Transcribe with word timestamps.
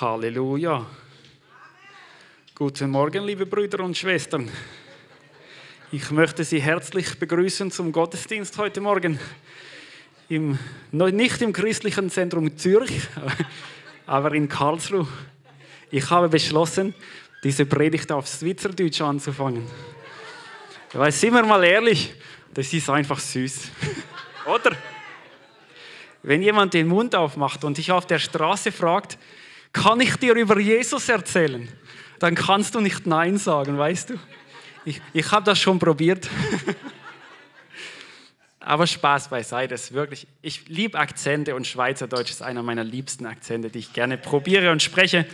Halleluja. 0.00 0.86
Guten 2.54 2.90
Morgen, 2.90 3.24
liebe 3.24 3.46
Brüder 3.46 3.82
und 3.82 3.96
Schwestern. 3.96 4.48
Ich 5.90 6.12
möchte 6.12 6.44
Sie 6.44 6.60
herzlich 6.60 7.18
begrüßen 7.18 7.72
zum 7.72 7.90
Gottesdienst 7.90 8.56
heute 8.58 8.80
Morgen. 8.80 9.18
Im, 10.28 10.56
nicht 10.92 11.42
im 11.42 11.52
christlichen 11.52 12.10
Zentrum 12.10 12.56
Zürich, 12.56 13.08
aber 14.06 14.34
in 14.34 14.48
Karlsruhe. 14.48 15.08
Ich 15.90 16.08
habe 16.10 16.28
beschlossen, 16.28 16.94
diese 17.42 17.66
Predigt 17.66 18.12
auf 18.12 18.28
Schweizerdeutsch 18.28 19.00
anzufangen. 19.00 19.66
Weil, 20.92 21.10
sind 21.10 21.34
wir 21.34 21.44
mal 21.44 21.64
ehrlich, 21.64 22.14
das 22.54 22.72
ist 22.72 22.88
einfach 22.88 23.18
süß. 23.18 23.68
Oder? 24.46 24.76
Wenn 26.22 26.40
jemand 26.42 26.74
den 26.74 26.86
Mund 26.86 27.16
aufmacht 27.16 27.64
und 27.64 27.78
dich 27.78 27.90
auf 27.90 28.06
der 28.06 28.20
Straße 28.20 28.70
fragt, 28.70 29.18
kann 29.72 30.00
ich 30.00 30.16
dir 30.16 30.34
über 30.34 30.58
Jesus 30.58 31.08
erzählen? 31.08 31.68
Dann 32.18 32.34
kannst 32.34 32.74
du 32.74 32.80
nicht 32.80 33.06
Nein 33.06 33.38
sagen, 33.38 33.78
weißt 33.78 34.10
du? 34.10 34.14
Ich, 34.84 35.00
ich 35.12 35.30
habe 35.30 35.44
das 35.44 35.58
schon 35.58 35.78
probiert. 35.78 36.28
Aber 38.60 38.86
Spaß 38.86 39.28
beiseite, 39.28 39.74
ist 39.74 39.92
wirklich. 39.92 40.26
Ich 40.42 40.68
liebe 40.68 40.98
Akzente 40.98 41.54
und 41.54 41.66
Schweizerdeutsch 41.66 42.30
ist 42.30 42.42
einer 42.42 42.62
meiner 42.62 42.84
liebsten 42.84 43.24
Akzente, 43.24 43.70
die 43.70 43.78
ich 43.78 43.92
gerne 43.92 44.18
probiere 44.18 44.72
und 44.72 44.82
spreche. 44.82 45.26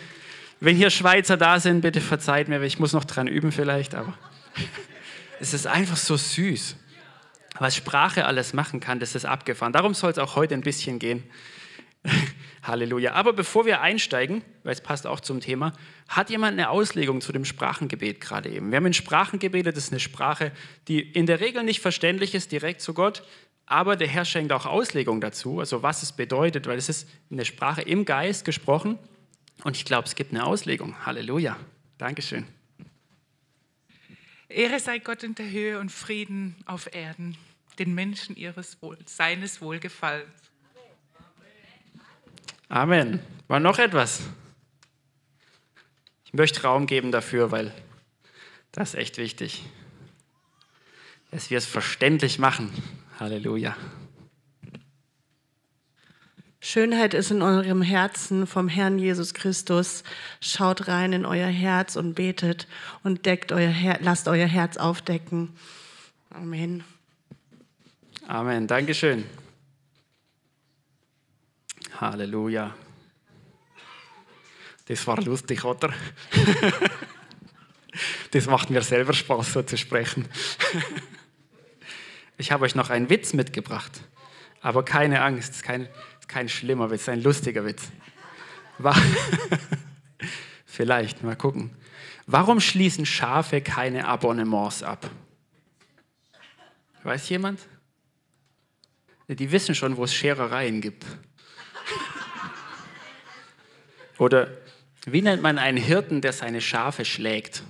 Wenn 0.61 0.77
hier 0.77 0.91
Schweizer 0.91 1.37
da 1.37 1.59
sind, 1.59 1.81
bitte 1.81 2.01
verzeiht 2.01 2.49
mir, 2.49 2.63
ich 2.63 2.79
muss 2.79 2.93
noch 2.93 3.05
dran 3.05 3.27
üben 3.27 3.51
vielleicht, 3.51 3.95
aber 3.95 4.17
es 5.41 5.53
ist 5.53 5.67
einfach 5.67 5.97
so 5.97 6.17
süß. 6.17 6.77
Was 7.59 7.77
Sprache 7.77 8.25
alles 8.27 8.53
machen 8.53 8.81
kann, 8.81 9.01
das 9.01 9.15
ist 9.15 9.25
abgefahren. 9.25 9.73
Darum 9.73 9.95
soll 9.95 10.11
es 10.11 10.19
auch 10.19 10.37
heute 10.37 10.55
ein 10.55 10.61
bisschen 10.61 10.99
gehen. 10.99 11.23
Halleluja. 12.63 13.13
Aber 13.13 13.33
bevor 13.33 13.67
wir 13.67 13.81
einsteigen, 13.81 14.43
weil 14.63 14.73
es 14.73 14.81
passt 14.81 15.07
auch 15.07 15.21
zum 15.21 15.41
Thema, 15.41 15.73
hat 16.09 16.31
jemand 16.31 16.53
eine 16.53 16.71
Auslegung 16.71 17.21
zu 17.21 17.33
dem 17.33 17.45
Sprachengebet 17.45 18.21
gerade 18.21 18.51
eben? 18.51 18.71
Wir 18.71 18.77
haben 18.77 18.87
ein 18.87 18.95
Sprachengebet, 18.95 19.67
das 19.67 19.77
ist 19.77 19.93
eine 19.93 20.01
Sprache, 20.01 20.53
die 20.89 21.01
in 21.01 21.27
der 21.27 21.41
Regel 21.41 21.63
nicht 21.63 21.81
verständlich 21.81 22.35
ist 22.35 22.53
direkt 22.53 22.81
zu 22.81 22.95
Gott, 22.95 23.23
aber 23.67 23.97
der 23.97 24.09
Herr 24.09 24.25
schenkt 24.25 24.53
auch 24.53 24.67
Auslegung 24.67 25.21
dazu, 25.21 25.61
also 25.61 25.83
was 25.83 26.03
es 26.03 26.13
bedeutet, 26.13 26.67
weil 26.67 26.79
es 26.79 26.89
ist 26.89 27.09
eine 27.31 27.45
Sprache 27.45 27.83
im 27.83 28.05
Geist 28.05 28.45
gesprochen 28.45 28.99
und 29.63 29.77
ich 29.77 29.85
glaube, 29.85 30.07
es 30.07 30.15
gibt 30.15 30.33
eine 30.33 30.45
Auslegung. 30.45 31.07
Halleluja. 31.07 31.57
Dankeschön. 31.97 32.47
Ehre 34.49 34.79
sei 34.79 34.99
Gott 34.99 35.23
in 35.23 35.35
der 35.35 35.51
Höhe 35.51 35.79
und 35.79 35.91
Frieden 35.91 36.57
auf 36.67 36.95
Erden, 36.95 37.37
den 37.79 37.95
Menschen 37.95 38.37
ihres 38.37 38.81
Wohl, 38.83 38.99
seines 39.07 39.61
Wohlgefallens 39.61 40.44
Amen. 42.75 43.21
War 43.47 43.61
noch 43.61 43.79
etwas? 43.79 44.23
Ich 46.25 46.33
möchte 46.33 46.63
Raum 46.63 46.89
geben 46.89 47.13
dafür, 47.13 47.53
weil 47.53 47.73
das 48.73 48.95
ist 48.95 49.01
echt 49.01 49.17
wichtig, 49.17 49.63
dass 51.31 51.51
wir 51.51 51.59
es 51.59 51.67
verständlich 51.67 52.41
machen. 52.41 52.73
Halleluja. 53.21 53.77
Schönheit 56.59 57.15
ist 57.15 57.31
in 57.31 57.43
eurem 57.43 57.81
Herzen 57.81 58.45
vom 58.45 58.67
Herrn 58.67 58.99
Jesus 58.99 59.35
Christus. 59.35 60.03
Schaut 60.41 60.89
rein 60.89 61.13
in 61.13 61.27
euer 61.27 61.47
Herz 61.47 61.95
und 61.95 62.15
betet 62.15 62.67
und 63.05 63.25
deckt 63.25 63.53
euer 63.53 63.71
Her 63.71 64.01
lasst 64.03 64.27
euer 64.27 64.49
Herz 64.49 64.79
aufdecken. 64.79 65.51
Amen. 66.31 66.83
Amen. 68.27 68.67
Dankeschön. 68.67 69.23
Halleluja. 72.01 72.75
Das 74.87 75.07
war 75.07 75.21
lustig, 75.23 75.65
oder? 75.65 75.93
das 78.33 78.47
macht 78.47 78.71
mir 78.71 78.83
selber 78.83 79.13
Spaß, 79.13 79.55
so 79.55 79.63
zu 79.63 79.79
sprechen. 79.79 80.29
ich 82.37 82.53
habe 82.53 82.65
euch 82.65 82.75
noch 82.75 82.91
einen 82.91 83.09
Witz 83.09 83.33
mitgebracht. 83.33 84.03
Aber 84.61 84.85
keine 84.85 85.23
Angst, 85.23 85.51
es 85.51 85.57
ist 85.57 85.63
kein, 85.63 85.89
kein 86.27 86.49
schlimmer 86.49 86.91
Witz, 86.91 87.09
ein 87.09 87.23
lustiger 87.23 87.65
Witz. 87.65 87.91
Vielleicht, 90.67 91.23
mal 91.23 91.37
gucken. 91.37 91.77
Warum 92.27 92.61
schließen 92.61 93.07
Schafe 93.07 93.61
keine 93.61 94.09
Abonnements 94.09 94.83
ab? 94.83 95.11
Weiß 97.03 97.29
jemand? 97.29 97.61
Die 99.29 99.53
wissen 99.53 99.75
schon, 99.75 99.97
wo 99.97 100.05
es 100.05 100.15
Scherereien 100.15 100.81
gibt. 100.81 101.05
Oder 104.19 104.49
wie 105.07 105.23
nennt 105.23 105.43
man 105.43 105.59
einen 105.59 105.79
Hirten, 105.79 106.21
der 106.21 106.33
seine 106.33 106.61
Schafe 106.61 107.05
schlägt? 107.05 107.63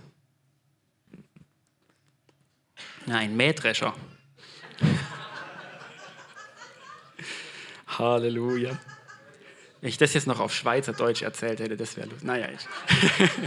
Nein, 3.07 3.37
Mähdrescher. 3.37 3.95
Halleluja. 7.87 8.79
Wenn 9.81 9.89
ich 9.89 9.99
das 9.99 10.15
jetzt 10.15 10.27
noch 10.27 10.41
auf 10.41 10.53
Schweizerdeutsch 10.55 11.23
erzählt 11.23 11.61
hätte, 11.61 11.77
das 11.77 11.97
wäre 11.97 12.09
lustig. 12.09 12.27
Naja, 12.27 12.49
ich. 12.49 12.67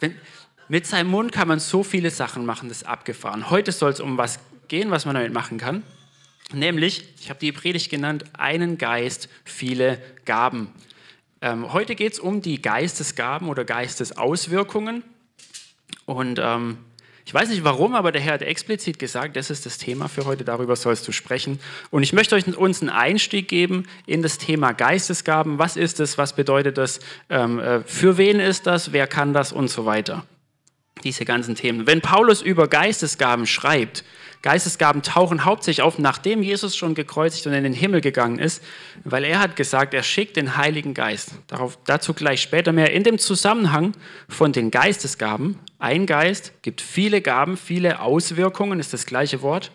Wenn, 0.00 0.18
mit 0.68 0.86
seinem 0.86 1.10
Mund 1.10 1.32
kann 1.32 1.48
man 1.48 1.60
so 1.60 1.82
viele 1.82 2.10
Sachen 2.10 2.46
machen, 2.46 2.68
das 2.68 2.78
ist 2.78 2.86
abgefahren. 2.86 3.50
Heute 3.50 3.72
soll 3.72 3.90
es 3.90 4.00
um 4.00 4.16
was 4.16 4.40
gehen, 4.68 4.90
was 4.90 5.04
man 5.04 5.16
damit 5.16 5.34
machen 5.34 5.58
kann. 5.58 5.82
Nämlich, 6.52 7.04
ich 7.20 7.30
habe 7.30 7.38
die 7.38 7.52
Predigt 7.52 7.90
genannt, 7.90 8.24
einen 8.32 8.76
Geist, 8.76 9.28
viele 9.44 10.00
Gaben. 10.24 10.72
Ähm, 11.42 11.72
heute 11.72 11.94
geht 11.94 12.14
es 12.14 12.18
um 12.18 12.42
die 12.42 12.60
Geistesgaben 12.60 13.48
oder 13.48 13.64
Geistesauswirkungen. 13.64 15.04
Und 16.06 16.40
ähm, 16.42 16.78
ich 17.24 17.32
weiß 17.32 17.48
nicht 17.50 17.62
warum, 17.62 17.94
aber 17.94 18.10
der 18.10 18.20
Herr 18.20 18.34
hat 18.34 18.42
explizit 18.42 18.98
gesagt, 18.98 19.36
das 19.36 19.50
ist 19.50 19.64
das 19.64 19.78
Thema 19.78 20.08
für 20.08 20.24
heute, 20.24 20.44
darüber 20.44 20.74
sollst 20.74 21.06
du 21.06 21.12
sprechen. 21.12 21.60
Und 21.90 22.02
ich 22.02 22.12
möchte 22.12 22.34
euch 22.34 22.46
uns 22.56 22.80
einen 22.80 22.90
Einstieg 22.90 23.46
geben 23.46 23.86
in 24.06 24.20
das 24.20 24.38
Thema 24.38 24.72
Geistesgaben. 24.72 25.58
Was 25.58 25.76
ist 25.76 26.00
es, 26.00 26.18
was 26.18 26.34
bedeutet 26.34 26.76
das, 26.76 26.98
ähm, 27.28 27.60
äh, 27.60 27.84
für 27.84 28.18
wen 28.18 28.40
ist 28.40 28.66
das, 28.66 28.92
wer 28.92 29.06
kann 29.06 29.32
das 29.32 29.52
und 29.52 29.68
so 29.68 29.86
weiter. 29.86 30.26
Diese 31.04 31.24
ganzen 31.24 31.54
Themen. 31.54 31.86
Wenn 31.86 32.00
Paulus 32.00 32.42
über 32.42 32.66
Geistesgaben 32.66 33.46
schreibt, 33.46 34.04
Geistesgaben 34.42 35.02
tauchen 35.02 35.44
hauptsächlich 35.44 35.82
auf, 35.82 35.98
nachdem 35.98 36.42
Jesus 36.42 36.74
schon 36.74 36.94
gekreuzigt 36.94 37.46
und 37.46 37.52
in 37.52 37.62
den 37.62 37.74
Himmel 37.74 38.00
gegangen 38.00 38.38
ist, 38.38 38.62
weil 39.04 39.24
er 39.24 39.38
hat 39.38 39.54
gesagt, 39.54 39.92
er 39.92 40.02
schickt 40.02 40.36
den 40.36 40.56
Heiligen 40.56 40.94
Geist. 40.94 41.32
Darauf, 41.46 41.78
dazu 41.84 42.14
gleich 42.14 42.40
später 42.40 42.72
mehr. 42.72 42.92
In 42.92 43.04
dem 43.04 43.18
Zusammenhang 43.18 43.92
von 44.28 44.52
den 44.52 44.70
Geistesgaben, 44.70 45.58
ein 45.78 46.06
Geist 46.06 46.54
gibt 46.62 46.80
viele 46.80 47.20
Gaben, 47.20 47.58
viele 47.58 48.00
Auswirkungen, 48.00 48.80
ist 48.80 48.94
das 48.94 49.04
gleiche 49.04 49.42
Wort, 49.42 49.72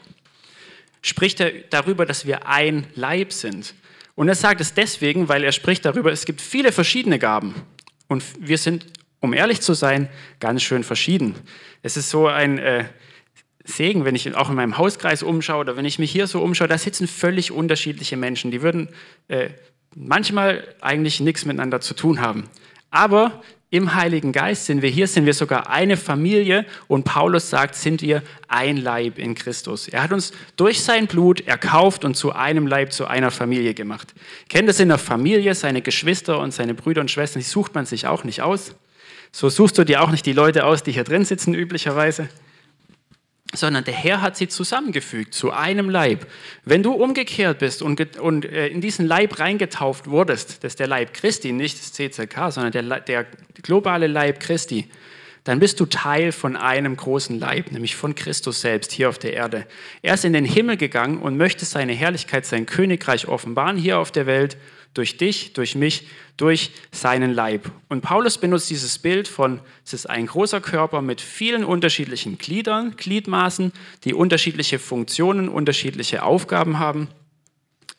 spricht 1.04 1.40
er 1.42 1.52
darüber, 1.70 2.08
dass 2.08 2.26
wir 2.26 2.48
ein 2.48 2.88
Leib 2.96 3.34
sind. 3.34 3.76
Und 4.16 4.30
er 4.30 4.36
sagt 4.36 4.62
es 4.62 4.74
deswegen, 4.74 5.30
weil 5.30 5.44
er 5.44 5.52
spricht 5.52 5.86
darüber, 5.86 6.12
es 6.12 6.26
gibt 6.26 6.42
viele 6.42 6.72
verschiedene 6.72 7.20
Gaben. 7.20 7.54
Und 8.08 8.24
wir 8.40 8.58
sind, 8.58 8.88
um 9.20 9.34
ehrlich 9.34 9.62
zu 9.62 9.76
sein, 9.76 10.10
ganz 10.40 10.64
schön 10.64 10.84
verschieden. 10.84 11.36
Es 11.84 11.98
ist 11.98 12.10
so 12.10 12.28
ein... 12.28 12.58
Äh, 12.58 12.86
Segen, 13.66 14.06
wenn 14.06 14.16
ich 14.16 14.34
auch 14.36 14.50
in 14.50 14.56
meinem 14.56 14.78
Hauskreis 14.78 15.24
umschaue 15.24 15.62
oder 15.62 15.76
wenn 15.76 15.86
ich 15.86 16.00
mich 16.00 16.12
hier 16.12 16.28
so 16.28 16.42
umschaue, 16.42 16.68
da 16.68 16.78
sitzen 16.78 17.08
völlig 17.08 17.52
unterschiedliche 17.52 18.16
Menschen. 18.16 18.52
Die 18.52 18.62
würden 18.62 18.90
äh, 19.28 19.50
manchmal 19.96 20.64
eigentlich 20.82 21.20
nichts 21.20 21.46
miteinander 21.46 21.82
zu 21.82 21.94
tun 21.96 22.22
haben. 22.22 22.44
Aber 22.92 23.42
im 23.72 23.96
Heiligen 23.96 24.32
Geist 24.32 24.68
sind 24.68 24.82
wir 24.82 24.90
hier, 24.90 25.08
sind 25.08 25.26
wir 25.26 25.34
sogar 25.34 25.70
eine 25.70 25.98
Familie 25.98 26.66
und 26.88 27.04
Paulus 27.04 27.50
sagt, 27.50 27.76
sind 27.76 28.02
wir 28.02 28.22
ein 28.48 28.78
Leib 28.78 29.18
in 29.18 29.36
Christus. 29.36 29.88
Er 29.88 30.04
hat 30.04 30.14
uns 30.14 30.32
durch 30.56 30.82
sein 30.82 31.08
Blut 31.08 31.42
erkauft 31.42 32.06
und 32.06 32.16
zu 32.16 32.32
einem 32.32 32.68
Leib, 32.68 32.94
zu 32.94 33.06
einer 33.06 33.32
Familie 33.32 33.74
gemacht. 33.74 34.14
Kennt 34.48 34.70
es 34.70 34.80
in 34.80 34.90
der 34.90 34.98
Familie, 35.00 35.56
seine 35.56 35.82
Geschwister 35.82 36.40
und 36.40 36.54
seine 36.54 36.74
Brüder 36.74 37.02
und 37.02 37.12
Schwestern, 37.12 37.42
die 37.42 37.48
sucht 37.48 37.74
man 37.74 37.86
sich 37.86 38.08
auch 38.08 38.24
nicht 38.24 38.42
aus. 38.42 38.76
So 39.32 39.50
suchst 39.50 39.78
du 39.78 39.84
dir 39.84 40.02
auch 40.02 40.12
nicht 40.12 40.26
die 40.26 40.34
Leute 40.34 40.66
aus, 40.66 40.84
die 40.84 40.94
hier 40.94 41.04
drin 41.04 41.26
sitzen 41.26 41.54
üblicherweise 41.54 42.30
sondern 43.56 43.84
der 43.84 43.94
Herr 43.94 44.22
hat 44.22 44.38
sie 44.38 44.48
zusammengefügt 44.48 45.34
zu 45.34 45.52
einem 45.52 45.90
Leib. 45.90 46.28
Wenn 46.64 46.84
du 46.84 46.92
umgekehrt 46.92 47.60
bist 47.60 47.82
und, 47.82 48.18
und 48.20 48.46
äh, 48.46 48.68
in 48.68 48.82
diesen 48.82 49.06
Leib 49.06 49.40
reingetauft 49.40 50.10
wurdest, 50.10 50.64
das 50.64 50.74
ist 50.74 50.80
der 50.80 50.88
Leib 50.88 51.14
Christi, 51.14 51.52
nicht 51.52 51.78
das 51.80 51.94
CCK, 51.94 52.52
sondern 52.52 52.72
der, 52.72 53.00
der 53.00 53.26
globale 53.62 54.08
Leib 54.08 54.40
Christi, 54.40 54.90
dann 55.46 55.60
bist 55.60 55.80
du 55.80 55.86
Teil 55.86 56.32
von 56.32 56.56
einem 56.58 56.98
großen 56.98 57.40
Leib, 57.40 57.72
nämlich 57.72 57.96
von 57.96 58.16
Christus 58.16 58.62
selbst 58.62 58.92
hier 58.92 59.10
auf 59.10 59.20
der 59.20 59.34
Erde. 59.34 59.68
Er 60.02 60.16
ist 60.16 60.26
in 60.26 60.34
den 60.34 60.44
Himmel 60.44 60.76
gegangen 60.76 61.20
und 61.20 61.38
möchte 61.38 61.66
seine 61.66 61.94
Herrlichkeit, 61.94 62.48
sein 62.48 62.66
Königreich 62.66 63.28
offenbaren 63.28 63.78
hier 63.78 64.00
auf 64.00 64.12
der 64.12 64.26
Welt 64.26 64.58
durch 64.96 65.18
dich, 65.18 65.54
durch 65.54 65.76
mich, 65.76 66.08
durch 66.38 66.72
seinen 66.92 67.34
Leib. 67.34 67.70
Und 67.90 68.02
Paulus 68.02 68.40
benutzt 68.40 68.70
dieses 68.70 68.98
Bild 68.98 69.28
von, 69.28 69.60
es 69.86 69.94
ist 69.94 70.10
ein 70.10 70.26
großer 70.26 70.62
Körper 70.62 71.02
mit 71.02 71.22
vielen 71.22 71.64
unterschiedlichen 71.64 72.38
Gliedern, 72.38 72.96
Gliedmaßen, 72.96 73.72
die 74.06 74.14
unterschiedliche 74.14 74.80
Funktionen, 74.80 75.50
unterschiedliche 75.50 76.24
Aufgaben 76.24 76.80
haben. 76.80 77.10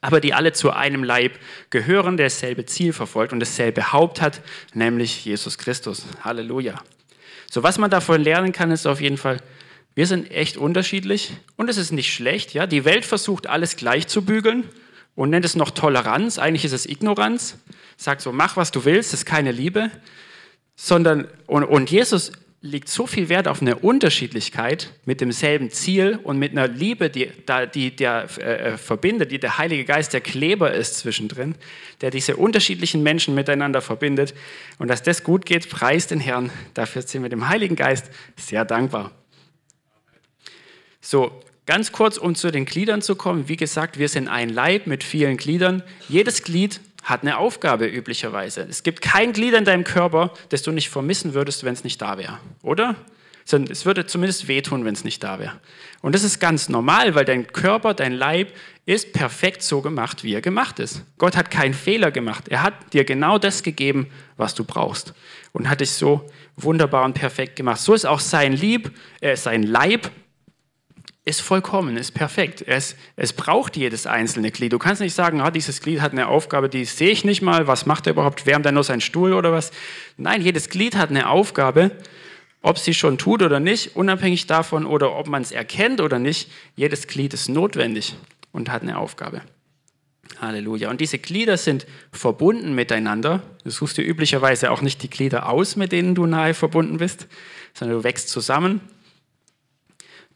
aber 0.02 0.20
die 0.20 0.34
alle 0.34 0.52
zu 0.52 0.70
einem 0.70 1.02
Leib 1.02 1.38
gehören, 1.70 2.16
der 2.16 2.26
dasselbe 2.26 2.64
Ziel 2.66 2.92
verfolgt 2.92 3.32
und 3.32 3.40
dasselbe 3.40 3.92
Haupt 3.92 4.20
hat, 4.20 4.40
nämlich 4.72 5.24
Jesus 5.24 5.58
Christus. 5.58 6.04
Halleluja. 6.22 6.80
So, 7.50 7.62
was 7.62 7.78
man 7.78 7.90
davon 7.90 8.22
lernen 8.22 8.52
kann, 8.52 8.70
ist 8.70 8.86
auf 8.86 9.00
jeden 9.00 9.16
Fall, 9.16 9.40
wir 9.96 10.06
sind 10.06 10.30
echt 10.30 10.58
unterschiedlich 10.58 11.32
und 11.56 11.68
es 11.68 11.76
ist 11.76 11.90
nicht 11.90 12.12
schlecht. 12.12 12.54
Ja? 12.54 12.66
Die 12.66 12.84
Welt 12.84 13.04
versucht, 13.04 13.48
alles 13.48 13.76
gleich 13.76 14.06
zu 14.06 14.24
bügeln 14.24 14.64
und 15.16 15.30
nennt 15.30 15.44
es 15.44 15.56
noch 15.56 15.70
Toleranz. 15.70 16.38
Eigentlich 16.38 16.64
ist 16.64 16.72
es 16.72 16.86
Ignoranz. 16.86 17.56
Sagt 17.96 18.20
so, 18.20 18.30
mach, 18.30 18.56
was 18.56 18.70
du 18.70 18.84
willst, 18.84 19.12
das 19.12 19.20
ist 19.20 19.26
keine 19.26 19.50
Liebe. 19.50 19.90
Sondern, 20.76 21.26
und, 21.46 21.64
und 21.64 21.90
Jesus 21.90 22.30
legt 22.60 22.88
so 22.88 23.06
viel 23.06 23.28
Wert 23.28 23.48
auf 23.48 23.62
eine 23.62 23.76
Unterschiedlichkeit 23.76 24.92
mit 25.04 25.20
demselben 25.20 25.70
Ziel 25.70 26.18
und 26.22 26.38
mit 26.38 26.52
einer 26.52 26.68
Liebe, 26.68 27.08
die, 27.08 27.30
die 27.74 27.96
der 27.96 28.24
äh, 28.38 28.76
verbindet, 28.76 29.30
die 29.30 29.38
der 29.38 29.56
Heilige 29.56 29.84
Geist 29.84 30.12
der 30.12 30.20
Kleber 30.20 30.72
ist 30.72 30.98
zwischendrin, 30.98 31.54
der 32.00 32.10
diese 32.10 32.36
unterschiedlichen 32.36 33.02
Menschen 33.02 33.34
miteinander 33.34 33.80
verbindet. 33.80 34.34
Und 34.78 34.88
dass 34.88 35.02
das 35.02 35.22
gut 35.22 35.46
geht, 35.46 35.70
preist 35.70 36.10
den 36.10 36.20
Herrn. 36.20 36.50
Dafür 36.74 37.02
sind 37.02 37.22
wir 37.22 37.30
dem 37.30 37.48
Heiligen 37.48 37.76
Geist 37.76 38.10
sehr 38.36 38.64
dankbar. 38.64 39.12
So, 41.00 41.40
ganz 41.66 41.92
kurz, 41.92 42.16
um 42.16 42.34
zu 42.34 42.50
den 42.50 42.64
Gliedern 42.64 43.02
zu 43.02 43.16
kommen. 43.16 43.48
Wie 43.48 43.56
gesagt, 43.56 43.98
wir 43.98 44.08
sind 44.08 44.28
ein 44.28 44.48
Leib 44.48 44.86
mit 44.86 45.04
vielen 45.04 45.36
Gliedern. 45.36 45.82
Jedes 46.08 46.42
Glied 46.42 46.80
hat 47.02 47.22
eine 47.22 47.38
Aufgabe 47.38 47.86
üblicherweise. 47.86 48.66
Es 48.68 48.82
gibt 48.82 49.02
kein 49.02 49.32
Glied 49.32 49.54
in 49.54 49.64
deinem 49.64 49.84
Körper, 49.84 50.32
das 50.48 50.62
du 50.62 50.72
nicht 50.72 50.90
vermissen 50.90 51.34
würdest, 51.34 51.64
wenn 51.64 51.74
es 51.74 51.84
nicht 51.84 52.00
da 52.02 52.18
wäre, 52.18 52.38
oder? 52.62 52.96
Es 53.48 53.86
würde 53.86 54.06
zumindest 54.06 54.48
wehtun, 54.48 54.84
wenn 54.84 54.94
es 54.94 55.04
nicht 55.04 55.22
da 55.22 55.38
wäre. 55.38 55.60
Und 56.02 56.16
das 56.16 56.24
ist 56.24 56.40
ganz 56.40 56.68
normal, 56.68 57.14
weil 57.14 57.24
dein 57.24 57.46
Körper, 57.46 57.94
dein 57.94 58.12
Leib 58.12 58.52
ist 58.86 59.12
perfekt 59.12 59.62
so 59.62 59.82
gemacht, 59.82 60.24
wie 60.24 60.34
er 60.34 60.40
gemacht 60.40 60.80
ist. 60.80 61.02
Gott 61.16 61.36
hat 61.36 61.52
keinen 61.52 61.74
Fehler 61.74 62.10
gemacht. 62.10 62.48
Er 62.48 62.64
hat 62.64 62.92
dir 62.92 63.04
genau 63.04 63.38
das 63.38 63.62
gegeben, 63.62 64.08
was 64.36 64.56
du 64.56 64.64
brauchst. 64.64 65.14
Und 65.52 65.68
hat 65.68 65.80
dich 65.80 65.92
so 65.92 66.28
wunderbar 66.56 67.04
und 67.04 67.14
perfekt 67.14 67.54
gemacht. 67.54 67.80
So 67.80 67.94
ist 67.94 68.04
auch 68.04 68.18
sein 68.18 68.52
Lieb, 68.52 68.90
äh, 69.20 69.36
sein 69.36 69.62
Leib 69.62 70.10
ist 71.26 71.42
vollkommen, 71.42 71.96
ist 71.96 72.12
perfekt. 72.12 72.62
Es, 72.66 72.94
es 73.16 73.32
braucht 73.32 73.76
jedes 73.76 74.06
einzelne 74.06 74.52
Glied. 74.52 74.72
Du 74.72 74.78
kannst 74.78 75.02
nicht 75.02 75.12
sagen, 75.12 75.40
ah, 75.40 75.50
dieses 75.50 75.80
Glied 75.80 76.00
hat 76.00 76.12
eine 76.12 76.28
Aufgabe, 76.28 76.68
die 76.68 76.84
sehe 76.84 77.10
ich 77.10 77.24
nicht 77.24 77.42
mal, 77.42 77.66
was 77.66 77.84
macht 77.84 78.06
er 78.06 78.12
überhaupt, 78.12 78.46
wärmt 78.46 78.64
er 78.64 78.70
nur 78.70 78.84
seinen 78.84 79.00
Stuhl 79.00 79.32
oder 79.32 79.52
was? 79.52 79.72
Nein, 80.16 80.40
jedes 80.40 80.70
Glied 80.70 80.94
hat 80.94 81.10
eine 81.10 81.28
Aufgabe, 81.28 81.90
ob 82.62 82.78
sie 82.78 82.94
schon 82.94 83.18
tut 83.18 83.42
oder 83.42 83.58
nicht, 83.58 83.96
unabhängig 83.96 84.46
davon 84.46 84.86
oder 84.86 85.16
ob 85.16 85.26
man 85.26 85.42
es 85.42 85.50
erkennt 85.50 86.00
oder 86.00 86.20
nicht, 86.20 86.48
jedes 86.76 87.08
Glied 87.08 87.34
ist 87.34 87.48
notwendig 87.48 88.14
und 88.52 88.70
hat 88.70 88.82
eine 88.82 88.96
Aufgabe. 88.96 89.42
Halleluja. 90.40 90.90
Und 90.90 91.00
diese 91.00 91.18
Glieder 91.18 91.56
sind 91.56 91.88
verbunden 92.12 92.74
miteinander. 92.76 93.42
Du 93.64 93.70
suchst 93.70 93.96
dir 93.96 94.04
üblicherweise 94.04 94.70
auch 94.70 94.80
nicht 94.80 95.02
die 95.02 95.10
Glieder 95.10 95.48
aus, 95.48 95.74
mit 95.74 95.90
denen 95.90 96.14
du 96.14 96.26
nahe 96.26 96.54
verbunden 96.54 96.98
bist, 96.98 97.26
sondern 97.74 97.98
du 97.98 98.04
wächst 98.04 98.28
zusammen 98.28 98.80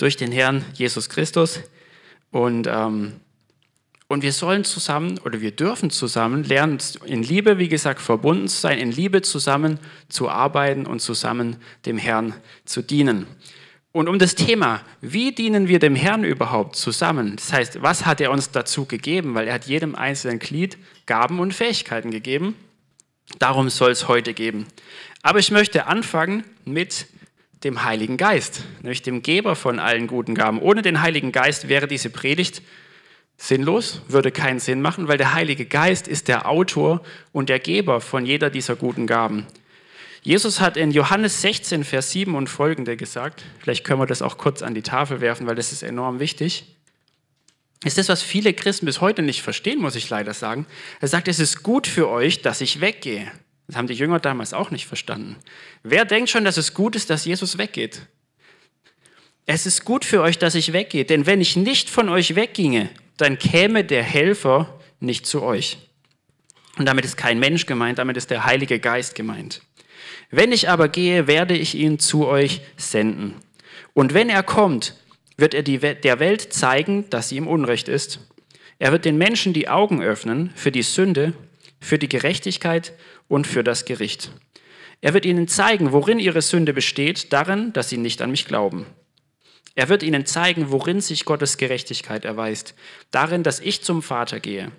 durch 0.01 0.17
den 0.17 0.33
Herrn 0.33 0.65
Jesus 0.75 1.09
Christus. 1.09 1.61
Und, 2.31 2.67
ähm, 2.67 3.21
und 4.09 4.23
wir 4.23 4.33
sollen 4.33 4.65
zusammen 4.65 5.19
oder 5.19 5.41
wir 5.41 5.51
dürfen 5.51 5.91
zusammen 5.91 6.43
lernen, 6.45 6.79
in 7.05 7.23
Liebe, 7.23 7.59
wie 7.59 7.69
gesagt, 7.69 8.01
verbunden 8.01 8.49
zu 8.49 8.59
sein, 8.59 8.79
in 8.79 8.91
Liebe 8.91 9.23
zusammen 9.23 9.79
zu 10.09 10.29
arbeiten 10.31 10.87
und 10.87 11.01
zusammen 11.01 11.57
dem 11.87 11.99
Herrn 11.99 12.35
zu 12.65 12.83
dienen. 12.83 13.27
Und 13.93 14.09
um 14.09 14.19
das 14.19 14.37
Thema, 14.37 14.81
wie 15.01 15.33
dienen 15.33 15.69
wir 15.69 15.81
dem 15.81 15.97
Herrn 15.97 16.25
überhaupt 16.25 16.77
zusammen? 16.77 17.37
Das 17.37 17.53
heißt, 17.53 17.83
was 17.83 18.07
hat 18.07 18.21
er 18.21 18.31
uns 18.31 18.53
dazu 18.53 18.87
gegeben? 18.87 19.35
Weil 19.35 19.49
er 19.49 19.55
hat 19.55 19.67
jedem 19.67 19.97
einzelnen 19.97 20.39
Glied 20.39 20.79
Gaben 21.07 21.41
und 21.41 21.53
Fähigkeiten 21.53 22.11
gegeben. 22.11 22.55
Darum 23.39 23.69
soll 23.69 23.91
es 23.91 24.09
heute 24.09 24.33
geben. 24.33 24.67
Aber 25.23 25.41
ich 25.41 25.51
möchte 25.51 25.87
anfangen 25.87 26.45
mit 26.65 27.07
dem 27.65 27.85
Heiligen 27.85 28.17
Geist, 28.17 28.65
nämlich 28.83 29.03
dem 29.03 29.23
Geber 29.23 29.55
von 29.55 29.79
allen 29.79 30.07
guten 30.07 30.35
Gaben. 30.35 30.61
Ohne 30.61 30.83
den 30.83 31.03
Heiligen 31.03 31.33
Geist 31.33 31.69
wäre 31.69 31.87
diese 31.87 32.11
Predigt 32.11 32.63
sinnlos, 33.37 34.03
würde 34.09 34.31
keinen 34.31 34.61
Sinn 34.61 34.83
machen, 34.83 35.09
weil 35.09 35.19
der 35.19 35.35
Heilige 35.35 35.65
Geist 35.65 36.09
ist 36.09 36.29
der 36.29 36.49
Autor 36.49 37.03
und 37.33 37.49
der 37.49 37.59
Geber 37.59 38.01
von 38.01 38.27
jeder 38.27 38.51
dieser 38.51 38.77
guten 38.77 39.07
Gaben. 39.07 39.47
Jesus 40.23 40.61
hat 40.61 40.77
in 40.77 40.91
Johannes 40.91 41.41
16, 41.41 41.85
Vers 41.85 42.11
7 42.11 42.35
und 42.35 42.49
folgende 42.49 42.97
gesagt, 42.97 43.45
vielleicht 43.59 43.85
können 43.85 44.01
wir 44.01 44.07
das 44.07 44.21
auch 44.21 44.37
kurz 44.37 44.63
an 44.63 44.75
die 44.75 44.83
Tafel 44.83 45.23
werfen, 45.23 45.47
weil 45.47 45.55
das 45.55 45.73
ist 45.73 45.83
enorm 45.83 46.21
wichtig. 46.21 46.77
Ist 47.83 47.97
das, 47.97 48.11
was 48.11 48.23
viele 48.23 48.53
Christen 48.53 48.85
bis 48.85 49.01
heute 49.01 49.23
nicht 49.23 49.41
verstehen, 49.41 49.81
muss 49.81 49.97
ich 49.97 50.11
leider 50.11 50.35
sagen. 50.35 50.67
Er 51.01 51.09
sagt, 51.09 51.29
es 51.29 51.41
ist 51.41 51.63
gut 51.63 51.87
für 51.87 52.09
euch, 52.11 52.43
dass 52.43 52.61
ich 52.61 52.83
weggehe. 52.83 53.33
Das 53.71 53.77
haben 53.77 53.87
die 53.87 53.95
Jünger 53.95 54.19
damals 54.19 54.53
auch 54.53 54.73
nicht 54.73 54.87
verstanden. 54.87 55.37
Wer 55.85 56.05
denkt 56.05 56.29
schon, 56.29 56.45
dass 56.45 56.57
es 56.57 56.75
gut 56.75 56.97
ist, 56.97 57.09
dass 57.09 57.25
Jesus 57.25 57.57
weggeht? 57.57 58.03
Es 59.47 59.65
ist 59.65 59.85
gut 59.85 60.05
für 60.05 60.23
euch, 60.23 60.39
dass 60.39 60.57
ich 60.57 60.73
weggehe, 60.73 61.05
denn 61.05 61.25
wenn 61.25 61.41
ich 61.41 61.55
nicht 61.55 61.89
von 61.89 62.09
euch 62.09 62.35
wegginge, 62.35 62.91
dann 63.17 63.39
käme 63.39 63.85
der 63.85 64.03
Helfer 64.03 64.81
nicht 64.99 65.25
zu 65.25 65.43
euch. 65.43 65.79
Und 66.79 66.87
damit 66.87 67.05
ist 67.05 67.17
kein 67.17 67.39
Mensch 67.39 67.67
gemeint, 67.67 68.01
damit 68.01 68.17
ist 68.17 68.31
der 68.31 68.45
Heilige 68.45 68.81
Geist 68.81 69.15
gemeint. 69.15 69.63
Wenn 70.33 70.51
ich 70.51 70.69
aber 70.69 70.89
gehe, 70.89 71.29
werde 71.29 71.57
ich 71.57 71.77
ihn 71.77 72.01
zu 72.01 72.27
euch 72.27 72.63
senden. 72.77 73.37
Und 73.95 74.15
wenn 74.15 74.31
er 74.31 74.43
kommt, 74.43 74.97
wird 75.37 75.55
er 75.55 75.63
der 75.63 76.19
Welt 76.19 76.53
zeigen, 76.53 77.09
dass 77.11 77.29
sie 77.29 77.37
im 77.37 77.47
Unrecht 77.47 77.87
ist. 77.89 78.19
Er 78.81 78.91
wird 78.91 79.05
den 79.05 79.17
Menschen 79.17 79.53
die 79.53 79.69
Augen 79.69 80.03
öffnen 80.03 80.51
für 80.57 80.73
die 80.73 80.83
Sünde, 80.83 81.35
für 81.81 82.01
die 82.01 82.09
Gerechtigkeit 82.09 82.95
und 83.31 83.47
für 83.47 83.65
das 83.65 83.85
Gericht. 83.85 84.33
Er 85.01 85.15
wird 85.15 85.25
ihnen 85.25 85.49
zeigen, 85.49 85.93
worin 85.93 86.19
ihre 86.19 86.43
Sünde 86.43 86.75
besteht, 86.75 87.33
darin, 87.33 87.73
dass 87.73 87.89
sie 87.89 87.97
nicht 87.97 88.21
an 88.21 88.33
mich 88.33 88.45
glauben. 88.45 88.85
Er 89.77 89.89
wird 89.89 90.03
ihnen 90.03 90.27
zeigen, 90.27 90.73
worin 90.73 91.01
sich 91.01 91.25
Gottes 91.25 91.57
Gerechtigkeit 91.57 92.25
erweist, 92.25 92.75
darin, 93.13 93.45
dass 93.45 93.61
ich 93.61 93.83
zum 93.83 94.03
Vater 94.03 94.41
gehe. 94.41 94.73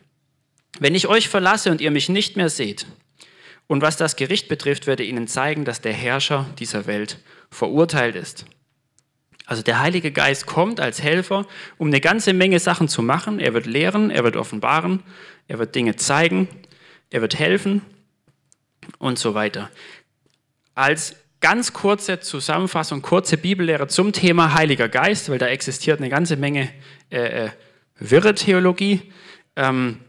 Wenn 0.80 0.96
ich 0.96 1.08
euch 1.08 1.30
verlasse 1.30 1.72
und 1.72 1.82
ihr 1.82 1.92
mich 1.92 2.10
nicht 2.10 2.36
mehr 2.36 2.50
seht, 2.50 2.86
und 3.68 3.82
was 3.82 3.96
das 3.96 4.18
Gericht 4.18 4.50
betrifft, 4.50 4.86
werde 4.86 5.04
ihnen 5.04 5.28
zeigen, 5.28 5.64
dass 5.64 5.80
der 5.80 5.94
Herrscher 5.94 6.46
dieser 6.60 6.88
Welt 6.88 7.20
verurteilt 7.50 8.18
ist. 8.18 8.46
Also 9.46 9.64
der 9.64 9.80
Heilige 9.80 10.12
Geist 10.12 10.46
kommt 10.46 10.82
als 10.82 11.02
Helfer, 11.02 11.48
um 11.78 11.88
eine 11.88 12.02
ganze 12.02 12.34
Menge 12.34 12.60
Sachen 12.60 12.90
zu 12.90 13.02
machen. 13.02 13.40
Er 13.40 13.54
wird 13.54 13.66
lehren, 13.66 14.12
er 14.12 14.26
wird 14.26 14.36
offenbaren, 14.36 15.04
er 15.48 15.58
wird 15.58 15.74
Dinge 15.74 15.96
zeigen, 15.96 16.50
er 17.10 17.22
wird 17.22 17.40
helfen 17.40 17.82
und 18.98 19.20
so 19.20 19.34
weiter. 19.34 19.70
Als 20.76 21.16
ganz 21.40 21.74
kurze 21.74 22.20
Zusammenfassung, 22.20 23.02
kurze 23.02 23.38
Bibellehre 23.38 23.88
zum 23.88 24.14
Thema 24.14 24.54
Heiliger 24.54 24.90
Geist, 24.90 25.30
weil 25.30 25.40
da 25.40 25.48
existiert 25.48 26.00
eine 26.00 26.10
ganze 26.10 26.38
Menge 26.38 26.70
äh, 27.12 27.46
äh 27.46 27.50
wirre 28.02 28.34
Theologie. 28.34 29.12
Ähm, 29.56 30.00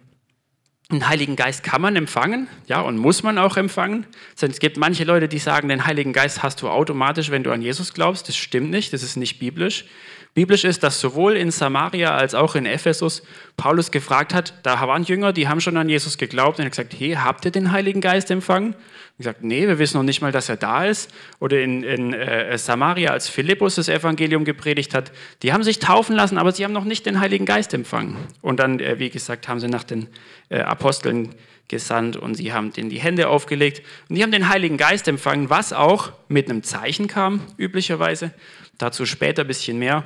den 0.90 1.08
Heiligen 1.08 1.36
Geist 1.36 1.62
kann 1.62 1.80
man 1.80 1.96
empfangen, 1.96 2.48
ja, 2.66 2.80
und 2.80 2.98
muss 2.98 3.22
man 3.22 3.38
auch 3.38 3.56
empfangen. 3.56 4.06
Es 4.38 4.58
gibt 4.58 4.76
manche 4.76 5.04
Leute, 5.04 5.26
die 5.26 5.38
sagen, 5.38 5.68
den 5.68 5.86
Heiligen 5.86 6.12
Geist 6.12 6.42
hast 6.42 6.60
du 6.60 6.68
automatisch, 6.68 7.30
wenn 7.30 7.42
du 7.42 7.50
an 7.50 7.62
Jesus 7.62 7.94
glaubst. 7.94 8.28
Das 8.28 8.36
stimmt 8.36 8.70
nicht, 8.70 8.92
das 8.92 9.02
ist 9.02 9.16
nicht 9.16 9.38
biblisch. 9.38 9.86
Biblisch 10.34 10.64
ist, 10.64 10.82
dass 10.82 10.98
sowohl 10.98 11.36
in 11.36 11.50
Samaria 11.50 12.16
als 12.16 12.34
auch 12.34 12.54
in 12.54 12.64
Ephesus 12.64 13.22
Paulus 13.58 13.90
gefragt 13.90 14.32
hat, 14.32 14.54
da 14.62 14.80
waren 14.88 15.02
Jünger, 15.04 15.34
die 15.34 15.46
haben 15.46 15.60
schon 15.60 15.76
an 15.76 15.90
Jesus 15.90 16.16
geglaubt 16.16 16.58
und 16.58 16.62
er 16.62 16.66
hat 16.66 16.72
gesagt, 16.72 16.94
hey, 16.98 17.12
habt 17.12 17.44
ihr 17.44 17.50
den 17.50 17.70
Heiligen 17.70 18.00
Geist 18.00 18.30
empfangen? 18.30 18.72
Und 18.72 19.18
gesagt, 19.18 19.44
nee, 19.44 19.68
wir 19.68 19.78
wissen 19.78 19.98
noch 19.98 20.04
nicht 20.04 20.22
mal, 20.22 20.32
dass 20.32 20.48
er 20.48 20.56
da 20.56 20.86
ist. 20.86 21.12
Oder 21.38 21.60
in, 21.60 21.82
in 21.82 22.14
äh, 22.14 22.56
Samaria, 22.56 23.10
als 23.10 23.28
Philippus 23.28 23.74
das 23.74 23.90
Evangelium 23.90 24.46
gepredigt 24.46 24.94
hat, 24.94 25.12
die 25.42 25.52
haben 25.52 25.62
sich 25.62 25.80
taufen 25.80 26.16
lassen, 26.16 26.38
aber 26.38 26.52
sie 26.52 26.64
haben 26.64 26.72
noch 26.72 26.84
nicht 26.84 27.04
den 27.04 27.20
Heiligen 27.20 27.44
Geist 27.44 27.74
empfangen. 27.74 28.16
Und 28.40 28.58
dann, 28.58 28.80
äh, 28.80 28.98
wie 28.98 29.10
gesagt, 29.10 29.48
haben 29.48 29.60
sie 29.60 29.68
nach 29.68 29.84
den 29.84 30.08
äh, 30.48 30.60
Aposteln 30.60 31.34
gesandt 31.68 32.16
und 32.16 32.36
sie 32.36 32.54
haben 32.54 32.72
denen 32.72 32.88
die 32.88 33.00
Hände 33.00 33.28
aufgelegt 33.28 33.82
und 34.08 34.16
die 34.16 34.22
haben 34.22 34.32
den 34.32 34.48
Heiligen 34.48 34.78
Geist 34.78 35.08
empfangen, 35.08 35.50
was 35.50 35.74
auch 35.74 36.12
mit 36.28 36.48
einem 36.48 36.62
Zeichen 36.62 37.06
kam, 37.06 37.40
üblicherweise. 37.58 38.32
Dazu 38.78 39.04
später 39.04 39.42
ein 39.42 39.48
bisschen 39.48 39.78
mehr. 39.78 40.04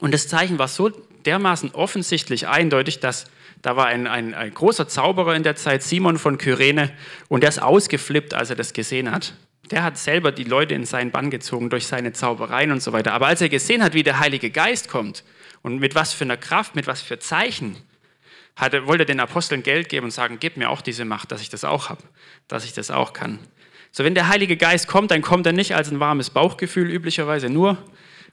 Und 0.00 0.14
das 0.14 0.28
Zeichen 0.28 0.58
war 0.58 0.68
so 0.68 0.90
dermaßen 1.24 1.72
offensichtlich 1.72 2.48
eindeutig, 2.48 3.00
dass 3.00 3.26
da 3.62 3.76
war 3.76 3.86
ein, 3.86 4.06
ein, 4.06 4.34
ein 4.34 4.54
großer 4.54 4.86
Zauberer 4.86 5.34
in 5.34 5.42
der 5.42 5.56
Zeit, 5.56 5.82
Simon 5.82 6.18
von 6.18 6.38
Kyrene, 6.38 6.92
und 7.28 7.42
der 7.42 7.48
ist 7.48 7.60
ausgeflippt, 7.60 8.34
als 8.34 8.50
er 8.50 8.56
das 8.56 8.72
gesehen 8.72 9.10
hat. 9.10 9.34
Der 9.70 9.82
hat 9.82 9.98
selber 9.98 10.32
die 10.32 10.44
Leute 10.44 10.74
in 10.74 10.86
seinen 10.86 11.10
Bann 11.10 11.30
gezogen 11.30 11.68
durch 11.68 11.86
seine 11.86 12.12
Zaubereien 12.12 12.70
und 12.70 12.82
so 12.82 12.92
weiter. 12.92 13.12
Aber 13.12 13.26
als 13.26 13.40
er 13.40 13.48
gesehen 13.48 13.82
hat, 13.82 13.94
wie 13.94 14.02
der 14.02 14.20
Heilige 14.20 14.50
Geist 14.50 14.88
kommt 14.88 15.24
und 15.62 15.80
mit 15.80 15.94
was 15.94 16.12
für 16.12 16.24
einer 16.24 16.36
Kraft, 16.36 16.76
mit 16.76 16.86
was 16.86 17.02
für 17.02 17.18
Zeichen, 17.18 17.76
hatte, 18.56 18.86
wollte 18.86 19.02
er 19.02 19.06
den 19.06 19.20
Aposteln 19.20 19.62
Geld 19.62 19.88
geben 19.88 20.06
und 20.06 20.10
sagen, 20.10 20.38
gib 20.40 20.56
mir 20.56 20.70
auch 20.70 20.80
diese 20.80 21.04
Macht, 21.04 21.32
dass 21.32 21.42
ich 21.42 21.48
das 21.48 21.64
auch 21.64 21.90
habe, 21.90 22.02
dass 22.48 22.64
ich 22.64 22.72
das 22.72 22.90
auch 22.90 23.12
kann. 23.12 23.38
So, 23.90 24.04
wenn 24.04 24.14
der 24.14 24.28
Heilige 24.28 24.56
Geist 24.56 24.88
kommt, 24.88 25.10
dann 25.10 25.22
kommt 25.22 25.46
er 25.46 25.52
nicht 25.52 25.74
als 25.74 25.90
ein 25.90 26.00
warmes 26.00 26.30
Bauchgefühl 26.30 26.90
üblicherweise 26.90 27.50
nur, 27.50 27.78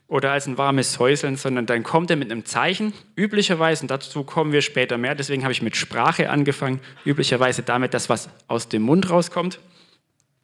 oder 0.08 0.32
als 0.32 0.46
ein 0.46 0.56
warmes 0.56 0.92
Säuseln, 0.92 1.36
sondern 1.36 1.66
dann 1.66 1.82
kommt 1.82 2.10
er 2.10 2.16
mit 2.16 2.30
einem 2.30 2.44
Zeichen, 2.44 2.92
üblicherweise, 3.16 3.82
und 3.82 3.90
dazu 3.90 4.22
kommen 4.22 4.52
wir 4.52 4.62
später 4.62 4.98
mehr, 4.98 5.14
deswegen 5.14 5.42
habe 5.42 5.52
ich 5.52 5.62
mit 5.62 5.76
Sprache 5.76 6.30
angefangen, 6.30 6.80
üblicherweise 7.04 7.62
damit, 7.62 7.92
dass 7.92 8.08
was 8.08 8.28
aus 8.46 8.68
dem 8.68 8.82
Mund 8.82 9.10
rauskommt, 9.10 9.58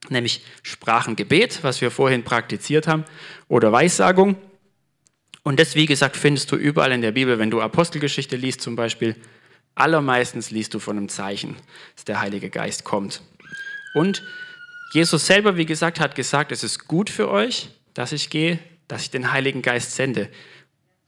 nämlich 0.08 0.44
Sprachengebet, 0.62 1.62
was 1.62 1.80
wir 1.80 1.92
vorhin 1.92 2.24
praktiziert 2.24 2.88
haben, 2.88 3.04
oder 3.46 3.70
Weissagung. 3.70 4.36
Und 5.44 5.60
das, 5.60 5.76
wie 5.76 5.86
gesagt, 5.86 6.16
findest 6.16 6.50
du 6.50 6.56
überall 6.56 6.92
in 6.92 7.02
der 7.02 7.12
Bibel, 7.12 7.38
wenn 7.38 7.50
du 7.50 7.60
Apostelgeschichte 7.60 8.36
liest 8.36 8.60
zum 8.60 8.74
Beispiel, 8.74 9.16
allermeistens 9.74 10.50
liest 10.50 10.74
du 10.74 10.80
von 10.80 10.96
einem 10.96 11.08
Zeichen, 11.08 11.56
dass 11.94 12.04
der 12.04 12.20
Heilige 12.20 12.50
Geist 12.50 12.84
kommt. 12.84 13.22
Und 13.94 14.24
Jesus 14.92 15.26
selber, 15.26 15.56
wie 15.56 15.66
gesagt, 15.66 16.00
hat 16.00 16.14
gesagt, 16.14 16.52
es 16.52 16.64
ist 16.64 16.86
gut 16.86 17.10
für 17.10 17.30
euch, 17.30 17.70
dass 17.94 18.12
ich 18.12 18.28
gehe, 18.28 18.58
dass 18.92 19.04
ich 19.04 19.10
den 19.10 19.32
Heiligen 19.32 19.62
Geist 19.62 19.96
sende. 19.96 20.28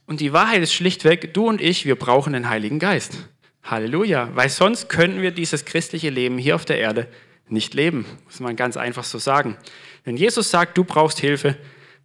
Und 0.06 0.20
die 0.20 0.32
Wahrheit 0.32 0.62
ist 0.62 0.72
schlichtweg, 0.72 1.34
du 1.34 1.46
und 1.46 1.60
ich, 1.60 1.84
wir 1.84 1.96
brauchen 1.96 2.32
den 2.32 2.48
Heiligen 2.48 2.78
Geist. 2.78 3.28
Halleluja, 3.62 4.30
weil 4.34 4.48
sonst 4.48 4.88
könnten 4.88 5.20
wir 5.20 5.32
dieses 5.32 5.66
christliche 5.66 6.08
Leben 6.08 6.38
hier 6.38 6.54
auf 6.54 6.64
der 6.64 6.78
Erde 6.78 7.08
nicht 7.46 7.74
leben, 7.74 8.06
muss 8.24 8.40
man 8.40 8.56
ganz 8.56 8.78
einfach 8.78 9.04
so 9.04 9.18
sagen. 9.18 9.58
Wenn 10.02 10.16
Jesus 10.16 10.50
sagt, 10.50 10.78
du 10.78 10.84
brauchst 10.84 11.20
Hilfe, 11.20 11.58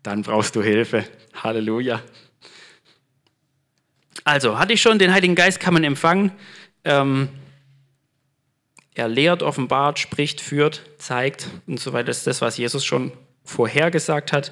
dann 0.04 0.22
brauchst 0.22 0.58
du 0.58 0.62
Hilfe. 0.62 1.06
Halleluja. 1.34 2.02
Also, 4.26 4.60
hatte 4.60 4.74
ich 4.74 4.82
schon, 4.82 5.00
den 5.00 5.14
Heiligen 5.14 5.36
Geist 5.36 5.62
kann 5.62 5.74
man 5.74 5.86
empfangen. 5.86 6.34
Ähm, 6.84 7.30
er 8.96 9.08
lehrt, 9.08 9.44
offenbart, 9.44 9.98
spricht, 9.98 10.42
führt, 10.42 10.82
zeigt 10.98 11.48
und 11.68 11.80
so 11.80 11.94
weiter. 11.94 12.08
Das 12.08 12.18
ist 12.18 12.28
das, 12.28 12.42
was 12.42 12.58
Jesus 12.58 12.84
schon 12.84 13.14
vorhergesagt 13.46 14.34
hat. 14.34 14.52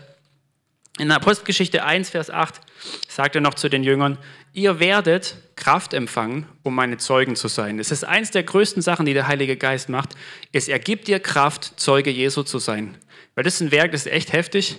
In 0.99 1.11
Apostelgeschichte 1.11 1.83
1, 1.83 2.09
Vers 2.09 2.31
8 2.31 2.59
sagt 3.07 3.35
er 3.35 3.41
noch 3.41 3.53
zu 3.53 3.69
den 3.69 3.83
Jüngern, 3.83 4.17
ihr 4.53 4.79
werdet 4.79 5.35
Kraft 5.55 5.93
empfangen, 5.93 6.47
um 6.63 6.73
meine 6.73 6.97
Zeugen 6.97 7.35
zu 7.35 7.47
sein. 7.47 7.77
Es 7.79 7.91
ist 7.91 8.03
eins 8.03 8.31
der 8.31 8.41
größten 8.41 8.81
Sachen, 8.81 9.05
die 9.05 9.13
der 9.13 9.27
Heilige 9.27 9.57
Geist 9.57 9.89
macht, 9.89 10.15
ist, 10.51 10.69
er 10.69 10.79
gibt 10.79 11.07
dir 11.07 11.19
Kraft, 11.19 11.79
Zeuge 11.79 12.09
Jesu 12.09 12.41
zu 12.41 12.57
sein. 12.57 12.97
Weil 13.35 13.43
das 13.43 13.55
ist 13.55 13.61
ein 13.61 13.71
Werk, 13.71 13.91
das 13.91 14.07
ist 14.07 14.11
echt 14.11 14.33
heftig. 14.33 14.77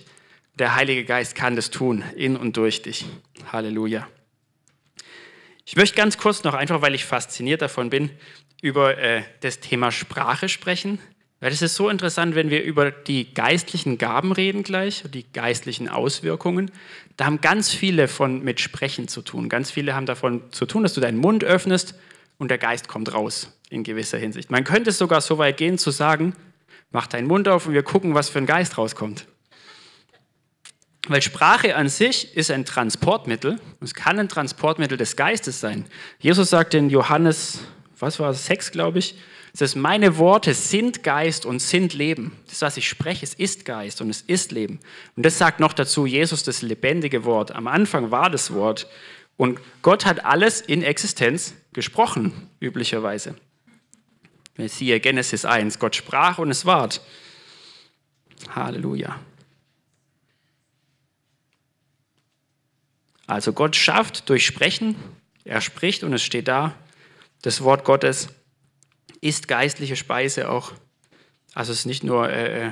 Der 0.55 0.75
Heilige 0.75 1.05
Geist 1.05 1.37
kann 1.37 1.55
das 1.55 1.71
tun, 1.71 2.03
in 2.17 2.37
und 2.37 2.57
durch 2.57 2.83
dich. 2.83 3.05
Halleluja. 3.53 4.09
Ich 5.65 5.77
möchte 5.77 5.97
ganz 5.97 6.19
kurz 6.19 6.43
noch, 6.43 6.55
einfach 6.55 6.83
weil 6.83 6.97
ich 6.97 7.05
fasziniert 7.05 7.63
davon 7.63 7.91
bin, 7.91 8.11
über 8.61 8.99
äh, 8.99 9.23
das 9.41 9.61
Thema 9.61 9.93
Sprache 9.93 10.49
sprechen. 10.49 10.99
Weil 11.41 11.53
es 11.53 11.63
ist 11.63 11.77
so 11.77 11.89
interessant, 11.89 12.35
wenn 12.35 12.51
wir 12.51 12.65
über 12.65 12.91
die 12.91 13.33
geistlichen 13.33 13.97
Gaben 13.97 14.33
reden 14.33 14.65
gleich, 14.65 15.05
die 15.13 15.25
geistlichen 15.33 15.89
Auswirkungen. 15.89 16.71
Da 17.17 17.27
haben 17.27 17.41
ganz 17.41 17.71
viele 17.71 18.09
von 18.09 18.43
mit 18.43 18.61
Sprechen 18.61 19.07
zu 19.07 19.23
tun. 19.23 19.49
Ganz 19.49 19.71
viele 19.71 19.95
haben 19.95 20.07
davon 20.07 20.43
zu 20.51 20.67
tun, 20.67 20.83
dass 20.83 20.95
du 20.95 21.01
deinen 21.01 21.19
Mund 21.19 21.45
öffnest 21.45 21.95
und 22.39 22.51
der 22.51 22.59
Geist 22.59 22.89
kommt 22.89 23.13
raus 23.15 23.57
in 23.71 23.85
gewisser 23.85 24.19
Hinsicht. 24.19 24.51
Man 24.51 24.65
könnte 24.65 24.91
es 24.91 24.99
sogar 24.99 25.21
so 25.21 25.39
weit 25.39 25.59
gehen 25.59 25.79
zu 25.79 25.93
sagen, 25.93 26.35
mach 26.91 27.07
deinen 27.07 27.29
Mund 27.29 27.47
auf 27.47 27.67
und 27.67 27.75
wir 27.75 27.85
gucken, 27.85 28.15
was 28.15 28.29
für 28.29 28.39
ein 28.39 28.47
Geist 28.47 28.77
rauskommt. 28.77 29.27
Weil 31.07 31.23
Sprache 31.23 31.77
an 31.77 31.89
sich 31.89 32.37
ist 32.37 32.51
ein 32.51 32.65
Transportmittel. 32.65 33.61
Es 33.81 33.95
kann 33.95 34.19
ein 34.19 34.29
Transportmittel 34.29 34.99
des 34.99 35.17
Geistes 35.17 35.61
sein. 35.61 35.87
Jesus 36.19 36.51
sagt 36.51 36.75
in 36.75 36.91
Johannes, 36.91 37.61
was 37.99 38.19
war 38.19 38.31
es, 38.31 38.45
6, 38.47 38.73
glaube 38.73 38.99
ich, 38.99 39.15
das 39.59 39.75
meine 39.75 40.19
Worte 40.19 40.55
sind 40.55 41.03
Geist 41.03 41.45
und 41.45 41.61
sind 41.61 41.93
Leben. 41.93 42.37
Das, 42.47 42.63
was 42.63 42.77
ich 42.77 42.89
spreche, 42.89 43.25
es 43.25 43.35
ist 43.35 43.65
Geist 43.65 44.01
und 44.01 44.09
es 44.09 44.23
ist 44.23 44.53
Leben. 44.53 44.79
Und 45.17 45.27
das 45.27 45.37
sagt 45.37 45.59
noch 45.59 45.73
dazu 45.73 46.07
Jesus, 46.07 46.45
das 46.45 46.63
lebendige 46.63 47.25
Wort. 47.25 47.51
Am 47.51 47.67
Anfang 47.67 48.13
war 48.13 48.31
das 48.31 48.53
Wort. 48.53 48.87
Und 49.37 49.61
Gott 49.83 50.07
hat 50.07 50.25
alles 50.25 50.61
in 50.61 50.83
Existenz 50.83 51.55
gesprochen, 51.73 52.49
üblicherweise. 52.61 53.35
Siehe 54.57 55.01
Genesis 55.01 55.45
1, 55.45 55.81
Gott 55.81 55.97
sprach 55.97 56.39
und 56.39 56.51
es 56.51 56.65
ward. 56.65 57.01
Halleluja. 58.55 59.19
Also 63.27 63.53
Gott 63.53 63.77
schafft 63.77 64.29
durch 64.29 64.47
Sprechen, 64.47 64.97
er 65.45 65.61
spricht 65.61 66.03
und 66.03 66.13
es 66.13 66.23
steht 66.23 66.49
da, 66.49 66.75
das 67.43 67.63
Wort 67.63 67.85
Gottes 67.85 68.29
ist 69.21 69.49
geistliche 69.49 69.97
Speise 69.97 70.51
auch. 70.51 70.73
Also 71.55 71.73
es 71.73 71.81
ist 71.81 71.87
nicht 71.87 72.05
nur, 72.05 72.29
äh, 72.31 72.67
äh, 72.67 72.71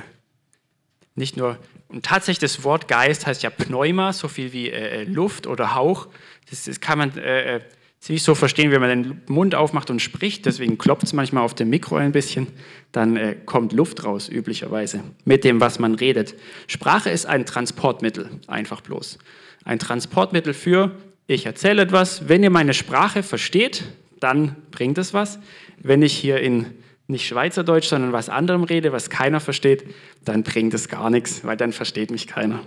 nicht 1.15 1.37
nur, 1.37 1.57
und 1.89 2.05
tatsächlich 2.05 2.39
das 2.39 2.63
Wort 2.63 2.87
Geist 2.87 3.25
heißt 3.25 3.43
ja 3.43 3.49
Pneuma, 3.49 4.13
so 4.13 4.27
viel 4.27 4.53
wie 4.53 4.69
äh, 4.69 5.01
äh, 5.01 5.03
Luft 5.03 5.47
oder 5.47 5.75
Hauch. 5.75 6.07
Das, 6.49 6.65
das 6.65 6.79
kann 6.79 6.97
man 6.97 7.17
äh, 7.17 7.55
äh, 7.55 7.59
ziemlich 7.99 8.23
so 8.23 8.35
verstehen, 8.35 8.71
wenn 8.71 8.81
man 8.81 8.89
den 8.89 9.21
Mund 9.27 9.55
aufmacht 9.55 9.89
und 9.89 10.01
spricht. 10.01 10.45
Deswegen 10.45 10.77
klopft 10.77 11.03
es 11.03 11.13
manchmal 11.13 11.43
auf 11.43 11.55
dem 11.55 11.69
Mikro 11.69 11.95
ein 11.95 12.11
bisschen. 12.11 12.47
Dann 12.91 13.17
äh, 13.17 13.35
kommt 13.45 13.73
Luft 13.73 14.03
raus, 14.03 14.29
üblicherweise, 14.29 15.03
mit 15.25 15.43
dem, 15.43 15.59
was 15.59 15.79
man 15.79 15.95
redet. 15.95 16.35
Sprache 16.67 17.09
ist 17.09 17.25
ein 17.25 17.45
Transportmittel, 17.45 18.29
einfach 18.47 18.81
bloß. 18.81 19.17
Ein 19.65 19.79
Transportmittel 19.79 20.53
für, 20.53 20.95
ich 21.25 21.45
erzähle 21.45 21.81
etwas. 21.81 22.29
Wenn 22.29 22.43
ihr 22.43 22.49
meine 22.49 22.73
Sprache 22.73 23.23
versteht, 23.23 23.83
dann 24.19 24.55
bringt 24.71 24.97
es 24.97 25.13
was. 25.13 25.39
Wenn 25.81 26.01
ich 26.01 26.13
hier 26.13 26.39
in 26.39 26.65
nicht 27.07 27.27
Schweizerdeutsch, 27.27 27.87
sondern 27.87 28.11
was 28.11 28.29
anderem 28.29 28.63
rede, 28.63 28.91
was 28.91 29.09
keiner 29.09 29.39
versteht, 29.39 29.85
dann 30.25 30.43
bringt 30.43 30.73
es 30.73 30.89
gar 30.89 31.09
nichts, 31.09 31.43
weil 31.45 31.55
dann 31.55 31.71
versteht 31.71 32.11
mich 32.11 32.27
keiner. 32.27 32.59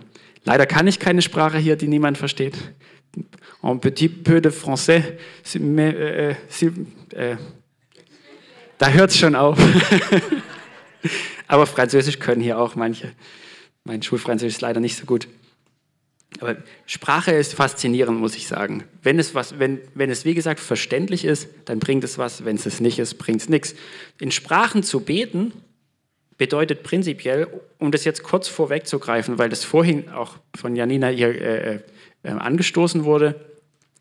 Leider 0.44 0.66
kann 0.66 0.86
ich 0.86 0.98
keine 0.98 1.20
Sprache 1.20 1.58
hier, 1.58 1.76
die 1.76 1.88
niemand 1.88 2.16
versteht. 2.16 2.54
Un 3.62 3.80
petit 3.80 4.08
peu 4.08 4.40
de 4.40 4.50
français, 4.50 5.02
mais, 5.58 5.94
äh, 5.94 6.34
äh, 7.10 7.36
da 8.78 8.88
hört 8.88 9.10
es 9.10 9.18
schon 9.18 9.34
auf. 9.34 9.58
Aber 11.46 11.66
Französisch 11.66 12.18
können 12.18 12.40
hier 12.40 12.58
auch 12.58 12.76
manche. 12.76 13.12
Mein 13.84 14.02
Schulfranzösisch 14.02 14.56
ist 14.56 14.60
leider 14.62 14.80
nicht 14.80 14.96
so 14.96 15.04
gut. 15.04 15.28
Aber 16.38 16.56
Sprache 16.86 17.32
ist 17.32 17.54
faszinierend, 17.54 18.18
muss 18.18 18.36
ich 18.36 18.46
sagen. 18.46 18.84
Wenn 19.02 19.18
es, 19.18 19.34
was, 19.34 19.58
wenn, 19.58 19.80
wenn 19.94 20.10
es, 20.10 20.24
wie 20.24 20.34
gesagt, 20.34 20.60
verständlich 20.60 21.24
ist, 21.24 21.48
dann 21.64 21.80
bringt 21.80 22.04
es 22.04 22.18
was. 22.18 22.44
Wenn 22.44 22.56
es 22.56 22.66
es 22.66 22.80
nicht 22.80 22.98
ist, 22.98 23.14
bringt 23.14 23.42
es 23.42 23.48
nichts. 23.48 23.74
In 24.20 24.30
Sprachen 24.30 24.82
zu 24.82 25.00
beten 25.00 25.52
bedeutet 26.38 26.82
prinzipiell, 26.82 27.48
um 27.78 27.90
das 27.90 28.04
jetzt 28.04 28.22
kurz 28.22 28.48
vorwegzugreifen, 28.48 29.38
weil 29.38 29.48
das 29.48 29.64
vorhin 29.64 30.08
auch 30.08 30.36
von 30.56 30.76
Janina 30.76 31.08
hier 31.08 31.28
äh, 31.28 31.80
äh, 32.22 32.28
angestoßen 32.30 33.04
wurde, 33.04 33.38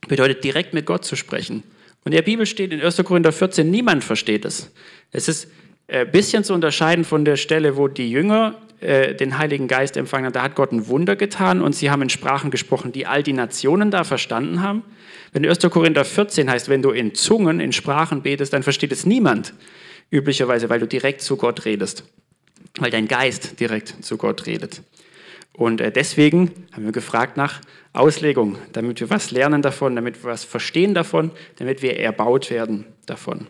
bedeutet 0.07 0.43
direkt 0.43 0.73
mit 0.73 0.85
Gott 0.85 1.03
zu 1.03 1.15
sprechen. 1.15 1.63
Und 2.05 2.13
in 2.13 2.15
der 2.15 2.21
Bibel 2.21 2.45
steht 2.45 2.71
in 2.71 2.81
1. 2.81 3.03
Korinther 3.03 3.33
14, 3.33 3.69
niemand 3.69 4.03
versteht 4.03 4.45
es. 4.45 4.71
Es 5.11 5.27
ist 5.27 5.49
äh, 5.89 6.05
bisschen 6.05 6.43
zu 6.43 6.53
unterscheiden 6.53 7.03
von 7.03 7.25
der 7.25 7.35
Stelle, 7.35 7.75
wo 7.75 7.87
die 7.87 8.09
Jünger 8.11 8.55
äh, 8.79 9.15
den 9.15 9.37
Heiligen 9.37 9.67
Geist 9.67 9.97
empfangen 9.97 10.27
haben, 10.27 10.33
da 10.33 10.43
hat 10.43 10.55
Gott 10.55 10.71
ein 10.71 10.87
Wunder 10.87 11.15
getan 11.15 11.61
und 11.61 11.75
sie 11.75 11.89
haben 11.89 12.01
in 12.01 12.09
Sprachen 12.09 12.51
gesprochen, 12.51 12.91
die 12.91 13.05
all 13.05 13.23
die 13.23 13.33
Nationen 13.33 13.91
da 13.91 14.03
verstanden 14.03 14.61
haben. 14.61 14.83
Wenn 15.33 15.45
1. 15.45 15.59
Korinther 15.69 16.05
14 16.05 16.49
heißt, 16.49 16.69
wenn 16.69 16.81
du 16.81 16.91
in 16.91 17.13
Zungen, 17.13 17.59
in 17.59 17.73
Sprachen 17.73 18.21
betest, 18.21 18.53
dann 18.53 18.63
versteht 18.63 18.91
es 18.91 19.05
niemand, 19.05 19.53
üblicherweise, 20.11 20.69
weil 20.69 20.79
du 20.79 20.87
direkt 20.87 21.21
zu 21.21 21.37
Gott 21.37 21.65
redest, 21.65 22.03
weil 22.77 22.91
dein 22.91 23.07
Geist 23.07 23.59
direkt 23.59 23.95
zu 24.03 24.17
Gott 24.17 24.45
redet. 24.45 24.81
Und 25.53 25.81
äh, 25.81 25.91
deswegen 25.91 26.51
haben 26.71 26.85
wir 26.85 26.93
gefragt 26.93 27.35
nach 27.35 27.61
Auslegung, 27.91 28.57
damit 28.71 29.01
wir 29.01 29.09
was 29.09 29.31
lernen 29.31 29.61
davon, 29.61 29.95
damit 29.95 30.23
wir 30.23 30.31
was 30.31 30.45
verstehen 30.45 30.93
davon, 30.93 31.31
damit 31.57 31.81
wir 31.81 31.99
erbaut 31.99 32.49
werden 32.49 32.85
davon. 33.05 33.47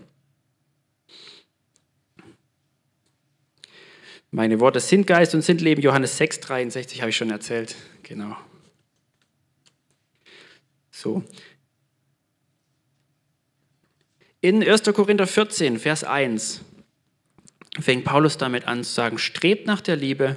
Meine 4.32 4.60
Worte 4.60 4.80
sind 4.80 5.08
Geist 5.08 5.34
und 5.34 5.42
sind 5.42 5.62
Leben. 5.62 5.82
Johannes 5.82 6.18
6, 6.18 6.40
63 6.42 7.02
habe 7.02 7.10
ich 7.10 7.18
schon 7.18 7.32
erzählt. 7.32 7.76
Genau. 8.04 8.36
So. 10.92 11.24
In 14.42 14.64
1. 14.64 14.84
Korinther 14.94 15.28
14, 15.28 15.80
Vers 15.80 16.04
1 16.04 16.62
fängt 17.80 18.06
Paulus 18.06 18.38
damit 18.38 18.68
an 18.68 18.84
zu 18.84 18.92
sagen, 18.92 19.18
strebt 19.18 19.66
nach 19.66 19.82
der 19.82 19.96
Liebe 19.96 20.36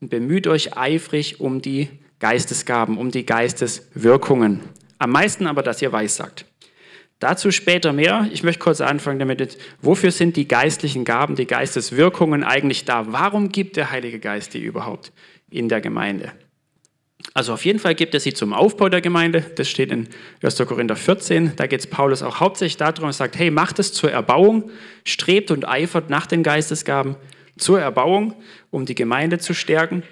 und 0.00 0.08
bemüht 0.08 0.46
euch 0.46 0.76
eifrig 0.76 1.40
um 1.40 1.60
die 1.60 1.88
Geistesgaben, 2.18 2.96
um 2.96 3.10
die 3.10 3.26
Geisteswirkungen. 3.26 4.62
Am 4.98 5.10
meisten 5.10 5.46
aber, 5.46 5.62
dass 5.62 5.82
ihr 5.82 5.92
weissagt. 5.92 6.46
Dazu 7.18 7.50
später 7.50 7.92
mehr. 7.92 8.28
Ich 8.32 8.42
möchte 8.42 8.60
kurz 8.60 8.80
anfangen 8.80 9.18
damit, 9.18 9.56
wofür 9.80 10.10
sind 10.10 10.36
die 10.36 10.46
geistlichen 10.46 11.04
Gaben, 11.04 11.34
die 11.34 11.46
Geisteswirkungen 11.46 12.44
eigentlich 12.44 12.84
da? 12.84 13.10
Warum 13.10 13.50
gibt 13.50 13.76
der 13.76 13.90
Heilige 13.90 14.18
Geist 14.18 14.52
die 14.52 14.62
überhaupt 14.62 15.12
in 15.50 15.68
der 15.68 15.80
Gemeinde? 15.80 16.32
Also 17.32 17.54
auf 17.54 17.64
jeden 17.64 17.78
Fall 17.78 17.94
gibt 17.94 18.14
er 18.14 18.20
sie 18.20 18.34
zum 18.34 18.52
Aufbau 18.52 18.90
der 18.90 19.00
Gemeinde. 19.00 19.40
Das 19.56 19.68
steht 19.68 19.90
in 19.90 20.08
1. 20.42 20.58
Korinther 20.58 20.96
14. 20.96 21.56
Da 21.56 21.66
geht 21.66 21.80
es 21.80 21.86
Paulus 21.86 22.22
auch 22.22 22.40
hauptsächlich 22.40 22.76
darum, 22.76 23.04
er 23.04 23.12
sagt, 23.12 23.38
hey, 23.38 23.50
macht 23.50 23.78
es 23.78 23.92
zur 23.92 24.10
Erbauung, 24.10 24.70
strebt 25.04 25.50
und 25.50 25.66
eifert 25.66 26.10
nach 26.10 26.26
den 26.26 26.42
Geistesgaben 26.42 27.16
zur 27.56 27.80
Erbauung, 27.80 28.34
um 28.70 28.84
die 28.84 28.94
Gemeinde 28.94 29.38
zu 29.38 29.54
stärken. 29.54 30.02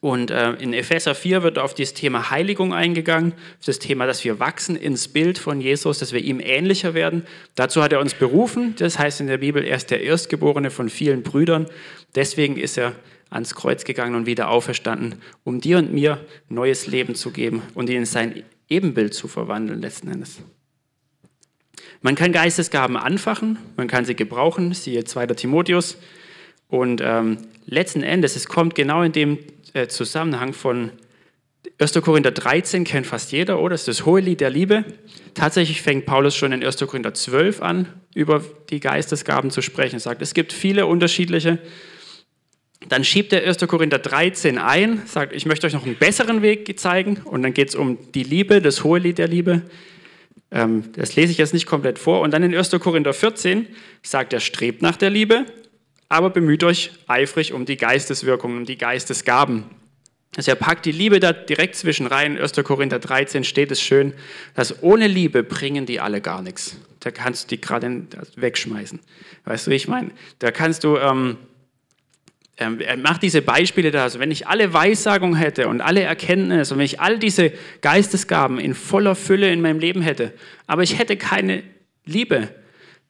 Und 0.00 0.30
äh, 0.30 0.52
in 0.54 0.72
Epheser 0.72 1.14
4 1.14 1.42
wird 1.42 1.58
auf 1.58 1.74
das 1.74 1.92
Thema 1.92 2.30
Heiligung 2.30 2.72
eingegangen, 2.72 3.32
auf 3.32 3.66
das 3.66 3.78
Thema, 3.78 4.06
dass 4.06 4.24
wir 4.24 4.38
wachsen 4.40 4.76
ins 4.76 5.08
Bild 5.08 5.36
von 5.36 5.60
Jesus, 5.60 5.98
dass 5.98 6.12
wir 6.12 6.22
ihm 6.22 6.40
ähnlicher 6.40 6.94
werden. 6.94 7.26
Dazu 7.54 7.82
hat 7.82 7.92
er 7.92 8.00
uns 8.00 8.14
berufen. 8.14 8.74
Das 8.78 8.98
heißt 8.98 9.20
in 9.20 9.26
der 9.26 9.38
Bibel, 9.38 9.62
er 9.64 9.76
ist 9.76 9.90
der 9.90 10.02
Erstgeborene 10.02 10.70
von 10.70 10.88
vielen 10.88 11.22
Brüdern. 11.22 11.66
Deswegen 12.14 12.56
ist 12.56 12.78
er 12.78 12.92
ans 13.28 13.54
Kreuz 13.54 13.84
gegangen 13.84 14.14
und 14.14 14.26
wieder 14.26 14.48
auferstanden, 14.48 15.16
um 15.42 15.60
dir 15.60 15.78
und 15.78 15.92
mir 15.92 16.24
neues 16.48 16.86
Leben 16.86 17.14
zu 17.14 17.30
geben 17.30 17.62
und 17.74 17.90
ihn 17.90 17.98
in 17.98 18.06
sein 18.06 18.42
Ebenbild 18.68 19.12
zu 19.12 19.28
verwandeln 19.28 19.82
letzten 19.82 20.08
Endes. 20.08 20.38
Man 22.00 22.14
kann 22.14 22.32
Geistesgaben 22.32 22.96
anfachen, 22.96 23.58
man 23.76 23.88
kann 23.88 24.04
sie 24.04 24.14
gebrauchen, 24.14 24.72
siehe 24.72 25.04
2. 25.04 25.26
Timotheus. 25.28 25.96
Und 26.68 27.00
ähm, 27.02 27.38
letzten 27.66 28.02
Endes, 28.02 28.36
es 28.36 28.46
kommt 28.46 28.74
genau 28.74 29.02
in 29.02 29.12
dem 29.12 29.38
äh, 29.74 29.88
Zusammenhang 29.88 30.54
von 30.54 30.92
1. 31.78 31.92
Korinther 31.94 32.30
13, 32.30 32.84
kennt 32.84 33.06
fast 33.06 33.32
jeder, 33.32 33.60
oder? 33.60 33.74
Das 33.74 33.82
ist 33.82 33.88
das 33.88 34.06
hohe 34.06 34.20
Lied 34.20 34.40
der 34.40 34.50
Liebe. 34.50 34.84
Tatsächlich 35.34 35.82
fängt 35.82 36.06
Paulus 36.06 36.36
schon 36.36 36.52
in 36.52 36.64
1. 36.64 36.76
Korinther 36.78 37.12
12 37.12 37.60
an, 37.60 37.88
über 38.14 38.42
die 38.70 38.80
Geistesgaben 38.80 39.50
zu 39.50 39.60
sprechen. 39.60 39.96
Er 39.96 40.00
sagt, 40.00 40.22
es 40.22 40.34
gibt 40.34 40.52
viele 40.52 40.86
unterschiedliche. 40.86 41.58
Dann 42.88 43.02
schiebt 43.02 43.32
er 43.32 43.46
1. 43.46 43.58
Korinther 43.66 43.98
13 43.98 44.58
ein, 44.58 45.02
sagt, 45.06 45.32
ich 45.34 45.46
möchte 45.46 45.66
euch 45.66 45.72
noch 45.72 45.84
einen 45.84 45.96
besseren 45.96 46.42
Weg 46.42 46.78
zeigen. 46.78 47.20
Und 47.24 47.42
dann 47.42 47.54
geht 47.54 47.70
es 47.70 47.74
um 47.74 47.98
die 48.12 48.22
Liebe, 48.22 48.60
das 48.60 48.84
hohe 48.84 48.98
Lied 49.00 49.18
der 49.18 49.28
Liebe. 49.28 49.62
Ähm, 50.52 50.92
das 50.92 51.16
lese 51.16 51.32
ich 51.32 51.38
jetzt 51.38 51.54
nicht 51.54 51.66
komplett 51.66 51.98
vor. 51.98 52.20
Und 52.20 52.32
dann 52.32 52.42
in 52.44 52.54
1. 52.54 52.70
Korinther 52.70 53.12
14 53.12 53.66
sagt 54.02 54.32
er, 54.32 54.40
strebt 54.40 54.82
nach 54.82 54.96
der 54.96 55.10
Liebe, 55.10 55.46
aber 56.14 56.30
bemüht 56.30 56.62
euch 56.62 56.92
eifrig 57.08 57.52
um 57.52 57.64
die 57.64 57.76
Geisteswirkungen, 57.76 58.58
um 58.58 58.64
die 58.64 58.78
Geistesgaben. 58.78 59.64
Also 60.36 60.52
er 60.52 60.54
packt 60.54 60.86
die 60.86 60.92
Liebe 60.92 61.18
da 61.18 61.32
direkt 61.32 61.74
zwischen 61.74 62.06
rein. 62.06 62.38
1. 62.38 62.52
Korinther 62.62 63.00
13 63.00 63.42
steht 63.42 63.72
es 63.72 63.80
schön, 63.80 64.14
dass 64.54 64.80
ohne 64.80 65.08
Liebe 65.08 65.42
bringen 65.42 65.86
die 65.86 65.98
alle 65.98 66.20
gar 66.20 66.40
nichts. 66.40 66.76
Da 67.00 67.10
kannst 67.10 67.50
du 67.50 67.56
die 67.56 67.60
gerade 67.60 68.06
wegschmeißen. 68.36 69.00
Weißt 69.44 69.66
du, 69.66 69.72
wie 69.72 69.74
ich 69.74 69.88
meine? 69.88 70.12
Da 70.38 70.52
kannst 70.52 70.84
du... 70.84 70.96
Ähm, 70.96 71.36
ähm, 72.56 72.80
er 72.80 72.96
macht 72.96 73.24
diese 73.24 73.42
Beispiele 73.42 73.90
da, 73.90 74.04
also 74.04 74.20
wenn 74.20 74.30
ich 74.30 74.46
alle 74.46 74.72
Weissagung 74.72 75.34
hätte 75.34 75.66
und 75.66 75.80
alle 75.80 76.02
Erkenntnis 76.02 76.70
und 76.70 76.78
wenn 76.78 76.84
ich 76.84 77.00
all 77.00 77.18
diese 77.18 77.52
Geistesgaben 77.80 78.60
in 78.60 78.74
voller 78.74 79.16
Fülle 79.16 79.52
in 79.52 79.60
meinem 79.60 79.80
Leben 79.80 80.02
hätte, 80.02 80.32
aber 80.68 80.84
ich 80.84 80.96
hätte 80.96 81.16
keine 81.16 81.64
Liebe, 82.04 82.50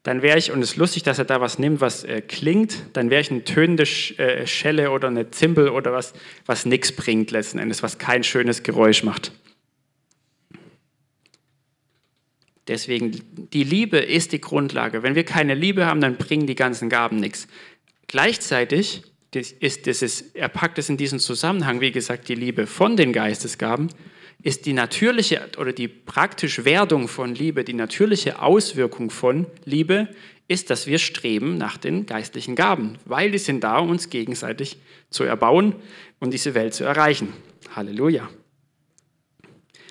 dann 0.04 0.20
wäre 0.20 0.38
ich, 0.38 0.52
und 0.52 0.62
es 0.62 0.72
ist 0.72 0.76
lustig, 0.76 1.02
dass 1.02 1.18
er 1.18 1.24
da 1.24 1.40
was 1.40 1.58
nimmt, 1.58 1.80
was 1.80 2.04
äh, 2.04 2.20
klingt, 2.20 2.76
dann 2.92 3.08
wäre 3.08 3.22
ich 3.22 3.30
eine 3.30 3.42
tönende 3.42 3.86
Sch 3.86 4.18
äh, 4.18 4.46
Schelle 4.46 4.90
oder 4.90 5.08
eine 5.08 5.30
Zimbel 5.30 5.70
oder 5.70 5.92
was, 5.92 6.12
was 6.44 6.66
nichts 6.66 6.92
bringt 6.92 7.30
letzten 7.30 7.58
Endes, 7.58 7.82
was 7.82 7.96
kein 7.96 8.22
schönes 8.22 8.62
Geräusch 8.62 9.02
macht. 9.02 9.32
Deswegen, 12.68 13.12
die 13.52 13.64
Liebe 13.64 13.98
ist 13.98 14.32
die 14.32 14.40
Grundlage. 14.42 15.02
Wenn 15.02 15.14
wir 15.14 15.24
keine 15.24 15.54
Liebe 15.54 15.86
haben, 15.86 16.02
dann 16.02 16.16
bringen 16.16 16.46
die 16.46 16.54
ganzen 16.54 16.90
Gaben 16.90 17.16
nichts. 17.16 17.48
Gleichzeitig 18.06 19.04
ist, 19.32 19.86
das 19.86 20.02
ist, 20.02 20.36
er 20.36 20.48
packt 20.48 20.78
es 20.78 20.90
in 20.90 20.98
diesen 20.98 21.18
Zusammenhang, 21.18 21.80
wie 21.80 21.92
gesagt, 21.92 22.28
die 22.28 22.34
Liebe 22.34 22.66
von 22.66 22.98
den 22.98 23.14
Geistesgaben, 23.14 23.88
ist 24.44 24.66
die 24.66 24.74
natürliche 24.74 25.40
oder 25.58 25.72
die 25.72 25.88
praktische 25.88 26.66
Werdung 26.66 27.08
von 27.08 27.34
Liebe, 27.34 27.64
die 27.64 27.72
natürliche 27.72 28.40
Auswirkung 28.40 29.10
von 29.10 29.46
Liebe, 29.64 30.08
ist, 30.46 30.68
dass 30.68 30.86
wir 30.86 30.98
streben 30.98 31.56
nach 31.56 31.78
den 31.78 32.04
geistlichen 32.04 32.54
Gaben, 32.54 32.98
weil 33.06 33.30
die 33.30 33.38
sind 33.38 33.64
da, 33.64 33.78
um 33.78 33.88
uns 33.88 34.10
gegenseitig 34.10 34.76
zu 35.08 35.24
erbauen 35.24 35.74
und 36.20 36.34
diese 36.34 36.54
Welt 36.54 36.74
zu 36.74 36.84
erreichen. 36.84 37.32
Halleluja. 37.74 38.28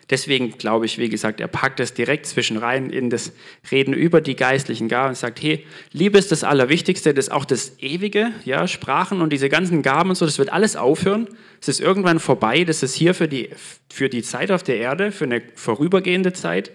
Deswegen 0.09 0.57
glaube 0.57 0.85
ich, 0.85 0.97
wie 0.97 1.07
gesagt, 1.07 1.39
er 1.39 1.47
packt 1.47 1.79
es 1.79 1.93
direkt 1.93 2.25
zwischen 2.25 2.57
rein 2.57 2.89
in 2.89 3.09
das 3.09 3.31
Reden 3.71 3.93
über 3.93 4.19
die 4.19 4.35
geistlichen 4.35 4.89
Gaben 4.89 5.09
und 5.09 5.15
sagt, 5.15 5.41
hey, 5.41 5.65
Liebe 5.91 6.17
ist 6.17 6.31
das 6.31 6.43
Allerwichtigste, 6.43 7.13
das 7.13 7.27
ist 7.27 7.31
auch 7.31 7.45
das 7.45 7.79
Ewige, 7.79 8.31
ja, 8.43 8.67
Sprachen 8.67 9.21
und 9.21 9.31
diese 9.31 9.49
ganzen 9.49 9.81
Gaben 9.81 10.09
und 10.09 10.15
so, 10.15 10.25
das 10.25 10.37
wird 10.37 10.51
alles 10.51 10.75
aufhören. 10.75 11.29
Es 11.61 11.69
ist 11.69 11.79
irgendwann 11.79 12.19
vorbei, 12.19 12.65
das 12.65 12.83
ist 12.83 12.95
hier 12.95 13.13
für 13.13 13.29
die, 13.29 13.49
für 13.89 14.09
die 14.09 14.23
Zeit 14.23 14.51
auf 14.51 14.63
der 14.63 14.77
Erde, 14.77 15.11
für 15.11 15.25
eine 15.25 15.41
vorübergehende 15.55 16.33
Zeit. 16.33 16.71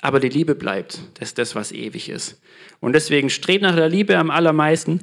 Aber 0.00 0.20
die 0.20 0.28
Liebe 0.28 0.54
bleibt, 0.54 1.00
das 1.14 1.30
ist 1.30 1.38
das, 1.38 1.54
was 1.56 1.72
ewig 1.72 2.08
ist. 2.08 2.40
Und 2.78 2.92
deswegen 2.92 3.30
strebt 3.30 3.62
nach 3.62 3.74
der 3.74 3.88
Liebe 3.88 4.16
am 4.16 4.30
allermeisten. 4.30 5.00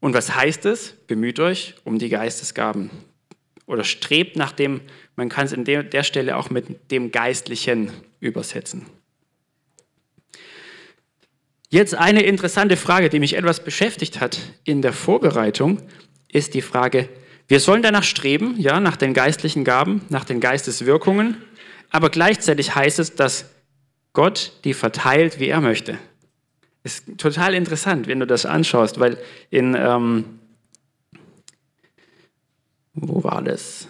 Und 0.00 0.14
was 0.14 0.34
heißt 0.34 0.66
es? 0.66 0.94
Bemüht 1.06 1.38
euch 1.38 1.74
um 1.84 1.98
die 1.98 2.08
Geistesgaben. 2.08 2.90
Oder 3.68 3.84
strebt 3.84 4.34
nach 4.34 4.50
dem 4.50 4.80
man 5.18 5.28
kann 5.28 5.46
es 5.46 5.52
an 5.52 5.64
der, 5.64 6.04
Stelle 6.04 6.36
auch 6.36 6.48
mit 6.48 6.92
dem 6.92 7.10
Geistlichen 7.10 7.90
übersetzen. 8.20 8.86
Jetzt 11.70 11.96
eine 11.96 12.22
interessante 12.22 12.76
Frage, 12.76 13.08
die 13.08 13.18
mich 13.18 13.34
etwas 13.34 13.64
beschäftigt 13.64 14.20
hat 14.20 14.38
in 14.62 14.80
der 14.80 14.92
Vorbereitung, 14.92 15.82
ist 16.28 16.54
die 16.54 16.62
Frage, 16.62 17.08
wir 17.48 17.58
sollen 17.58 17.82
danach 17.82 18.04
streben, 18.04 18.54
ja, 18.58 18.78
nach 18.78 18.96
den 18.96 19.12
geistlichen 19.12 19.64
Gaben, 19.64 20.02
nach 20.08 20.24
den 20.24 20.38
Geisteswirkungen, 20.38 21.36
aber 21.90 22.10
gleichzeitig 22.10 22.76
heißt 22.76 23.00
es, 23.00 23.16
dass 23.16 23.46
Gott 24.12 24.52
die 24.62 24.72
verteilt, 24.72 25.40
wie 25.40 25.48
er 25.48 25.60
möchte. 25.60 25.98
Ist 26.84 27.18
total 27.18 27.54
interessant, 27.54 28.06
wenn 28.06 28.20
du 28.20 28.26
das 28.26 28.46
anschaust, 28.46 29.00
weil 29.00 29.18
in, 29.50 29.74
ähm, 29.74 30.37
wo 33.00 33.22
war 33.24 33.42
das? 33.42 33.88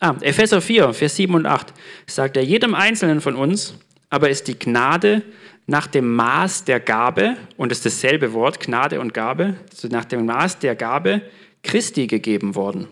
Ah, 0.00 0.16
Epheser 0.20 0.60
4, 0.60 0.92
Vers 0.92 1.16
7 1.16 1.34
und 1.34 1.46
8 1.46 1.72
sagt 2.06 2.36
er, 2.36 2.44
jedem 2.44 2.74
Einzelnen 2.74 3.20
von 3.20 3.36
uns 3.36 3.74
aber 4.14 4.30
ist 4.30 4.46
die 4.46 4.56
Gnade 4.56 5.22
nach 5.66 5.88
dem 5.88 6.14
Maß 6.14 6.64
der 6.64 6.78
Gabe, 6.78 7.36
und 7.56 7.72
es 7.72 7.78
ist 7.78 7.86
dasselbe 7.86 8.32
Wort, 8.32 8.60
Gnade 8.60 9.00
und 9.00 9.12
Gabe, 9.12 9.56
also 9.72 9.88
nach 9.88 10.04
dem 10.04 10.24
Maß 10.26 10.60
der 10.60 10.76
Gabe 10.76 11.22
Christi 11.64 12.06
gegeben 12.06 12.54
worden. 12.54 12.86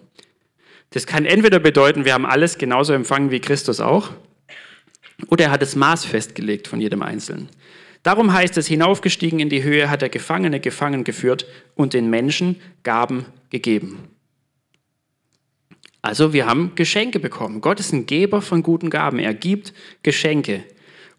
Das 0.90 1.06
kann 1.06 1.24
entweder 1.24 1.60
bedeuten, 1.60 2.04
wir 2.04 2.14
haben 2.14 2.26
alles 2.26 2.58
genauso 2.58 2.92
empfangen 2.92 3.30
wie 3.30 3.40
Christus 3.40 3.80
auch, 3.80 4.10
oder 5.28 5.44
er 5.44 5.50
hat 5.52 5.62
das 5.62 5.76
Maß 5.76 6.06
festgelegt 6.06 6.66
von 6.66 6.80
jedem 6.80 7.02
Einzelnen. 7.02 7.48
Darum 8.02 8.32
heißt 8.32 8.56
es, 8.56 8.66
hinaufgestiegen 8.66 9.38
in 9.38 9.48
die 9.48 9.62
Höhe 9.62 9.88
hat 9.88 10.02
er 10.02 10.08
Gefangene 10.08 10.60
gefangen 10.60 11.04
geführt 11.04 11.46
und 11.74 11.94
den 11.94 12.10
Menschen 12.10 12.60
Gaben 12.82 13.26
gegeben. 13.50 14.08
Also 16.02 16.32
wir 16.32 16.46
haben 16.46 16.72
Geschenke 16.74 17.20
bekommen. 17.20 17.60
Gott 17.60 17.78
ist 17.78 17.92
ein 17.92 18.06
Geber 18.06 18.42
von 18.42 18.64
guten 18.64 18.90
Gaben. 18.90 19.20
Er 19.20 19.34
gibt 19.34 19.72
Geschenke. 20.02 20.64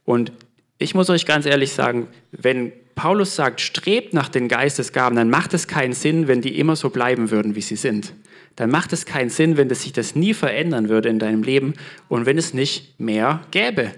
Und 0.03 0.33
ich 0.77 0.93
muss 0.93 1.09
euch 1.09 1.25
ganz 1.25 1.45
ehrlich 1.45 1.71
sagen, 1.71 2.07
wenn 2.31 2.73
Paulus 2.95 3.35
sagt, 3.35 3.61
strebt 3.61 4.13
nach 4.13 4.27
den 4.27 4.49
Geistesgaben, 4.49 5.15
dann 5.15 5.29
macht 5.29 5.53
es 5.53 5.67
keinen 5.67 5.93
Sinn, 5.93 6.27
wenn 6.27 6.41
die 6.41 6.59
immer 6.59 6.75
so 6.75 6.89
bleiben 6.89 7.31
würden, 7.31 7.55
wie 7.55 7.61
sie 7.61 7.77
sind. 7.77 8.13
Dann 8.57 8.69
macht 8.69 8.93
es 8.93 9.05
keinen 9.05 9.29
Sinn, 9.29 9.55
wenn 9.55 9.69
das 9.69 9.83
sich 9.83 9.93
das 9.93 10.15
nie 10.15 10.33
verändern 10.33 10.89
würde 10.89 11.09
in 11.09 11.17
deinem 11.17 11.43
Leben 11.43 11.73
und 12.09 12.25
wenn 12.25 12.37
es 12.37 12.53
nicht 12.53 12.99
mehr 12.99 13.41
gäbe. 13.51 13.93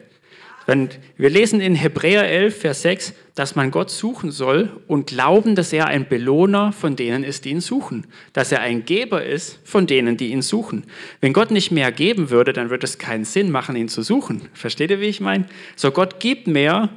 Wenn 0.65 0.89
wir 1.15 1.29
lesen 1.29 1.61
in 1.61 1.75
Hebräer 1.75 2.27
11, 2.27 2.59
Vers 2.59 2.81
6, 2.81 3.13
dass 3.35 3.55
man 3.55 3.69
Gott 3.69 3.91
suchen 3.91 4.31
soll 4.31 4.81
und 4.87 5.07
glauben, 5.07 5.53
dass 5.55 5.71
er 5.71 5.85
ein 5.87 6.07
Belohner 6.07 6.71
von 6.71 6.95
denen 6.95 7.23
ist, 7.23 7.45
die 7.45 7.51
ihn 7.51 7.61
suchen. 7.61 8.07
Dass 8.33 8.51
er 8.51 8.61
ein 8.61 8.83
Geber 8.83 9.23
ist 9.23 9.59
von 9.63 9.85
denen, 9.85 10.17
die 10.17 10.31
ihn 10.31 10.41
suchen. 10.41 10.85
Wenn 11.21 11.33
Gott 11.33 11.51
nicht 11.51 11.71
mehr 11.71 11.91
geben 11.91 12.31
würde, 12.31 12.51
dann 12.51 12.71
würde 12.71 12.85
es 12.85 12.97
keinen 12.97 13.25
Sinn 13.25 13.51
machen, 13.51 13.75
ihn 13.75 13.89
zu 13.89 14.01
suchen. 14.01 14.49
Versteht 14.53 14.89
ihr, 14.89 15.01
wie 15.01 15.05
ich 15.05 15.21
meine? 15.21 15.45
So, 15.75 15.91
Gott 15.91 16.19
gibt 16.19 16.47
mehr, 16.47 16.89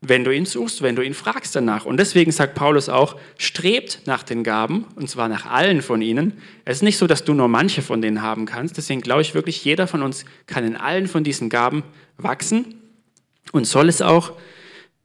wenn 0.00 0.24
du 0.24 0.34
ihn 0.34 0.44
suchst, 0.44 0.82
wenn 0.82 0.96
du 0.96 1.02
ihn 1.02 1.14
fragst 1.14 1.54
danach. 1.54 1.86
Und 1.86 1.98
deswegen 1.98 2.32
sagt 2.32 2.56
Paulus 2.56 2.88
auch, 2.88 3.16
strebt 3.38 4.00
nach 4.06 4.24
den 4.24 4.42
Gaben, 4.42 4.86
und 4.96 5.08
zwar 5.08 5.28
nach 5.28 5.46
allen 5.46 5.82
von 5.82 6.02
ihnen. 6.02 6.34
Es 6.64 6.78
ist 6.78 6.82
nicht 6.82 6.98
so, 6.98 7.06
dass 7.06 7.24
du 7.24 7.32
nur 7.32 7.48
manche 7.48 7.80
von 7.80 8.02
denen 8.02 8.22
haben 8.22 8.44
kannst. 8.44 8.76
Deswegen 8.76 9.02
glaube 9.02 9.22
ich 9.22 9.34
wirklich, 9.34 9.64
jeder 9.64 9.86
von 9.86 10.02
uns 10.02 10.24
kann 10.46 10.64
in 10.64 10.76
allen 10.76 11.06
von 11.06 11.22
diesen 11.22 11.48
Gaben 11.48 11.84
wachsen 12.18 12.80
und 13.52 13.66
soll 13.66 13.88
es 13.88 14.02
auch, 14.02 14.32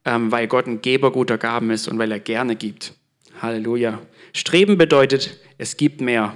ähm, 0.06 0.32
weil 0.32 0.48
Gott 0.48 0.68
ein 0.68 0.82
Geber 0.82 1.12
guter 1.12 1.38
Gaben 1.38 1.72
ist 1.72 1.88
und 1.88 2.00
weil 2.00 2.12
er 2.12 2.20
gerne 2.20 2.56
gibt. 2.56 2.94
Halleluja. 3.42 4.00
Streben 4.34 4.78
bedeutet, 4.78 5.40
es 5.58 5.78
gibt 5.78 6.02
mehr. 6.02 6.36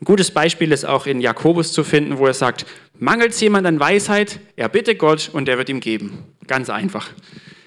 Ein 0.00 0.04
gutes 0.04 0.30
Beispiel 0.30 0.72
ist 0.72 0.84
auch 0.84 1.06
in 1.06 1.20
Jakobus 1.20 1.72
zu 1.72 1.82
finden, 1.82 2.18
wo 2.18 2.26
er 2.26 2.34
sagt, 2.34 2.66
mangelt 2.98 3.32
es 3.32 3.40
jemand 3.40 3.66
an 3.66 3.80
Weisheit, 3.80 4.40
er 4.54 4.68
bitte 4.68 4.94
Gott 4.94 5.30
und 5.32 5.48
er 5.48 5.56
wird 5.56 5.68
ihm 5.68 5.80
geben. 5.80 6.24
Ganz 6.46 6.68
einfach. 6.68 7.08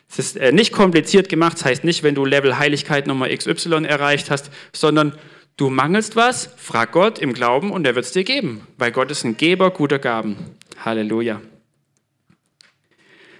Es 0.09 0.19
ist 0.19 0.37
äh, 0.37 0.51
nicht 0.51 0.71
kompliziert 0.71 1.29
gemacht, 1.29 1.57
das 1.57 1.65
heißt 1.65 1.83
nicht, 1.83 2.03
wenn 2.03 2.15
du 2.15 2.25
Level 2.25 2.57
Heiligkeit 2.57 3.07
Nummer 3.07 3.29
XY 3.29 3.85
erreicht 3.85 4.31
hast, 4.31 4.51
sondern 4.73 5.13
du 5.57 5.69
mangelst 5.69 6.15
was, 6.15 6.49
frag 6.57 6.91
Gott 6.91 7.19
im 7.19 7.33
Glauben 7.33 7.71
und 7.71 7.85
er 7.85 7.95
wird 7.95 8.05
es 8.05 8.11
dir 8.11 8.23
geben, 8.23 8.61
weil 8.77 8.91
Gott 8.91 9.11
ist 9.11 9.23
ein 9.23 9.37
Geber 9.37 9.71
guter 9.71 9.99
Gaben. 9.99 10.35
Halleluja. 10.83 11.41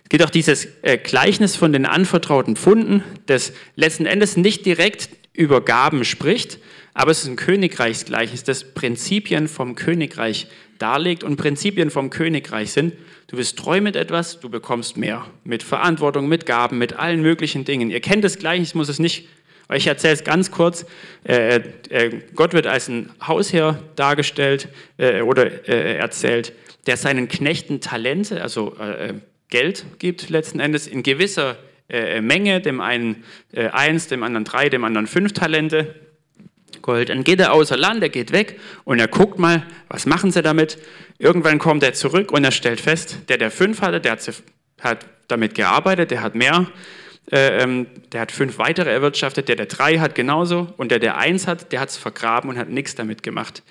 Gibt 0.10 0.24
auch 0.24 0.30
dieses 0.30 0.67
äh, 0.82 0.98
Gleichnis 0.98 1.56
von 1.56 1.72
den 1.72 1.86
anvertrauten 1.86 2.56
Pfunden, 2.56 3.04
das 3.28 3.54
letzten 3.76 4.06
Endes 4.06 4.38
nicht 4.38 4.65
direkt 4.65 5.10
über 5.34 5.63
Gaben 5.63 6.04
spricht, 6.04 6.60
aber 6.93 7.12
es 7.12 7.22
ist 7.22 7.30
ein 7.30 7.36
Königreichsgleichnis, 7.36 8.43
das 8.43 8.74
Prinzipien 8.74 9.48
vom 9.48 9.76
Königreich 9.76 10.48
darlegt. 10.80 11.24
Und 11.24 11.38
Prinzipien 11.38 11.91
vom 11.91 12.10
Königreich 12.10 12.72
sind, 12.72 12.93
du 13.28 13.38
bist 13.38 13.58
treu 13.58 13.80
mit 13.80 13.95
etwas, 13.95 14.39
du 14.39 14.50
bekommst 14.50 14.98
mehr. 14.98 15.26
Mit 15.43 15.63
Verantwortung, 15.63 16.28
mit 16.28 16.45
Gaben, 16.45 16.78
mit 16.78 16.93
allen 16.93 17.22
möglichen 17.22 17.63
Dingen. 17.63 17.91
Ihr 17.91 18.02
kennt 18.02 18.24
das 18.24 18.39
Gleichnis, 18.39 18.74
muss 18.74 18.89
es 18.89 19.00
nicht 19.00 19.28
ich 19.76 19.86
erzähle 19.86 20.13
es 20.13 20.24
ganz 20.24 20.50
kurz. 20.50 20.86
Äh, 21.24 21.62
äh, 21.89 22.22
Gott 22.34 22.54
wird 22.54 22.65
als 22.65 22.88
ein 22.88 23.12
Hausherr 23.26 23.80
dargestellt 23.95 24.69
oder 24.98 25.67
äh, 25.69 25.95
erzählt, 25.95 26.54
der 26.88 26.98
seinen 26.98 27.28
Knechten 27.28 27.80
Talente, 27.80 28.41
also 28.41 28.76
Geld 29.50 29.86
gibt 30.00 30.30
letzten 30.30 30.60
Endes 30.60 30.88
in 30.88 31.04
gewisser 31.04 31.58
äh, 31.90 32.22
Menge, 32.22 32.62
dem 32.62 32.82
einen 32.82 33.24
eins, 33.54 34.08
dem 34.08 34.24
anderen 34.24 34.46
drei, 34.46 34.70
dem 34.70 34.84
anderen 34.84 35.08
fünf 35.08 35.34
Talente. 35.34 35.96
Gold. 36.84 37.10
Dann 37.10 37.24
geht 37.24 37.40
er 37.40 37.52
außer 37.52 37.76
Land, 37.76 38.04
er 38.04 38.10
geht 38.10 38.32
weg 38.32 38.60
und 38.84 39.00
er 39.00 39.08
guckt 39.08 39.40
mal, 39.40 39.66
was 39.90 40.06
machen 40.06 40.32
sie 40.32 40.44
damit. 40.44 40.78
Irgendwann 41.18 41.58
kommt 41.58 41.82
er 41.82 41.94
zurück 41.94 42.32
und 42.32 42.44
er 42.44 42.52
stellt 42.52 42.80
fest, 42.80 43.18
der, 43.28 43.38
der 43.38 43.50
fünf 43.50 43.82
hatte, 43.82 44.00
der 44.00 44.12
hat, 44.14 44.44
hat 44.80 45.06
damit 45.28 45.56
gearbeitet, 45.56 46.12
der 46.12 46.22
hat 46.22 46.36
mehr 46.36 46.68
äh, 47.32 47.62
ähm, 47.62 47.88
der 48.12 48.22
hat 48.22 48.32
fünf 48.32 48.58
weitere 48.58 48.92
erwirtschaftet, 48.92 49.50
der, 49.50 49.56
der 49.56 49.68
drei 49.68 50.00
hat 50.00 50.16
genauso 50.16 50.74
und 50.78 50.90
der, 50.90 51.00
der 51.00 51.18
eins 51.18 51.46
hat, 51.46 51.72
der 51.72 51.80
hat 51.80 51.90
es 51.90 51.98
vergraben 51.98 52.50
und 52.50 52.58
hat 52.58 52.70
nichts 52.70 52.96
damit 52.96 53.22
gemacht. 53.22 53.62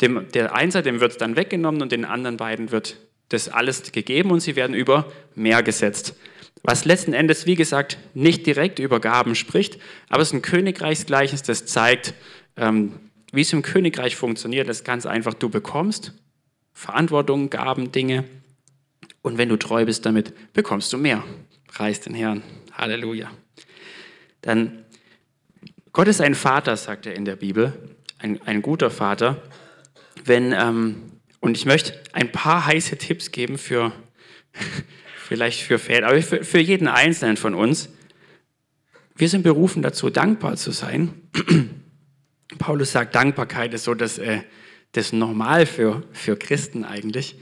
Dem, 0.00 0.26
der 0.32 0.54
Einser, 0.54 0.82
dem 0.82 1.00
wird 1.00 1.12
es 1.12 1.18
dann 1.18 1.36
weggenommen 1.36 1.80
und 1.80 1.92
den 1.92 2.04
anderen 2.04 2.36
beiden 2.36 2.72
wird 2.72 2.96
das 3.28 3.48
alles 3.48 3.92
gegeben 3.92 4.30
und 4.30 4.40
sie 4.40 4.56
werden 4.56 4.74
über 4.74 5.10
mehr 5.34 5.62
gesetzt. 5.62 6.14
Was 6.62 6.84
letzten 6.84 7.12
Endes, 7.12 7.46
wie 7.46 7.56
gesagt, 7.56 7.98
nicht 8.14 8.46
direkt 8.46 8.78
über 8.78 9.00
Gaben 9.00 9.34
spricht, 9.34 9.78
aber 10.08 10.22
es 10.22 10.28
ist 10.28 10.34
ein 10.34 10.42
Königreichsgleichnis, 10.42 11.42
das 11.42 11.66
zeigt, 11.66 12.14
ähm, 12.56 12.94
wie 13.32 13.42
es 13.42 13.52
im 13.52 13.62
Königreich 13.62 14.16
funktioniert. 14.16 14.68
Das 14.68 14.78
ist 14.78 14.84
ganz 14.84 15.04
einfach, 15.04 15.34
du 15.34 15.48
bekommst 15.50 16.12
Verantwortung, 16.72 17.50
Gaben, 17.50 17.92
Dinge 17.92 18.24
und 19.22 19.38
wenn 19.38 19.48
du 19.48 19.56
treu 19.56 19.84
bist 19.84 20.06
damit, 20.06 20.52
bekommst 20.52 20.92
du 20.92 20.98
mehr. 20.98 21.22
Preis 21.66 22.00
den 22.00 22.14
Herrn. 22.14 22.42
Halleluja. 22.72 23.30
Dann, 24.42 24.84
Gott 25.92 26.08
ist 26.08 26.20
ein 26.20 26.34
Vater, 26.34 26.76
sagt 26.76 27.06
er 27.06 27.14
in 27.14 27.24
der 27.24 27.36
Bibel, 27.36 27.72
ein, 28.18 28.40
ein 28.42 28.62
guter 28.62 28.90
Vater. 28.90 29.42
Wenn, 30.24 30.52
ähm, 30.52 31.13
und 31.44 31.58
ich 31.58 31.66
möchte 31.66 31.92
ein 32.14 32.32
paar 32.32 32.64
heiße 32.64 32.96
Tipps 32.96 33.30
geben 33.30 33.58
für, 33.58 33.92
vielleicht 35.18 35.60
für 35.60 35.78
Väter, 35.78 36.06
aber 36.06 36.22
für, 36.22 36.42
für 36.42 36.58
jeden 36.58 36.88
Einzelnen 36.88 37.36
von 37.36 37.54
uns. 37.54 37.90
Wir 39.14 39.28
sind 39.28 39.42
berufen 39.42 39.82
dazu, 39.82 40.08
dankbar 40.08 40.56
zu 40.56 40.70
sein. 40.70 41.12
Paulus 42.58 42.92
sagt, 42.92 43.14
Dankbarkeit 43.14 43.74
ist 43.74 43.84
so 43.84 43.92
das, 43.92 44.16
äh, 44.16 44.40
das 44.92 45.12
Normal 45.12 45.66
für, 45.66 46.04
für 46.12 46.34
Christen 46.38 46.82
eigentlich. 46.82 47.36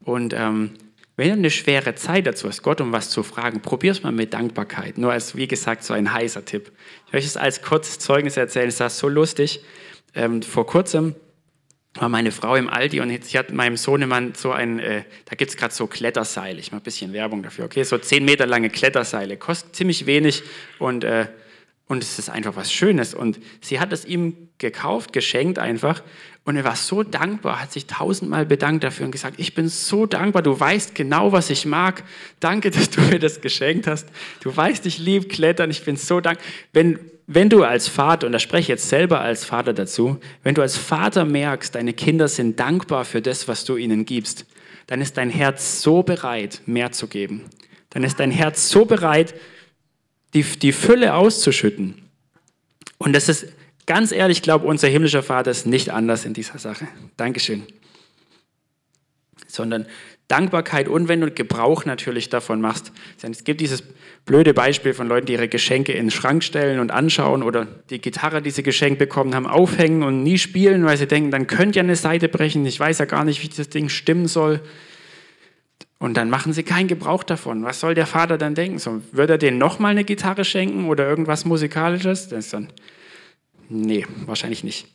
Und 0.00 0.34
ähm, 0.34 0.72
wenn 1.16 1.28
du 1.28 1.32
eine 1.36 1.50
schwere 1.50 1.94
Zeit 1.94 2.26
dazu 2.26 2.48
hast, 2.48 2.62
Gott 2.62 2.82
um 2.82 2.92
was 2.92 3.08
zu 3.08 3.22
fragen, 3.22 3.62
probier 3.62 3.92
es 3.92 4.02
mal 4.02 4.12
mit 4.12 4.34
Dankbarkeit. 4.34 4.98
Nur 4.98 5.12
als, 5.12 5.34
wie 5.34 5.48
gesagt, 5.48 5.82
so 5.82 5.94
ein 5.94 6.12
heißer 6.12 6.44
Tipp. 6.44 6.72
Ich 7.06 7.14
möchte 7.14 7.28
es 7.28 7.38
als 7.38 7.62
kurzes 7.62 8.00
Zeugnis 8.00 8.36
erzählen. 8.36 8.68
Es 8.68 8.80
war 8.80 8.90
so 8.90 9.08
lustig. 9.08 9.64
Ähm, 10.14 10.42
vor 10.42 10.66
kurzem 10.66 11.14
war 11.98 12.08
meine 12.08 12.32
Frau 12.32 12.56
im 12.56 12.68
Aldi 12.68 13.00
und 13.00 13.24
sie 13.24 13.38
hat 13.38 13.52
meinem 13.52 13.76
Sohnemann 13.76 14.34
so 14.34 14.52
ein, 14.52 14.78
äh, 14.78 15.04
da 15.24 15.36
gibt 15.36 15.50
es 15.50 15.56
gerade 15.56 15.74
so 15.74 15.86
Kletterseile. 15.86 16.58
Ich 16.58 16.72
mache 16.72 16.82
ein 16.82 16.84
bisschen 16.84 17.12
Werbung 17.12 17.42
dafür, 17.42 17.64
okay? 17.64 17.82
So 17.82 17.98
zehn 17.98 18.24
Meter 18.24 18.46
lange 18.46 18.70
Kletterseile. 18.70 19.36
Kostet 19.36 19.74
ziemlich 19.76 20.06
wenig 20.06 20.42
und 20.78 21.04
äh, 21.04 21.26
und 21.88 22.02
es 22.02 22.18
ist 22.18 22.28
einfach 22.28 22.56
was 22.56 22.72
Schönes. 22.72 23.14
Und 23.14 23.38
sie 23.60 23.78
hat 23.78 23.92
es 23.92 24.04
ihm 24.04 24.48
gekauft, 24.58 25.12
geschenkt 25.12 25.58
einfach. 25.58 26.02
Und 26.44 26.56
er 26.56 26.64
war 26.64 26.74
so 26.74 27.04
dankbar, 27.04 27.60
hat 27.60 27.72
sich 27.72 27.86
tausendmal 27.86 28.44
bedankt 28.44 28.82
dafür 28.82 29.06
und 29.06 29.12
gesagt, 29.12 29.38
ich 29.38 29.54
bin 29.54 29.68
so 29.68 30.06
dankbar, 30.06 30.42
du 30.42 30.58
weißt 30.58 30.94
genau, 30.94 31.30
was 31.30 31.48
ich 31.50 31.64
mag. 31.64 32.02
Danke, 32.40 32.70
dass 32.72 32.90
du 32.90 33.00
mir 33.02 33.20
das 33.20 33.40
geschenkt 33.40 33.86
hast. 33.86 34.08
Du 34.40 34.56
weißt, 34.56 34.84
ich 34.86 34.98
liebe 34.98 35.28
Klettern, 35.28 35.70
ich 35.70 35.84
bin 35.84 35.96
so 35.96 36.20
dankbar. 36.20 36.44
Wenn, 36.72 36.98
wenn 37.26 37.48
du 37.48 37.64
als 37.64 37.88
Vater, 37.88 38.26
und 38.26 38.32
da 38.32 38.38
spreche 38.38 38.62
ich 38.62 38.68
jetzt 38.68 38.88
selber 38.88 39.20
als 39.20 39.44
Vater 39.44 39.72
dazu, 39.72 40.18
wenn 40.42 40.54
du 40.54 40.62
als 40.62 40.76
Vater 40.76 41.24
merkst, 41.24 41.74
deine 41.74 41.92
Kinder 41.92 42.28
sind 42.28 42.60
dankbar 42.60 43.04
für 43.04 43.20
das, 43.20 43.48
was 43.48 43.64
du 43.64 43.76
ihnen 43.76 44.04
gibst, 44.04 44.46
dann 44.86 45.00
ist 45.00 45.16
dein 45.16 45.30
Herz 45.30 45.82
so 45.82 46.04
bereit, 46.04 46.62
mehr 46.66 46.92
zu 46.92 47.08
geben. 47.08 47.42
Dann 47.90 48.04
ist 48.04 48.20
dein 48.20 48.30
Herz 48.30 48.68
so 48.68 48.84
bereit, 48.84 49.34
die, 50.34 50.42
die 50.42 50.72
Fülle 50.72 51.14
auszuschütten. 51.14 51.94
Und 52.98 53.12
das 53.12 53.28
ist 53.28 53.48
ganz 53.86 54.12
ehrlich, 54.12 54.38
ich 54.38 54.42
glaube, 54.42 54.66
unser 54.66 54.86
himmlischer 54.86 55.22
Vater 55.22 55.50
ist 55.50 55.66
nicht 55.66 55.90
anders 55.90 56.24
in 56.24 56.34
dieser 56.34 56.58
Sache. 56.58 56.86
Dankeschön. 57.16 57.64
Sondern 59.48 59.86
Dankbarkeit 60.28 60.88
und 60.88 61.06
wenn 61.06 61.20
du 61.20 61.30
Gebrauch 61.30 61.84
natürlich 61.84 62.28
davon 62.28 62.60
machst. 62.60 62.92
Es 63.22 63.44
gibt 63.44 63.60
dieses 63.60 63.84
blöde 64.24 64.54
Beispiel 64.54 64.92
von 64.92 65.06
Leuten, 65.06 65.26
die 65.26 65.34
ihre 65.34 65.48
Geschenke 65.48 65.92
in 65.92 66.06
den 66.06 66.10
Schrank 66.10 66.42
stellen 66.42 66.80
und 66.80 66.90
anschauen 66.90 67.44
oder 67.44 67.66
die 67.90 68.00
Gitarre, 68.00 68.42
die 68.42 68.50
sie 68.50 68.64
geschenkt 68.64 68.98
bekommen 68.98 69.34
haben, 69.36 69.46
aufhängen 69.46 70.02
und 70.02 70.24
nie 70.24 70.38
spielen, 70.38 70.84
weil 70.84 70.96
sie 70.96 71.06
denken, 71.06 71.30
dann 71.30 71.46
könnte 71.46 71.76
ja 71.76 71.84
eine 71.84 71.94
Seite 71.94 72.28
brechen. 72.28 72.66
Ich 72.66 72.80
weiß 72.80 72.98
ja 72.98 73.04
gar 73.04 73.24
nicht, 73.24 73.42
wie 73.42 73.48
das 73.48 73.68
Ding 73.68 73.88
stimmen 73.88 74.26
soll. 74.26 74.60
Und 75.98 76.16
dann 76.16 76.28
machen 76.28 76.52
sie 76.52 76.64
keinen 76.64 76.88
Gebrauch 76.88 77.22
davon. 77.22 77.62
Was 77.62 77.80
soll 77.80 77.94
der 77.94 78.06
Vater 78.06 78.36
dann 78.36 78.54
denken? 78.54 78.78
So, 78.78 79.00
wird 79.12 79.30
er 79.30 79.38
denen 79.38 79.58
nochmal 79.58 79.92
eine 79.92 80.04
Gitarre 80.04 80.44
schenken 80.44 80.88
oder 80.88 81.08
irgendwas 81.08 81.44
Musikalisches? 81.44 82.28
Das 82.28 82.46
ist 82.46 82.52
dann, 82.52 82.68
nee, 83.68 84.04
wahrscheinlich 84.26 84.64
nicht. 84.64 84.88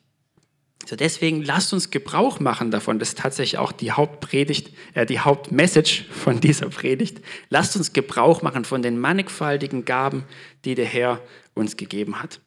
So 0.86 0.96
deswegen 0.96 1.44
lasst 1.44 1.74
uns 1.74 1.91
Gebrauch 1.91 2.39
machen 2.39 2.72
davon. 2.72 3.00
Das 3.00 3.10
ist 3.10 3.20
tatsächlich 3.20 3.60
auch 3.60 3.72
die 3.72 3.91
Hauptpredigt, 3.91 4.72
äh, 4.94 5.06
die 5.06 5.20
Hauptmessage 5.20 6.06
von 6.10 6.39
dieser 6.39 6.70
Predigt. 6.70 7.22
Lasst 7.50 7.76
uns 7.76 7.94
Gebrauch 7.94 8.41
machen 8.41 8.65
von 8.65 8.82
den 8.82 9.00
mannigfaltigen 9.00 9.86
Gaben, 9.86 10.24
die 10.65 10.76
der 10.76 10.86
Herr 10.86 11.22
uns 11.54 11.78
gegeben 11.78 12.22
hat. 12.22 12.39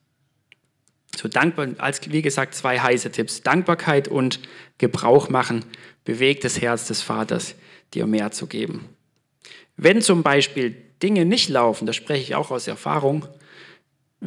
So 1.16 1.28
dankbar, 1.28 1.68
als 1.78 2.10
wie 2.10 2.22
gesagt, 2.22 2.54
zwei 2.54 2.80
heiße 2.80 3.10
Tipps. 3.12 3.42
Dankbarkeit 3.42 4.08
und 4.08 4.40
Gebrauch 4.78 5.28
machen 5.28 5.64
bewegt 6.04 6.44
das 6.44 6.60
Herz 6.60 6.88
des 6.88 7.02
Vaters 7.02 7.54
dir 7.94 8.06
mehr 8.06 8.32
zu 8.32 8.46
geben. 8.46 8.88
Wenn 9.76 10.02
zum 10.02 10.22
Beispiel 10.22 10.76
Dinge 11.02 11.24
nicht 11.24 11.48
laufen, 11.48 11.86
das 11.86 11.96
spreche 11.96 12.22
ich 12.22 12.34
auch 12.34 12.50
aus 12.50 12.66
Erfahrung, 12.66 13.26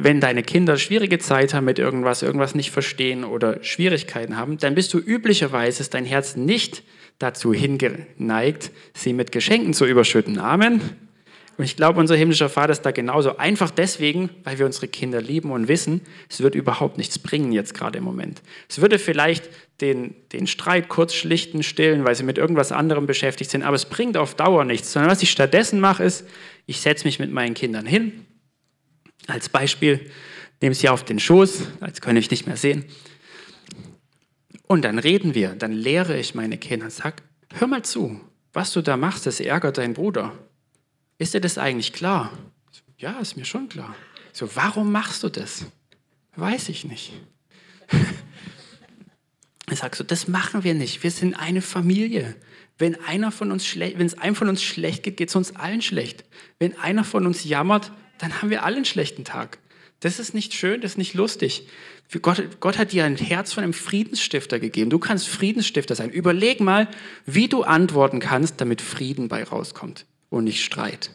wenn 0.00 0.20
deine 0.20 0.44
Kinder 0.44 0.78
schwierige 0.78 1.18
Zeit 1.18 1.54
haben 1.54 1.64
mit 1.64 1.80
irgendwas, 1.80 2.22
irgendwas 2.22 2.54
nicht 2.54 2.70
verstehen 2.70 3.24
oder 3.24 3.62
Schwierigkeiten 3.64 4.36
haben, 4.36 4.56
dann 4.56 4.76
bist 4.76 4.94
du 4.94 4.98
üblicherweise, 4.98 5.80
ist 5.80 5.92
dein 5.92 6.04
Herz 6.04 6.36
nicht 6.36 6.84
dazu 7.18 7.52
hingeneigt, 7.52 8.70
sie 8.94 9.12
mit 9.12 9.32
Geschenken 9.32 9.74
zu 9.74 9.86
überschütten. 9.86 10.38
Amen. 10.38 10.80
Und 11.56 11.64
ich 11.64 11.74
glaube, 11.74 11.98
unser 11.98 12.14
himmlischer 12.14 12.48
Vater 12.48 12.70
ist 12.70 12.82
da 12.82 12.92
genauso. 12.92 13.38
Einfach 13.38 13.72
deswegen, 13.72 14.30
weil 14.44 14.60
wir 14.60 14.66
unsere 14.66 14.86
Kinder 14.86 15.20
lieben 15.20 15.50
und 15.50 15.66
wissen, 15.66 16.02
es 16.30 16.40
wird 16.40 16.54
überhaupt 16.54 16.96
nichts 16.96 17.18
bringen 17.18 17.50
jetzt 17.50 17.74
gerade 17.74 17.98
im 17.98 18.04
Moment. 18.04 18.40
Es 18.68 18.80
würde 18.80 19.00
vielleicht 19.00 19.48
den, 19.80 20.14
den 20.32 20.46
Streit 20.46 20.88
kurz 20.88 21.12
schlichten, 21.12 21.64
stillen, 21.64 22.04
weil 22.04 22.14
sie 22.14 22.22
mit 22.22 22.38
irgendwas 22.38 22.70
anderem 22.70 23.08
beschäftigt 23.08 23.50
sind, 23.50 23.64
aber 23.64 23.74
es 23.74 23.86
bringt 23.86 24.16
auf 24.16 24.36
Dauer 24.36 24.64
nichts. 24.64 24.92
Sondern 24.92 25.10
was 25.10 25.24
ich 25.24 25.30
stattdessen 25.30 25.80
mache, 25.80 26.04
ist, 26.04 26.24
ich 26.66 26.80
setze 26.80 27.04
mich 27.04 27.18
mit 27.18 27.32
meinen 27.32 27.54
Kindern 27.54 27.84
hin. 27.84 28.24
Als 29.26 29.48
Beispiel 29.48 30.10
nehme 30.60 30.74
sie 30.74 30.88
auf 30.88 31.04
den 31.04 31.18
Schoß, 31.18 31.62
als 31.80 32.00
könnte 32.00 32.20
ich 32.20 32.30
nicht 32.30 32.46
mehr 32.46 32.56
sehen. 32.56 32.84
Und 34.66 34.82
dann 34.82 34.98
reden 34.98 35.34
wir, 35.34 35.54
dann 35.54 35.72
lehre 35.72 36.18
ich 36.18 36.34
meine 36.34 36.58
Kinder 36.58 36.90
sage, 36.90 37.22
hör 37.54 37.66
mal 37.66 37.82
zu, 37.82 38.20
was 38.52 38.72
du 38.72 38.82
da 38.82 38.96
machst, 38.96 39.26
das 39.26 39.40
ärgert 39.40 39.78
deinen 39.78 39.94
Bruder. 39.94 40.32
Ist 41.18 41.34
dir 41.34 41.40
das 41.40 41.58
eigentlich 41.58 41.92
klar? 41.92 42.32
Ja, 42.98 43.18
ist 43.18 43.36
mir 43.36 43.44
schon 43.44 43.68
klar. 43.68 43.94
So, 44.32 44.54
warum 44.56 44.92
machst 44.92 45.22
du 45.22 45.28
das? 45.28 45.66
Weiß 46.36 46.68
ich 46.68 46.84
nicht. 46.84 47.12
Ich 49.70 49.80
sage 49.80 49.96
so, 49.96 50.02
das 50.02 50.28
machen 50.28 50.64
wir 50.64 50.72
nicht. 50.72 51.02
Wir 51.02 51.10
sind 51.10 51.34
eine 51.34 51.60
Familie. 51.60 52.36
Wenn 52.78 52.94
einer 53.04 53.30
von 53.30 53.52
uns 53.52 53.66
schlecht, 53.66 53.98
wenn 53.98 54.06
es 54.06 54.16
einem 54.16 54.34
von 54.34 54.48
uns 54.48 54.62
schlecht 54.62 55.02
geht, 55.02 55.16
geht 55.16 55.28
es 55.28 55.36
uns 55.36 55.56
allen 55.56 55.82
schlecht. 55.82 56.24
Wenn 56.58 56.78
einer 56.78 57.04
von 57.04 57.26
uns 57.26 57.44
jammert, 57.44 57.92
dann 58.18 58.40
haben 58.40 58.50
wir 58.50 58.64
alle 58.64 58.76
einen 58.76 58.84
schlechten 58.84 59.24
Tag. 59.24 59.58
Das 60.00 60.18
ist 60.18 60.34
nicht 60.34 60.54
schön, 60.54 60.80
das 60.80 60.92
ist 60.92 60.98
nicht 60.98 61.14
lustig. 61.14 61.66
Gott, 62.22 62.60
Gott 62.60 62.78
hat 62.78 62.92
dir 62.92 63.04
ein 63.04 63.16
Herz 63.16 63.52
von 63.52 63.64
einem 63.64 63.74
Friedensstifter 63.74 64.58
gegeben. 64.58 64.90
Du 64.90 64.98
kannst 64.98 65.28
Friedensstifter 65.28 65.94
sein. 65.94 66.10
Überleg 66.10 66.60
mal, 66.60 66.88
wie 67.26 67.48
du 67.48 67.64
antworten 67.64 68.20
kannst, 68.20 68.60
damit 68.60 68.80
Frieden 68.80 69.28
bei 69.28 69.42
rauskommt 69.42 70.06
und 70.30 70.44
nicht 70.44 70.64
Streit. 70.64 71.10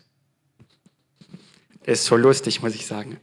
Ist 1.85 2.05
so 2.05 2.15
lustig, 2.15 2.61
muss 2.61 2.75
ich 2.75 2.85
sagen. 2.85 3.17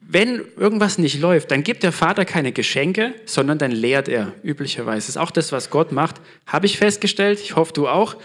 Wenn 0.00 0.44
irgendwas 0.56 0.98
nicht 0.98 1.18
läuft, 1.20 1.50
dann 1.50 1.62
gibt 1.62 1.82
der 1.82 1.92
Vater 1.92 2.24
keine 2.24 2.52
Geschenke, 2.52 3.14
sondern 3.24 3.58
dann 3.58 3.70
lehrt 3.70 4.08
er 4.08 4.34
üblicherweise. 4.42 5.06
Das 5.06 5.08
ist 5.10 5.16
auch 5.16 5.30
das, 5.30 5.52
was 5.52 5.70
Gott 5.70 5.92
macht. 5.92 6.16
Habe 6.46 6.66
ich 6.66 6.76
festgestellt, 6.76 7.40
ich 7.40 7.56
hoffe 7.56 7.72
du 7.72 7.88
auch. 7.88 8.16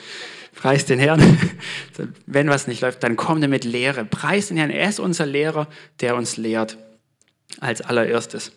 Preis 0.64 0.86
den 0.86 0.98
Herrn. 0.98 1.22
Wenn 2.26 2.48
was 2.48 2.68
nicht 2.68 2.80
läuft, 2.80 3.04
dann 3.04 3.18
komm 3.18 3.42
mit 3.42 3.66
Lehre. 3.66 4.06
Preis 4.06 4.48
den 4.48 4.56
Herrn. 4.56 4.70
Er 4.70 4.88
ist 4.88 5.02
unser 5.02 5.26
Lehrer, 5.26 5.68
der 6.00 6.16
uns 6.16 6.38
lehrt. 6.38 6.78
Als 7.60 7.82
allererstes. 7.82 8.54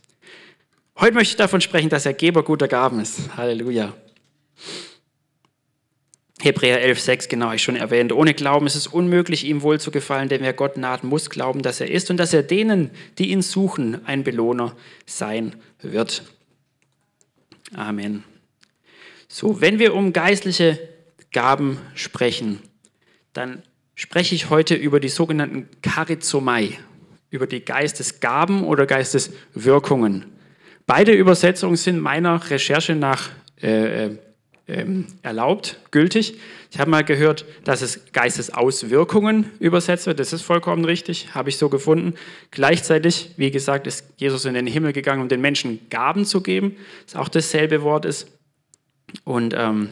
Heute 1.01 1.15
möchte 1.15 1.33
ich 1.33 1.37
davon 1.37 1.61
sprechen, 1.61 1.89
dass 1.89 2.07
er 2.07 2.15
Geber 2.15 2.45
guter 2.45 2.69
Gaben 2.69 3.01
ist. 3.01 3.37
Halleluja. 3.37 3.93
Hebräer 6.41 6.81
11,6, 6.95 7.29
genau, 7.29 7.51
ich 7.51 7.65
schon 7.65 7.75
erwähnt. 7.75 8.13
Ohne 8.13 8.35
Glauben 8.35 8.67
ist 8.69 8.77
es 8.77 8.87
unmöglich, 8.87 9.45
ihm 9.45 9.63
wohl 9.63 9.81
zu 9.81 9.91
gefallen, 9.91 10.29
denn 10.29 10.43
wer 10.43 10.53
Gott 10.53 10.77
naht, 10.77 11.03
muss 11.03 11.29
glauben, 11.29 11.63
dass 11.63 11.81
er 11.81 11.91
ist 11.91 12.09
und 12.09 12.19
dass 12.19 12.33
er 12.33 12.45
denen, 12.45 12.93
die 13.19 13.31
ihn 13.31 13.43
suchen, 13.43 14.07
ein 14.07 14.23
Belohner 14.23 14.77
sein 15.07 15.57
wird. 15.83 16.23
Amen. 17.75 18.23
So, 19.27 19.61
wenn 19.61 19.81
wir 19.81 19.93
um 19.93 20.13
geistliche 20.13 20.79
Gaben 21.37 21.77
sprechen, 21.95 22.61
dann 23.35 23.63
spreche 23.95 24.35
ich 24.35 24.49
heute 24.49 24.75
über 24.75 25.01
die 25.01 25.11
sogenannten 25.11 25.69
Charizomai, 25.85 26.79
über 27.29 27.47
die 27.47 27.63
Geistesgaben 27.63 28.65
oder 28.65 28.87
Geisteswirkungen. 28.87 30.25
Beide 30.87 31.13
Übersetzungen 31.13 31.77
sind 31.77 32.01
meiner 32.01 32.49
Recherche 32.49 32.95
nach 32.95 33.29
äh, 33.63 34.07
äh 34.07 34.19
ähm, 34.69 35.07
erlaubt, 35.23 35.79
gültig. 35.93 36.39
Ich 36.73 36.81
habe 36.81 36.91
mal 36.91 37.05
gehört, 37.05 37.45
dass 37.63 37.83
es 37.83 38.13
Geistesauswirkungen 38.13 39.53
übersetzt 39.61 40.07
wird. 40.07 40.19
Das 40.19 40.33
ist 40.33 40.43
vollkommen 40.43 40.85
richtig, 40.85 41.37
habe 41.37 41.51
ich 41.51 41.57
so 41.57 41.69
gefunden. 41.69 42.15
Gleichzeitig, 42.51 43.31
wie 43.37 43.53
gesagt, 43.53 43.87
ist 43.87 44.07
Jesus 44.17 44.45
in 44.45 44.55
den 44.55 44.67
Himmel 44.67 44.93
gegangen, 44.93 45.23
um 45.23 45.29
den 45.29 45.41
Menschen 45.41 45.89
Gaben 45.89 46.25
zu 46.25 46.41
geben, 46.41 46.75
das 47.05 47.15
auch 47.15 47.29
dasselbe 47.29 47.83
Wort 47.83 48.07
ist. 48.07 48.27
Und 49.23 49.55
ähm, 49.57 49.91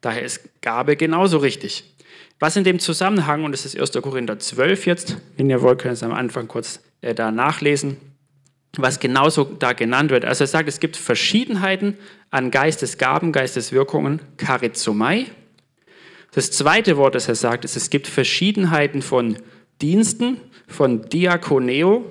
daher 0.00 0.22
ist 0.22 0.62
Gabe 0.62 0.96
genauso 0.96 1.38
richtig. 1.38 1.96
Was 2.38 2.56
in 2.56 2.64
dem 2.64 2.78
Zusammenhang, 2.78 3.44
und 3.44 3.52
das 3.52 3.64
ist 3.64 3.78
1. 3.78 3.92
Korinther 4.02 4.38
12 4.38 4.86
jetzt, 4.86 5.16
wenn 5.36 5.48
ihr 5.48 5.62
wollt, 5.62 5.78
könnt 5.78 5.92
ihr 5.92 5.94
es 5.94 6.02
am 6.02 6.12
Anfang 6.12 6.48
kurz 6.48 6.80
äh, 7.00 7.14
da 7.14 7.30
nachlesen, 7.30 7.96
was 8.76 9.00
genauso 9.00 9.44
da 9.44 9.72
genannt 9.72 10.10
wird. 10.10 10.26
Also 10.26 10.44
er 10.44 10.48
sagt, 10.48 10.68
es 10.68 10.80
gibt 10.80 10.96
Verschiedenheiten 10.96 11.96
an 12.30 12.50
Geistesgaben, 12.50 13.32
Geisteswirkungen, 13.32 14.20
Charizomai. 14.38 15.26
Das 16.32 16.50
zweite 16.50 16.98
Wort, 16.98 17.14
das 17.14 17.28
er 17.28 17.34
sagt, 17.34 17.64
ist, 17.64 17.76
es 17.76 17.88
gibt 17.88 18.06
Verschiedenheiten 18.06 19.00
von 19.00 19.38
Diensten, 19.80 20.38
von 20.66 21.08
Diakoneo. 21.08 22.04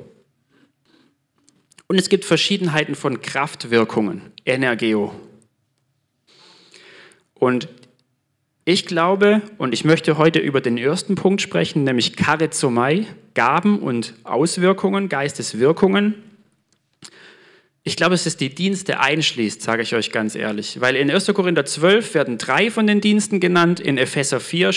Und 1.88 2.00
es 2.00 2.10
gibt 2.10 2.26
Verschiedenheiten 2.26 2.95
von 2.95 3.21
Kraftwirkungen, 3.21 4.34
Energeo. 4.43 5.13
Und 7.39 7.67
ich 8.67 8.88
glaube, 8.88 9.43
und 9.60 9.74
ich 9.74 9.86
möchte 9.86 10.17
heute 10.17 10.39
über 10.39 10.60
den 10.60 10.78
ersten 10.78 11.13
Punkt 11.13 11.41
sprechen, 11.41 11.84
nämlich 11.84 12.15
Charizomai, 12.17 13.06
Gaben 13.36 13.80
und 13.80 14.15
Auswirkungen, 14.24 15.08
Geisteswirkungen. 15.08 16.15
Ich 17.84 17.95
glaube, 17.95 18.15
es 18.15 18.38
die 18.38 18.50
Dienste 18.50 19.00
einschließt, 19.00 19.62
sage 19.62 19.84
ich 19.84 19.93
euch 19.93 20.12
ganz 20.12 20.34
ehrlich. 20.34 20.82
Weil 20.82 20.95
in 20.95 21.12
1. 21.12 21.28
Korinther 21.28 21.65
12 21.65 22.15
werden 22.15 22.39
drei 22.39 22.71
von 22.71 22.88
den 22.88 23.02
Diensten 23.02 23.39
genannt, 23.39 23.80
in 23.80 24.00
Epheser 24.00 24.39
4 24.39 24.71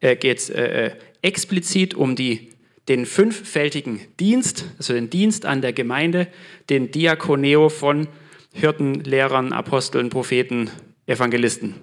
äh, 0.00 0.16
geht 0.16 0.38
es 0.38 0.48
äh, 0.48 0.86
äh, 0.86 0.90
explizit 1.20 1.92
um 1.94 2.16
die, 2.16 2.52
den 2.88 3.04
fünffältigen 3.04 4.00
Dienst, 4.18 4.64
also 4.78 4.94
den 4.94 5.10
Dienst 5.10 5.44
an 5.44 5.60
der 5.60 5.74
Gemeinde, 5.74 6.28
den 6.70 6.90
Diakoneo 6.90 7.68
von 7.68 8.08
Hirten, 8.54 8.94
Lehrern, 9.04 9.52
Aposteln, 9.52 10.08
Propheten, 10.08 10.70
Evangelisten. 11.06 11.74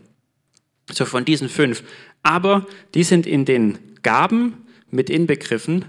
So 0.92 1.06
von 1.06 1.26
diesen 1.26 1.50
fünf. 1.50 1.84
Aber 2.24 2.68
die 2.94 3.04
sind 3.04 3.26
in 3.26 3.46
den 3.46 3.78
Gaben 4.04 4.66
mit 4.90 5.10
inbegriffen, 5.10 5.86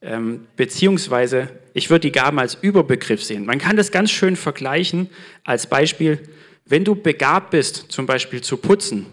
ähm, 0.00 0.46
beziehungsweise 0.56 1.48
ich 1.72 1.90
würde 1.90 2.08
die 2.08 2.12
Gaben 2.12 2.38
als 2.38 2.54
Überbegriff 2.60 3.22
sehen. 3.24 3.46
Man 3.46 3.58
kann 3.58 3.76
das 3.76 3.90
ganz 3.90 4.10
schön 4.10 4.36
vergleichen 4.36 5.08
als 5.44 5.66
Beispiel, 5.66 6.20
wenn 6.66 6.84
du 6.84 6.94
begabt 6.94 7.50
bist, 7.50 7.86
zum 7.88 8.06
Beispiel 8.06 8.40
zu 8.40 8.56
putzen, 8.56 9.06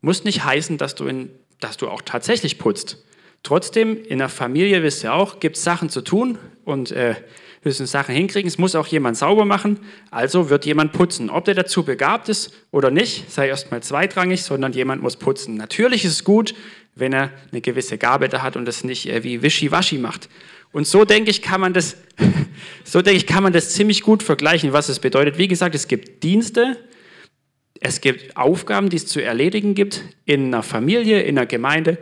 muss 0.00 0.24
nicht 0.24 0.44
heißen, 0.44 0.78
dass 0.78 0.94
du, 0.94 1.06
in, 1.06 1.30
dass 1.60 1.76
du 1.76 1.88
auch 1.88 2.02
tatsächlich 2.02 2.58
putzt. 2.58 3.04
Trotzdem, 3.42 4.02
in 4.04 4.18
der 4.18 4.28
Familie, 4.28 4.82
wisst 4.82 5.04
ihr 5.04 5.14
auch, 5.14 5.38
gibt 5.38 5.56
es 5.56 5.64
Sachen 5.64 5.90
zu 5.90 6.00
tun 6.00 6.38
und 6.64 6.90
äh, 6.90 7.14
müssen 7.64 7.86
Sachen 7.86 8.14
hinkriegen. 8.14 8.48
Es 8.48 8.58
muss 8.58 8.74
auch 8.74 8.86
jemand 8.86 9.16
sauber 9.16 9.44
machen, 9.44 9.80
also 10.10 10.50
wird 10.50 10.66
jemand 10.66 10.92
putzen. 10.92 11.30
Ob 11.30 11.44
der 11.44 11.54
dazu 11.54 11.82
begabt 11.82 12.28
ist 12.28 12.52
oder 12.70 12.90
nicht, 12.90 13.30
sei 13.30 13.48
erstmal 13.48 13.82
zweitrangig, 13.82 14.42
sondern 14.42 14.72
jemand 14.72 15.02
muss 15.02 15.16
putzen. 15.16 15.56
Natürlich 15.56 16.04
ist 16.04 16.12
es 16.12 16.24
gut, 16.24 16.54
wenn 16.94 17.12
er 17.12 17.30
eine 17.50 17.60
gewisse 17.60 17.98
Gabe 17.98 18.28
da 18.28 18.42
hat 18.42 18.56
und 18.56 18.64
das 18.64 18.84
nicht 18.84 19.08
äh, 19.08 19.22
wie 19.24 19.42
Wischiwaschi 19.42 19.98
macht. 19.98 20.28
Und 20.72 20.86
so 20.86 21.04
denke 21.04 21.30
ich, 21.30 21.42
kann 21.42 21.60
man 21.60 21.72
das, 21.72 21.96
so 22.84 23.02
denke 23.02 23.18
ich, 23.18 23.26
kann 23.26 23.42
man 23.42 23.52
das 23.52 23.70
ziemlich 23.70 24.02
gut 24.02 24.22
vergleichen, 24.22 24.72
was 24.72 24.88
es 24.88 24.98
bedeutet. 24.98 25.38
Wie 25.38 25.48
gesagt, 25.48 25.74
es 25.74 25.88
gibt 25.88 26.22
Dienste, 26.22 26.76
es 27.80 28.00
gibt 28.00 28.36
Aufgaben, 28.36 28.88
die 28.88 28.96
es 28.96 29.06
zu 29.06 29.22
erledigen 29.22 29.74
gibt 29.74 30.02
in 30.24 30.46
einer 30.46 30.62
Familie, 30.62 31.22
in 31.22 31.38
einer 31.38 31.46
Gemeinde. 31.46 31.98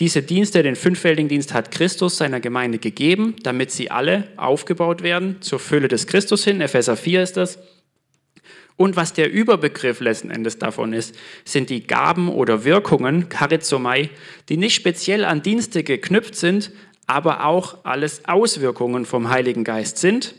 Diese 0.00 0.22
Dienste, 0.22 0.62
den 0.62 0.76
fünffältigen 0.76 1.28
Dienst 1.28 1.52
hat 1.52 1.70
Christus 1.70 2.16
seiner 2.16 2.40
Gemeinde 2.40 2.78
gegeben, 2.78 3.36
damit 3.42 3.70
sie 3.70 3.90
alle 3.90 4.28
aufgebaut 4.38 5.02
werden 5.02 5.42
zur 5.42 5.58
Fülle 5.58 5.88
des 5.88 6.06
Christus 6.06 6.42
hin. 6.42 6.62
Epheser 6.62 6.96
4 6.96 7.22
ist 7.22 7.36
das. 7.36 7.58
Und 8.76 8.96
was 8.96 9.12
der 9.12 9.30
Überbegriff 9.30 10.00
letzten 10.00 10.30
Endes 10.30 10.58
davon 10.58 10.94
ist, 10.94 11.14
sind 11.44 11.68
die 11.68 11.86
Gaben 11.86 12.30
oder 12.30 12.64
Wirkungen, 12.64 13.28
Charizomai, 13.28 14.08
die 14.48 14.56
nicht 14.56 14.74
speziell 14.74 15.26
an 15.26 15.42
Dienste 15.42 15.84
geknüpft 15.84 16.34
sind, 16.34 16.72
aber 17.06 17.44
auch 17.44 17.84
alles 17.84 18.24
Auswirkungen 18.24 19.04
vom 19.04 19.28
Heiligen 19.28 19.64
Geist 19.64 19.98
sind. 19.98 20.34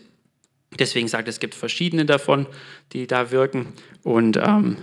Deswegen 0.79 1.07
sagt 1.07 1.27
es, 1.27 1.35
es 1.35 1.39
gibt 1.39 1.53
verschiedene 1.53 2.05
davon, 2.05 2.47
die 2.93 3.05
da 3.05 3.29
wirken. 3.29 3.73
Und 4.01 4.37
ähm, 4.37 4.77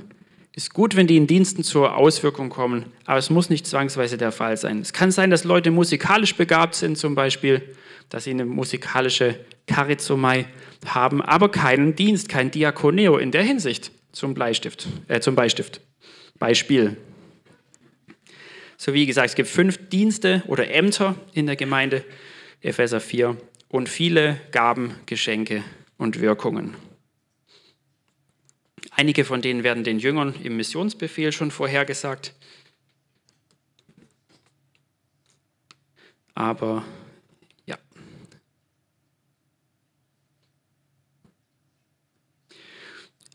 ist 0.59 0.75
gut, 0.75 0.97
wenn 0.97 1.07
die 1.07 1.17
in 1.17 1.29
Diensten 1.29 1.63
zur 1.63 1.97
Auswirkung 1.97 2.49
kommen, 2.49 2.87
aber 3.05 3.19
es 3.19 3.31
muss 3.31 3.49
nicht 3.49 3.65
zwangsweise 3.65 4.19
der 4.19 4.33
Fall 4.33 4.57
sein. 4.57 4.81
Es 4.81 4.93
kann 4.93 5.13
sein, 5.13 5.31
dass 5.31 5.45
Leute 5.45 5.71
musikalisch 5.71 6.35
begabt 6.35 6.75
sind, 6.75 6.99
zum 6.99 7.15
Beispiel, 7.15 7.63
dass 8.09 8.25
sie 8.25 8.31
eine 8.31 8.45
musikalische 8.45 9.39
Charizomai 9.71 10.47
haben, 10.85 11.23
aber 11.23 11.49
keinen 11.53 11.95
Dienst, 11.95 12.29
kein 12.29 12.51
Diakoneo 12.51 13.19
in 13.19 13.31
der 13.31 13.45
Hinsicht 13.45 13.93
zum 14.11 14.35
Bleistift, 14.35 14.89
äh, 15.07 15.21
zum 15.21 15.37
Beistift. 15.37 15.81
Beispiel. 16.41 16.97
So 18.77 18.93
wie 18.95 19.07
gesagt, 19.07 19.29
es 19.29 19.35
gibt 19.37 19.49
fünf 19.49 19.89
Dienste 19.91 20.43
oder 20.49 20.73
Ämter 20.73 21.15
in 21.35 21.47
der 21.47 21.55
Gemeinde, 21.55 22.05
Epheser 22.63 22.99
4, 22.99 23.37
und 23.69 23.89
viele 23.89 24.41
Gaben, 24.51 24.97
Geschenke 25.07 25.63
und 25.99 26.21
Wirkungen. 26.21 26.75
Einige 28.99 29.25
von 29.25 29.41
denen 29.41 29.63
werden 29.63 29.85
den 29.85 30.01
Jüngern 30.01 30.35
im 30.43 30.57
Missionsbefehl 30.57 31.31
schon 31.31 31.53
vorhergesagt. 31.53 32.35
Aber 36.35 36.85
ja. 37.65 37.79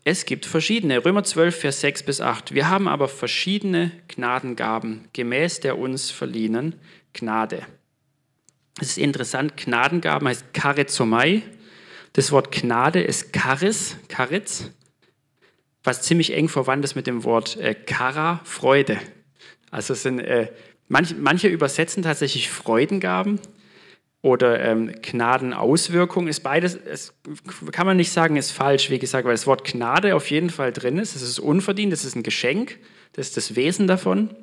Es 0.04 0.26
gibt 0.26 0.44
verschiedene. 0.44 1.02
Römer 1.02 1.24
12, 1.24 1.58
Vers 1.58 1.80
6 1.80 2.02
bis 2.02 2.20
8. 2.20 2.52
Wir 2.52 2.68
haben 2.68 2.86
aber 2.86 3.08
verschiedene 3.08 3.90
Gnadengaben 4.08 5.08
gemäß 5.14 5.60
der 5.60 5.78
uns 5.78 6.10
verliehenen 6.10 6.78
Gnade. 7.14 7.66
Es 8.82 8.88
ist 8.88 8.98
interessant, 8.98 9.56
Gnadengaben 9.56 10.28
heißt 10.28 10.44
Charizomai. 10.52 11.42
Das 12.12 12.32
Wort 12.32 12.52
Gnade 12.52 13.00
ist 13.00 13.34
Charis, 13.34 13.96
Charis 14.14 14.70
was 15.84 16.00
ziemlich 16.00 16.32
eng 16.32 16.48
verwandt 16.48 16.84
ist 16.84 16.96
mit 16.96 17.06
dem 17.06 17.24
Wort 17.24 17.56
äh, 17.58 17.74
Kara, 17.74 18.40
Freude. 18.44 18.98
Also 19.70 19.92
es 19.92 20.02
sind, 20.02 20.18
äh, 20.18 20.50
manch, 20.88 21.14
manche 21.16 21.48
übersetzen 21.48 22.02
tatsächlich 22.02 22.50
Freudengaben 22.50 23.38
oder 24.22 24.58
ähm, 24.60 24.90
Gnadenauswirkung 25.02 26.28
ist 26.28 26.40
beides, 26.40 26.74
es 26.74 27.12
kann 27.72 27.86
man 27.86 27.98
nicht 27.98 28.10
sagen, 28.10 28.36
ist 28.36 28.52
falsch, 28.52 28.88
wie 28.88 28.98
gesagt, 28.98 29.26
weil 29.26 29.34
das 29.34 29.46
Wort 29.46 29.64
Gnade 29.64 30.16
auf 30.16 30.30
jeden 30.30 30.48
Fall 30.48 30.72
drin 30.72 30.96
ist. 30.96 31.14
Es 31.14 31.20
ist 31.22 31.38
unverdient, 31.38 31.92
es 31.92 32.06
ist 32.06 32.16
ein 32.16 32.22
Geschenk, 32.22 32.78
das 33.12 33.28
ist 33.28 33.36
das 33.36 33.54
Wesen 33.54 33.86
davon. 33.86 34.34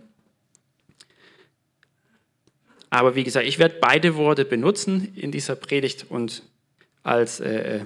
Aber 2.92 3.16
wie 3.16 3.24
gesagt, 3.24 3.48
ich 3.48 3.58
werde 3.58 3.78
beide 3.82 4.16
Worte 4.16 4.46
benutzen 4.46 5.12
in 5.16 5.32
dieser 5.32 5.56
Predigt 5.56 6.06
und 6.10 6.44
als 7.02 7.40
äh, 7.40 7.78
äh 7.78 7.86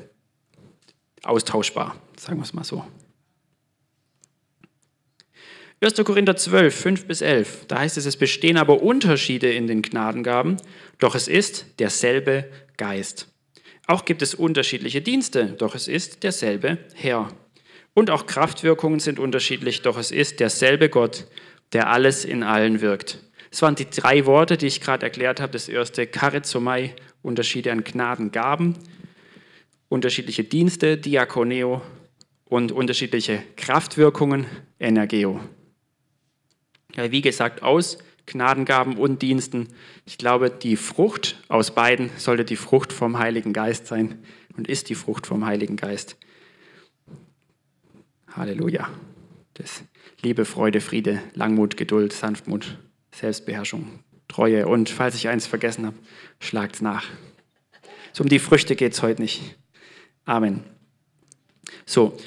austauschbar, 1.24 1.96
sagen 2.18 2.38
wir 2.38 2.44
es 2.44 2.54
mal 2.54 2.64
so. 2.64 2.86
1. 5.82 5.94
Korinther 6.06 6.38
12, 6.38 6.74
5 6.74 7.06
bis 7.06 7.22
11, 7.22 7.66
da 7.68 7.80
heißt 7.80 7.98
es, 7.98 8.06
es 8.06 8.16
bestehen 8.16 8.58
aber 8.58 8.82
Unterschiede 8.82 9.52
in 9.52 9.68
den 9.68 9.82
Gnadengaben, 9.82 10.58
doch 11.00 11.16
es 11.16 11.28
ist 11.28 11.80
derselbe 11.80 12.50
Geist. 12.78 13.28
Auch 13.86 14.06
gibt 14.06 14.22
es 14.22 14.34
unterschiedliche 14.34 15.02
Dienste, 15.02 15.48
doch 15.58 15.76
es 15.76 15.88
ist 15.88 16.24
derselbe 16.24 16.78
Herr. 16.96 17.30
Und 17.94 18.10
auch 18.10 18.26
Kraftwirkungen 18.26 19.00
sind 19.00 19.20
unterschiedlich, 19.20 19.82
doch 19.82 19.98
es 19.98 20.12
ist 20.12 20.40
derselbe 20.40 20.90
Gott, 20.90 21.28
der 21.74 21.90
alles 21.90 22.26
in 22.26 22.44
allen 22.44 22.82
wirkt. 22.82 23.20
Das 23.52 23.62
waren 23.62 23.76
die 23.76 23.90
drei 23.90 24.26
Worte, 24.26 24.58
die 24.58 24.68
ich 24.68 24.82
gerade 24.82 25.06
erklärt 25.06 25.40
habe. 25.40 25.54
Das 25.54 25.70
erste, 25.70 26.08
Charizomai, 26.08 26.96
Unterschiede 27.22 27.72
an 27.72 27.84
Gnadengaben, 27.84 28.76
unterschiedliche 29.90 30.44
Dienste, 30.44 30.98
Diakoneo 30.98 31.82
und 32.46 32.72
unterschiedliche 32.72 33.44
Kraftwirkungen, 33.56 34.46
Energeo. 34.80 35.40
Ja, 36.96 37.12
wie 37.12 37.22
gesagt, 37.22 37.62
aus 37.62 37.98
Gnadengaben 38.26 38.98
und 38.98 39.22
Diensten. 39.22 39.68
Ich 40.06 40.18
glaube, 40.18 40.50
die 40.50 40.78
Frucht 40.78 41.42
aus 41.48 41.76
beiden 41.76 42.10
sollte 42.18 42.46
die 42.46 42.56
Frucht 42.56 42.94
vom 42.94 43.20
Heiligen 43.20 43.54
Geist 43.54 43.88
sein 43.88 44.24
und 44.58 44.68
ist 44.68 44.90
die 44.90 44.96
Frucht 44.96 45.28
vom 45.28 45.46
Heiligen 45.46 45.76
Geist. 45.76 46.18
Halleluja. 48.34 48.90
Das 49.56 49.84
Liebe, 50.22 50.46
Freude, 50.46 50.82
Friede, 50.82 51.22
Langmut, 51.34 51.78
Geduld, 51.78 52.12
Sanftmut, 52.12 52.78
Selbstbeherrschung, 53.12 54.00
Treue 54.28 54.68
und 54.68 54.90
falls 54.90 55.16
ich 55.16 55.28
eins 55.28 55.48
vergessen 55.48 55.86
habe, 55.86 55.98
schlagt's 56.40 56.82
nach. 56.82 57.06
So 58.12 58.24
um 58.24 58.30
die 58.30 58.40
Früchte 58.40 58.76
geht 58.76 58.94
es 58.94 59.02
heute 59.02 59.22
nicht. 59.22 59.56
Amen. 60.26 60.64
So, 61.86 62.18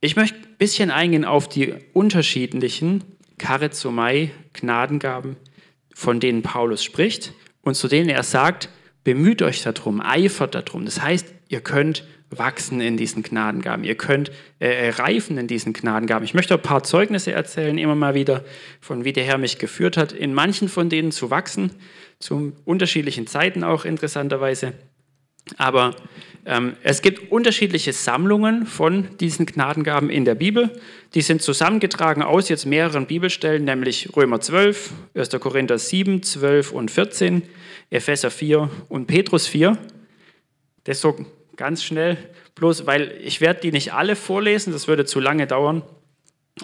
ich 0.00 0.16
möchte 0.16 0.38
ein 0.38 0.56
bisschen 0.58 0.90
eingehen 0.90 1.24
auf 1.24 1.48
die 1.48 1.74
unterschiedlichen 1.92 3.04
Charizomai, 3.40 4.30
Gnadengaben, 4.52 5.36
von 5.94 6.20
denen 6.20 6.42
Paulus 6.42 6.82
spricht 6.82 7.32
und 7.62 7.74
zu 7.74 7.88
denen 7.88 8.08
er 8.08 8.22
sagt, 8.22 8.68
bemüht 9.04 9.42
euch 9.42 9.62
darum, 9.62 10.00
eifert 10.00 10.54
darum. 10.54 10.84
Das 10.84 11.02
heißt, 11.02 11.32
ihr 11.48 11.60
könnt 11.60 12.04
wachsen 12.30 12.80
in 12.80 12.96
diesen 12.96 13.22
Gnadengaben. 13.22 13.84
Ihr 13.84 13.96
könnt 13.96 14.32
äh, 14.58 14.90
reifen 14.90 15.38
in 15.38 15.46
diesen 15.46 15.72
Gnadengaben. 15.72 16.24
Ich 16.24 16.34
möchte 16.34 16.54
ein 16.54 16.62
paar 16.62 16.82
Zeugnisse 16.82 17.32
erzählen, 17.32 17.78
immer 17.78 17.94
mal 17.94 18.14
wieder, 18.14 18.44
von 18.80 19.04
wie 19.04 19.12
der 19.12 19.24
Herr 19.24 19.38
mich 19.38 19.58
geführt 19.58 19.96
hat, 19.96 20.12
in 20.12 20.34
manchen 20.34 20.68
von 20.68 20.88
denen 20.88 21.12
zu 21.12 21.30
wachsen, 21.30 21.70
zu 22.18 22.52
unterschiedlichen 22.64 23.26
Zeiten 23.26 23.62
auch 23.64 23.84
interessanterweise. 23.84 24.72
Aber 25.58 25.94
es 26.82 27.00
gibt 27.00 27.32
unterschiedliche 27.32 27.94
Sammlungen 27.94 28.66
von 28.66 29.16
diesen 29.18 29.46
Gnadengaben 29.46 30.10
in 30.10 30.26
der 30.26 30.34
Bibel. 30.34 30.78
Die 31.14 31.22
sind 31.22 31.40
zusammengetragen 31.40 32.22
aus 32.22 32.50
jetzt 32.50 32.66
mehreren 32.66 33.06
Bibelstellen, 33.06 33.64
nämlich 33.64 34.14
Römer 34.14 34.40
12, 34.40 34.92
1. 35.14 35.30
Korinther 35.40 35.78
7, 35.78 36.22
12 36.22 36.72
und 36.72 36.90
14, 36.90 37.42
Epheser 37.88 38.30
4 38.30 38.68
und 38.90 39.06
Petrus 39.06 39.46
4. 39.46 39.78
Das 40.84 41.00
so 41.00 41.16
ganz 41.56 41.82
schnell, 41.82 42.18
bloß 42.56 42.86
weil 42.86 43.18
ich 43.22 43.40
werde 43.40 43.60
die 43.60 43.72
nicht 43.72 43.94
alle 43.94 44.14
vorlesen, 44.14 44.72
das 44.72 44.86
würde 44.86 45.06
zu 45.06 45.20
lange 45.20 45.46
dauern. 45.46 45.82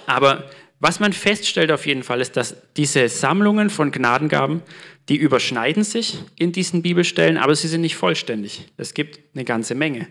Aber 0.07 0.51
was 0.81 0.99
man 0.99 1.13
feststellt 1.13 1.71
auf 1.71 1.87
jeden 1.87 2.03
Fall 2.03 2.21
ist, 2.21 2.37
dass 2.37 2.57
diese 2.77 3.09
Sammlungen 3.09 3.69
von 3.69 3.93
Gnadengaben, 3.93 4.63
die 5.11 5.17
überschneiden 5.17 5.85
sich 5.85 6.19
in 6.37 6.53
diesen 6.53 6.83
Bibelstellen, 6.83 7.37
aber 7.37 7.55
sie 7.55 7.69
sind 7.69 7.83
nicht 7.83 7.97
vollständig. 7.97 8.67
Es 8.79 8.95
gibt 8.95 9.21
eine 9.35 9.45
ganze 9.45 9.75
Menge. 9.75 10.09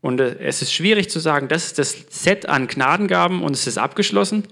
Und 0.00 0.20
äh, 0.20 0.36
es 0.38 0.62
ist 0.62 0.72
schwierig 0.72 1.10
zu 1.10 1.18
sagen, 1.18 1.48
das 1.48 1.66
ist 1.66 1.78
das 1.78 2.06
Set 2.10 2.46
an 2.48 2.68
Gnadengaben 2.68 3.42
und 3.42 3.54
es 3.54 3.66
ist 3.66 3.76
abgeschlossen, 3.76 4.44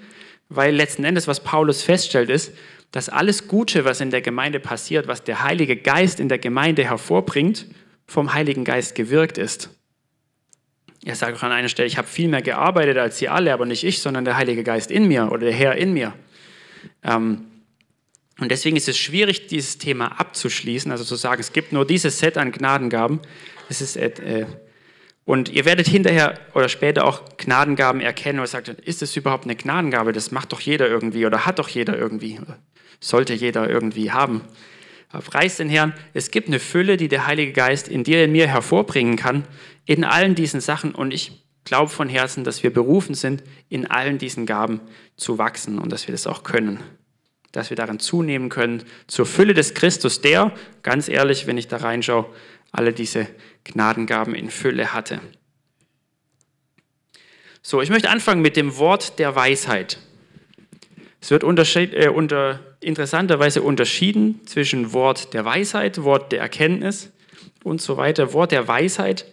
weil 0.48 0.74
letzten 0.74 1.04
Endes, 1.04 1.28
was 1.28 1.40
Paulus 1.40 1.82
feststellt, 1.82 2.28
ist, 2.28 2.52
dass 2.90 3.08
alles 3.08 3.48
Gute, 3.48 3.84
was 3.84 4.00
in 4.00 4.10
der 4.10 4.20
Gemeinde 4.20 4.60
passiert, 4.60 5.06
was 5.06 5.24
der 5.24 5.42
Heilige 5.42 5.76
Geist 5.76 6.20
in 6.20 6.28
der 6.28 6.38
Gemeinde 6.38 6.84
hervorbringt, 6.84 7.66
vom 8.06 8.34
Heiligen 8.34 8.64
Geist 8.64 8.94
gewirkt 8.94 9.38
ist. 9.38 9.70
Er 11.04 11.16
sagt 11.16 11.36
auch 11.36 11.42
an 11.42 11.52
einer 11.52 11.68
Stelle, 11.68 11.88
ich 11.88 11.98
habe 11.98 12.06
viel 12.06 12.28
mehr 12.28 12.42
gearbeitet 12.42 12.96
als 12.96 13.18
sie 13.18 13.28
alle, 13.28 13.52
aber 13.52 13.66
nicht 13.66 13.84
ich, 13.84 14.00
sondern 14.00 14.24
der 14.24 14.36
Heilige 14.36 14.62
Geist 14.62 14.90
in 14.90 15.08
mir 15.08 15.30
oder 15.32 15.46
der 15.46 15.52
Herr 15.52 15.76
in 15.76 15.92
mir. 15.92 16.14
Ähm, 17.02 17.46
und 18.38 18.50
deswegen 18.50 18.76
ist 18.76 18.88
es 18.88 18.98
schwierig, 18.98 19.46
dieses 19.48 19.78
Thema 19.78 20.18
abzuschließen, 20.20 20.90
also 20.90 21.04
zu 21.04 21.16
sagen, 21.16 21.40
es 21.40 21.52
gibt 21.52 21.72
nur 21.72 21.86
dieses 21.86 22.18
Set 22.18 22.38
an 22.38 22.50
Gnadengaben. 22.50 23.20
Es 23.68 23.80
ist, 23.80 23.96
äh, 23.96 24.46
und 25.24 25.48
ihr 25.48 25.64
werdet 25.64 25.86
hinterher 25.86 26.38
oder 26.54 26.68
später 26.68 27.04
auch 27.04 27.36
Gnadengaben 27.36 28.00
erkennen, 28.00 28.40
ihr 28.40 28.46
sagt, 28.46 28.68
ist 28.68 29.02
es 29.02 29.16
überhaupt 29.16 29.44
eine 29.44 29.54
Gnadengabe? 29.54 30.12
Das 30.12 30.30
macht 30.30 30.52
doch 30.52 30.60
jeder 30.60 30.88
irgendwie 30.88 31.26
oder 31.26 31.46
hat 31.46 31.58
doch 31.58 31.68
jeder 31.68 31.96
irgendwie, 31.96 32.40
sollte 33.00 33.34
jeder 33.34 33.68
irgendwie 33.68 34.10
haben. 34.10 34.42
Preis 35.20 35.58
den 35.58 35.68
Herrn, 35.68 35.94
es 36.14 36.30
gibt 36.30 36.48
eine 36.48 36.58
Fülle, 36.58 36.96
die 36.96 37.08
der 37.08 37.26
Heilige 37.26 37.52
Geist 37.52 37.88
in 37.88 38.04
dir, 38.04 38.24
in 38.24 38.32
mir 38.32 38.48
hervorbringen 38.48 39.16
kann, 39.16 39.44
in 39.84 40.04
allen 40.04 40.34
diesen 40.34 40.60
Sachen. 40.60 40.94
Und 40.94 41.12
ich 41.12 41.42
glaube 41.64 41.90
von 41.90 42.08
Herzen, 42.08 42.44
dass 42.44 42.62
wir 42.62 42.72
berufen 42.72 43.14
sind, 43.14 43.42
in 43.68 43.86
allen 43.86 44.18
diesen 44.18 44.46
Gaben 44.46 44.80
zu 45.16 45.38
wachsen 45.38 45.78
und 45.78 45.92
dass 45.92 46.08
wir 46.08 46.12
das 46.12 46.26
auch 46.26 46.42
können. 46.42 46.80
Dass 47.52 47.70
wir 47.70 47.76
darin 47.76 47.98
zunehmen 47.98 48.48
können, 48.48 48.82
zur 49.06 49.26
Fülle 49.26 49.54
des 49.54 49.74
Christus, 49.74 50.22
der, 50.22 50.52
ganz 50.82 51.08
ehrlich, 51.08 51.46
wenn 51.46 51.58
ich 51.58 51.68
da 51.68 51.76
reinschaue, 51.76 52.26
alle 52.70 52.92
diese 52.92 53.26
Gnadengaben 53.64 54.34
in 54.34 54.50
Fülle 54.50 54.94
hatte. 54.94 55.20
So, 57.60 57.80
ich 57.80 57.90
möchte 57.90 58.08
anfangen 58.08 58.40
mit 58.40 58.56
dem 58.56 58.78
Wort 58.78 59.18
der 59.18 59.36
Weisheit. 59.36 59.98
Es 61.22 61.30
wird 61.30 61.44
äh, 61.44 62.08
unter, 62.08 62.58
interessanterweise 62.80 63.62
unterschieden 63.62 64.40
zwischen 64.44 64.92
Wort 64.92 65.32
der 65.34 65.44
Weisheit, 65.44 66.02
Wort 66.02 66.32
der 66.32 66.40
Erkenntnis 66.40 67.10
und 67.62 67.80
so 67.80 67.96
weiter. 67.96 68.32
Wort 68.32 68.50
der 68.50 68.66
Weisheit. 68.66 69.26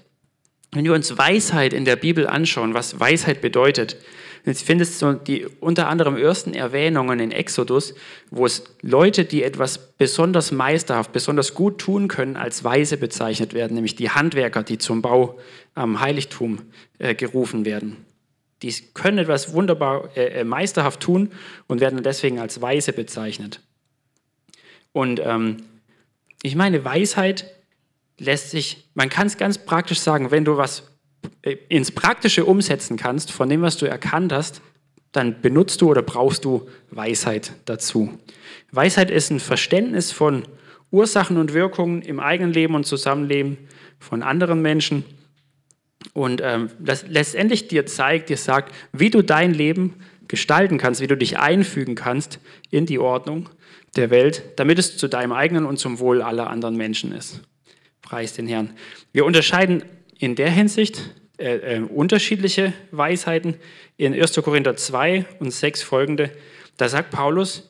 Wenn 0.71 0.85
wir 0.85 0.93
uns 0.93 1.17
Weisheit 1.17 1.73
in 1.73 1.85
der 1.85 1.95
Bibel 1.95 2.27
anschauen, 2.27 2.75
was 2.75 2.99
Weisheit 2.99 3.41
bedeutet, 3.41 3.97
jetzt 4.45 4.61
findest 4.61 5.01
du 5.01 5.13
die 5.13 5.47
unter 5.59 5.87
anderem 5.87 6.15
ersten 6.15 6.53
Erwähnungen 6.53 7.19
in 7.19 7.31
Exodus, 7.31 7.95
wo 8.29 8.45
es 8.45 8.65
Leute, 8.83 9.25
die 9.25 9.41
etwas 9.41 9.95
besonders 9.97 10.51
meisterhaft, 10.51 11.11
besonders 11.11 11.55
gut 11.55 11.79
tun 11.79 12.07
können, 12.07 12.37
als 12.37 12.63
Weise 12.63 12.97
bezeichnet 12.97 13.55
werden, 13.55 13.73
nämlich 13.73 13.95
die 13.95 14.11
Handwerker, 14.11 14.61
die 14.61 14.77
zum 14.77 15.01
Bau 15.01 15.39
am 15.73 15.99
Heiligtum 15.99 16.59
äh, 16.99 17.15
gerufen 17.15 17.65
werden. 17.65 17.97
Die 18.61 18.73
können 18.93 19.19
etwas 19.19 19.53
wunderbar 19.53 20.15
äh, 20.17 20.41
äh, 20.41 20.43
meisterhaft 20.43 20.99
tun 20.99 21.31
und 21.67 21.79
werden 21.79 22.03
deswegen 22.03 22.39
als 22.39 22.61
weise 22.61 22.93
bezeichnet. 22.93 23.61
Und 24.91 25.21
ähm, 25.23 25.57
ich 26.41 26.55
meine, 26.55 26.83
Weisheit 26.83 27.45
lässt 28.17 28.51
sich, 28.51 28.89
man 28.95 29.09
kann 29.09 29.27
es 29.27 29.37
ganz 29.37 29.57
praktisch 29.57 29.99
sagen, 29.99 30.31
wenn 30.31 30.45
du 30.45 30.57
was 30.57 30.83
äh, 31.41 31.55
ins 31.69 31.91
Praktische 31.91 32.45
umsetzen 32.45 32.97
kannst 32.97 33.31
von 33.31 33.49
dem, 33.49 33.61
was 33.61 33.77
du 33.77 33.85
erkannt 33.85 34.33
hast, 34.33 34.61
dann 35.11 35.41
benutzt 35.41 35.81
du 35.81 35.89
oder 35.89 36.01
brauchst 36.01 36.45
du 36.45 36.67
Weisheit 36.91 37.53
dazu. 37.65 38.19
Weisheit 38.71 39.09
ist 39.09 39.31
ein 39.31 39.39
Verständnis 39.39 40.11
von 40.11 40.43
Ursachen 40.91 41.37
und 41.37 41.53
Wirkungen 41.53 42.01
im 42.01 42.19
eigenen 42.19 42.53
Leben 42.53 42.75
und 42.75 42.85
Zusammenleben 42.85 43.57
von 43.99 44.21
anderen 44.21 44.61
Menschen 44.61 45.03
und 46.13 46.41
ähm, 46.43 46.69
das 46.79 47.05
letztendlich 47.07 47.67
dir 47.67 47.85
zeigt, 47.85 48.29
dir 48.29 48.37
sagt, 48.37 48.73
wie 48.91 49.09
du 49.09 49.21
dein 49.21 49.53
Leben 49.53 49.95
gestalten 50.27 50.77
kannst, 50.77 51.01
wie 51.01 51.07
du 51.07 51.17
dich 51.17 51.39
einfügen 51.39 51.95
kannst 51.95 52.39
in 52.69 52.85
die 52.85 52.99
Ordnung 52.99 53.49
der 53.95 54.09
Welt, 54.09 54.43
damit 54.57 54.79
es 54.79 54.97
zu 54.97 55.07
deinem 55.07 55.31
eigenen 55.31 55.65
und 55.65 55.77
zum 55.77 55.99
Wohl 55.99 56.21
aller 56.21 56.49
anderen 56.49 56.75
Menschen 56.75 57.11
ist. 57.11 57.41
Preis 58.01 58.33
den 58.33 58.47
Herrn. 58.47 58.71
Wir 59.11 59.25
unterscheiden 59.25 59.83
in 60.17 60.35
der 60.35 60.51
Hinsicht 60.51 61.15
äh, 61.39 61.77
äh, 61.77 61.79
unterschiedliche 61.79 62.73
Weisheiten. 62.91 63.55
In 63.97 64.13
1. 64.13 64.33
Korinther 64.35 64.75
2 64.75 65.25
und 65.39 65.51
6 65.51 65.81
folgende, 65.81 66.31
da 66.77 66.89
sagt 66.89 67.11
Paulus, 67.11 67.68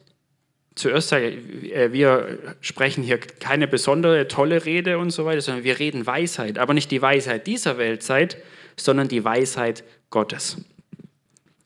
zuerst 0.75 1.09
sage 1.09 1.27
äh, 1.27 1.91
wir 1.91 2.39
sprechen 2.61 3.03
hier 3.03 3.19
keine 3.19 3.67
besondere, 3.67 4.27
tolle 4.27 4.65
Rede 4.65 4.97
und 4.97 5.11
so 5.11 5.25
weiter, 5.25 5.41
sondern 5.41 5.63
wir 5.63 5.79
reden 5.79 6.05
Weisheit, 6.05 6.57
aber 6.57 6.73
nicht 6.73 6.91
die 6.91 7.01
Weisheit 7.01 7.47
dieser 7.47 7.77
Weltzeit, 7.77 8.37
sondern 8.75 9.07
die 9.07 9.23
Weisheit 9.23 9.83
Gottes. 10.09 10.57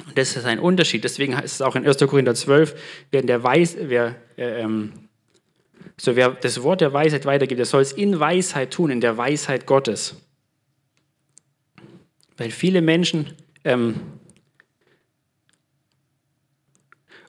Und 0.05 0.17
das 0.17 0.35
ist 0.35 0.45
ein 0.45 0.59
Unterschied. 0.59 1.03
Deswegen 1.03 1.37
heißt 1.37 1.55
es 1.55 1.61
auch 1.61 1.75
in 1.75 1.87
1. 1.87 1.97
Korinther 1.99 2.35
12, 2.35 2.75
wer, 3.11 3.21
der 3.21 3.43
Weis, 3.43 3.77
wer, 3.79 4.15
äh, 4.37 4.61
ähm, 4.61 4.93
so 5.97 6.15
wer 6.15 6.31
das 6.31 6.61
Wort 6.63 6.81
der 6.81 6.91
Weisheit 6.91 7.25
weitergibt, 7.25 7.59
der 7.59 7.65
soll 7.65 7.81
es 7.81 7.91
in 7.91 8.19
Weisheit 8.19 8.71
tun, 8.71 8.89
in 8.89 9.01
der 9.01 9.17
Weisheit 9.17 9.65
Gottes. 9.65 10.21
Weil 12.37 12.51
viele 12.51 12.81
Menschen 12.81 13.33
ähm, 13.63 13.95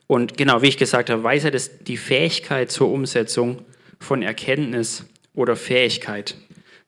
Und 0.07 0.37
genau, 0.37 0.61
wie 0.61 0.67
ich 0.67 0.77
gesagt 0.77 1.09
habe, 1.09 1.23
Weisheit 1.23 1.55
ist 1.55 1.87
die 1.87 1.97
Fähigkeit 1.97 2.71
zur 2.71 2.91
Umsetzung 2.91 3.63
von 3.99 4.21
Erkenntnis 4.21 5.05
oder 5.33 5.55
Fähigkeit. 5.55 6.35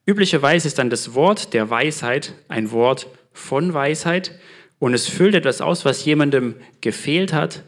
Üblicherweise 0.05 0.67
ist 0.67 0.77
dann 0.77 0.89
das 0.89 1.13
Wort 1.15 1.53
der 1.53 1.69
Weisheit 1.69 2.33
ein 2.47 2.71
Wort 2.71 3.07
von 3.33 3.73
Weisheit 3.73 4.39
und 4.79 4.93
es 4.93 5.07
füllt 5.07 5.35
etwas 5.35 5.61
aus, 5.61 5.85
was 5.85 6.05
jemandem 6.05 6.55
gefehlt 6.81 7.33
hat, 7.33 7.63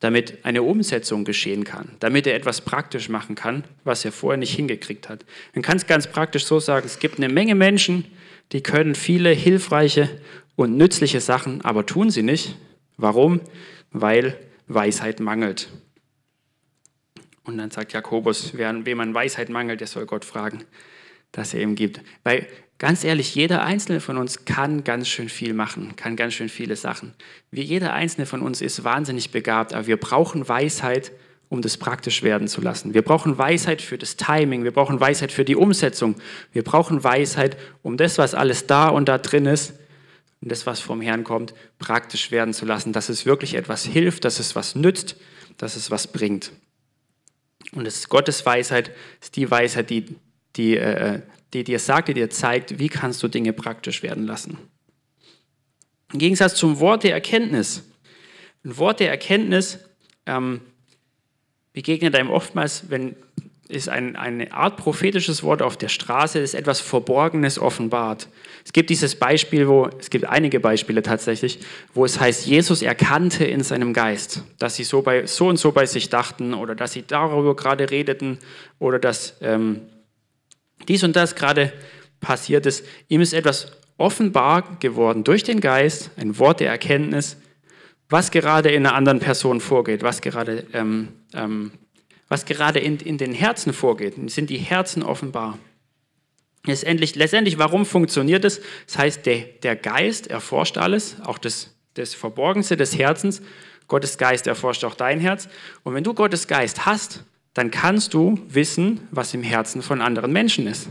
damit 0.00 0.44
eine 0.44 0.62
Umsetzung 0.62 1.24
geschehen 1.24 1.62
kann, 1.62 1.92
damit 2.00 2.26
er 2.26 2.34
etwas 2.34 2.60
praktisch 2.60 3.08
machen 3.08 3.36
kann, 3.36 3.64
was 3.84 4.04
er 4.04 4.10
vorher 4.10 4.36
nicht 4.36 4.54
hingekriegt 4.54 5.08
hat. 5.08 5.24
Man 5.54 5.62
kann 5.62 5.76
es 5.76 5.86
ganz 5.86 6.08
praktisch 6.08 6.44
so 6.44 6.58
sagen, 6.58 6.86
es 6.86 6.98
gibt 6.98 7.18
eine 7.18 7.28
Menge 7.28 7.54
Menschen, 7.54 8.04
die 8.50 8.62
können 8.62 8.96
viele 8.96 9.30
hilfreiche 9.30 10.08
und 10.56 10.76
nützliche 10.76 11.20
Sachen, 11.20 11.60
aber 11.62 11.86
tun 11.86 12.10
sie 12.10 12.24
nicht. 12.24 12.56
Warum? 12.96 13.40
Weil 13.92 14.38
Weisheit 14.68 15.20
mangelt. 15.20 15.68
Und 17.44 17.58
dann 17.58 17.70
sagt 17.70 17.92
Jakobus, 17.92 18.52
wer, 18.54 18.86
wem 18.86 19.00
an 19.00 19.14
Weisheit 19.14 19.48
mangelt, 19.48 19.80
der 19.80 19.88
soll 19.88 20.06
Gott 20.06 20.24
fragen, 20.24 20.64
dass 21.32 21.54
er 21.54 21.60
ihm 21.60 21.74
gibt. 21.74 22.00
Weil 22.22 22.46
ganz 22.78 23.04
ehrlich, 23.04 23.34
jeder 23.34 23.64
Einzelne 23.64 24.00
von 24.00 24.16
uns 24.16 24.44
kann 24.44 24.84
ganz 24.84 25.08
schön 25.08 25.28
viel 25.28 25.52
machen, 25.52 25.96
kann 25.96 26.16
ganz 26.16 26.34
schön 26.34 26.48
viele 26.48 26.76
Sachen. 26.76 27.14
Wie 27.50 27.62
jeder 27.62 27.92
Einzelne 27.92 28.26
von 28.26 28.42
uns 28.42 28.60
ist 28.60 28.84
wahnsinnig 28.84 29.30
begabt, 29.30 29.74
aber 29.74 29.86
wir 29.86 29.96
brauchen 29.96 30.48
Weisheit, 30.48 31.12
um 31.48 31.60
das 31.60 31.76
praktisch 31.76 32.22
werden 32.22 32.48
zu 32.48 32.60
lassen. 32.60 32.94
Wir 32.94 33.02
brauchen 33.02 33.36
Weisheit 33.36 33.82
für 33.82 33.98
das 33.98 34.16
Timing, 34.16 34.64
wir 34.64 34.70
brauchen 34.70 35.00
Weisheit 35.00 35.32
für 35.32 35.44
die 35.44 35.56
Umsetzung, 35.56 36.14
wir 36.52 36.64
brauchen 36.64 37.04
Weisheit, 37.04 37.58
um 37.82 37.96
das, 37.96 38.18
was 38.18 38.34
alles 38.34 38.66
da 38.66 38.88
und 38.88 39.08
da 39.08 39.18
drin 39.18 39.46
ist, 39.46 39.74
und 40.42 40.50
das, 40.50 40.66
was 40.66 40.80
vom 40.80 41.00
Herrn 41.00 41.22
kommt, 41.22 41.54
praktisch 41.78 42.32
werden 42.32 42.52
zu 42.52 42.66
lassen, 42.66 42.92
dass 42.92 43.08
es 43.08 43.24
wirklich 43.24 43.54
etwas 43.54 43.84
hilft, 43.84 44.24
dass 44.24 44.40
es 44.40 44.56
was 44.56 44.74
nützt, 44.74 45.16
dass 45.56 45.76
es 45.76 45.90
was 45.90 46.08
bringt. 46.08 46.50
Und 47.72 47.86
es 47.86 47.98
ist 47.98 48.08
Gottes 48.08 48.44
Weisheit, 48.44 48.90
ist 49.20 49.36
die 49.36 49.48
Weisheit, 49.50 49.88
die, 49.88 50.16
die, 50.56 50.76
äh, 50.76 51.22
die 51.54 51.62
dir 51.62 51.78
sagt, 51.78 52.08
die 52.08 52.14
dir 52.14 52.28
zeigt, 52.28 52.80
wie 52.80 52.88
kannst 52.88 53.22
du 53.22 53.28
Dinge 53.28 53.52
praktisch 53.52 54.02
werden 54.02 54.26
lassen. 54.26 54.58
Im 56.12 56.18
Gegensatz 56.18 56.56
zum 56.56 56.80
Wort 56.80 57.04
der 57.04 57.12
Erkenntnis. 57.12 57.84
Ein 58.64 58.76
Wort 58.78 58.98
der 58.98 59.10
Erkenntnis 59.10 59.78
ähm, 60.26 60.60
begegnet 61.72 62.16
einem 62.16 62.30
oftmals, 62.30 62.90
wenn 62.90 63.14
ist 63.72 63.88
ein, 63.88 64.16
eine 64.16 64.52
Art 64.52 64.76
prophetisches 64.76 65.42
Wort 65.42 65.62
auf 65.62 65.76
der 65.76 65.88
Straße, 65.88 66.40
das 66.40 66.54
etwas 66.54 66.80
Verborgenes 66.80 67.58
offenbart. 67.58 68.28
Es 68.64 68.72
gibt 68.72 68.90
dieses 68.90 69.16
Beispiel, 69.16 69.66
wo, 69.68 69.88
es 69.98 70.10
gibt 70.10 70.24
einige 70.26 70.60
Beispiele 70.60 71.02
tatsächlich, 71.02 71.58
wo 71.94 72.04
es 72.04 72.20
heißt, 72.20 72.46
Jesus 72.46 72.82
erkannte 72.82 73.44
in 73.44 73.62
seinem 73.62 73.92
Geist, 73.92 74.44
dass 74.58 74.76
sie 74.76 74.84
so, 74.84 75.02
bei, 75.02 75.26
so 75.26 75.48
und 75.48 75.56
so 75.56 75.72
bei 75.72 75.86
sich 75.86 76.08
dachten 76.08 76.54
oder 76.54 76.74
dass 76.74 76.92
sie 76.92 77.04
darüber 77.06 77.56
gerade 77.56 77.90
redeten 77.90 78.38
oder 78.78 78.98
dass 78.98 79.36
ähm, 79.40 79.80
dies 80.88 81.02
und 81.02 81.16
das 81.16 81.34
gerade 81.34 81.72
passiert 82.20 82.66
ist. 82.66 82.84
Ihm 83.08 83.20
ist 83.20 83.32
etwas 83.32 83.72
offenbar 83.96 84.78
geworden 84.80 85.24
durch 85.24 85.42
den 85.42 85.60
Geist, 85.60 86.10
ein 86.16 86.38
Wort 86.38 86.60
der 86.60 86.70
Erkenntnis, 86.70 87.36
was 88.08 88.30
gerade 88.30 88.70
in 88.70 88.86
einer 88.86 88.94
anderen 88.94 89.20
Person 89.20 89.60
vorgeht, 89.60 90.02
was 90.02 90.20
gerade 90.20 90.66
ähm, 90.72 91.08
ähm, 91.34 91.72
was 92.32 92.46
gerade 92.46 92.78
in, 92.78 92.96
in 92.96 93.18
den 93.18 93.34
Herzen 93.34 93.74
vorgeht. 93.74 94.14
Sind 94.30 94.48
die 94.48 94.56
Herzen 94.56 95.02
offenbar? 95.02 95.58
Letztendlich, 96.64 97.14
letztendlich 97.14 97.58
warum 97.58 97.84
funktioniert 97.84 98.46
es? 98.46 98.62
Das 98.86 98.96
heißt, 98.96 99.26
der, 99.26 99.40
der 99.62 99.76
Geist 99.76 100.28
erforscht 100.28 100.78
alles, 100.78 101.16
auch 101.26 101.36
das, 101.36 101.74
das 101.92 102.14
Verborgenste 102.14 102.78
des 102.78 102.96
Herzens. 102.96 103.42
Gottes 103.86 104.16
Geist 104.16 104.46
erforscht 104.46 104.82
auch 104.84 104.94
dein 104.94 105.20
Herz. 105.20 105.46
Und 105.82 105.92
wenn 105.92 106.04
du 106.04 106.14
Gottes 106.14 106.48
Geist 106.48 106.86
hast, 106.86 107.22
dann 107.52 107.70
kannst 107.70 108.14
du 108.14 108.40
wissen, 108.48 109.06
was 109.10 109.34
im 109.34 109.42
Herzen 109.42 109.82
von 109.82 110.00
anderen 110.00 110.32
Menschen 110.32 110.66
ist. 110.66 110.88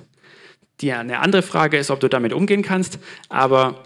Die, 0.82 0.92
eine 0.92 1.22
andere 1.22 1.42
Frage 1.42 1.80
ist, 1.80 1.90
ob 1.90 2.00
du 2.02 2.08
damit 2.08 2.34
umgehen 2.34 2.62
kannst, 2.62 3.00
aber 3.30 3.86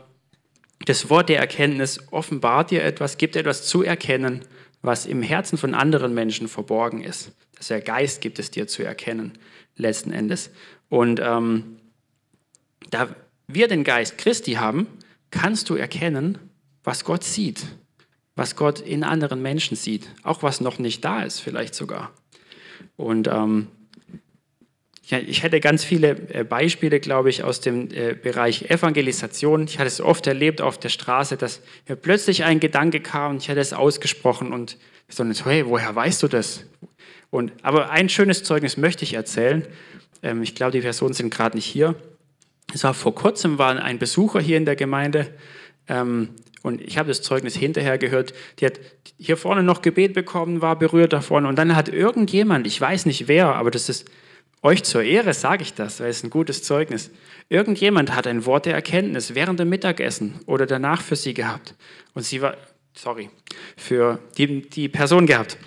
das 0.83 1.09
Wort 1.09 1.29
der 1.29 1.39
Erkenntnis 1.39 2.01
offenbart 2.11 2.71
dir 2.71 2.83
etwas, 2.83 3.17
gibt 3.17 3.37
etwas 3.37 3.65
zu 3.65 3.81
erkennen, 3.81 4.41
was 4.85 5.05
im 5.05 5.21
Herzen 5.21 5.57
von 5.57 5.73
anderen 5.73 6.13
Menschen 6.13 6.47
verborgen 6.47 7.03
ist. 7.03 7.31
Das 7.55 7.67
der 7.67 7.81
Geist 7.81 8.21
gibt 8.21 8.39
es 8.39 8.51
dir 8.51 8.67
zu 8.67 8.83
erkennen, 8.83 9.37
letzten 9.75 10.11
Endes. 10.11 10.51
Und 10.89 11.19
ähm, 11.23 11.77
da 12.89 13.15
wir 13.47 13.67
den 13.67 13.83
Geist 13.83 14.17
Christi 14.17 14.53
haben, 14.53 14.87
kannst 15.31 15.69
du 15.69 15.75
erkennen, 15.75 16.37
was 16.83 17.03
Gott 17.03 17.23
sieht, 17.23 17.65
was 18.35 18.55
Gott 18.55 18.79
in 18.79 19.03
anderen 19.03 19.41
Menschen 19.41 19.75
sieht, 19.75 20.09
auch 20.23 20.43
was 20.43 20.61
noch 20.61 20.79
nicht 20.79 21.03
da 21.03 21.23
ist, 21.23 21.39
vielleicht 21.39 21.75
sogar. 21.75 22.11
Und 22.95 23.27
ähm, 23.27 23.67
ich 25.11 25.43
hätte 25.43 25.59
ganz 25.59 25.83
viele 25.83 26.17
äh, 26.29 26.43
Beispiele, 26.43 26.99
glaube 26.99 27.29
ich, 27.29 27.43
aus 27.43 27.61
dem 27.61 27.89
äh, 27.91 28.15
Bereich 28.15 28.69
Evangelisation. 28.71 29.65
Ich 29.65 29.77
hatte 29.77 29.87
es 29.87 30.01
oft 30.01 30.25
erlebt 30.25 30.61
auf 30.61 30.79
der 30.79 30.89
Straße, 30.89 31.37
dass 31.37 31.61
mir 31.87 31.95
plötzlich 31.95 32.43
ein 32.43 32.59
Gedanke 32.59 32.99
kam 32.99 33.33
und 33.33 33.43
ich 33.43 33.49
hatte 33.49 33.59
es 33.59 33.73
ausgesprochen 33.73 34.51
und 34.51 34.77
so, 35.07 35.23
hey, 35.45 35.67
woher 35.67 35.95
weißt 35.95 36.23
du 36.23 36.27
das? 36.27 36.65
Und, 37.29 37.51
aber 37.61 37.91
ein 37.91 38.09
schönes 38.09 38.43
Zeugnis 38.43 38.77
möchte 38.77 39.03
ich 39.03 39.13
erzählen. 39.13 39.67
Ähm, 40.23 40.41
ich 40.41 40.55
glaube, 40.55 40.71
die 40.71 40.81
Personen 40.81 41.13
sind 41.13 41.31
gerade 41.31 41.55
nicht 41.55 41.65
hier. 41.65 41.95
Es 42.73 42.83
war 42.83 42.95
vor 42.95 43.13
kurzem 43.13 43.59
war 43.59 43.79
ein 43.79 43.99
Besucher 43.99 44.39
hier 44.39 44.57
in 44.57 44.65
der 44.65 44.75
Gemeinde 44.75 45.27
ähm, 45.87 46.29
und 46.63 46.81
ich 46.81 46.97
habe 46.97 47.09
das 47.09 47.21
Zeugnis 47.21 47.55
hinterher 47.55 47.99
gehört. 47.99 48.33
Die 48.59 48.65
hat 48.65 48.79
hier 49.19 49.37
vorne 49.37 49.61
noch 49.61 49.83
Gebet 49.83 50.15
bekommen, 50.15 50.61
war 50.61 50.79
berührt 50.79 51.13
davon 51.13 51.45
und 51.45 51.57
dann 51.57 51.75
hat 51.75 51.89
irgendjemand, 51.89 52.65
ich 52.65 52.81
weiß 52.81 53.05
nicht 53.05 53.27
wer, 53.27 53.53
aber 53.53 53.69
das 53.69 53.87
ist 53.87 54.09
euch 54.65 54.83
zur 54.83 55.03
Ehre, 55.03 55.35
sage 55.35 55.61
ich 55.61 55.75
das, 55.75 55.99
weil 55.99 56.09
es 56.09 56.23
ein 56.23 56.31
gutes 56.31 56.63
Zeugnis. 56.63 57.11
Irgendjemand 57.49 58.15
hat 58.15 58.25
ein 58.25 58.45
Wort 58.47 58.65
der 58.65 58.73
Erkenntnis 58.73 59.35
während 59.35 59.59
dem 59.59 59.69
Mittagessen 59.69 60.39
oder 60.47 60.65
danach 60.65 61.03
für 61.03 61.15
sie 61.15 61.35
gehabt 61.35 61.75
und 62.15 62.23
sie 62.23 62.41
war, 62.41 62.57
sorry, 62.95 63.29
für 63.77 64.17
die, 64.39 64.67
die 64.67 64.89
Person 64.89 65.27
gehabt. 65.27 65.57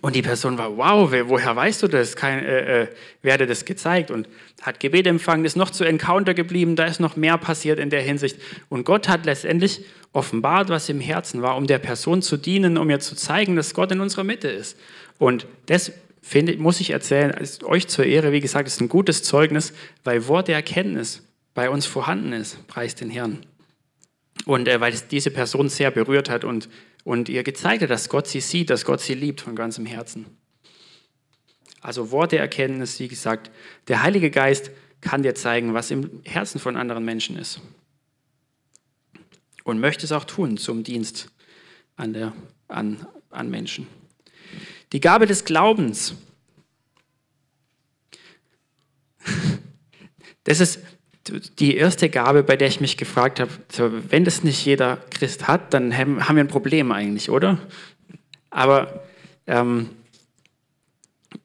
Und 0.00 0.16
die 0.16 0.22
Person 0.22 0.58
war, 0.58 0.76
wow, 0.76 1.08
woher 1.28 1.54
weißt 1.54 1.84
du 1.84 1.88
das? 1.88 2.16
Kein, 2.16 2.44
äh, 2.44 2.82
äh, 2.82 2.88
wer 3.22 3.34
hat 3.34 3.48
das 3.48 3.64
gezeigt? 3.64 4.10
Und 4.10 4.28
hat 4.60 4.80
Gebet 4.80 5.06
empfangen, 5.06 5.44
ist 5.44 5.56
noch 5.56 5.70
zu 5.70 5.84
Encounter 5.84 6.34
geblieben, 6.34 6.74
da 6.74 6.86
ist 6.86 6.98
noch 6.98 7.14
mehr 7.14 7.38
passiert 7.38 7.78
in 7.78 7.90
der 7.90 8.02
Hinsicht. 8.02 8.40
Und 8.68 8.84
Gott 8.84 9.08
hat 9.08 9.24
letztendlich 9.24 9.84
offenbart, 10.12 10.68
was 10.68 10.88
im 10.88 10.98
Herzen 10.98 11.42
war, 11.42 11.56
um 11.56 11.68
der 11.68 11.78
Person 11.78 12.22
zu 12.22 12.36
dienen, 12.36 12.76
um 12.76 12.90
ihr 12.90 12.98
zu 12.98 13.14
zeigen, 13.14 13.54
dass 13.54 13.72
Gott 13.72 13.92
in 13.92 14.00
unserer 14.00 14.24
Mitte 14.24 14.48
ist. 14.48 14.76
Und 15.18 15.46
das 15.66 15.92
finde, 16.24 16.56
muss 16.56 16.80
ich 16.80 16.90
erzählen, 16.90 17.30
ist 17.30 17.64
euch 17.64 17.86
zur 17.88 18.04
Ehre, 18.04 18.32
wie 18.32 18.40
gesagt, 18.40 18.66
ist 18.66 18.80
ein 18.80 18.88
gutes 18.88 19.22
Zeugnis, 19.22 19.72
weil 20.02 20.26
Wort 20.28 20.48
der 20.48 20.56
Erkenntnis 20.56 21.22
bei 21.54 21.70
uns 21.70 21.86
vorhanden 21.86 22.32
ist, 22.32 22.66
preist 22.66 23.00
den 23.00 23.10
Herrn. 23.10 23.46
Und 24.44 24.68
äh, 24.68 24.80
weil 24.80 24.92
es 24.92 25.08
diese 25.08 25.30
Person 25.30 25.68
sehr 25.68 25.90
berührt 25.90 26.28
hat 26.28 26.44
und 26.44 26.68
und 27.04 27.28
ihr 27.28 27.42
gezeigt 27.42 27.82
hat, 27.82 27.90
dass 27.90 28.08
Gott 28.08 28.26
sie 28.26 28.40
sieht, 28.40 28.70
dass 28.70 28.84
Gott 28.84 29.00
sie 29.00 29.14
liebt 29.14 29.42
von 29.42 29.54
ganzem 29.54 29.86
Herzen. 29.86 30.26
Also 31.80 32.10
Worte 32.10 32.38
Erkenntnis, 32.38 32.98
wie 32.98 33.08
gesagt, 33.08 33.50
der 33.88 34.02
Heilige 34.02 34.30
Geist 34.30 34.70
kann 35.02 35.22
dir 35.22 35.34
zeigen, 35.34 35.74
was 35.74 35.90
im 35.90 36.22
Herzen 36.24 36.58
von 36.58 36.76
anderen 36.76 37.04
Menschen 37.04 37.36
ist. 37.36 37.60
Und 39.64 39.80
möchte 39.80 40.06
es 40.06 40.12
auch 40.12 40.24
tun 40.24 40.56
zum 40.56 40.82
Dienst 40.82 41.30
an, 41.96 42.14
der, 42.14 42.32
an, 42.68 43.06
an 43.30 43.50
Menschen. 43.50 43.86
Die 44.94 45.00
Gabe 45.00 45.26
des 45.26 45.44
Glaubens. 45.44 46.14
Das 50.44 50.60
ist 50.60 50.78
die 51.58 51.76
erste 51.76 52.08
Gabe, 52.08 52.44
bei 52.44 52.56
der 52.56 52.68
ich 52.68 52.80
mich 52.80 52.96
gefragt 52.96 53.40
habe, 53.40 53.50
wenn 54.08 54.24
das 54.24 54.44
nicht 54.44 54.64
jeder 54.64 54.98
Christ 55.10 55.48
hat, 55.48 55.74
dann 55.74 55.98
haben 55.98 56.36
wir 56.36 56.44
ein 56.44 56.48
Problem 56.48 56.92
eigentlich, 56.92 57.28
oder? 57.28 57.58
Aber 58.50 59.02
ähm, 59.48 59.90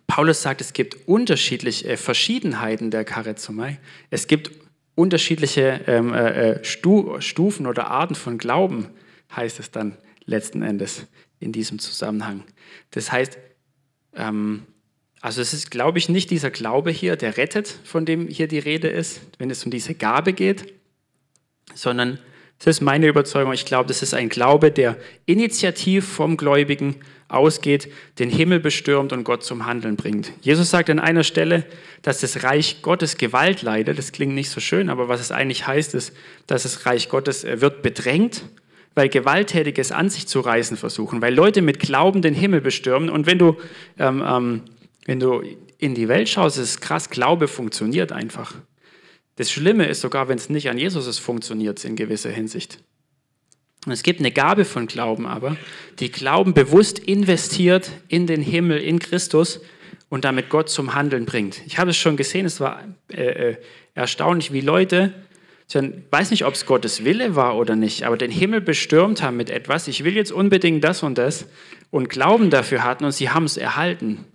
Paulus 0.05 0.43
sagt, 0.43 0.61
es 0.61 0.73
gibt 0.73 1.07
unterschiedliche 1.07 1.87
äh, 1.87 1.97
Verschiedenheiten 1.97 2.91
der 2.91 3.03
Charizomai. 3.03 3.79
Es 4.11 4.27
gibt 4.27 4.51
unterschiedliche 4.93 5.81
ähm, 5.87 6.13
äh, 6.13 6.51
äh, 6.51 6.63
Stu 6.63 7.19
Stufen 7.19 7.65
oder 7.65 7.87
Arten 7.87 8.13
von 8.13 8.37
Glauben, 8.37 8.89
heißt 9.35 9.59
es 9.59 9.71
dann 9.71 9.97
letzten 10.25 10.61
Endes 10.61 11.07
in 11.39 11.51
diesem 11.51 11.79
Zusammenhang. 11.79 12.43
Das 12.91 13.11
heißt, 13.11 13.37
ähm, 14.15 14.65
also 15.21 15.41
es 15.41 15.53
ist, 15.53 15.71
glaube 15.71 15.97
ich, 15.97 16.09
nicht 16.09 16.29
dieser 16.29 16.49
Glaube 16.49 16.91
hier, 16.91 17.15
der 17.15 17.37
rettet, 17.37 17.67
von 17.83 18.05
dem 18.05 18.27
hier 18.27 18.47
die 18.47 18.59
Rede 18.59 18.87
ist, 18.87 19.21
wenn 19.37 19.49
es 19.49 19.63
um 19.65 19.71
diese 19.71 19.95
Gabe 19.95 20.33
geht, 20.33 20.73
sondern 21.73 22.19
das 22.59 22.67
ist 22.77 22.81
meine 22.81 23.07
Überzeugung. 23.07 23.53
Ich 23.53 23.65
glaube, 23.65 23.87
das 23.87 24.01
ist 24.01 24.13
ein 24.13 24.29
Glaube, 24.29 24.71
der 24.71 24.97
initiativ 25.25 26.05
vom 26.05 26.35
Gläubigen 26.35 26.95
ausgeht, 27.29 27.89
den 28.17 28.29
Himmel 28.29 28.59
bestürmt 28.59 29.13
und 29.13 29.23
Gott 29.23 29.43
zum 29.43 29.65
Handeln 29.65 29.95
bringt. 29.95 30.33
Jesus 30.41 30.69
sagt 30.69 30.89
an 30.89 30.99
einer 30.99 31.23
Stelle, 31.23 31.65
dass 32.01 32.19
das 32.19 32.43
Reich 32.43 32.81
Gottes 32.81 33.17
Gewalt 33.17 33.61
leidet. 33.61 33.97
Das 33.97 34.11
klingt 34.11 34.33
nicht 34.33 34.49
so 34.49 34.59
schön, 34.59 34.89
aber 34.89 35.07
was 35.07 35.21
es 35.21 35.31
eigentlich 35.31 35.67
heißt, 35.67 35.95
ist, 35.95 36.13
dass 36.47 36.63
das 36.63 36.85
Reich 36.85 37.07
Gottes 37.07 37.43
äh, 37.43 37.61
wird 37.61 37.81
bedrängt, 37.81 38.43
weil 38.95 39.09
Gewalttätiges 39.09 39.91
an 39.91 40.09
sich 40.09 40.27
zu 40.27 40.39
reißen 40.39 40.77
versuchen, 40.77 41.21
weil 41.21 41.33
Leute 41.33 41.61
mit 41.61 41.79
Glauben 41.79 42.21
den 42.21 42.33
Himmel 42.33 42.61
bestürmen. 42.61 43.09
Und 43.09 43.25
wenn 43.25 43.39
du 43.39 43.57
ähm, 43.97 44.23
ähm, 44.25 44.61
wenn 45.09 45.19
du 45.19 45.41
in 45.79 45.95
die 45.95 46.07
Welt 46.07 46.29
schaust, 46.29 46.59
ist 46.59 46.69
es 46.69 46.81
krass, 46.81 47.09
Glaube 47.09 47.47
funktioniert 47.47 48.11
einfach. 48.11 48.53
Das 49.37 49.49
Schlimme 49.49 49.87
ist 49.87 50.01
sogar, 50.01 50.27
wenn 50.27 50.37
es 50.37 50.49
nicht 50.49 50.69
an 50.69 50.77
Jesus 50.77 51.07
ist, 51.07 51.17
funktioniert 51.17 51.79
es 51.79 51.85
in 51.85 51.95
gewisser 51.95 52.29
Hinsicht. 52.29 52.77
Und 53.87 53.93
es 53.93 54.03
gibt 54.03 54.19
eine 54.19 54.31
Gabe 54.31 54.65
von 54.65 54.85
Glauben 54.85 55.25
aber, 55.25 55.57
die 55.99 56.11
Glauben 56.11 56.53
bewusst 56.53 56.99
investiert 56.99 57.89
in 58.07 58.27
den 58.27 58.43
Himmel, 58.43 58.77
in 58.77 58.99
Christus 58.99 59.61
und 60.09 60.25
damit 60.25 60.49
Gott 60.49 60.69
zum 60.69 60.93
Handeln 60.93 61.25
bringt. 61.25 61.61
Ich 61.65 61.79
habe 61.79 61.89
es 61.89 61.97
schon 61.97 62.15
gesehen, 62.15 62.45
es 62.45 62.59
war 62.59 62.83
äh, 63.11 63.53
äh 63.53 63.57
erstaunlich, 63.95 64.53
wie 64.53 64.61
Leute 64.61 65.13
Ich 65.71 65.75
weiß 66.09 66.31
nicht, 66.31 66.45
ob 66.45 66.55
es 66.55 66.65
Gottes 66.65 67.03
Wille 67.03 67.35
war 67.35 67.55
oder 67.55 67.75
nicht, 67.75 68.03
aber 68.03 68.17
den 68.17 68.31
Himmel 68.31 68.59
bestürmt 68.59 69.21
haben 69.21 69.37
mit 69.37 69.51
etwas. 69.51 69.87
Ich 69.87 70.03
will 70.03 70.15
jetzt 70.15 70.31
unbedingt 70.31 70.83
das 70.83 71.03
und 71.03 71.19
das 71.19 71.45
und 71.91 72.09
Glauben 72.09 72.49
dafür 72.49 72.83
hatten 72.83 73.05
und 73.05 73.11
sie 73.11 73.29
haben 73.29 73.45
es 73.45 73.55
erhalten. 73.55 74.25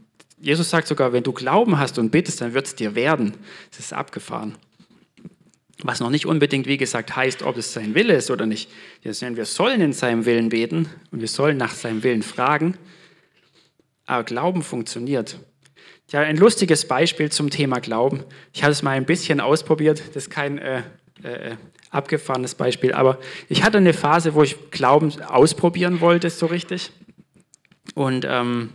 Jesus 0.41 0.71
sagt 0.71 0.87
sogar, 0.87 1.13
wenn 1.13 1.25
du 1.25 1.33
Glauben 1.33 1.79
hast 1.79 1.99
und 1.99 2.11
bittest, 2.11 2.41
dann 2.41 2.55
wird 2.55 2.67
es 2.67 2.77
dir 2.77 2.95
werden. 2.95 3.35
Es 3.73 3.81
ist 3.81 3.93
abgefahren. 3.93 4.55
Was 5.83 5.99
noch 5.99 6.11
nicht 6.11 6.27
unbedingt, 6.27 6.69
wie 6.69 6.77
gesagt, 6.77 7.17
heißt, 7.17 7.43
ob 7.43 7.57
es 7.57 7.73
sein 7.73 7.97
Wille 7.97 8.15
ist 8.15 8.31
oder 8.31 8.47
nicht. 8.47 8.71
Wir 9.03 9.45
sollen 9.45 9.81
in 9.81 9.93
seinem 9.93 10.27
Willen 10.27 10.51
beten 10.51 10.89
und 11.11 11.21
wir 11.21 11.29
sollen 11.29 11.57
nach 11.57 11.73
seinem 11.73 12.05
Willen 12.05 12.23
fragen. 12.23 12.77
Aber 14.07 14.23
Glauben 14.23 14.63
funktioniert. 14.63 15.41
Ja, 16.11 16.21
ein 16.21 16.37
lustiges 16.37 16.87
Beispiel 16.87 17.33
zum 17.33 17.51
Thema 17.51 17.81
Glauben. 17.81 18.23
Ich 18.53 18.63
habe 18.63 18.71
es 18.71 18.83
mal 18.83 18.93
ein 18.93 19.07
bisschen 19.07 19.41
ausprobiert. 19.41 20.01
Das 20.15 20.25
ist 20.25 20.31
kein 20.31 20.59
äh, 20.59 20.83
äh, 21.25 21.57
abgefahrenes 21.91 22.55
Beispiel, 22.55 22.93
aber 22.93 23.19
ich 23.49 23.63
hatte 23.63 23.79
eine 23.79 23.93
Phase, 23.93 24.35
wo 24.35 24.43
ich 24.43 24.71
Glauben 24.71 25.13
ausprobieren 25.23 26.01
wollte, 26.01 26.31
so 26.31 26.47
richtig. 26.47 26.91
Und, 27.95 28.27
ähm, 28.29 28.71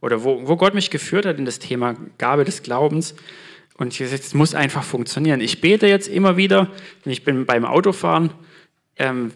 oder 0.00 0.24
wo, 0.24 0.46
wo 0.48 0.56
Gott 0.56 0.74
mich 0.74 0.90
geführt 0.90 1.26
hat 1.26 1.38
in 1.38 1.44
das 1.44 1.58
Thema 1.58 1.96
Gabe 2.18 2.44
des 2.44 2.62
Glaubens. 2.62 3.14
Und 3.76 3.92
ich 3.92 3.98
gesagt, 3.98 4.24
es 4.24 4.34
muss 4.34 4.54
einfach 4.54 4.84
funktionieren. 4.84 5.40
Ich 5.40 5.60
bete 5.60 5.86
jetzt 5.86 6.08
immer 6.08 6.36
wieder, 6.36 6.68
ich 7.04 7.24
bin 7.24 7.46
beim 7.46 7.64
Autofahren 7.64 8.30
ähm, 8.96 9.32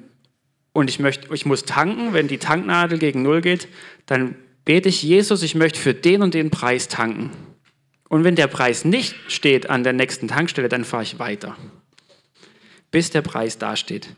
und 0.72 0.90
ich, 0.90 0.98
möchte, 0.98 1.32
ich 1.34 1.46
muss 1.46 1.64
tanken, 1.64 2.12
wenn 2.12 2.28
die 2.28 2.38
Tanknadel 2.38 2.98
gegen 2.98 3.22
Null 3.22 3.40
geht, 3.40 3.68
dann 4.06 4.36
bete 4.64 4.88
ich, 4.88 5.02
Jesus, 5.02 5.42
ich 5.42 5.54
möchte 5.54 5.78
für 5.78 5.94
den 5.94 6.22
und 6.22 6.34
den 6.34 6.50
Preis 6.50 6.88
tanken. 6.88 7.30
Und 8.08 8.24
wenn 8.24 8.36
der 8.36 8.46
Preis 8.46 8.84
nicht 8.84 9.14
steht 9.28 9.70
an 9.70 9.82
der 9.82 9.92
nächsten 9.92 10.28
Tankstelle, 10.28 10.68
dann 10.68 10.84
fahre 10.84 11.02
ich 11.02 11.18
weiter, 11.18 11.56
bis 12.95 13.11
der 13.11 13.22
Preis 13.22 13.59
dasteht. 13.59 14.11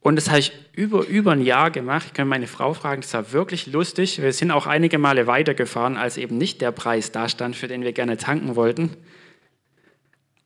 Und 0.00 0.16
das 0.16 0.30
habe 0.30 0.38
ich 0.38 0.52
über, 0.74 1.06
über 1.06 1.32
ein 1.32 1.42
Jahr 1.42 1.70
gemacht. 1.70 2.06
Ich 2.06 2.14
kann 2.14 2.26
meine 2.26 2.46
Frau 2.46 2.72
fragen, 2.72 3.02
das 3.02 3.12
war 3.12 3.32
wirklich 3.32 3.66
lustig. 3.66 4.22
Wir 4.22 4.32
sind 4.32 4.50
auch 4.50 4.66
einige 4.66 4.96
Male 4.96 5.26
weitergefahren, 5.26 5.98
als 5.98 6.16
eben 6.16 6.38
nicht 6.38 6.62
der 6.62 6.72
Preis 6.72 7.12
da 7.12 7.28
stand, 7.28 7.54
für 7.54 7.68
den 7.68 7.82
wir 7.82 7.92
gerne 7.92 8.16
tanken 8.16 8.56
wollten. 8.56 8.96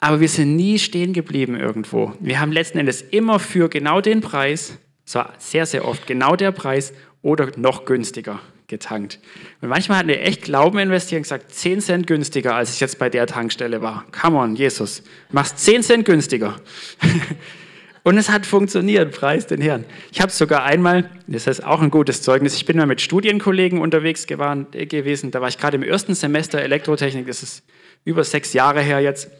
Aber 0.00 0.18
wir 0.18 0.28
sind 0.28 0.56
nie 0.56 0.80
stehen 0.80 1.12
geblieben 1.12 1.54
irgendwo. 1.54 2.14
Wir 2.18 2.40
haben 2.40 2.50
letzten 2.50 2.78
Endes 2.78 3.00
immer 3.00 3.38
für 3.38 3.68
genau 3.68 4.00
den 4.00 4.22
Preis, 4.22 4.78
zwar 5.04 5.32
sehr, 5.38 5.66
sehr 5.66 5.86
oft 5.86 6.08
genau 6.08 6.34
der 6.34 6.50
Preis 6.50 6.92
oder 7.22 7.52
noch 7.56 7.84
günstiger 7.84 8.40
getankt. 8.68 9.18
Und 9.60 9.68
manchmal 9.68 9.98
hatten 9.98 10.08
wir 10.08 10.22
echt 10.22 10.42
Glauben 10.42 10.78
investiert 10.78 11.20
und 11.20 11.22
gesagt, 11.22 11.52
10 11.52 11.80
Cent 11.80 12.06
günstiger, 12.06 12.54
als 12.54 12.72
ich 12.72 12.80
jetzt 12.80 12.98
bei 12.98 13.08
der 13.08 13.26
Tankstelle 13.26 13.82
war. 13.82 14.04
Come 14.18 14.38
on, 14.38 14.56
Jesus, 14.56 15.02
machst 15.30 15.58
10 15.58 15.82
Cent 15.82 16.04
günstiger. 16.04 16.56
und 18.02 18.18
es 18.18 18.28
hat 18.28 18.46
funktioniert, 18.46 19.14
preis 19.14 19.46
den 19.46 19.60
Herrn. 19.60 19.84
Ich 20.12 20.20
habe 20.20 20.32
sogar 20.32 20.64
einmal, 20.64 21.10
das 21.26 21.46
ist 21.46 21.64
auch 21.64 21.80
ein 21.80 21.90
gutes 21.90 22.22
Zeugnis, 22.22 22.54
ich 22.56 22.64
bin 22.64 22.76
mal 22.76 22.86
mit 22.86 23.00
Studienkollegen 23.00 23.80
unterwegs 23.80 24.26
gewesen, 24.26 25.30
da 25.30 25.40
war 25.40 25.48
ich 25.48 25.58
gerade 25.58 25.76
im 25.76 25.82
ersten 25.82 26.14
Semester 26.14 26.60
Elektrotechnik, 26.60 27.26
das 27.26 27.42
ist 27.42 27.64
über 28.04 28.24
sechs 28.24 28.52
Jahre 28.52 28.80
her 28.80 29.00
jetzt. 29.00 29.30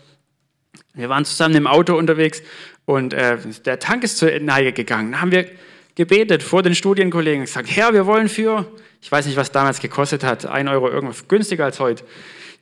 Wir 0.95 1.09
waren 1.09 1.25
zusammen 1.25 1.55
im 1.55 1.67
Auto 1.67 1.97
unterwegs 1.97 2.43
und 2.85 3.13
äh, 3.13 3.39
der 3.65 3.79
Tank 3.79 4.03
ist 4.05 4.19
zur 4.19 4.31
Neige 4.41 4.73
gegangen. 4.73 5.13
Da 5.13 5.21
haben 5.21 5.31
wir 5.31 5.47
gebetet 5.97 6.43
vor 6.43 6.63
den 6.63 6.75
Studienkollegen 6.75 7.41
und 7.41 7.47
gesagt, 7.47 7.69
Herr, 7.75 7.93
wir 7.93 8.07
wollen 8.07 8.29
für, 8.29 8.71
ich 9.03 9.11
weiß 9.11 9.27
nicht, 9.27 9.37
was 9.37 9.51
damals 9.51 9.81
gekostet 9.81 10.23
hat, 10.23 10.47
ein 10.47 10.69
Euro 10.69 10.89
irgendwas, 10.89 11.27
günstiger 11.27 11.65
als 11.65 11.81
heute. 11.81 12.05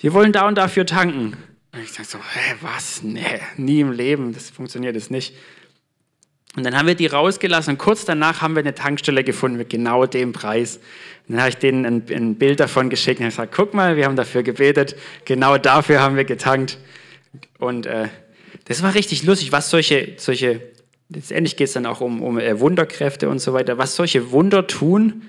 Wir 0.00 0.14
wollen 0.14 0.32
da 0.32 0.48
und 0.48 0.56
dafür 0.56 0.86
tanken. 0.86 1.36
Und 1.72 1.82
ich 1.82 1.92
sage 1.92 2.08
so, 2.08 2.18
hä, 2.18 2.54
was? 2.62 3.02
Nee, 3.02 3.40
nie 3.56 3.80
im 3.80 3.92
Leben, 3.92 4.32
das 4.32 4.50
funktioniert 4.50 4.96
das 4.96 5.10
nicht. 5.10 5.34
Und 6.56 6.64
dann 6.64 6.78
haben 6.78 6.86
wir 6.86 6.94
die 6.94 7.06
rausgelassen 7.06 7.72
und 7.72 7.78
kurz 7.78 8.04
danach 8.04 8.40
haben 8.40 8.54
wir 8.54 8.60
eine 8.60 8.76
Tankstelle 8.76 9.24
gefunden 9.24 9.58
mit 9.58 9.70
genau 9.70 10.06
dem 10.06 10.32
Preis. 10.32 10.76
Und 11.26 11.34
dann 11.34 11.40
habe 11.40 11.48
ich 11.48 11.56
denen 11.56 11.84
ein, 11.84 12.04
ein 12.14 12.36
Bild 12.36 12.60
davon 12.60 12.90
geschickt 12.90 13.18
und 13.18 13.26
gesagt, 13.26 13.52
guck 13.52 13.74
mal, 13.74 13.96
wir 13.96 14.04
haben 14.04 14.14
dafür 14.14 14.44
gebetet, 14.44 14.94
genau 15.24 15.58
dafür 15.58 16.00
haben 16.00 16.14
wir 16.14 16.24
getankt. 16.24 16.78
Und 17.58 17.86
äh, 17.86 18.08
das 18.66 18.84
war 18.84 18.94
richtig 18.94 19.24
lustig, 19.24 19.50
was 19.50 19.70
solche, 19.70 20.14
solche 20.16 20.73
letztendlich 21.08 21.56
geht 21.56 21.68
es 21.68 21.74
dann 21.74 21.86
auch 21.86 22.00
um, 22.00 22.22
um 22.22 22.38
äh, 22.38 22.58
Wunderkräfte 22.60 23.28
und 23.28 23.38
so 23.38 23.52
weiter, 23.52 23.78
was 23.78 23.96
solche 23.96 24.30
Wunder 24.30 24.66
tun, 24.66 25.22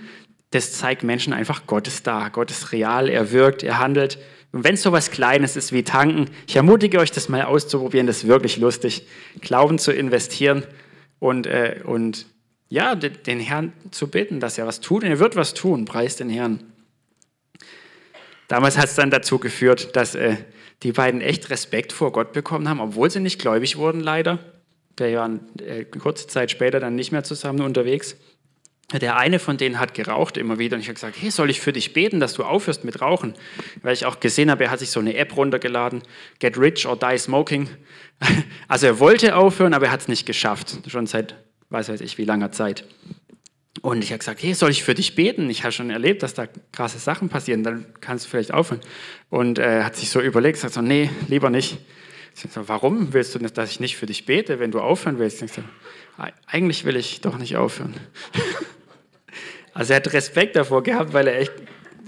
das 0.51 0.73
zeigt 0.73 1.03
Menschen 1.03 1.33
einfach, 1.33 1.67
Gott 1.67 1.87
ist 1.87 2.07
da, 2.07 2.29
Gott 2.29 2.51
ist 2.51 2.71
real, 2.71 3.09
er 3.09 3.31
wirkt, 3.31 3.63
er 3.63 3.79
handelt. 3.79 4.17
Und 4.51 4.63
wenn 4.63 4.75
es 4.75 4.83
so 4.83 4.91
was 4.91 5.11
Kleines 5.11 5.57
ist 5.57 5.73
wie 5.73 5.83
tanken, 5.83 6.29
ich 6.47 6.55
ermutige 6.55 6.99
euch, 6.99 7.11
das 7.11 7.27
mal 7.27 7.43
auszuprobieren, 7.43 8.07
das 8.07 8.17
ist 8.17 8.27
wirklich 8.27 8.57
lustig, 8.57 9.05
Glauben 9.41 9.79
zu 9.79 9.91
investieren 9.91 10.63
und, 11.19 11.45
äh, 11.45 11.81
und 11.83 12.25
ja, 12.69 12.95
den 12.95 13.39
Herrn 13.39 13.73
zu 13.91 14.07
bitten, 14.07 14.39
dass 14.39 14.57
er 14.57 14.65
was 14.65 14.79
tut. 14.79 15.03
Und 15.03 15.09
er 15.09 15.19
wird 15.19 15.35
was 15.35 15.53
tun, 15.53 15.85
preis 15.85 16.15
den 16.15 16.29
Herrn. 16.29 16.63
Damals 18.47 18.77
hat 18.77 18.85
es 18.85 18.95
dann 18.95 19.11
dazu 19.11 19.39
geführt, 19.39 19.95
dass 19.95 20.15
äh, 20.15 20.37
die 20.83 20.91
beiden 20.91 21.21
echt 21.21 21.49
Respekt 21.49 21.93
vor 21.93 22.11
Gott 22.11 22.31
bekommen 22.31 22.69
haben, 22.69 22.79
obwohl 22.79 23.09
sie 23.09 23.19
nicht 23.19 23.39
gläubig 23.39 23.77
wurden, 23.77 24.01
leider. 24.01 24.39
Wir 24.97 25.17
waren 25.17 25.41
äh, 25.59 25.85
kurze 25.85 26.27
Zeit 26.27 26.51
später 26.51 26.79
dann 26.79 26.95
nicht 26.95 27.11
mehr 27.11 27.23
zusammen 27.23 27.61
unterwegs. 27.61 28.15
Der 28.93 29.17
eine 29.17 29.39
von 29.39 29.57
denen 29.57 29.79
hat 29.79 29.95
geraucht 29.95 30.37
immer 30.37 30.59
wieder 30.59 30.75
und 30.75 30.81
ich 30.81 30.87
habe 30.87 30.93
gesagt, 30.93 31.15
hey, 31.19 31.31
soll 31.31 31.49
ich 31.49 31.59
für 31.59 31.73
dich 31.73 31.93
beten, 31.93 32.19
dass 32.19 32.33
du 32.33 32.43
aufhörst 32.43 32.83
mit 32.83 33.01
Rauchen? 33.01 33.33
Weil 33.81 33.93
ich 33.93 34.05
auch 34.05 34.19
gesehen 34.19 34.51
habe, 34.51 34.65
er 34.65 34.71
hat 34.71 34.79
sich 34.79 34.91
so 34.91 34.99
eine 34.99 35.15
App 35.15 35.35
runtergeladen, 35.35 36.03
Get 36.39 36.57
Rich 36.57 36.85
or 36.85 36.97
Die 36.97 37.17
Smoking. 37.17 37.67
Also 38.67 38.87
er 38.87 38.99
wollte 38.99 39.35
aufhören, 39.35 39.73
aber 39.73 39.87
er 39.87 39.91
hat 39.91 40.01
es 40.01 40.07
nicht 40.07 40.25
geschafft, 40.25 40.77
schon 40.87 41.07
seit 41.07 41.35
weiß 41.69 41.89
weiß 41.89 42.01
ich 42.01 42.17
wie 42.17 42.25
langer 42.25 42.51
Zeit. 42.51 42.85
Und 43.81 44.03
ich 44.03 44.11
habe 44.11 44.19
gesagt, 44.19 44.41
hey, 44.41 44.53
soll 44.53 44.71
ich 44.71 44.83
für 44.83 44.93
dich 44.93 45.15
beten? 45.15 45.49
Ich 45.49 45.63
habe 45.63 45.71
schon 45.71 45.89
erlebt, 45.89 46.23
dass 46.23 46.33
da 46.33 46.47
krasse 46.71 46.97
Sachen 46.97 47.29
passieren, 47.29 47.63
dann 47.63 47.85
kannst 48.01 48.25
du 48.25 48.29
vielleicht 48.29 48.53
aufhören. 48.53 48.81
Und 49.29 49.59
er 49.59 49.81
äh, 49.81 49.83
hat 49.83 49.95
sich 49.95 50.09
so 50.09 50.21
überlegt, 50.21 50.57
sagt 50.57 50.73
so, 50.73 50.81
nee, 50.81 51.09
lieber 51.27 51.49
nicht. 51.49 51.77
So, 52.35 52.67
warum 52.67 53.13
willst 53.13 53.33
du, 53.33 53.39
dass 53.39 53.71
ich 53.71 53.79
nicht 53.79 53.95
für 53.95 54.07
dich 54.07 54.25
bete, 54.25 54.59
wenn 54.59 54.69
du 54.69 54.81
aufhören 54.81 55.19
willst? 55.19 55.39
So, 55.39 55.63
eigentlich 56.45 56.83
will 56.83 56.97
ich 56.97 57.21
doch 57.21 57.37
nicht 57.37 57.55
aufhören. 57.55 57.93
also 59.73 59.93
er 59.93 59.97
hat 59.97 60.11
Respekt 60.11 60.57
davor 60.57 60.83
gehabt, 60.83 61.13
weil 61.13 61.27
er 61.27 61.39
echt 61.39 61.53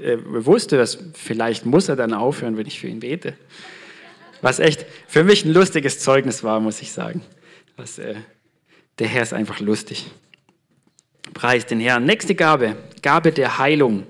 äh, 0.02 0.18
wusste, 0.26 0.78
dass 0.78 0.98
vielleicht 1.14 1.66
muss 1.66 1.88
er 1.88 1.96
dann 1.96 2.14
aufhören, 2.14 2.58
wenn 2.58 2.68
ich 2.68 2.78
für 2.78 2.88
ihn 2.88 3.00
bete. 3.00 3.38
Was 4.42 4.60
echt 4.60 4.86
für 5.08 5.24
mich 5.24 5.46
ein 5.46 5.54
lustiges 5.54 6.02
Zeugnis 6.02 6.44
war, 6.44 6.60
muss 6.60 6.82
ich 6.82 6.92
sagen. 6.92 7.22
Was, 7.78 7.98
äh, 7.98 8.16
der 9.00 9.08
Herr 9.08 9.24
ist 9.24 9.34
einfach 9.34 9.62
lustig. 9.62 10.12
Preis 11.34 11.66
den 11.66 11.80
Herrn. 11.80 12.04
Nächste 12.04 12.36
Gabe, 12.36 12.76
Gabe 13.02 13.32
der 13.32 13.60
Heilung. 13.60 14.06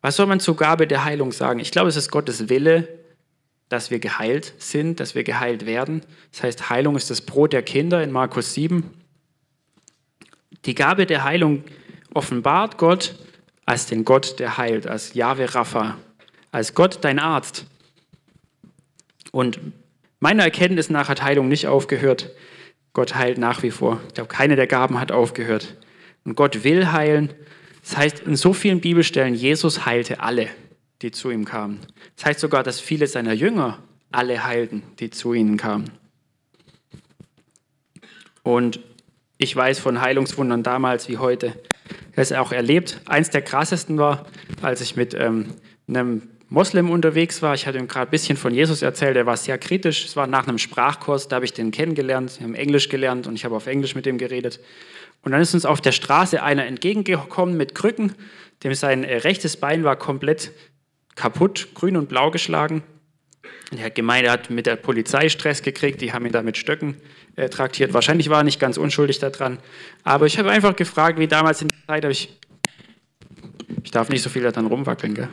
Was 0.00 0.16
soll 0.16 0.26
man 0.26 0.40
zur 0.40 0.56
Gabe 0.56 0.86
der 0.86 1.04
Heilung 1.04 1.30
sagen? 1.30 1.60
Ich 1.60 1.72
glaube, 1.72 1.90
es 1.90 1.96
ist 1.96 2.10
Gottes 2.10 2.48
Wille, 2.48 2.97
dass 3.68 3.90
wir 3.90 3.98
geheilt 3.98 4.54
sind, 4.58 5.00
dass 5.00 5.14
wir 5.14 5.24
geheilt 5.24 5.66
werden. 5.66 6.02
Das 6.32 6.42
heißt, 6.42 6.70
Heilung 6.70 6.96
ist 6.96 7.10
das 7.10 7.20
Brot 7.20 7.52
der 7.52 7.62
Kinder 7.62 8.02
in 8.02 8.10
Markus 8.10 8.54
7. 8.54 8.88
Die 10.64 10.74
Gabe 10.74 11.06
der 11.06 11.24
Heilung 11.24 11.64
offenbart 12.14 12.78
Gott 12.78 13.14
als 13.66 13.84
den 13.84 14.04
Gott, 14.04 14.38
der 14.38 14.56
heilt, 14.56 14.86
als 14.86 15.12
Yahweh 15.12 15.44
Rapha, 15.44 15.98
als 16.50 16.74
Gott 16.74 17.00
dein 17.02 17.18
Arzt. 17.18 17.66
Und 19.30 19.60
meiner 20.20 20.44
Erkenntnis 20.44 20.88
nach 20.88 21.10
hat 21.10 21.22
Heilung 21.22 21.48
nicht 21.48 21.66
aufgehört. 21.66 22.30
Gott 22.94 23.14
heilt 23.14 23.36
nach 23.36 23.62
wie 23.62 23.70
vor. 23.70 24.00
Ich 24.08 24.14
glaube, 24.14 24.28
keine 24.28 24.56
der 24.56 24.66
Gaben 24.66 24.98
hat 24.98 25.12
aufgehört. 25.12 25.76
Und 26.24 26.34
Gott 26.34 26.64
will 26.64 26.90
heilen. 26.92 27.34
Das 27.82 27.98
heißt, 27.98 28.20
in 28.20 28.36
so 28.36 28.54
vielen 28.54 28.80
Bibelstellen, 28.80 29.34
Jesus 29.34 29.84
heilte 29.84 30.20
alle, 30.20 30.48
die 31.02 31.10
zu 31.10 31.30
ihm 31.30 31.44
kamen. 31.44 31.80
Das 32.16 32.26
heißt 32.26 32.40
sogar, 32.40 32.62
dass 32.62 32.80
viele 32.80 33.06
seiner 33.06 33.32
Jünger 33.32 33.78
alle 34.10 34.44
heilten, 34.44 34.82
die 34.98 35.10
zu 35.10 35.32
ihnen 35.32 35.56
kamen. 35.56 35.90
Und 38.42 38.80
ich 39.36 39.54
weiß 39.54 39.78
von 39.78 40.00
Heilungswundern 40.00 40.62
damals 40.62 41.08
wie 41.08 41.18
heute. 41.18 41.54
Es 42.12 42.32
auch 42.32 42.50
erlebt. 42.50 43.00
Eins 43.06 43.30
der 43.30 43.42
krassesten 43.42 43.98
war, 43.98 44.26
als 44.62 44.80
ich 44.80 44.96
mit 44.96 45.14
ähm, 45.14 45.54
einem 45.86 46.22
Moslem 46.48 46.90
unterwegs 46.90 47.42
war. 47.42 47.54
Ich 47.54 47.66
hatte 47.66 47.78
ihm 47.78 47.88
gerade 47.88 48.08
ein 48.08 48.10
bisschen 48.10 48.36
von 48.36 48.54
Jesus 48.54 48.82
erzählt. 48.82 49.16
Er 49.16 49.26
war 49.26 49.36
sehr 49.36 49.58
kritisch. 49.58 50.06
Es 50.06 50.16
war 50.16 50.26
nach 50.26 50.48
einem 50.48 50.58
Sprachkurs, 50.58 51.28
da 51.28 51.36
habe 51.36 51.44
ich 51.44 51.52
den 51.52 51.70
kennengelernt. 51.70 52.38
Wir 52.38 52.46
haben 52.46 52.54
Englisch 52.54 52.88
gelernt 52.88 53.26
und 53.26 53.34
ich 53.34 53.44
habe 53.44 53.54
auf 53.54 53.66
Englisch 53.66 53.94
mit 53.94 54.06
ihm 54.06 54.18
geredet. 54.18 54.58
Und 55.22 55.32
dann 55.32 55.40
ist 55.40 55.54
uns 55.54 55.66
auf 55.66 55.80
der 55.80 55.92
Straße 55.92 56.42
einer 56.42 56.64
entgegengekommen 56.64 57.56
mit 57.56 57.74
Krücken. 57.74 58.14
Dem 58.64 58.74
sein 58.74 59.04
äh, 59.04 59.18
rechtes 59.18 59.56
Bein 59.56 59.84
war 59.84 59.96
komplett 59.96 60.52
kaputt, 61.18 61.68
grün 61.74 61.96
und 61.96 62.08
blau 62.08 62.30
geschlagen. 62.30 62.82
Hat 63.76 63.94
gemeint, 63.94 64.24
er 64.24 64.32
hat 64.32 64.50
mit 64.50 64.66
der 64.66 64.76
Polizei 64.76 65.28
Stress 65.28 65.62
gekriegt, 65.62 66.00
die 66.00 66.12
haben 66.12 66.24
ihn 66.24 66.32
da 66.32 66.42
mit 66.42 66.56
Stöcken 66.56 66.96
äh, 67.36 67.48
traktiert. 67.48 67.92
Wahrscheinlich 67.92 68.30
war 68.30 68.38
er 68.38 68.44
nicht 68.44 68.60
ganz 68.60 68.78
unschuldig 68.78 69.18
daran. 69.18 69.58
Aber 70.04 70.26
ich 70.26 70.38
habe 70.38 70.50
einfach 70.50 70.74
gefragt, 70.74 71.18
wie 71.18 71.26
damals 71.26 71.60
in 71.60 71.68
der 71.68 71.86
Zeit, 71.86 72.04
habe 72.04 72.12
ich, 72.12 72.38
ich 73.82 73.90
darf 73.90 74.08
nicht 74.08 74.22
so 74.22 74.30
viel 74.30 74.42
daran 74.42 74.66
rumwackeln, 74.66 75.14
gell? 75.14 75.28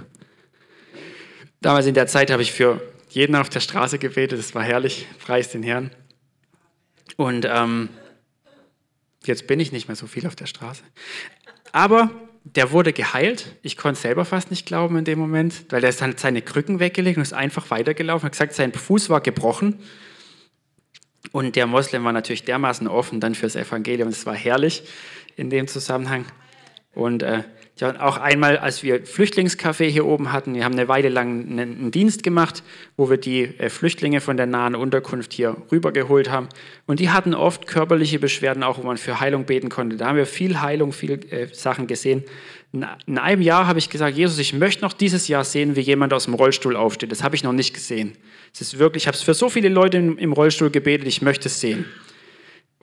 Damals 1.62 1.86
in 1.86 1.94
der 1.94 2.08
Zeit 2.08 2.30
habe 2.30 2.42
ich 2.42 2.52
für 2.52 2.82
jeden 3.10 3.36
auf 3.36 3.50
der 3.50 3.62
Straße 3.62 4.00
gebetet, 4.00 4.38
das 4.38 4.54
war 4.54 4.64
herrlich, 4.64 5.08
preis 5.24 5.50
den 5.50 5.64
Herrn. 5.64 5.92
Und 7.16 7.48
ähm, 7.50 7.90
jetzt 9.24 9.48
bin 9.48 9.60
ich 9.60 9.72
nicht 9.72 9.88
mehr 9.88 9.96
so 9.96 10.08
viel 10.08 10.28
auf 10.28 10.36
der 10.36 10.48
Straße. 10.48 10.84
Aber 11.72 12.12
der 12.46 12.72
wurde 12.72 12.94
geheilt. 12.94 13.56
Ich 13.64 13.76
konnte 13.76 14.00
selber 14.00 14.24
fast 14.24 14.52
nicht 14.52 14.68
glauben 14.68 14.98
in 14.98 15.04
dem 15.04 15.18
Moment, 15.18 15.66
weil 15.70 15.84
er 15.84 15.90
ist 15.90 16.00
seine 16.00 16.42
Krücken 16.44 16.80
weggelegt 16.80 17.18
und 17.18 17.24
ist 17.24 17.34
einfach 17.34 17.72
weitergelaufen. 17.72 18.26
Er 18.26 18.28
hat 18.28 18.34
gesagt, 18.34 18.54
sein 18.54 18.72
Fuß 18.72 19.10
war 19.10 19.20
gebrochen. 19.20 19.80
Und 21.32 21.56
der 21.56 21.66
Moslem 21.66 22.04
war 22.04 22.14
natürlich 22.14 22.46
dermaßen 22.46 22.88
offen 22.88 23.20
dann 23.20 23.34
fürs 23.34 23.56
Evangelium. 23.56 24.10
Das 24.10 24.28
war 24.28 24.36
herrlich 24.36 24.84
in 25.36 25.50
dem 25.50 25.68
Zusammenhang. 25.68 26.26
Und 26.94 27.24
äh, 27.24 27.44
ja, 27.78 28.00
auch 28.00 28.16
einmal, 28.18 28.58
als 28.58 28.84
wir 28.84 29.06
Flüchtlingscafé 29.06 29.90
hier 29.90 30.06
oben 30.06 30.32
hatten, 30.32 30.56
wir 30.56 30.64
haben 30.64 30.76
eine 30.76 30.88
Weile 30.88 31.10
lang 31.10 31.60
einen 31.60 31.92
Dienst 31.92 32.24
gemacht, 32.24 32.64
wo 32.96 33.10
wir 33.10 33.18
die 33.18 33.44
äh, 33.60 33.70
Flüchtlinge 33.70 34.22
von 34.22 34.38
der 34.38 34.46
nahen 34.46 34.76
Unterkunft 34.76 35.34
hier 35.34 35.58
rübergeholt 35.74 36.32
haben. 36.32 36.48
Und 36.88 37.02
die 37.02 37.10
hatten 37.10 37.34
oft 37.34 37.68
körperliche 37.68 38.18
Beschwerden, 38.18 38.64
auch 38.64 38.78
wo 38.78 38.84
man 38.84 38.96
für 38.96 39.20
Heilung 39.20 39.44
beten 39.44 39.68
konnte. 39.68 39.98
Da 39.98 40.08
haben 40.08 40.16
wir 40.16 40.26
viel 40.26 40.62
Heilung, 40.62 40.94
viel 40.94 41.20
äh, 41.32 41.48
Sachen 41.54 41.86
gesehen. 41.86 42.24
In, 42.72 42.86
in 43.08 43.18
einem 43.18 43.42
Jahr 43.42 43.68
habe 43.68 43.80
ich 43.80 43.90
gesagt, 43.90 44.16
Jesus, 44.16 44.40
ich 44.40 44.54
möchte 44.54 44.82
noch 44.82 44.94
dieses 44.94 45.28
Jahr 45.28 45.44
sehen, 45.44 45.76
wie 45.76 45.82
jemand 45.82 46.14
aus 46.14 46.26
dem 46.26 46.34
Rollstuhl 46.34 46.78
aufsteht. 46.78 47.12
Das 47.12 47.24
habe 47.24 47.36
ich 47.36 47.44
noch 47.44 47.52
nicht 47.52 47.74
gesehen. 47.74 48.14
Es 48.54 48.62
ist 48.62 48.80
wirklich, 48.80 49.04
ich 49.04 49.08
habe 49.08 49.18
es 49.18 49.24
für 49.24 49.34
so 49.34 49.50
viele 49.50 49.68
Leute 49.68 49.98
im 49.98 50.32
Rollstuhl 50.32 50.70
gebetet, 50.70 51.08
ich 51.10 51.22
möchte 51.22 51.50
es 51.50 51.60
sehen. 51.60 51.84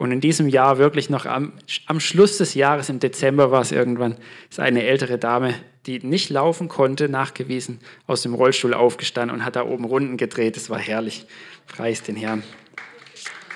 Und 0.03 0.11
in 0.11 0.21
diesem 0.21 0.49
Jahr, 0.49 0.79
wirklich 0.79 1.11
noch 1.11 1.27
am, 1.27 1.53
am 1.87 2.01
Schluss 2.01 2.37
des 2.37 2.55
Jahres, 2.55 2.89
im 2.89 2.99
Dezember 2.99 3.53
war 3.53 3.61
es 3.61 3.71
irgendwann, 3.71 4.17
ist 4.51 4.59
eine 4.59 4.83
ältere 4.83 5.17
Dame, 5.17 5.55
die 5.87 6.01
nicht 6.01 6.29
laufen 6.29 6.67
konnte, 6.67 7.09
nachgewiesen, 7.09 7.79
aus 8.09 8.23
dem 8.23 8.35
Rollstuhl 8.35 8.75
aufgestanden 8.75 9.37
und 9.37 9.45
hat 9.45 9.55
da 9.55 9.65
oben 9.65 9.85
Runden 9.85 10.17
gedreht. 10.17 10.57
Das 10.57 10.71
war 10.71 10.81
herrlich. 10.81 11.25
Preis 11.69 12.03
den 12.03 12.17
Herrn. 12.17 12.43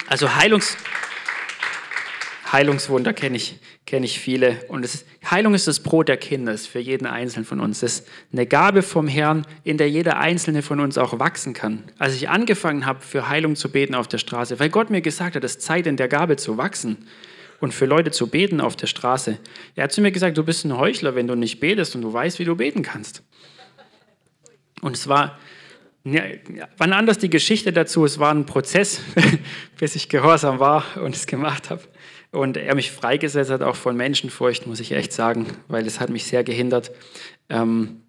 Also 0.07 0.37
Heilungs, 0.37 0.77
Heilungswunder 2.53 3.13
kenne 3.13 3.39
ich, 3.39 3.59
kenn 3.87 4.03
ich 4.03 4.19
viele. 4.19 4.59
Und 4.69 4.85
ist, 4.85 5.07
Heilung 5.31 5.55
ist 5.55 5.69
das 5.69 5.81
Brot 5.81 6.09
der 6.09 6.17
Kinder, 6.17 6.53
ist 6.53 6.67
für 6.67 6.81
jeden 6.81 7.07
Einzelnen 7.07 7.47
von 7.47 7.61
uns. 7.61 7.81
Das 7.81 8.01
ist 8.01 8.09
eine 8.33 8.47
Gabe 8.47 8.83
vom 8.83 9.07
Herrn, 9.07 9.47
in 9.63 9.79
der 9.79 9.89
jeder 9.89 10.19
Einzelne 10.19 10.63
von 10.63 10.81
uns 10.81 10.99
auch 10.99 11.19
wachsen 11.21 11.55
kann. 11.55 11.85
Als 11.99 12.15
ich 12.15 12.29
angefangen 12.29 12.85
habe, 12.85 13.01
für 13.01 13.29
Heilung 13.29 13.55
zu 13.55 13.71
beten 13.71 13.95
auf 13.95 14.09
der 14.09 14.19
Straße, 14.19 14.59
weil 14.59 14.71
Gott 14.71 14.91
mir 14.91 15.01
gesagt 15.01 15.37
hat, 15.37 15.45
es 15.45 15.53
ist 15.53 15.63
Zeit 15.63 15.87
in 15.87 15.97
der 15.97 16.09
Gabe 16.09 16.37
zu 16.37 16.59
wachsen 16.59 17.07
und 17.61 17.73
für 17.73 17.87
Leute 17.87 18.11
zu 18.11 18.27
beten 18.27 18.61
auf 18.61 18.75
der 18.75 18.89
Straße. 18.89 19.39
Er 19.77 19.85
hat 19.85 19.93
zu 19.93 20.01
mir 20.01 20.11
gesagt, 20.11 20.37
du 20.37 20.45
bist 20.45 20.65
ein 20.65 20.77
Heuchler, 20.77 21.15
wenn 21.15 21.29
du 21.29 21.37
nicht 21.37 21.61
betest 21.61 21.95
und 21.95 22.03
du 22.03 22.13
weißt, 22.13 22.41
wie 22.41 22.45
du 22.45 22.57
beten 22.57 22.83
kannst. 22.83 23.23
Und 24.83 24.97
es 24.97 25.09
war, 25.09 25.39
ja, 26.05 26.23
wann 26.77 26.93
anders 26.93 27.19
die 27.19 27.31
Geschichte 27.31 27.73
dazu, 27.73 28.05
es 28.05 28.19
war 28.19 28.35
ein 28.35 28.47
Prozess, 28.47 29.01
bis 29.79 29.95
ich 29.95 30.09
gehorsam 30.09 30.59
war 30.59 30.85
und 31.03 31.15
es 31.15 31.27
gemacht 31.27 31.71
habe. 31.71 31.83
Und 32.33 32.57
er 32.57 32.75
mich 32.75 32.91
freigesetzt 32.91 33.51
hat, 33.51 33.63
auch 33.63 33.77
von 33.77 33.97
Menschenfurcht, 33.97 34.67
muss 34.67 34.81
ich 34.81 34.93
echt 34.93 35.13
sagen, 35.13 35.47
weil 35.69 35.87
es 35.87 36.01
hat 36.01 36.11
mich 36.11 36.25
sehr 36.25 36.45
gehindert. 36.45 36.91
Ähm, 37.49 38.03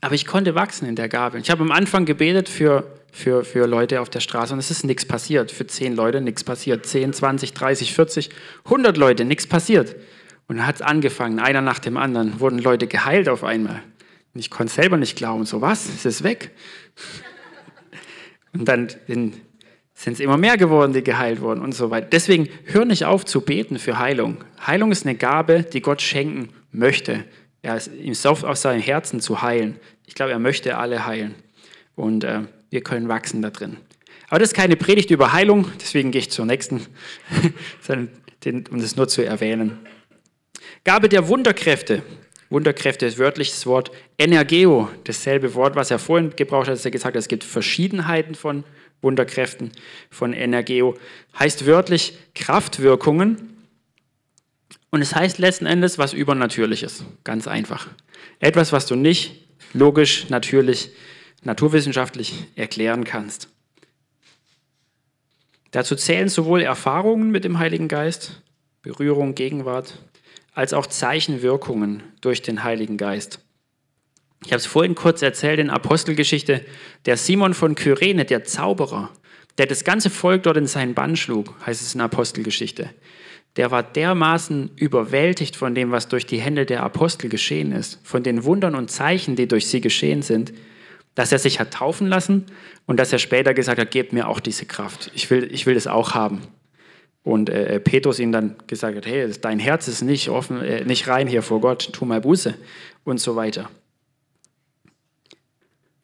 aber 0.00 0.14
ich 0.14 0.26
konnte 0.26 0.54
wachsen 0.54 0.88
in 0.88 0.94
der 0.94 1.08
Gabe. 1.08 1.38
Ich 1.38 1.50
habe 1.50 1.62
am 1.62 1.72
Anfang 1.72 2.04
gebetet 2.04 2.48
für, 2.48 2.98
für, 3.12 3.44
für 3.44 3.66
Leute 3.66 4.00
auf 4.00 4.08
der 4.08 4.20
Straße 4.20 4.52
und 4.52 4.60
es 4.60 4.70
ist 4.70 4.84
nichts 4.84 5.04
passiert. 5.04 5.50
Für 5.50 5.66
zehn 5.66 5.94
Leute 5.94 6.20
nichts 6.20 6.44
passiert. 6.44 6.86
Zehn, 6.86 7.12
20, 7.12 7.52
30, 7.52 7.94
40, 7.94 8.30
100 8.64 8.96
Leute, 8.96 9.24
nichts 9.24 9.46
passiert. 9.46 9.96
Und 10.46 10.58
dann 10.58 10.66
hat 10.66 10.76
es 10.76 10.82
angefangen, 10.82 11.40
einer 11.40 11.60
nach 11.60 11.80
dem 11.80 11.96
anderen, 11.96 12.40
wurden 12.40 12.58
Leute 12.58 12.86
geheilt 12.86 13.28
auf 13.28 13.42
einmal. 13.42 13.82
Und 14.34 14.40
ich 14.40 14.50
konnte 14.50 14.72
selber 14.72 14.96
nicht 14.96 15.16
glauben, 15.16 15.44
so 15.46 15.60
was, 15.60 15.86
ist 15.86 16.06
es 16.06 16.22
weg? 16.22 16.52
Und 18.52 18.66
dann 18.66 18.88
in 19.06 19.34
sind 19.98 20.12
es 20.12 20.20
immer 20.20 20.36
mehr 20.36 20.56
geworden, 20.56 20.92
die 20.92 21.02
geheilt 21.02 21.40
wurden 21.40 21.60
und 21.60 21.74
so 21.74 21.90
weiter. 21.90 22.06
Deswegen 22.06 22.48
hör 22.66 22.84
nicht 22.84 23.04
auf 23.04 23.24
zu 23.24 23.40
beten 23.40 23.80
für 23.80 23.98
Heilung. 23.98 24.44
Heilung 24.64 24.92
ist 24.92 25.04
eine 25.04 25.16
Gabe, 25.16 25.64
die 25.64 25.80
Gott 25.80 26.00
schenken 26.00 26.50
möchte. 26.70 27.24
Er 27.62 27.76
ist 27.76 27.90
ihm 27.92 28.14
aus 28.24 28.62
seinem 28.62 28.80
Herzen 28.80 29.20
zu 29.20 29.42
heilen. 29.42 29.80
Ich 30.06 30.14
glaube, 30.14 30.30
er 30.30 30.38
möchte 30.38 30.76
alle 30.76 31.04
heilen. 31.04 31.34
Und 31.96 32.22
äh, 32.22 32.42
wir 32.70 32.82
können 32.82 33.08
wachsen 33.08 33.42
da 33.42 33.50
drin. 33.50 33.76
Aber 34.28 34.38
das 34.38 34.50
ist 34.50 34.54
keine 34.54 34.76
Predigt 34.76 35.10
über 35.10 35.32
Heilung, 35.32 35.66
deswegen 35.80 36.12
gehe 36.12 36.20
ich 36.20 36.30
zur 36.30 36.46
nächsten, 36.46 36.86
um 38.70 38.80
das 38.80 38.94
nur 38.94 39.08
zu 39.08 39.24
erwähnen. 39.24 39.80
Gabe 40.84 41.08
der 41.08 41.26
Wunderkräfte. 41.26 42.04
Wunderkräfte 42.50 43.04
ist 43.04 43.18
wörtliches 43.18 43.66
Wort 43.66 43.90
Energeo, 44.16 44.88
dasselbe 45.04 45.54
Wort, 45.54 45.74
was 45.74 45.90
er 45.90 45.98
vorhin 45.98 46.36
gebraucht 46.36 46.68
hat, 46.68 46.74
als 46.74 46.84
er 46.84 46.92
gesagt 46.92 47.16
hat, 47.16 47.20
es 47.20 47.28
gibt 47.28 47.42
Verschiedenheiten 47.42 48.36
von 48.36 48.62
Wunderkräften 49.00 49.72
von 50.10 50.32
Energeo. 50.32 50.96
Heißt 51.38 51.66
wörtlich 51.66 52.18
Kraftwirkungen. 52.34 53.56
Und 54.90 55.02
es 55.02 55.14
heißt 55.14 55.38
letzten 55.38 55.66
Endes 55.66 55.98
was 55.98 56.12
Übernatürliches. 56.12 57.04
Ganz 57.24 57.46
einfach. 57.46 57.88
Etwas, 58.40 58.72
was 58.72 58.86
du 58.86 58.96
nicht 58.96 59.48
logisch, 59.72 60.28
natürlich, 60.30 60.90
naturwissenschaftlich 61.42 62.44
erklären 62.56 63.04
kannst. 63.04 63.48
Dazu 65.70 65.94
zählen 65.96 66.28
sowohl 66.28 66.62
Erfahrungen 66.62 67.30
mit 67.30 67.44
dem 67.44 67.58
Heiligen 67.58 67.88
Geist, 67.88 68.42
Berührung, 68.82 69.34
Gegenwart, 69.34 69.98
als 70.54 70.72
auch 70.72 70.86
Zeichenwirkungen 70.86 72.02
durch 72.20 72.42
den 72.42 72.64
Heiligen 72.64 72.96
Geist. 72.96 73.40
Ich 74.44 74.52
habe 74.52 74.58
es 74.58 74.66
vorhin 74.66 74.94
kurz 74.94 75.22
erzählt 75.22 75.58
in 75.58 75.70
Apostelgeschichte, 75.70 76.64
der 77.06 77.16
Simon 77.16 77.54
von 77.54 77.74
Kyrene, 77.74 78.24
der 78.24 78.44
Zauberer, 78.44 79.10
der 79.58 79.66
das 79.66 79.84
ganze 79.84 80.10
Volk 80.10 80.44
dort 80.44 80.56
in 80.56 80.66
seinen 80.66 80.94
Bann 80.94 81.16
schlug, 81.16 81.54
heißt 81.66 81.82
es 81.82 81.94
in 81.94 82.00
Apostelgeschichte. 82.00 82.90
Der 83.56 83.72
war 83.72 83.82
dermaßen 83.82 84.70
überwältigt 84.76 85.56
von 85.56 85.74
dem, 85.74 85.90
was 85.90 86.06
durch 86.06 86.26
die 86.26 86.40
Hände 86.40 86.64
der 86.64 86.84
Apostel 86.84 87.28
geschehen 87.28 87.72
ist, 87.72 87.98
von 88.04 88.22
den 88.22 88.44
Wundern 88.44 88.76
und 88.76 88.90
Zeichen, 88.90 89.34
die 89.34 89.48
durch 89.48 89.66
sie 89.66 89.80
geschehen 89.80 90.22
sind, 90.22 90.52
dass 91.16 91.32
er 91.32 91.40
sich 91.40 91.58
hat 91.58 91.72
taufen 91.74 92.06
lassen 92.06 92.46
und 92.86 93.00
dass 93.00 93.12
er 93.12 93.18
später 93.18 93.54
gesagt 93.54 93.80
hat, 93.80 93.90
gebt 93.90 94.12
mir 94.12 94.28
auch 94.28 94.38
diese 94.38 94.66
Kraft. 94.66 95.10
Ich 95.14 95.28
will, 95.30 95.48
ich 95.52 95.66
will 95.66 95.74
das 95.74 95.88
auch 95.88 96.14
haben. 96.14 96.42
Und 97.24 97.50
äh, 97.50 97.74
äh 97.74 97.80
Petrus 97.80 98.20
ihm 98.20 98.30
dann 98.30 98.54
gesagt 98.68 98.96
hat, 98.96 99.06
hey, 99.06 99.28
dein 99.40 99.58
Herz 99.58 99.88
ist 99.88 100.02
nicht 100.02 100.28
offen, 100.28 100.62
äh, 100.62 100.84
nicht 100.84 101.08
rein 101.08 101.26
hier 101.26 101.42
vor 101.42 101.60
Gott, 101.60 101.92
tu 101.92 102.04
mal 102.04 102.20
Buße 102.20 102.54
und 103.02 103.18
so 103.18 103.34
weiter. 103.34 103.68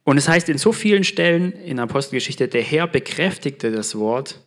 Und 0.04 0.18
es 0.18 0.28
heißt 0.28 0.48
in 0.50 0.58
so 0.58 0.72
vielen 0.72 1.02
Stellen 1.02 1.52
in 1.52 1.80
Apostelgeschichte, 1.80 2.46
der 2.46 2.62
Herr 2.62 2.86
bekräftigte 2.86 3.72
das 3.72 3.98
Wort 3.98 4.40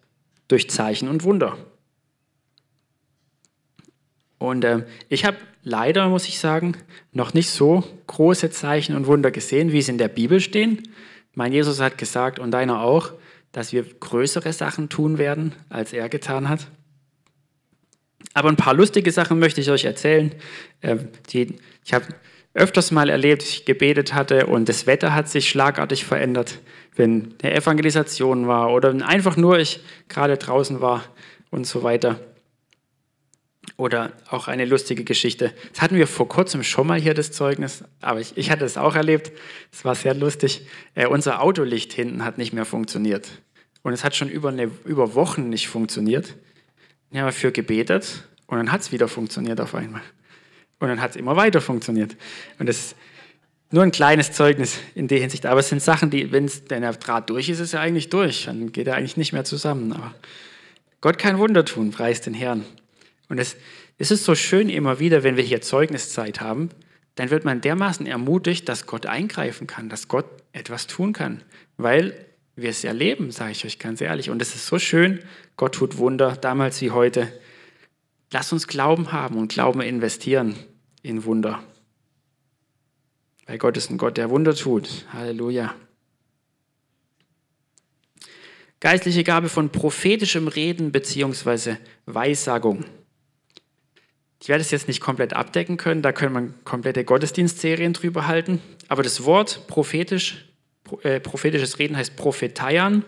durch 0.48 0.70
Zeichen 0.70 1.10
und 1.10 1.24
Wunder. 1.24 1.58
Und 4.38 4.64
äh, 4.64 4.86
ich 5.10 5.26
habe 5.26 5.38
leider, 5.64 6.08
muss 6.10 6.28
ich 6.28 6.40
sagen, 6.40 6.78
noch 7.12 7.34
nicht 7.34 7.50
so 7.50 7.84
große 8.06 8.52
Zeichen 8.52 8.96
und 8.96 9.08
Wunder 9.08 9.32
gesehen, 9.32 9.72
wie 9.72 9.80
es 9.80 9.90
in 9.90 9.98
der 9.98 10.10
Bibel 10.10 10.40
stehen. 10.40 10.84
Mein 11.34 11.54
Jesus 11.54 11.82
hat 11.82 11.98
gesagt, 11.98 12.38
und 12.38 12.52
deiner 12.52 12.82
auch, 12.82 13.14
dass 13.52 13.74
wir 13.74 13.84
größere 13.84 14.54
Sachen 14.54 14.90
tun 14.90 15.18
werden, 15.18 15.54
als 15.70 15.92
er 15.92 16.08
getan 16.10 16.50
hat. 16.50 16.68
Aber 18.34 18.50
ein 18.50 18.56
paar 18.56 18.76
lustige 18.76 19.12
Sachen 19.12 19.40
möchte 19.40 19.62
ich 19.62 19.72
euch 19.72 19.86
erzählen. 19.86 20.34
Äh, 20.82 20.98
die, 21.32 21.56
ich 21.84 21.94
habe 21.94 22.06
öfters 22.58 22.92
mal 22.92 23.10
erlebt, 23.10 23.44
ich 23.44 23.66
gebetet 23.66 24.14
hatte 24.14 24.48
und 24.48 24.68
das 24.68 24.88
Wetter 24.88 25.14
hat 25.14 25.30
sich 25.30 25.50
schlagartig 25.50 26.06
verändert, 26.06 26.60
wenn 26.96 27.36
eine 27.42 27.54
Evangelisation 27.54 28.48
war 28.48 28.72
oder 28.72 28.90
wenn 28.90 29.04
einfach 29.04 29.38
nur 29.38 29.60
ich 29.60 29.80
gerade 30.08 30.38
draußen 30.38 30.82
war 30.82 31.04
und 31.52 31.66
so 31.66 31.84
weiter. 31.84 32.20
Oder 33.76 34.14
auch 34.30 34.48
eine 34.48 34.66
lustige 34.66 35.04
Geschichte. 35.04 35.54
Das 35.72 35.82
hatten 35.82 35.98
wir 35.98 36.08
vor 36.08 36.28
kurzem 36.28 36.64
schon 36.64 36.88
mal 36.88 37.00
hier, 37.00 37.14
das 37.14 37.32
Zeugnis, 37.32 37.84
aber 38.02 38.20
ich, 38.20 38.36
ich 38.36 38.50
hatte 38.50 38.66
es 38.66 38.76
auch 38.76 38.96
erlebt. 38.96 39.32
Es 39.72 39.86
war 39.86 39.94
sehr 39.94 40.16
lustig. 40.16 40.66
Äh, 40.96 41.06
unser 41.06 41.42
Autolicht 41.44 41.94
hinten 41.94 42.26
hat 42.26 42.40
nicht 42.40 42.54
mehr 42.54 42.66
funktioniert. 42.66 43.30
Und 43.84 43.94
es 43.94 44.04
hat 44.04 44.16
schon 44.16 44.30
über, 44.30 44.50
eine, 44.50 44.72
über 44.86 45.14
Wochen 45.14 45.50
nicht 45.50 45.68
funktioniert. 45.68 46.36
Ich 47.12 47.18
habe 47.18 47.28
dafür 47.28 47.52
gebetet 47.52 48.28
und 48.48 48.58
dann 48.58 48.72
hat 48.72 48.82
es 48.82 48.92
wieder 48.92 49.08
funktioniert 49.08 49.62
auf 49.62 49.76
einmal. 49.76 50.02
Und 50.80 50.90
dann 50.90 51.02
hat 51.02 51.12
es 51.12 51.16
immer 51.16 51.36
weiter 51.36 51.62
funktioniert. 51.62 52.16
Und 52.60 52.68
das 52.68 52.78
ist 52.78 52.96
nur 53.72 53.84
ein 53.84 53.92
kleines 53.92 54.32
Zeugnis 54.32 54.80
in 54.96 55.08
der 55.08 55.20
Hinsicht. 55.20 55.46
Aber 55.46 55.60
es 55.60 55.70
sind 55.70 55.82
Sachen, 55.82 56.10
die, 56.10 56.32
wenn 56.32 56.50
der 56.70 56.94
Draht 56.94 57.30
durch 57.30 57.50
ist, 57.50 57.60
ist 57.60 57.74
er 57.74 57.82
eigentlich 57.82 58.10
durch. 58.10 58.46
Dann 58.46 58.72
geht 58.72 58.88
er 58.88 58.96
eigentlich 58.96 59.18
nicht 59.18 59.34
mehr 59.34 59.44
zusammen. 59.44 59.92
Aber 59.92 60.14
Gott 61.02 61.18
kann 61.18 61.38
Wunder 61.38 61.66
tun, 61.66 61.92
preis 61.92 62.22
den 62.22 62.34
Herrn. 62.34 62.66
Und 63.30 63.40
es, 63.40 63.58
es 63.98 64.12
ist 64.12 64.24
so 64.24 64.36
schön 64.36 64.70
immer 64.70 65.00
wieder, 65.00 65.24
wenn 65.24 65.36
wir 65.36 65.44
hier 65.44 65.62
Zeugniszeit 65.62 66.40
haben, 66.40 66.70
dann 67.16 67.32
wird 67.32 67.46
man 67.46 67.62
dermaßen 67.62 68.06
ermutigt, 68.06 68.70
dass 68.70 68.86
Gott 68.86 69.06
eingreifen 69.08 69.68
kann, 69.68 69.90
dass 69.90 70.08
Gott 70.08 70.26
etwas 70.54 70.88
tun 70.88 71.14
kann. 71.14 71.42
Weil 71.78 72.14
wir 72.56 72.70
es 72.70 72.84
erleben, 72.84 73.32
sage 73.32 73.52
ich 73.52 73.66
euch 73.66 73.80
ganz 73.80 74.02
ehrlich. 74.02 74.30
Und 74.30 74.42
es 74.42 74.56
ist 74.56 74.68
so 74.68 74.80
schön, 74.80 75.20
Gott 75.58 75.76
tut 75.76 75.98
Wunder, 75.98 76.38
damals 76.38 76.80
wie 76.82 76.92
heute. 76.92 77.28
Lass 78.32 78.52
uns 78.52 78.68
Glauben 78.68 79.12
haben 79.12 79.38
und 79.38 79.52
Glauben 79.54 79.82
investieren 79.82 80.56
in 81.02 81.24
Wunder. 81.24 81.64
Weil 83.46 83.58
Gott 83.58 83.78
ist 83.78 83.90
ein 83.90 83.98
Gott, 83.98 84.18
der 84.18 84.30
Wunder 84.30 84.54
tut. 84.54 85.06
Halleluja. 85.14 85.74
Geistliche 88.80 89.24
Gabe 89.24 89.50
von 89.50 89.72
prophetischem 89.72 90.48
Reden 90.48 90.92
bzw. 90.92 91.78
Weissagung. 92.06 92.86
Ich 94.40 94.50
werde 94.50 94.62
es 94.62 94.70
jetzt 94.70 94.88
nicht 94.88 95.00
komplett 95.00 95.34
abdecken 95.34 95.78
können, 95.78 96.04
da 96.04 96.12
können 96.12 96.34
man 96.34 96.54
komplette 96.64 97.04
Gottesdienstserien 97.04 97.94
drüber 97.94 98.28
halten. 98.28 98.62
Aber 98.88 99.02
das 99.02 99.24
Wort 99.24 99.66
prophetisch, 99.68 100.46
äh, 101.02 101.20
prophetisches 101.20 101.80
Reden 101.80 101.98
heißt 101.98 102.16
propheteian, 102.16 103.04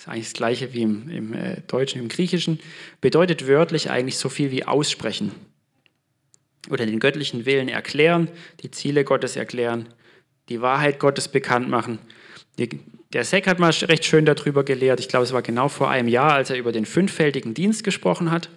ist 0.00 0.08
eigentlich 0.08 0.28
das 0.28 0.32
gleiche 0.32 0.72
wie 0.72 0.80
im, 0.80 1.10
im 1.10 1.34
äh, 1.34 1.60
Deutschen, 1.66 2.00
im 2.00 2.08
Griechischen, 2.08 2.58
bedeutet 3.02 3.46
wörtlich 3.46 3.90
eigentlich 3.90 4.16
so 4.16 4.30
viel 4.30 4.50
wie 4.50 4.64
aussprechen. 4.64 5.32
Oder 6.70 6.86
den 6.86 7.00
göttlichen 7.00 7.44
Willen 7.44 7.68
erklären, 7.68 8.30
die 8.62 8.70
Ziele 8.70 9.04
Gottes 9.04 9.36
erklären, 9.36 9.88
die 10.48 10.62
Wahrheit 10.62 11.00
Gottes 11.00 11.28
bekannt 11.28 11.68
machen. 11.68 11.98
Der 13.12 13.24
Seck 13.24 13.46
hat 13.46 13.58
mal 13.58 13.70
recht 13.70 14.06
schön 14.06 14.24
darüber 14.24 14.64
gelehrt, 14.64 15.00
ich 15.00 15.08
glaube, 15.08 15.24
es 15.24 15.32
war 15.32 15.42
genau 15.42 15.68
vor 15.68 15.90
einem 15.90 16.08
Jahr, 16.08 16.32
als 16.32 16.48
er 16.48 16.56
über 16.56 16.72
den 16.72 16.86
fünffältigen 16.86 17.52
Dienst 17.52 17.84
gesprochen 17.84 18.30
hat 18.30 18.48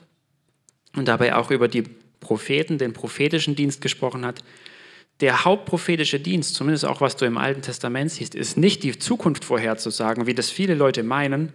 und 0.96 1.10
dabei 1.10 1.36
auch 1.36 1.52
über 1.52 1.68
die 1.68 1.84
Propheten, 2.22 2.78
den 2.78 2.94
prophetischen 2.94 3.56
Dienst 3.56 3.82
gesprochen 3.82 4.26
hat. 4.26 4.46
Der 5.24 5.46
hauptprophetische 5.46 6.20
Dienst, 6.20 6.54
zumindest 6.54 6.84
auch 6.84 7.00
was 7.00 7.16
du 7.16 7.24
im 7.24 7.38
Alten 7.38 7.62
Testament 7.62 8.12
siehst, 8.12 8.36
ist 8.36 8.58
nicht 8.58 8.84
die 8.84 9.00
Zukunft 9.00 9.46
vorherzusagen, 9.46 10.28
wie 10.28 10.34
das 10.34 10.50
viele 10.50 10.74
Leute 10.74 11.02
meinen, 11.02 11.54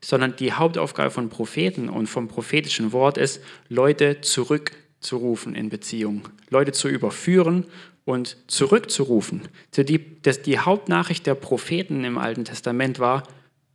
sondern 0.00 0.34
die 0.34 0.52
Hauptaufgabe 0.52 1.12
von 1.12 1.28
Propheten 1.28 1.88
und 1.88 2.08
vom 2.08 2.26
prophetischen 2.26 2.90
Wort 2.90 3.16
ist, 3.16 3.40
Leute 3.68 4.20
zurückzurufen 4.20 5.54
in 5.54 5.68
Beziehung, 5.68 6.22
Leute 6.50 6.72
zu 6.72 6.88
überführen 6.88 7.66
und 8.04 8.36
zurückzurufen. 8.48 9.42
Die, 9.76 10.58
Hauptnachricht 10.58 11.24
der 11.24 11.36
Propheten 11.36 12.02
im 12.02 12.18
Alten 12.18 12.44
Testament 12.44 12.98
war, 12.98 13.22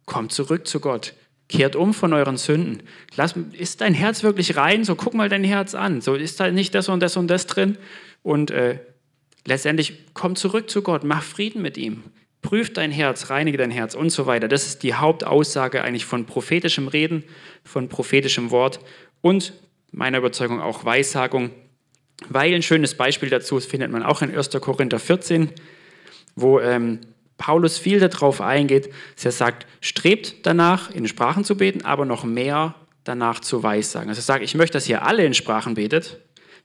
kommt 0.06 0.34
zurück 0.34 0.68
zu 0.68 0.82
Gott, 0.82 1.14
Kehrt 1.48 1.78
um 1.78 1.94
von 1.94 2.12
euren 2.12 2.36
Sünden. 2.36 2.84
Lass, 3.16 3.36
ist 3.54 3.80
dein 3.80 3.94
Herz 3.94 4.22
wirklich 4.22 4.58
rein? 4.58 4.84
So 4.84 4.96
guck 4.96 5.14
mal 5.14 5.30
dein 5.30 5.46
Herz 5.46 5.76
an. 5.76 6.02
So 6.02 6.16
ist 6.16 6.42
da 6.42 6.52
nicht 6.52 6.76
das 6.76 6.90
und 6.90 7.00
das 7.00 7.16
und 7.16 7.28
das 7.28 7.48
drin. 7.48 7.78
Und 8.22 8.52
äh, 8.52 8.80
letztendlich 9.46 10.06
komm 10.14 10.36
zurück 10.36 10.70
zu 10.70 10.82
Gott, 10.82 11.04
mach 11.04 11.24
Frieden 11.24 11.62
mit 11.62 11.78
ihm. 11.78 12.04
Prüf 12.42 12.72
dein 12.72 12.92
Herz, 12.92 13.30
reinige 13.30 13.58
dein 13.58 13.72
Herz 13.72 13.96
und 13.96 14.12
so 14.12 14.26
weiter. 14.26 14.48
Das 14.48 14.66
ist 14.66 14.84
die 14.84 14.94
Hauptaussage 14.94 15.84
eigentlich 15.84 16.06
von 16.06 16.26
prophetischem 16.26 16.88
Reden, 16.88 17.24
von 17.64 17.90
prophetischem 17.90 18.50
Wort 18.52 18.80
und 19.22 19.54
meiner 19.92 20.20
Überzeugung 20.20 20.62
auch 20.62 20.86
Weissagung. 20.86 21.52
Weil 22.28 22.54
ein 22.54 22.64
schönes 22.64 22.96
Beispiel 22.96 23.30
dazu 23.30 23.60
findet 23.60 23.92
man 23.92 24.04
auch 24.04 24.22
in 24.22 24.36
1. 24.36 24.50
Korinther 24.62 25.00
14, 25.00 25.50
wo 26.36 26.60
ähm, 26.60 27.00
Paulus 27.38 27.78
viel 27.78 28.00
darauf 28.00 28.42
eingeht, 28.42 28.90
dass 29.16 29.26
er 29.26 29.32
sagt, 29.32 29.66
strebt 29.82 30.46
danach, 30.46 30.92
in 30.92 31.08
Sprachen 31.08 31.44
zu 31.44 31.56
beten, 31.56 31.86
aber 31.86 32.06
noch 32.06 32.24
mehr 32.24 32.76
danach 33.04 33.40
zu 33.40 33.64
weissagen. 33.64 34.10
Also 34.10 34.20
er 34.20 34.24
sagt, 34.24 34.44
ich 34.44 34.56
möchte, 34.56 34.74
dass 34.74 34.88
ihr 34.88 35.04
alle 35.04 35.26
in 35.26 35.34
Sprachen 35.34 35.74
betet. 35.74 36.20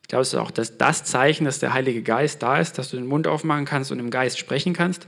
Ich 0.05 0.09
glaube, 0.09 0.21
es 0.21 0.29
ist 0.29 0.39
auch 0.39 0.51
das, 0.51 0.77
das 0.77 1.03
Zeichen, 1.03 1.47
dass 1.47 1.61
der 1.61 1.73
Heilige 1.73 2.03
Geist 2.03 2.43
da 2.43 2.59
ist, 2.59 2.77
dass 2.77 2.91
du 2.91 2.99
den 2.99 3.07
Mund 3.07 3.27
aufmachen 3.27 3.65
kannst 3.65 3.91
und 3.91 3.99
im 3.99 4.11
Geist 4.11 4.39
sprechen 4.39 4.75
kannst. 4.75 5.07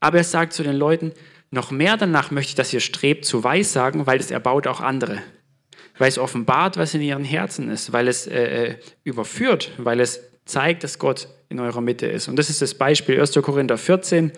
Aber 0.00 0.16
er 0.16 0.24
sagt 0.24 0.54
zu 0.54 0.62
den 0.62 0.76
Leuten, 0.76 1.12
noch 1.50 1.70
mehr 1.70 1.98
danach 1.98 2.30
möchte 2.30 2.48
ich, 2.48 2.54
dass 2.54 2.72
ihr 2.72 2.80
strebt 2.80 3.26
zu 3.26 3.44
weissagen, 3.44 4.06
weil 4.06 4.18
es 4.18 4.30
erbaut 4.30 4.66
auch 4.66 4.80
andere. 4.80 5.18
Weil 5.98 6.08
es 6.08 6.18
offenbart, 6.18 6.78
was 6.78 6.94
in 6.94 7.02
ihren 7.02 7.22
Herzen 7.22 7.70
ist, 7.70 7.92
weil 7.92 8.08
es 8.08 8.26
äh, 8.26 8.68
äh 8.68 8.74
überführt, 9.04 9.72
weil 9.76 10.00
es 10.00 10.20
zeigt, 10.46 10.84
dass 10.84 10.98
Gott 10.98 11.28
in 11.50 11.60
eurer 11.60 11.82
Mitte 11.82 12.06
ist. 12.06 12.26
Und 12.26 12.36
das 12.36 12.48
ist 12.48 12.62
das 12.62 12.74
Beispiel 12.74 13.20
1. 13.20 13.34
Korinther 13.34 13.76
14, 13.76 14.32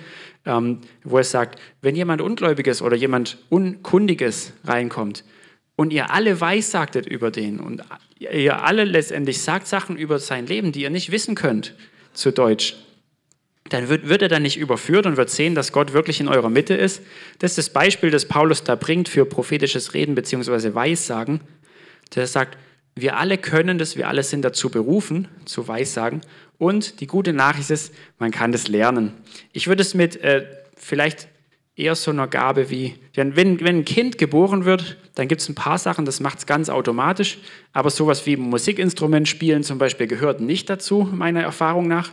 ähm, 0.47 0.81
wo 1.05 1.21
es 1.21 1.31
sagt, 1.31 1.61
wenn 1.81 1.95
jemand 1.95 2.21
Ungläubiges 2.23 2.83
oder 2.83 2.97
jemand 2.97 3.39
Unkundiges 3.51 4.53
reinkommt 4.65 5.23
und 5.77 5.93
ihr 5.93 6.11
alle 6.11 6.41
weissagtet 6.41 7.07
über 7.07 7.31
den 7.31 7.61
und 7.61 7.83
ihr 8.19 8.65
alle 8.65 8.85
letztendlich 8.85 9.43
sagt 9.43 9.67
Sachen 9.67 9.97
über 9.97 10.19
sein 10.19 10.47
Leben, 10.47 10.73
die 10.73 10.83
ihr 10.83 10.91
nicht 10.91 11.13
wissen 11.13 11.35
könnt, 11.35 11.75
zu 12.15 12.33
Deutsch, 12.33 12.77
dann 13.69 13.89
wird, 13.89 14.09
wird 14.09 14.23
er 14.23 14.29
dann 14.29 14.43
nicht 14.43 14.59
überführt 14.59 15.07
und 15.07 15.17
wird 15.17 15.31
sehen, 15.31 15.55
dass 15.55 15.73
Gott 15.73 15.93
wirklich 15.93 16.21
in 16.21 16.29
eurer 16.29 16.51
Mitte 16.51 16.75
ist. 16.75 17.03
Das 17.41 17.53
ist 17.53 17.59
das 17.59 17.71
Beispiel, 17.71 18.11
das 18.11 18.27
Paulus 18.27 18.65
da 18.65 18.77
bringt 18.77 19.09
für 19.09 19.25
prophetisches 19.27 19.95
Reden 19.95 20.15
bzw. 20.15 20.75
Weissagen. 20.75 21.41
Der 22.15 22.27
sagt, 22.27 22.57
wir 22.95 23.17
alle 23.17 23.39
können 23.39 23.79
das, 23.79 23.97
wir 23.97 24.09
alle 24.09 24.23
sind 24.23 24.43
dazu 24.43 24.71
berufen, 24.71 25.29
zu 25.45 25.67
Weissagen. 25.69 26.21
Und 26.59 27.01
die 27.01 27.07
gute 27.07 27.33
Nachricht 27.33 27.71
ist, 27.71 27.93
man 28.19 28.31
kann 28.31 28.53
das 28.53 28.69
lernen. 28.69 29.13
Ich 29.53 29.67
würde 29.67 29.83
es 29.83 29.95
mit 29.95 30.17
äh, 30.23 30.47
vielleicht 30.77 31.29
eher 31.75 31.95
so 31.95 32.11
einer 32.11 32.29
Gabe 32.29 32.71
wie, 32.71 32.95
wenn, 33.15 33.37
wenn 33.37 33.61
ein 33.63 33.85
Kind 33.85 34.17
geboren 34.17 34.65
wird, 34.65 34.97
dann 35.17 35.29
gibt 35.29 35.41
es 35.41 35.49
ein 35.49 35.55
paar 35.55 35.79
Sachen, 35.79 36.05
das 36.05 36.21
macht 36.21 36.39
es 36.39 36.47
ganz 36.47 36.69
automatisch, 36.69 37.39
aber 37.73 37.89
sowas 37.89 38.27
wie 38.27 38.37
Musikinstrument 38.37 39.27
spielen 39.27 39.63
zum 39.63 39.79
Beispiel 39.79 40.07
gehört 40.07 40.43
nicht 40.43 40.69
dazu, 40.69 41.09
meiner 41.11 41.43
Erfahrung 41.43 41.89
nach. 41.89 42.11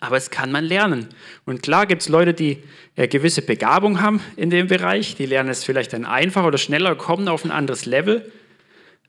Aber 0.00 0.16
es 0.16 0.30
kann 0.30 0.50
man 0.50 0.64
lernen. 0.64 1.08
Und 1.44 1.62
klar 1.62 1.84
gibt 1.84 2.00
es 2.00 2.08
Leute, 2.08 2.32
die 2.32 2.62
äh, 2.96 3.06
gewisse 3.06 3.42
Begabung 3.42 4.00
haben 4.00 4.22
in 4.36 4.48
dem 4.48 4.66
Bereich, 4.66 5.14
die 5.14 5.26
lernen 5.26 5.50
es 5.50 5.62
vielleicht 5.62 5.92
dann 5.92 6.06
einfacher 6.06 6.46
oder 6.46 6.56
schneller, 6.56 6.94
kommen 6.94 7.28
auf 7.28 7.44
ein 7.44 7.50
anderes 7.50 7.84
Level. 7.84 8.32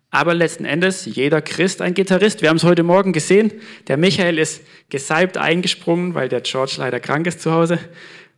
Aber 0.10 0.34
letzten 0.34 0.66
Endes, 0.66 1.06
jeder 1.06 1.42
Christ 1.42 1.82
ein 1.82 1.94
Gitarrist. 1.94 2.42
Wir 2.42 2.50
haben 2.50 2.58
es 2.58 2.66
heute 2.66 2.84
Morgen 2.84 3.14
gesehen. 3.14 3.54
Der 3.88 3.96
Michael 3.96 4.38
ist 4.38 4.64
gesalbt 4.89 5.38
eingesprungen, 5.38 6.14
weil 6.14 6.28
der 6.28 6.42
George 6.42 6.76
leider 6.80 7.00
krank 7.00 7.26
ist 7.26 7.39
zu 7.39 7.54
Hause 7.54 7.80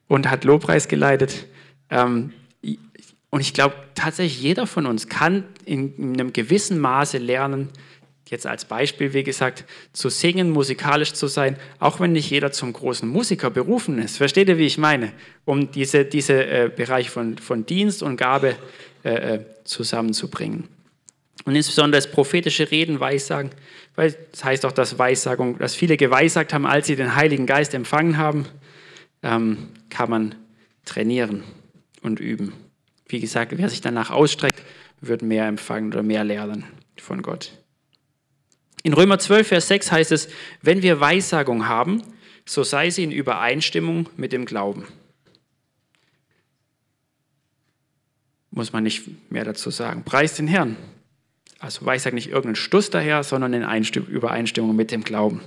und 0.08 0.30
hat 0.30 0.44
Lobpreis 0.44 0.88
geleitet. 0.88 1.48
Ähm, 1.90 2.34
und 3.34 3.40
ich 3.40 3.56
glaube, 3.56 3.74
tatsächlich 3.96 4.44
jeder 4.44 4.68
von 4.68 4.86
uns 4.86 5.10
kann 5.10 5.46
in 5.66 6.14
einem 6.14 6.34
gewissen 6.34 6.78
Maße 6.78 7.18
lernen, 7.18 7.70
jetzt 8.30 8.46
als 8.46 8.66
Beispiel, 8.66 9.14
wie 9.14 9.24
gesagt, 9.24 9.66
zu 9.92 10.10
singen, 10.10 10.52
musikalisch 10.52 11.14
zu 11.14 11.26
sein, 11.26 11.58
auch 11.80 12.00
wenn 12.00 12.12
nicht 12.12 12.30
jeder 12.30 12.52
zum 12.52 12.74
großen 12.74 13.10
Musiker 13.10 13.50
berufen 13.50 13.98
ist. 13.98 14.18
Versteht 14.18 14.50
ihr, 14.50 14.60
wie 14.60 14.68
ich 14.68 14.78
meine? 14.78 15.14
Um 15.46 15.72
diese, 15.72 16.06
diese 16.06 16.46
äh, 16.46 16.70
Bereich 16.70 17.10
von, 17.10 17.40
von 17.40 17.66
Dienst 17.66 18.04
und 18.04 18.18
Gabe 18.18 18.56
äh, 19.04 19.10
äh 19.10 19.40
zusammenzubringen. 19.64 20.68
Und 21.46 21.56
insbesondere 21.56 22.04
das 22.04 22.12
prophetische 22.12 22.70
Reden, 22.70 23.00
Weissagen, 23.00 23.50
weil 23.96 24.16
das 24.30 24.44
heißt 24.44 24.64
auch, 24.64 24.72
dass 24.72 25.00
Weissagung, 25.00 25.58
dass 25.58 25.74
viele 25.74 25.98
geweissagt 25.98 26.54
haben, 26.54 26.68
als 26.68 26.86
sie 26.86 26.96
den 26.96 27.16
Heiligen 27.16 27.48
Geist 27.48 27.74
empfangen 27.74 28.20
haben, 28.20 28.46
ähm, 29.24 29.70
kann 29.90 30.12
man 30.12 30.36
trainieren 30.86 31.44
und 32.04 32.20
üben. 32.20 32.54
Wie 33.14 33.20
gesagt, 33.20 33.56
wer 33.56 33.70
sich 33.70 33.80
danach 33.80 34.10
ausstreckt, 34.10 34.60
wird 35.00 35.22
mehr 35.22 35.46
empfangen 35.46 35.94
oder 35.94 36.02
mehr 36.02 36.24
lernen 36.24 36.64
von 36.98 37.22
Gott. 37.22 37.52
In 38.82 38.94
Römer 38.94 39.20
12, 39.20 39.50
Vers 39.50 39.68
6 39.68 39.92
heißt 39.92 40.12
es, 40.12 40.30
wenn 40.64 40.82
wir 40.82 41.00
Weissagung 41.00 41.68
haben, 41.68 42.02
so 42.44 42.64
sei 42.64 42.90
sie 42.90 43.04
in 43.04 43.12
Übereinstimmung 43.12 44.10
mit 44.18 44.34
dem 44.34 44.46
Glauben. 44.46 44.88
Muss 48.50 48.74
man 48.74 48.82
nicht 48.82 49.32
mehr 49.32 49.46
dazu 49.46 49.70
sagen. 49.70 50.04
Preis 50.04 50.36
den 50.36 50.48
Herrn. 50.48 50.76
Also 51.60 51.86
Weissagen 51.86 52.16
nicht 52.16 52.32
irgendein 52.32 52.56
Stuss 52.56 52.90
daher, 52.90 53.24
sondern 53.24 53.54
in 53.54 53.62
Übereinstimmung 54.08 54.76
mit 54.76 54.90
dem 54.90 55.04
Glauben. 55.04 55.42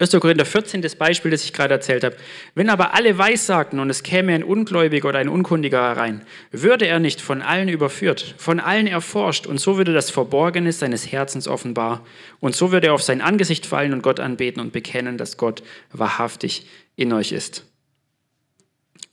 1. 0.00 0.12
Korinther 0.12 0.44
14, 0.44 0.80
das 0.80 0.94
Beispiel, 0.94 1.32
das 1.32 1.42
ich 1.42 1.52
gerade 1.52 1.74
erzählt 1.74 2.04
habe. 2.04 2.16
Wenn 2.54 2.70
aber 2.70 2.94
alle 2.94 3.18
weissagten 3.18 3.80
und 3.80 3.90
es 3.90 4.04
käme 4.04 4.32
ein 4.32 4.44
Ungläubiger 4.44 5.08
oder 5.08 5.18
ein 5.18 5.28
Unkundiger 5.28 5.82
herein, 5.82 6.24
würde 6.52 6.86
er 6.86 7.00
nicht 7.00 7.20
von 7.20 7.42
allen 7.42 7.68
überführt, 7.68 8.36
von 8.38 8.60
allen 8.60 8.86
erforscht 8.86 9.46
und 9.46 9.58
so 9.58 9.76
würde 9.76 9.92
das 9.92 10.10
Verborgene 10.10 10.72
seines 10.72 11.10
Herzens 11.10 11.48
offenbar 11.48 12.06
und 12.38 12.54
so 12.54 12.70
würde 12.70 12.88
er 12.88 12.94
auf 12.94 13.02
sein 13.02 13.20
Angesicht 13.20 13.66
fallen 13.66 13.92
und 13.92 14.02
Gott 14.02 14.20
anbeten 14.20 14.60
und 14.60 14.72
bekennen, 14.72 15.18
dass 15.18 15.36
Gott 15.36 15.64
wahrhaftig 15.92 16.66
in 16.94 17.12
euch 17.12 17.32
ist. 17.32 17.64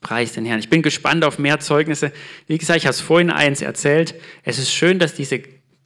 Preis 0.02 0.34
den 0.34 0.46
Herrn. 0.46 0.60
Ich 0.60 0.70
bin 0.70 0.84
gespannt 0.84 1.26
auf 1.26 1.40
mehr 1.40 1.60
Zeugnisse. 1.60 2.12
Wie 2.46 2.60
gesagt, 2.60 2.78
ich 2.78 2.86
habe 2.86 2.94
es 2.94 3.02
vorhin 3.02 3.32
eins 3.32 3.64
erzählt. 3.64 4.14
Es 4.44 4.60
ist 4.60 4.72
schön, 4.72 5.00
dass 5.00 5.16
diese 5.16 5.42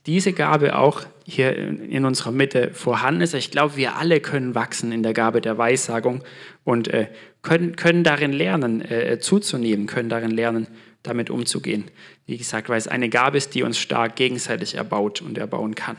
diese 0.05 0.33
Gabe 0.33 0.77
auch 0.77 1.03
hier 1.29 1.55
in 1.55 2.05
unserer 2.05 2.31
Mitte 2.31 2.71
vorhanden 2.73 3.21
ist. 3.21 3.33
Ich 3.33 3.51
glaube, 3.51 3.75
wir 3.75 3.95
alle 3.95 4.19
können 4.19 4.55
wachsen 4.55 4.91
in 4.91 5.03
der 5.03 5.13
Gabe 5.13 5.41
der 5.41 5.57
Weissagung 5.57 6.23
und 6.63 6.87
äh, 6.87 7.07
können, 7.41 7.75
können 7.75 8.03
darin 8.03 8.33
lernen, 8.33 8.81
äh, 8.81 9.19
zuzunehmen, 9.19 9.85
können 9.85 10.09
darin 10.09 10.31
lernen, 10.31 10.67
damit 11.03 11.29
umzugehen. 11.29 11.85
Wie 12.25 12.37
gesagt, 12.37 12.69
weil 12.69 12.77
es 12.77 12.87
eine 12.87 13.09
Gabe 13.09 13.37
ist, 13.37 13.55
die 13.55 13.63
uns 13.63 13.77
stark 13.77 14.15
gegenseitig 14.15 14.75
erbaut 14.75 15.21
und 15.21 15.37
erbauen 15.37 15.75
kann. 15.75 15.97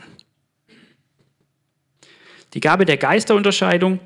Die 2.53 2.59
Gabe 2.59 2.85
der 2.85 2.97
Geisterunterscheidung, 2.97 3.99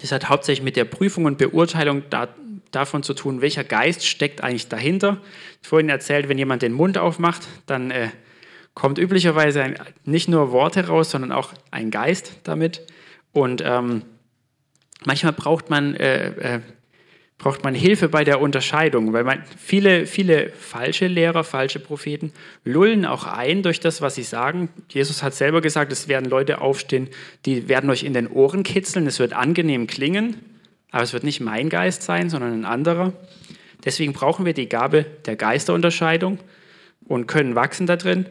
das 0.00 0.12
hat 0.12 0.28
hauptsächlich 0.28 0.64
mit 0.64 0.76
der 0.76 0.84
Prüfung 0.84 1.24
und 1.24 1.38
Beurteilung 1.38 2.02
da, 2.10 2.28
davon 2.70 3.02
zu 3.02 3.14
tun, 3.14 3.40
welcher 3.40 3.64
Geist 3.64 4.06
steckt 4.06 4.42
eigentlich 4.42 4.68
dahinter. 4.68 5.20
Ich 5.62 5.68
vorhin 5.68 5.88
erzählt, 5.88 6.28
wenn 6.28 6.38
jemand 6.38 6.62
den 6.62 6.72
Mund 6.72 6.98
aufmacht, 6.98 7.48
dann 7.66 7.90
äh, 7.90 8.08
kommt 8.74 8.98
üblicherweise 8.98 9.62
ein, 9.62 9.76
nicht 10.04 10.28
nur 10.28 10.52
Worte 10.52 10.86
raus, 10.86 11.10
sondern 11.10 11.32
auch 11.32 11.52
ein 11.70 11.90
Geist 11.90 12.32
damit. 12.44 12.86
Und 13.32 13.62
ähm, 13.64 14.02
manchmal 15.04 15.32
braucht 15.32 15.70
man, 15.70 15.94
äh, 15.94 16.56
äh, 16.56 16.60
braucht 17.38 17.64
man 17.64 17.74
Hilfe 17.74 18.08
bei 18.08 18.24
der 18.24 18.40
Unterscheidung, 18.40 19.12
weil 19.12 19.24
man, 19.24 19.42
viele, 19.58 20.06
viele 20.06 20.50
falsche 20.50 21.06
Lehrer, 21.06 21.44
falsche 21.44 21.80
Propheten 21.80 22.32
lullen 22.64 23.04
auch 23.04 23.26
ein 23.26 23.62
durch 23.62 23.80
das, 23.80 24.00
was 24.00 24.14
sie 24.14 24.22
sagen. 24.22 24.68
Jesus 24.88 25.22
hat 25.22 25.34
selber 25.34 25.60
gesagt, 25.60 25.92
es 25.92 26.08
werden 26.08 26.30
Leute 26.30 26.60
aufstehen, 26.60 27.08
die 27.44 27.68
werden 27.68 27.90
euch 27.90 28.04
in 28.04 28.14
den 28.14 28.28
Ohren 28.28 28.62
kitzeln, 28.62 29.06
es 29.06 29.18
wird 29.18 29.32
angenehm 29.32 29.86
klingen, 29.86 30.36
aber 30.90 31.02
es 31.02 31.12
wird 31.12 31.24
nicht 31.24 31.40
mein 31.40 31.68
Geist 31.68 32.02
sein, 32.02 32.30
sondern 32.30 32.52
ein 32.52 32.64
anderer. 32.64 33.12
Deswegen 33.84 34.12
brauchen 34.12 34.46
wir 34.46 34.54
die 34.54 34.68
Gabe 34.68 35.04
der 35.26 35.36
Geisterunterscheidung 35.36 36.38
und 37.08 37.26
können 37.26 37.54
wachsen 37.54 37.86
da 37.86 37.96
drin. 37.96 38.26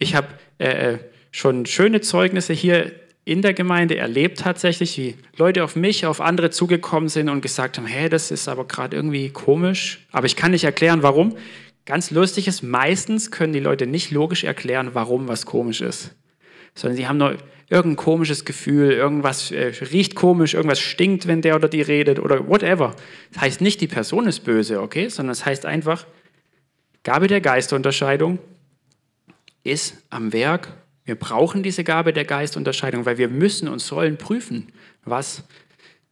Ich 0.00 0.16
habe 0.16 0.26
äh, 0.58 0.94
äh 0.94 0.98
schon 1.32 1.64
schöne 1.66 2.00
Zeugnisse 2.00 2.52
hier 2.52 2.92
in 3.24 3.42
der 3.42 3.54
Gemeinde 3.54 3.96
erlebt 3.96 4.40
tatsächlich, 4.40 4.96
wie 4.98 5.14
Leute 5.36 5.62
auf 5.62 5.76
mich, 5.76 6.06
auf 6.06 6.20
andere 6.20 6.50
zugekommen 6.50 7.08
sind 7.08 7.28
und 7.28 7.42
gesagt 7.42 7.78
haben, 7.78 7.86
hey, 7.86 8.08
das 8.08 8.30
ist 8.30 8.48
aber 8.48 8.66
gerade 8.66 8.96
irgendwie 8.96 9.30
komisch, 9.30 10.06
aber 10.10 10.26
ich 10.26 10.36
kann 10.36 10.50
nicht 10.50 10.64
erklären, 10.64 11.02
warum. 11.02 11.36
Ganz 11.86 12.10
lustig 12.10 12.48
ist, 12.48 12.62
meistens 12.62 13.30
können 13.30 13.52
die 13.52 13.60
Leute 13.60 13.86
nicht 13.86 14.10
logisch 14.10 14.44
erklären, 14.44 14.90
warum 14.94 15.28
was 15.28 15.46
komisch 15.46 15.80
ist, 15.80 16.14
sondern 16.74 16.96
sie 16.96 17.06
haben 17.06 17.18
nur 17.18 17.36
irgendein 17.68 17.96
komisches 17.96 18.44
Gefühl, 18.44 18.90
irgendwas 18.90 19.52
äh, 19.52 19.72
riecht 19.92 20.14
komisch, 20.16 20.54
irgendwas 20.54 20.80
stinkt, 20.80 21.26
wenn 21.26 21.40
der 21.40 21.56
oder 21.56 21.68
die 21.68 21.82
redet 21.82 22.18
oder 22.18 22.48
whatever. 22.48 22.96
Das 23.32 23.42
heißt 23.42 23.60
nicht, 23.60 23.80
die 23.80 23.86
Person 23.86 24.26
ist 24.26 24.40
böse, 24.40 24.80
okay, 24.80 25.08
sondern 25.08 25.32
es 25.32 25.38
das 25.38 25.46
heißt 25.46 25.66
einfach, 25.66 26.06
Gabe 27.04 27.28
der 27.28 27.40
Geisterunterscheidung 27.40 28.40
ist 29.62 29.96
am 30.10 30.32
Werk 30.32 30.68
wir 31.10 31.16
brauchen 31.16 31.64
diese 31.64 31.82
Gabe 31.82 32.12
der 32.12 32.24
Geistunterscheidung, 32.24 33.04
weil 33.04 33.18
wir 33.18 33.28
müssen 33.28 33.66
und 33.66 33.80
sollen 33.80 34.16
prüfen, 34.16 34.68
was, 35.04 35.42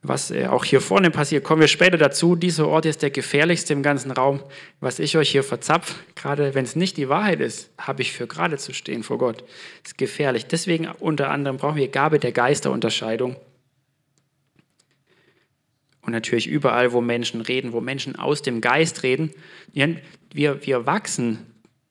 was 0.03 0.33
äh, 0.33 0.47
auch 0.47 0.65
hier 0.65 0.81
vorne 0.81 1.13
passiert. 1.13 1.45
Kommen 1.45 1.61
wir 1.61 1.69
später 1.69 1.99
dazu. 1.99 2.35
Dieser 2.35 2.67
Ort 2.67 2.85
ist 2.85 3.03
der 3.03 3.11
gefährlichste 3.11 3.75
im 3.75 3.85
ganzen 3.85 4.11
Raum. 4.11 4.43
Was 4.81 4.99
ich 4.99 5.17
euch 5.17 5.31
hier 5.31 5.45
verzapfe, 5.45 5.95
gerade 6.17 6.57
wenn 6.57 6.65
es 6.65 6.75
nicht 6.75 6.97
die 6.97 7.09
Wahrheit 7.09 7.39
ist, 7.39 7.71
habe 7.79 8.03
ich 8.03 8.13
für 8.13 8.27
gerade 8.27 8.57
zu 8.57 8.73
stehen 8.73 9.05
vor 9.05 9.19
Gott. 9.19 9.43
Das 9.83 9.93
ist 9.93 9.99
gefährlich. 9.99 10.47
Deswegen 10.47 10.89
unter 10.99 11.31
anderem 11.31 11.59
brauchen 11.59 11.77
wir 11.77 11.87
Gabe 11.87 12.19
der 12.19 12.33
Geisterunterscheidung. 12.33 13.37
Und 16.01 16.13
natürlich 16.13 16.49
überall, 16.49 16.93
wo 16.93 17.03
Menschen 17.03 17.41
reden, 17.41 17.73
wo 17.73 17.81
Menschen 17.81 18.17
aus 18.17 18.43
dem 18.43 18.61
Geist 18.61 19.05
reden. 19.05 19.31
Wir, 19.73 20.67
wir 20.67 20.87
wachsen 20.87 21.47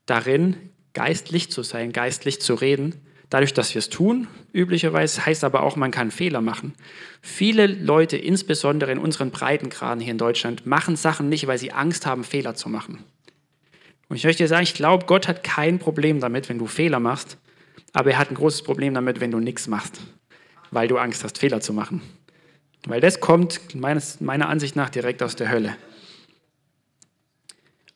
darin, 0.07 0.57
geistlich 0.97 1.51
zu 1.51 1.61
sein, 1.61 1.91
geistlich 1.93 2.41
zu 2.41 2.55
reden. 2.55 2.95
Dadurch, 3.29 3.53
dass 3.53 3.75
wir 3.75 3.79
es 3.79 3.89
tun, 3.89 4.27
üblicherweise, 4.51 5.23
heißt 5.23 5.43
aber 5.43 5.61
auch, 5.61 5.75
man 5.75 5.91
kann 5.91 6.09
Fehler 6.09 6.41
machen. 6.41 6.73
Viele 7.21 7.67
Leute, 7.67 8.17
insbesondere 8.17 8.91
in 8.91 8.97
unseren 8.97 9.29
Breitengraden 9.29 10.01
hier 10.01 10.09
in 10.09 10.17
Deutschland, 10.17 10.65
machen 10.65 10.95
Sachen 10.95 11.29
nicht, 11.29 11.45
weil 11.45 11.59
sie 11.59 11.71
Angst 11.71 12.07
haben, 12.07 12.23
Fehler 12.23 12.55
zu 12.55 12.67
machen. 12.67 13.03
Und 14.09 14.15
ich 14.15 14.23
möchte 14.23 14.41
dir 14.41 14.47
sagen, 14.47 14.63
ich 14.63 14.73
glaube, 14.73 15.05
Gott 15.05 15.27
hat 15.27 15.43
kein 15.43 15.77
Problem 15.77 16.19
damit, 16.19 16.49
wenn 16.49 16.57
du 16.57 16.65
Fehler 16.65 16.99
machst, 16.99 17.37
aber 17.93 18.09
er 18.09 18.17
hat 18.17 18.31
ein 18.31 18.35
großes 18.35 18.63
Problem 18.63 18.95
damit, 18.95 19.19
wenn 19.19 19.29
du 19.29 19.39
nichts 19.39 19.67
machst, 19.67 20.01
weil 20.71 20.87
du 20.87 20.97
Angst 20.97 21.23
hast, 21.23 21.37
Fehler 21.37 21.61
zu 21.61 21.73
machen. 21.73 22.01
Weil 22.87 23.01
das 23.01 23.19
kommt 23.19 23.75
meines, 23.75 24.19
meiner 24.19 24.49
Ansicht 24.49 24.75
nach 24.75 24.89
direkt 24.89 25.21
aus 25.21 25.35
der 25.35 25.51
Hölle. 25.51 25.75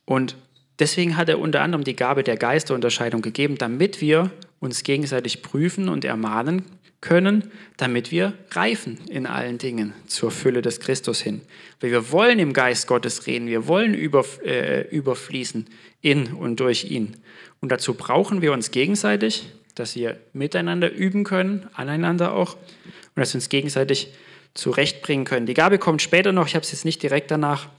Und 0.06 0.36
Deswegen 0.82 1.16
hat 1.16 1.30
er 1.30 1.38
unter 1.38 1.62
anderem 1.62 1.84
die 1.84 1.96
Gabe 1.96 2.24
der 2.24 2.38
Geisterunterscheidung 2.38 3.22
gegeben, 3.22 3.56
damit 3.56 4.02
wir 4.02 4.32
uns 4.60 4.82
gegenseitig 4.82 5.44
prüfen 5.44 5.88
und 5.88 6.04
ermahnen 6.04 6.66
können, 7.02 7.52
damit 7.78 8.10
wir 8.10 8.34
reifen 8.50 8.98
in 9.08 9.28
allen 9.28 9.60
Dingen 9.60 9.94
zur 10.08 10.32
Fülle 10.32 10.64
des 10.64 10.80
Christus 10.80 11.22
hin. 11.22 11.42
Weil 11.82 11.92
wir 11.92 12.12
wollen 12.12 12.40
im 12.40 12.52
Geist 12.52 12.88
Gottes 12.88 13.28
reden, 13.28 13.46
wir 13.46 13.68
wollen 13.68 13.94
über, 13.94 14.26
äh, 14.44 14.88
überfließen 14.90 15.68
in 16.02 16.34
und 16.34 16.60
durch 16.60 16.86
ihn. 16.86 17.16
Und 17.60 17.72
dazu 17.72 17.94
brauchen 17.94 18.42
wir 18.42 18.52
uns 18.52 18.72
gegenseitig, 18.72 19.52
dass 19.76 19.96
wir 19.96 20.20
miteinander 20.34 20.92
üben 20.92 21.24
können, 21.24 21.68
aneinander 21.74 22.34
auch, 22.34 22.56
und 22.56 23.18
dass 23.18 23.36
wir 23.36 23.38
uns 23.38 23.50
gegenseitig 23.50 24.16
zurechtbringen 24.56 25.26
können. 25.26 25.46
Die 25.46 25.54
Gabe 25.54 25.78
kommt 25.78 26.02
später 26.02 26.32
noch, 26.32 26.48
ich 26.48 26.56
habe 26.56 26.64
es 26.64 26.72
jetzt 26.72 26.86
nicht 26.86 27.04
direkt 27.04 27.30
danach, 27.30 27.70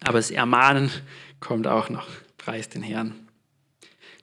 aber 0.00 0.18
das 0.18 0.30
Ermahnen 0.30 0.90
kommt 1.44 1.66
auch 1.66 1.88
noch. 1.88 2.08
Preis 2.38 2.68
den 2.68 2.82
Herrn. 2.82 3.14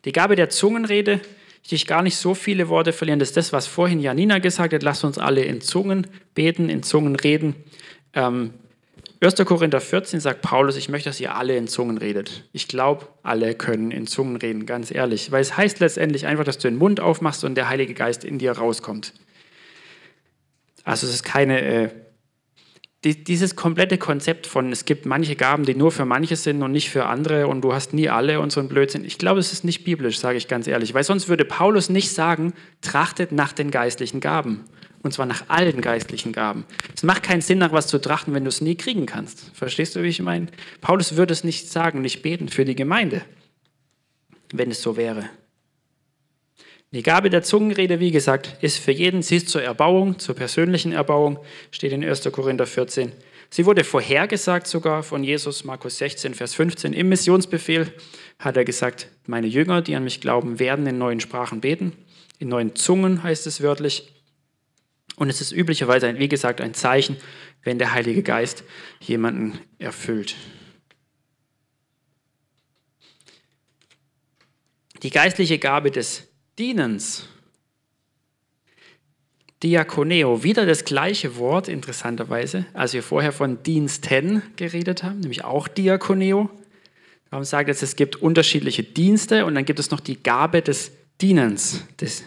Die 0.03 0.11
Gabe 0.11 0.35
der 0.35 0.49
Zungenrede, 0.49 1.21
ich 1.69 1.87
gar 1.87 2.01
nicht 2.01 2.17
so 2.17 2.33
viele 2.33 2.67
Worte 2.67 2.91
verlieren, 2.91 3.19
das 3.19 3.29
ist 3.29 3.37
das, 3.37 3.53
was 3.53 3.65
vorhin 3.65 4.01
Janina 4.01 4.39
gesagt 4.39 4.73
hat, 4.73 4.83
lasst 4.83 5.05
uns 5.05 5.17
alle 5.17 5.43
in 5.43 5.61
Zungen 5.61 6.07
beten, 6.35 6.67
in 6.67 6.83
Zungen 6.83 7.15
reden. 7.15 7.55
Ähm, 8.13 8.53
1. 9.21 9.35
Korinther 9.45 9.79
14 9.79 10.19
sagt 10.19 10.41
Paulus, 10.41 10.75
ich 10.75 10.89
möchte, 10.89 11.09
dass 11.09 11.19
ihr 11.19 11.35
alle 11.35 11.55
in 11.55 11.67
Zungen 11.67 11.99
redet. 11.99 12.43
Ich 12.53 12.67
glaube, 12.67 13.07
alle 13.21 13.53
können 13.53 13.91
in 13.91 14.07
Zungen 14.07 14.35
reden, 14.35 14.65
ganz 14.65 14.89
ehrlich. 14.89 15.31
Weil 15.31 15.41
es 15.41 15.55
heißt 15.55 15.79
letztendlich 15.79 16.25
einfach, 16.25 16.43
dass 16.43 16.57
du 16.57 16.67
den 16.67 16.77
Mund 16.77 16.99
aufmachst 16.99 17.43
und 17.43 17.53
der 17.55 17.69
Heilige 17.69 17.93
Geist 17.93 18.25
in 18.25 18.39
dir 18.39 18.53
rauskommt. 18.53 19.13
Also 20.83 21.05
es 21.05 21.13
ist 21.13 21.23
keine 21.23 21.61
äh, 21.61 21.89
dieses 23.03 23.55
komplette 23.55 23.97
Konzept 23.97 24.45
von, 24.45 24.71
es 24.71 24.85
gibt 24.85 25.07
manche 25.07 25.35
Gaben, 25.35 25.65
die 25.65 25.73
nur 25.73 25.91
für 25.91 26.05
manche 26.05 26.35
sind 26.35 26.61
und 26.61 26.71
nicht 26.71 26.91
für 26.91 27.07
andere 27.07 27.47
und 27.47 27.61
du 27.61 27.73
hast 27.73 27.93
nie 27.93 28.09
alle 28.09 28.39
und 28.39 28.51
so 28.51 28.59
ein 28.59 28.67
Blödsinn, 28.67 29.05
ich 29.05 29.17
glaube, 29.17 29.39
es 29.39 29.51
ist 29.51 29.63
nicht 29.63 29.83
biblisch, 29.83 30.19
sage 30.19 30.37
ich 30.37 30.47
ganz 30.47 30.67
ehrlich, 30.67 30.93
weil 30.93 31.03
sonst 31.03 31.27
würde 31.27 31.43
Paulus 31.43 31.89
nicht 31.89 32.11
sagen, 32.11 32.53
trachtet 32.81 33.31
nach 33.31 33.53
den 33.53 33.71
geistlichen 33.71 34.19
Gaben. 34.19 34.65
Und 35.03 35.13
zwar 35.13 35.25
nach 35.25 35.45
allen 35.47 35.81
geistlichen 35.81 36.31
Gaben. 36.31 36.63
Es 36.95 37.01
macht 37.01 37.23
keinen 37.23 37.41
Sinn, 37.41 37.57
nach 37.57 37.71
was 37.71 37.87
zu 37.87 37.99
trachten, 37.99 38.35
wenn 38.35 38.43
du 38.43 38.49
es 38.49 38.61
nie 38.61 38.75
kriegen 38.75 39.07
kannst. 39.07 39.49
Verstehst 39.55 39.95
du, 39.95 40.03
wie 40.03 40.09
ich 40.09 40.21
meine? 40.21 40.45
Paulus 40.79 41.15
würde 41.15 41.33
es 41.33 41.43
nicht 41.43 41.69
sagen, 41.69 42.01
nicht 42.01 42.21
beten 42.21 42.49
für 42.49 42.65
die 42.65 42.75
Gemeinde, 42.75 43.23
wenn 44.53 44.69
es 44.69 44.83
so 44.83 44.97
wäre. 44.97 45.27
Die 46.93 47.03
Gabe 47.03 47.29
der 47.29 47.41
Zungenrede, 47.41 48.01
wie 48.01 48.11
gesagt, 48.11 48.57
ist 48.61 48.77
für 48.77 48.91
jeden, 48.91 49.21
sie 49.21 49.37
ist 49.37 49.47
zur 49.47 49.63
Erbauung, 49.63 50.19
zur 50.19 50.35
persönlichen 50.35 50.91
Erbauung, 50.91 51.39
steht 51.71 51.93
in 51.93 52.03
1. 52.03 52.29
Korinther 52.33 52.67
14. 52.67 53.13
Sie 53.49 53.65
wurde 53.65 53.85
vorhergesagt 53.85 54.67
sogar 54.67 55.01
von 55.01 55.23
Jesus, 55.23 55.63
Markus 55.63 55.99
16, 55.99 56.33
Vers 56.33 56.53
15. 56.53 56.91
Im 56.91 57.07
Missionsbefehl 57.07 57.93
hat 58.39 58.57
er 58.57 58.65
gesagt, 58.65 59.07
meine 59.25 59.47
Jünger, 59.47 59.81
die 59.81 59.95
an 59.95 60.03
mich 60.03 60.19
glauben, 60.19 60.59
werden 60.59 60.85
in 60.85 60.97
neuen 60.97 61.21
Sprachen 61.21 61.61
beten. 61.61 61.93
In 62.39 62.49
neuen 62.49 62.75
Zungen 62.75 63.23
heißt 63.23 63.47
es 63.47 63.61
wörtlich. 63.61 64.11
Und 65.15 65.29
es 65.29 65.39
ist 65.39 65.53
üblicherweise, 65.53 66.19
wie 66.19 66.27
gesagt, 66.27 66.59
ein 66.59 66.73
Zeichen, 66.73 67.15
wenn 67.63 67.79
der 67.79 67.93
Heilige 67.93 68.21
Geist 68.21 68.65
jemanden 68.99 69.59
erfüllt. 69.79 70.35
Die 75.03 75.09
geistliche 75.09 75.57
Gabe 75.57 75.89
des 75.89 76.30
Dienens. 76.57 77.27
Diakoneo, 79.63 80.43
wieder 80.43 80.65
das 80.65 80.85
gleiche 80.85 81.37
Wort, 81.37 81.67
interessanterweise, 81.67 82.65
als 82.73 82.93
wir 82.93 83.03
vorher 83.03 83.31
von 83.31 83.61
Diensten 83.61 84.41
geredet 84.55 85.03
haben, 85.03 85.19
nämlich 85.19 85.43
auch 85.43 85.67
Diakoneo. 85.67 86.49
Warum 87.29 87.45
sagt 87.45 87.69
jetzt, 87.69 87.83
es 87.83 87.95
gibt 87.95 88.15
unterschiedliche 88.15 88.83
Dienste 88.83 89.45
und 89.45 89.53
dann 89.55 89.65
gibt 89.65 89.79
es 89.79 89.91
noch 89.91 89.99
die 89.99 90.21
Gabe 90.21 90.61
des 90.61 90.91
Dienens, 91.21 91.85
des 91.99 92.23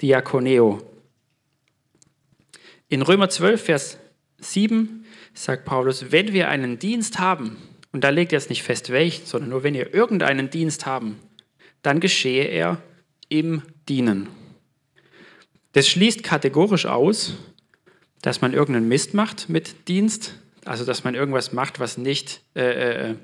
Diakoneo. 0.00 0.80
In 2.88 3.02
Römer 3.02 3.28
12, 3.28 3.62
Vers 3.62 3.98
7 4.38 5.04
sagt 5.34 5.64
Paulus, 5.64 6.12
wenn 6.12 6.32
wir 6.32 6.48
einen 6.48 6.78
Dienst 6.78 7.18
haben, 7.18 7.56
und 7.92 8.02
da 8.04 8.10
legt 8.10 8.32
er 8.32 8.38
es 8.38 8.48
nicht 8.48 8.62
fest 8.62 8.90
welchen, 8.90 9.26
sondern 9.26 9.50
nur 9.50 9.64
wenn 9.64 9.74
wir 9.74 9.92
irgendeinen 9.92 10.50
Dienst 10.50 10.86
haben, 10.86 11.18
dann 11.82 12.00
geschehe 12.00 12.44
er 12.44 12.80
im 13.38 13.62
Dienen. 13.88 14.28
Das 15.72 15.88
schließt 15.88 16.22
kategorisch 16.22 16.86
aus, 16.86 17.34
dass 18.22 18.40
man 18.40 18.52
irgendeinen 18.52 18.88
Mist 18.88 19.12
macht 19.12 19.48
mit 19.48 19.88
Dienst, 19.88 20.34
also 20.64 20.84
dass 20.84 21.04
man 21.04 21.14
irgendwas 21.14 21.52
macht, 21.52 21.80
was 21.80 21.98
nicht, 21.98 22.42
äh, 22.54 23.10
äh, 23.10 23.14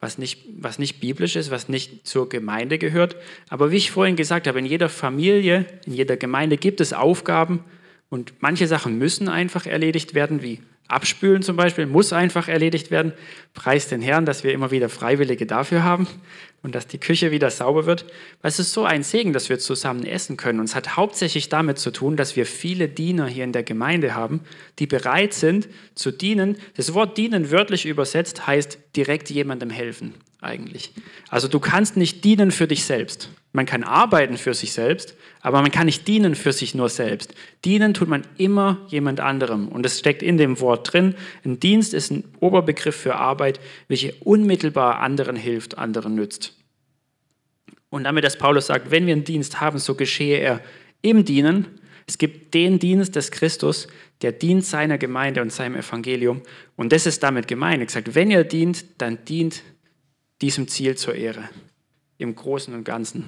was, 0.00 0.18
nicht, 0.18 0.46
was 0.58 0.78
nicht 0.78 0.98
biblisch 1.00 1.36
ist, 1.36 1.50
was 1.50 1.68
nicht 1.68 2.06
zur 2.06 2.28
Gemeinde 2.28 2.78
gehört. 2.78 3.16
Aber 3.50 3.70
wie 3.70 3.76
ich 3.76 3.90
vorhin 3.90 4.16
gesagt 4.16 4.46
habe, 4.46 4.58
in 4.58 4.66
jeder 4.66 4.88
Familie, 4.88 5.66
in 5.84 5.92
jeder 5.92 6.16
Gemeinde 6.16 6.56
gibt 6.56 6.80
es 6.80 6.94
Aufgaben 6.94 7.62
und 8.08 8.32
manche 8.40 8.66
Sachen 8.66 8.98
müssen 8.98 9.28
einfach 9.28 9.66
erledigt 9.66 10.14
werden, 10.14 10.42
wie 10.42 10.60
Abspülen 10.86 11.42
zum 11.42 11.56
Beispiel 11.56 11.86
muss 11.86 12.12
einfach 12.12 12.46
erledigt 12.46 12.90
werden. 12.90 13.12
Preis 13.54 13.88
den 13.88 14.02
Herrn, 14.02 14.26
dass 14.26 14.44
wir 14.44 14.52
immer 14.52 14.70
wieder 14.70 14.88
Freiwillige 14.88 15.46
dafür 15.46 15.82
haben 15.82 16.06
und 16.62 16.74
dass 16.74 16.86
die 16.86 16.98
Küche 16.98 17.30
wieder 17.30 17.50
sauber 17.50 17.86
wird. 17.86 18.04
Es 18.42 18.58
ist 18.58 18.72
so 18.72 18.84
ein 18.84 19.02
Segen, 19.02 19.32
dass 19.32 19.48
wir 19.48 19.58
zusammen 19.58 20.04
essen 20.04 20.36
können. 20.36 20.60
Und 20.60 20.66
es 20.66 20.74
hat 20.74 20.96
hauptsächlich 20.96 21.48
damit 21.48 21.78
zu 21.78 21.90
tun, 21.90 22.16
dass 22.16 22.36
wir 22.36 22.44
viele 22.44 22.88
Diener 22.88 23.26
hier 23.26 23.44
in 23.44 23.52
der 23.52 23.62
Gemeinde 23.62 24.14
haben, 24.14 24.40
die 24.78 24.86
bereit 24.86 25.32
sind 25.32 25.68
zu 25.94 26.10
dienen. 26.10 26.58
Das 26.76 26.92
Wort 26.92 27.16
dienen 27.16 27.50
wörtlich 27.50 27.86
übersetzt 27.86 28.46
heißt 28.46 28.78
direkt 28.94 29.30
jemandem 29.30 29.70
helfen. 29.70 30.14
Eigentlich. 30.44 30.92
Also 31.28 31.48
du 31.48 31.58
kannst 31.58 31.96
nicht 31.96 32.24
dienen 32.24 32.50
für 32.50 32.66
dich 32.66 32.84
selbst. 32.84 33.30
Man 33.52 33.66
kann 33.66 33.84
arbeiten 33.84 34.36
für 34.36 34.52
sich 34.52 34.72
selbst, 34.72 35.16
aber 35.40 35.62
man 35.62 35.70
kann 35.70 35.86
nicht 35.86 36.08
dienen 36.08 36.34
für 36.34 36.52
sich 36.52 36.74
nur 36.74 36.88
selbst. 36.88 37.34
Dienen 37.64 37.94
tut 37.94 38.08
man 38.08 38.22
immer 38.36 38.84
jemand 38.88 39.20
anderem. 39.20 39.68
Und 39.68 39.86
es 39.86 40.00
steckt 40.00 40.22
in 40.22 40.38
dem 40.38 40.58
Wort 40.60 40.92
drin. 40.92 41.14
Ein 41.44 41.60
Dienst 41.60 41.94
ist 41.94 42.10
ein 42.10 42.24
Oberbegriff 42.40 42.96
für 42.96 43.14
Arbeit, 43.14 43.60
welche 43.86 44.12
unmittelbar 44.24 44.98
anderen 44.98 45.36
hilft, 45.36 45.78
anderen 45.78 46.16
nützt. 46.16 46.56
Und 47.90 48.02
damit, 48.02 48.24
dass 48.24 48.36
Paulus 48.36 48.66
sagt, 48.66 48.90
wenn 48.90 49.06
wir 49.06 49.12
einen 49.12 49.22
Dienst 49.22 49.60
haben, 49.60 49.78
so 49.78 49.94
geschehe 49.94 50.38
er 50.38 50.60
im 51.00 51.24
Dienen. 51.24 51.66
Es 52.08 52.18
gibt 52.18 52.52
den 52.54 52.80
Dienst 52.80 53.14
des 53.14 53.30
Christus, 53.30 53.86
der 54.20 54.32
dient 54.32 54.64
seiner 54.64 54.98
Gemeinde 54.98 55.42
und 55.42 55.52
seinem 55.52 55.76
Evangelium. 55.76 56.42
Und 56.74 56.92
das 56.92 57.06
ist 57.06 57.22
damit 57.22 57.46
gemeint. 57.46 57.82
Er 57.82 57.88
sagt, 57.88 58.16
wenn 58.16 58.32
ihr 58.32 58.42
dient, 58.42 58.84
dann 58.98 59.24
dient 59.26 59.62
diesem 60.40 60.68
Ziel 60.68 60.96
zur 60.96 61.14
Ehre. 61.14 61.48
Im 62.18 62.34
Großen 62.34 62.72
und 62.74 62.84
Ganzen. 62.84 63.24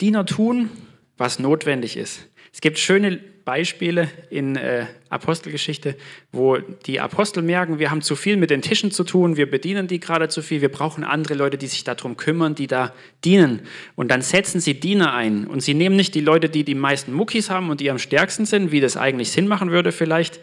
Diener 0.00 0.24
tun, 0.24 0.70
was 1.16 1.38
notwendig 1.38 1.96
ist. 1.96 2.26
Es 2.52 2.60
gibt 2.60 2.78
schöne 2.78 3.20
Beispiele 3.44 4.08
in 4.28 4.56
äh, 4.56 4.86
Apostelgeschichte, 5.08 5.96
wo 6.32 6.56
die 6.58 7.00
Apostel 7.00 7.42
merken, 7.42 7.78
wir 7.78 7.90
haben 7.90 8.02
zu 8.02 8.16
viel 8.16 8.36
mit 8.36 8.50
den 8.50 8.62
Tischen 8.62 8.90
zu 8.90 9.04
tun, 9.04 9.36
wir 9.36 9.50
bedienen 9.50 9.86
die 9.86 10.00
gerade 10.00 10.28
zu 10.28 10.42
viel, 10.42 10.60
wir 10.60 10.70
brauchen 10.70 11.04
andere 11.04 11.34
Leute, 11.34 11.58
die 11.58 11.66
sich 11.66 11.84
darum 11.84 12.16
kümmern, 12.16 12.54
die 12.54 12.66
da 12.66 12.94
dienen. 13.24 13.62
Und 13.94 14.10
dann 14.10 14.22
setzen 14.22 14.60
sie 14.60 14.78
Diener 14.78 15.14
ein. 15.14 15.46
Und 15.46 15.60
sie 15.60 15.74
nehmen 15.74 15.96
nicht 15.96 16.14
die 16.14 16.20
Leute, 16.20 16.48
die 16.48 16.64
die 16.64 16.74
meisten 16.74 17.12
Muckis 17.12 17.50
haben 17.50 17.70
und 17.70 17.80
die 17.80 17.90
am 17.90 17.98
stärksten 17.98 18.46
sind, 18.46 18.72
wie 18.72 18.80
das 18.80 18.96
eigentlich 18.96 19.30
Sinn 19.30 19.48
machen 19.48 19.70
würde 19.70 19.92
vielleicht 19.92 20.40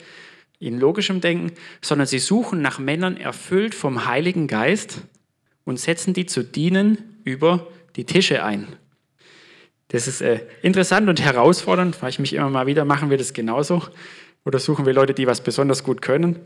in 0.60 0.80
logischem 0.80 1.22
Denken, 1.22 1.52
sondern 1.82 2.08
sie 2.08 2.20
suchen 2.20 2.62
nach 2.62 2.80
Männern 2.80 3.18
erfüllt 3.18 3.76
vom 3.76 4.06
Heiligen 4.06 4.48
Geist 4.48 5.02
und 5.66 5.80
setzen 5.80 6.14
die 6.14 6.26
zu 6.26 6.44
dienen 6.44 7.20
über 7.24 7.68
die 7.96 8.06
Tische 8.06 8.44
ein. 8.44 8.68
Das 9.90 10.08
ist 10.08 10.22
äh, 10.22 10.42
interessant 10.62 11.08
und 11.08 11.22
herausfordernd, 11.22 11.96
frage 11.96 12.12
ich 12.12 12.20
mich 12.20 12.34
immer 12.34 12.50
mal 12.50 12.68
wieder, 12.68 12.86
machen 12.86 13.10
wir 13.10 13.18
das 13.18 13.34
genauso? 13.34 13.84
Oder 14.46 14.60
suchen 14.60 14.86
wir 14.86 14.94
Leute, 14.94 15.14
die 15.14 15.28
was 15.28 15.42
besonders 15.42 15.84
gut 15.84 16.02
können? 16.02 16.40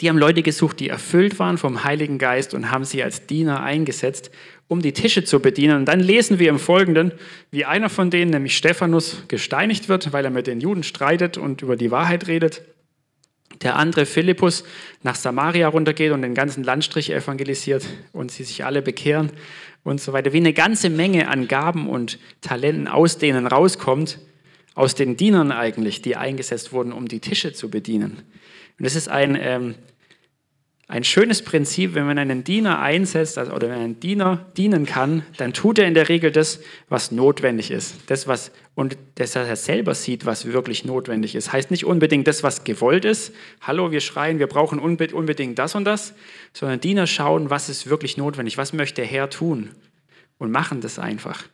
Die 0.00 0.08
haben 0.08 0.18
Leute 0.18 0.42
gesucht, 0.42 0.80
die 0.80 0.88
erfüllt 0.88 1.38
waren 1.38 1.56
vom 1.56 1.84
Heiligen 1.84 2.18
Geist 2.18 2.52
und 2.52 2.70
haben 2.70 2.84
sie 2.84 3.02
als 3.02 3.26
Diener 3.26 3.62
eingesetzt, 3.62 4.30
um 4.66 4.82
die 4.82 4.92
Tische 4.92 5.24
zu 5.24 5.40
bedienen. 5.40 5.76
Und 5.76 5.84
dann 5.84 6.00
lesen 6.00 6.38
wir 6.38 6.48
im 6.48 6.58
Folgenden, 6.58 7.12
wie 7.50 7.64
einer 7.64 7.88
von 7.88 8.10
denen, 8.10 8.30
nämlich 8.30 8.56
Stephanus, 8.56 9.22
gesteinigt 9.28 9.88
wird, 9.88 10.12
weil 10.12 10.24
er 10.24 10.30
mit 10.30 10.46
den 10.46 10.60
Juden 10.60 10.82
streitet 10.82 11.38
und 11.38 11.62
über 11.62 11.76
die 11.76 11.90
Wahrheit 11.90 12.26
redet. 12.26 12.62
Der 13.62 13.76
andere 13.76 14.06
Philippus 14.06 14.64
nach 15.02 15.14
Samaria 15.14 15.68
runtergeht 15.68 16.12
und 16.12 16.22
den 16.22 16.34
ganzen 16.34 16.64
Landstrich 16.64 17.10
evangelisiert 17.10 17.84
und 18.12 18.30
sie 18.30 18.44
sich 18.44 18.64
alle 18.64 18.82
bekehren 18.82 19.30
und 19.84 20.00
so 20.00 20.12
weiter. 20.12 20.32
Wie 20.32 20.38
eine 20.38 20.52
ganze 20.52 20.90
Menge 20.90 21.28
an 21.28 21.48
Gaben 21.48 21.88
und 21.88 22.18
Talenten 22.40 22.88
aus 22.88 23.18
denen 23.18 23.46
rauskommt, 23.46 24.18
aus 24.74 24.94
den 24.94 25.16
Dienern 25.16 25.52
eigentlich, 25.52 26.02
die 26.02 26.16
eingesetzt 26.16 26.72
wurden, 26.72 26.92
um 26.92 27.06
die 27.06 27.20
Tische 27.20 27.52
zu 27.52 27.70
bedienen. 27.70 28.22
Und 28.78 28.84
das 28.84 28.96
ist 28.96 29.08
ein 29.08 29.38
ähm, 29.40 29.74
ein 30.86 31.02
schönes 31.02 31.42
Prinzip, 31.42 31.94
wenn 31.94 32.04
man 32.04 32.18
einen 32.18 32.44
Diener 32.44 32.78
einsetzt 32.78 33.38
also, 33.38 33.52
oder 33.52 33.70
wenn 33.70 33.80
ein 33.80 34.00
Diener 34.00 34.46
dienen 34.56 34.84
kann, 34.84 35.24
dann 35.38 35.54
tut 35.54 35.78
er 35.78 35.86
in 35.86 35.94
der 35.94 36.10
Regel 36.10 36.30
das, 36.30 36.60
was 36.90 37.10
notwendig 37.10 37.70
ist. 37.70 37.96
Das, 38.08 38.28
was, 38.28 38.50
und 38.74 38.98
dass 39.14 39.34
er 39.34 39.56
selber 39.56 39.94
sieht, 39.94 40.26
was 40.26 40.52
wirklich 40.52 40.84
notwendig 40.84 41.34
ist. 41.36 41.52
Heißt 41.52 41.70
nicht 41.70 41.86
unbedingt 41.86 42.26
das, 42.26 42.42
was 42.42 42.64
gewollt 42.64 43.06
ist. 43.06 43.32
Hallo, 43.62 43.92
wir 43.92 44.00
schreien, 44.00 44.38
wir 44.38 44.46
brauchen 44.46 44.78
unbedingt 44.78 45.58
das 45.58 45.74
und 45.74 45.84
das, 45.84 46.14
sondern 46.52 46.80
Diener 46.80 47.06
schauen, 47.06 47.48
was 47.48 47.70
ist 47.70 47.88
wirklich 47.88 48.18
notwendig, 48.18 48.58
was 48.58 48.74
möchte 48.74 48.96
der 48.96 49.06
Herr 49.06 49.30
tun 49.30 49.70
und 50.36 50.50
machen 50.50 50.82
das 50.82 50.98
einfach. 50.98 51.44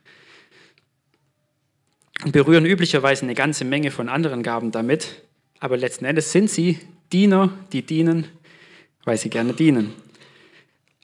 Und 2.25 2.33
berühren 2.33 2.67
üblicherweise 2.67 3.23
eine 3.23 3.35
ganze 3.35 3.65
Menge 3.65 3.93
von 3.93 4.09
anderen 4.09 4.43
Gaben 4.43 4.73
damit, 4.73 5.23
aber 5.61 5.77
letzten 5.77 6.05
Endes 6.05 6.33
sind 6.33 6.51
sie 6.51 6.81
Diener, 7.13 7.53
die 7.73 7.83
dienen 7.83 8.27
weil 9.05 9.17
sie 9.17 9.31
gerne 9.31 9.53
dienen. 9.53 9.95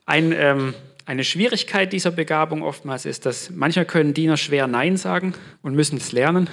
Ein, 0.05 0.33
ähm, 0.33 0.75
eine 1.05 1.25
Schwierigkeit 1.25 1.93
dieser 1.93 2.11
Begabung 2.11 2.63
oftmals 2.63 3.07
ist, 3.07 3.27
dass 3.27 3.51
manchmal 3.51 3.87
können 3.87 4.15
Diener 4.15 4.37
schwer 4.37 4.67
Nein 4.67 4.97
sagen 4.97 5.35
und 5.63 5.75
müssen 5.75 5.97
es 5.97 6.13
lernen. 6.13 6.49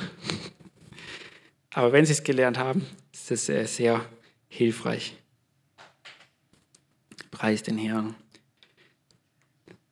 Aber 1.74 1.92
wenn 1.92 2.06
sie 2.06 2.14
es 2.14 2.24
gelernt 2.24 2.58
haben, 2.58 2.86
ist 3.12 3.32
es 3.32 3.50
äh, 3.50 3.66
sehr 3.66 4.06
hilfreich. 4.48 5.16
Preis 7.32 7.64
den 7.64 7.78
Herrn. 7.78 8.16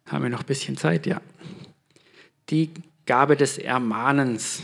Haben 0.06 0.24
wir 0.24 0.30
noch 0.30 0.42
ein 0.42 0.46
bisschen 0.46 0.78
Zeit? 0.78 1.08
Ja. 1.08 1.22
Die 2.50 2.70
Gabe 3.06 3.36
des 3.36 3.58
Ermahnens. 3.58 4.64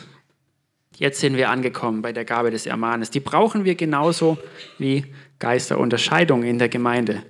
Jetzt 0.96 1.20
sind 1.20 1.38
wir 1.38 1.50
angekommen 1.50 2.02
bei 2.02 2.12
der 2.12 2.26
Gabe 2.26 2.52
des 2.52 2.66
Ermahnens. 2.66 3.10
Die 3.10 3.20
brauchen 3.20 3.66
wir 3.66 3.76
genauso 3.76 4.38
wie 4.78 5.06
Geisterunterscheidung 5.40 6.44
in 6.44 6.60
der 6.60 6.70
Gemeinde. 6.70 7.24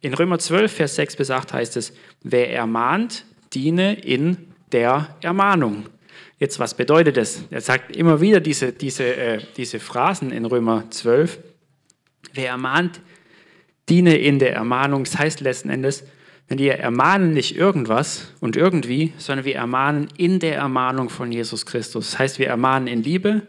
In 0.00 0.14
Römer 0.14 0.38
12, 0.38 0.72
Vers 0.72 0.96
6 0.96 1.16
bis 1.16 1.30
8 1.30 1.52
heißt 1.52 1.76
es, 1.76 1.92
wer 2.22 2.52
ermahnt, 2.52 3.26
diene 3.52 3.94
in 3.94 4.36
der 4.72 5.16
Ermahnung. 5.20 5.86
Jetzt, 6.38 6.58
was 6.58 6.74
bedeutet 6.74 7.18
das? 7.18 7.44
Er 7.50 7.60
sagt 7.60 7.94
immer 7.94 8.20
wieder 8.22 8.40
diese, 8.40 8.72
diese, 8.72 9.14
äh, 9.14 9.40
diese 9.56 9.78
Phrasen 9.78 10.30
in 10.30 10.46
Römer 10.46 10.90
12. 10.90 11.38
Wer 12.32 12.48
ermahnt, 12.48 13.00
diene 13.90 14.16
in 14.16 14.38
der 14.38 14.54
Ermahnung. 14.54 15.04
Das 15.04 15.18
heißt 15.18 15.40
letzten 15.40 15.68
Endes, 15.68 16.04
wenn 16.48 16.58
wir 16.58 16.74
ermahnen 16.74 17.32
nicht 17.34 17.56
irgendwas 17.56 18.32
und 18.40 18.56
irgendwie, 18.56 19.12
sondern 19.18 19.44
wir 19.44 19.56
ermahnen 19.56 20.08
in 20.16 20.38
der 20.38 20.56
Ermahnung 20.56 21.10
von 21.10 21.30
Jesus 21.30 21.66
Christus. 21.66 22.12
Das 22.12 22.18
heißt, 22.18 22.38
wir 22.38 22.46
ermahnen 22.46 22.88
in 22.88 23.02
Liebe 23.02 23.42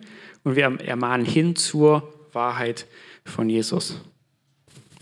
und 0.43 0.55
wir 0.55 0.65
ermahnen 0.81 1.25
hin 1.25 1.55
zur 1.55 2.13
Wahrheit 2.33 2.85
von 3.31 3.49
Jesus. 3.49 4.01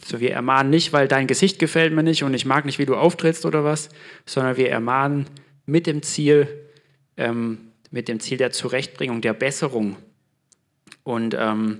So, 0.06 0.20
wir 0.20 0.32
ermahnen 0.32 0.70
nicht, 0.70 0.94
weil 0.94 1.08
dein 1.08 1.28
Gesicht 1.28 1.60
gefällt 1.60 1.94
mir 1.94 2.04
nicht 2.04 2.24
und 2.24 2.34
ich 2.34 2.46
mag 2.46 2.66
nicht, 2.66 2.80
wie 2.80 2.86
du 2.86 2.96
auftrittst 2.96 3.46
oder 3.46 3.64
was, 3.64 3.90
sondern 4.26 4.58
wir 4.58 4.70
ermahnen 4.70 5.28
mit 5.66 5.86
dem 5.86 6.02
Ziel, 6.02 6.48
ähm, 7.18 7.60
mit 7.92 8.08
dem 8.08 8.20
Ziel 8.20 8.38
der 8.38 8.52
Zurechtbringung, 8.52 9.22
der 9.22 9.34
Besserung. 9.34 9.98
Und 11.04 11.36
ähm, 11.38 11.80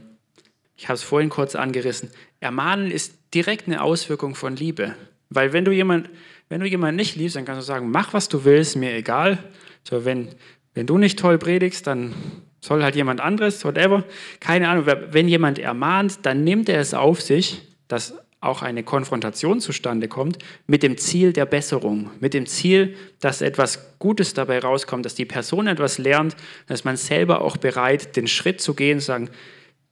ich 0.76 0.88
habe 0.88 0.96
es 0.96 1.04
vorhin 1.04 1.30
kurz 1.30 1.56
angerissen. 1.56 2.10
Ermahnen 2.40 2.92
ist 2.92 3.16
direkt 3.34 3.68
eine 3.68 3.82
Auswirkung 3.82 4.36
von 4.36 4.56
Liebe. 4.56 4.96
Weil 5.30 5.54
wenn 5.54 5.66
du 5.66 5.72
jemand, 5.72 6.10
wenn 6.50 6.62
du 6.62 6.68
jemanden 6.68 6.96
nicht 6.96 7.16
liebst, 7.16 7.36
dann 7.36 7.46
kannst 7.46 7.62
du 7.62 7.66
sagen, 7.66 7.92
mach 7.92 8.14
was 8.14 8.30
du 8.30 8.46
willst, 8.46 8.76
mir 8.76 8.94
egal. 8.94 9.38
So, 9.84 10.06
wenn, 10.06 10.30
wenn 10.74 10.88
du 10.88 10.98
nicht 10.98 11.20
toll 11.20 11.38
predigst, 11.38 11.86
dann 11.88 12.14
soll 12.62 12.84
halt 12.84 12.96
jemand 12.96 13.22
anderes, 13.22 13.64
whatever. 13.64 14.04
Keine 14.40 14.70
Ahnung, 14.70 14.86
wenn 14.86 15.28
jemand 15.28 15.60
ermahnt, 15.60 16.20
dann 16.24 16.44
nimmt 16.44 16.70
er 16.70 16.80
es 16.80 16.94
auf 16.94 17.22
sich, 17.22 17.62
dass 17.88 18.14
auch 18.42 18.62
eine 18.62 18.84
Konfrontation 18.84 19.60
zustande 19.60 20.08
kommt, 20.08 20.38
mit 20.66 20.82
dem 20.82 20.98
Ziel 20.98 21.34
der 21.34 21.46
Besserung, 21.46 22.10
mit 22.20 22.34
dem 22.34 22.46
Ziel, 22.46 22.96
dass 23.20 23.42
etwas 23.42 24.00
Gutes 24.00 24.34
dabei 24.34 24.60
rauskommt, 24.60 25.06
dass 25.06 25.16
die 25.16 25.26
Person 25.26 25.68
etwas 25.68 25.98
lernt, 25.98 26.38
dass 26.68 26.86
man 26.86 26.96
selber 26.96 27.42
auch 27.42 27.58
bereit, 27.58 28.16
den 28.16 28.28
Schritt 28.28 28.62
zu 28.62 28.76
gehen, 28.76 29.02
sagen, 29.02 29.30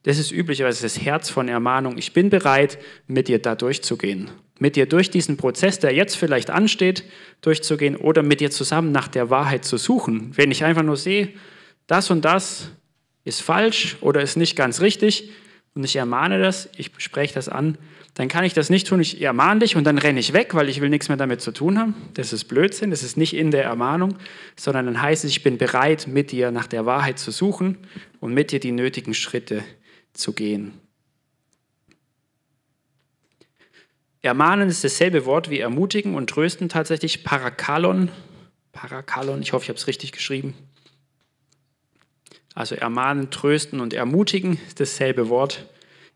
das 0.04 0.18
ist 0.18 0.30
üblicherweise 0.30 0.82
das 0.82 1.00
Herz 1.00 1.28
von 1.28 1.48
Ermahnung, 1.48 1.98
ich 1.98 2.14
bin 2.14 2.30
bereit, 2.30 2.78
mit 3.06 3.28
dir 3.28 3.38
da 3.38 3.54
durchzugehen, 3.54 4.30
mit 4.58 4.76
dir 4.76 4.86
durch 4.86 5.10
diesen 5.10 5.36
Prozess, 5.36 5.78
der 5.78 5.92
jetzt 5.92 6.16
vielleicht 6.16 6.48
ansteht, 6.48 7.04
durchzugehen 7.42 7.96
oder 7.96 8.22
mit 8.22 8.40
dir 8.40 8.50
zusammen 8.50 8.92
nach 8.92 9.08
der 9.08 9.28
Wahrheit 9.28 9.66
zu 9.66 9.76
suchen. 9.76 10.32
Wenn 10.34 10.50
ich 10.50 10.64
einfach 10.64 10.82
nur 10.82 10.96
sehe, 10.96 11.28
das 11.88 12.10
und 12.10 12.24
das 12.24 12.70
ist 13.24 13.42
falsch 13.42 13.96
oder 14.00 14.20
ist 14.20 14.36
nicht 14.36 14.54
ganz 14.54 14.80
richtig 14.80 15.30
und 15.74 15.82
ich 15.82 15.96
ermahne 15.96 16.40
das, 16.40 16.68
ich 16.76 16.92
spreche 16.98 17.34
das 17.34 17.48
an, 17.48 17.76
dann 18.14 18.28
kann 18.28 18.44
ich 18.44 18.52
das 18.52 18.68
nicht 18.68 18.86
tun, 18.86 19.00
ich 19.00 19.20
ermahne 19.20 19.60
dich 19.60 19.76
und 19.76 19.84
dann 19.84 19.96
renne 19.96 20.18
ich 20.18 20.32
weg, 20.32 20.54
weil 20.54 20.68
ich 20.68 20.80
will 20.80 20.88
nichts 20.88 21.08
mehr 21.08 21.16
damit 21.16 21.40
zu 21.40 21.52
tun 21.52 21.78
haben. 21.78 21.94
Das 22.14 22.32
ist 22.32 22.44
Blödsinn, 22.44 22.90
das 22.90 23.02
ist 23.02 23.16
nicht 23.16 23.34
in 23.34 23.50
der 23.50 23.64
Ermahnung, 23.64 24.16
sondern 24.56 24.86
dann 24.86 25.00
heißt 25.00 25.24
es, 25.24 25.30
ich 25.30 25.42
bin 25.42 25.56
bereit, 25.56 26.08
mit 26.08 26.32
dir 26.32 26.50
nach 26.50 26.66
der 26.66 26.84
Wahrheit 26.84 27.18
zu 27.18 27.30
suchen 27.30 27.78
und 28.20 28.34
mit 28.34 28.50
dir 28.50 28.60
die 28.60 28.72
nötigen 28.72 29.14
Schritte 29.14 29.62
zu 30.12 30.32
gehen. 30.32 30.72
Ermahnen 34.20 34.68
ist 34.68 34.82
dasselbe 34.82 35.24
Wort 35.24 35.48
wie 35.48 35.60
ermutigen 35.60 36.16
und 36.16 36.28
trösten 36.28 36.68
tatsächlich. 36.68 37.22
Parakalon, 37.22 38.10
Parakalon, 38.72 39.40
ich 39.42 39.52
hoffe, 39.52 39.62
ich 39.62 39.68
habe 39.68 39.78
es 39.78 39.86
richtig 39.86 40.10
geschrieben. 40.10 40.54
Also 42.58 42.74
ermahnen, 42.74 43.30
trösten 43.30 43.78
und 43.78 43.94
ermutigen 43.94 44.58
ist 44.66 44.80
dasselbe 44.80 45.28
Wort 45.28 45.64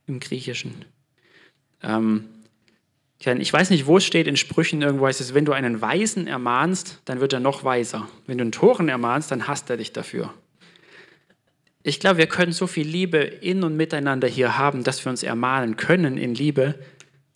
im 0.08 0.18
Griechischen. 0.18 0.84
Ähm, 1.84 2.24
ich 3.20 3.52
weiß 3.52 3.70
nicht, 3.70 3.86
wo 3.86 3.98
es 3.98 4.04
steht 4.04 4.26
in 4.26 4.36
Sprüchen 4.36 4.82
irgendwo 4.82 5.06
heißt 5.06 5.20
es, 5.20 5.34
wenn 5.34 5.44
du 5.44 5.52
einen 5.52 5.80
Weisen 5.80 6.26
ermahnst, 6.26 7.00
dann 7.04 7.20
wird 7.20 7.32
er 7.32 7.38
noch 7.38 7.62
weiser. 7.62 8.08
Wenn 8.26 8.38
du 8.38 8.42
einen 8.42 8.50
Toren 8.50 8.88
ermahnst, 8.88 9.30
dann 9.30 9.46
hasst 9.46 9.70
er 9.70 9.76
dich 9.76 9.92
dafür. 9.92 10.34
ich 11.84 12.00
glaube, 12.00 12.18
wir 12.18 12.26
können 12.26 12.50
so 12.50 12.66
viel 12.66 12.88
Liebe 12.88 13.18
in 13.18 13.62
und 13.62 13.76
miteinander 13.76 14.26
hier 14.26 14.58
haben, 14.58 14.82
dass 14.82 15.04
wir 15.04 15.10
uns 15.10 15.22
ermahnen 15.22 15.76
können 15.76 16.18
in 16.18 16.34
Liebe 16.34 16.74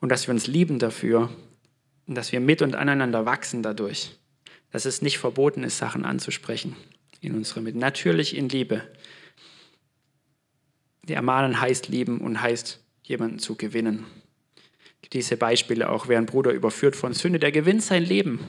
und 0.00 0.08
dass 0.08 0.26
wir 0.26 0.34
uns 0.34 0.48
lieben 0.48 0.80
dafür 0.80 1.30
und 2.08 2.16
dass 2.16 2.32
wir 2.32 2.40
mit 2.40 2.60
und 2.60 2.74
aneinander 2.74 3.24
wachsen 3.24 3.62
dadurch. 3.62 4.18
Dass 4.72 4.84
es 4.84 5.00
nicht 5.00 5.18
verboten 5.18 5.62
ist, 5.62 5.78
Sachen 5.78 6.04
anzusprechen 6.04 6.74
in 7.26 7.34
unserer 7.34 7.60
Mitte. 7.60 7.78
Natürlich 7.78 8.36
in 8.36 8.48
Liebe. 8.48 8.82
Die 11.04 11.14
Ermahnen 11.14 11.60
heißt 11.60 11.88
lieben 11.88 12.20
und 12.20 12.40
heißt 12.40 12.80
jemanden 13.02 13.38
zu 13.38 13.56
gewinnen. 13.56 14.06
Diese 15.12 15.36
Beispiele 15.36 15.88
auch, 15.88 16.08
wer 16.08 16.18
ein 16.18 16.26
Bruder 16.26 16.52
überführt 16.52 16.96
von 16.96 17.12
Sünde, 17.12 17.38
der 17.38 17.52
gewinnt 17.52 17.82
sein 17.82 18.04
Leben. 18.04 18.40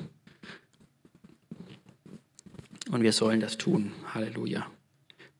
Und 2.89 3.03
wir 3.03 3.11
sollen 3.11 3.39
das 3.39 3.57
tun. 3.57 3.91
Halleluja. 4.13 4.65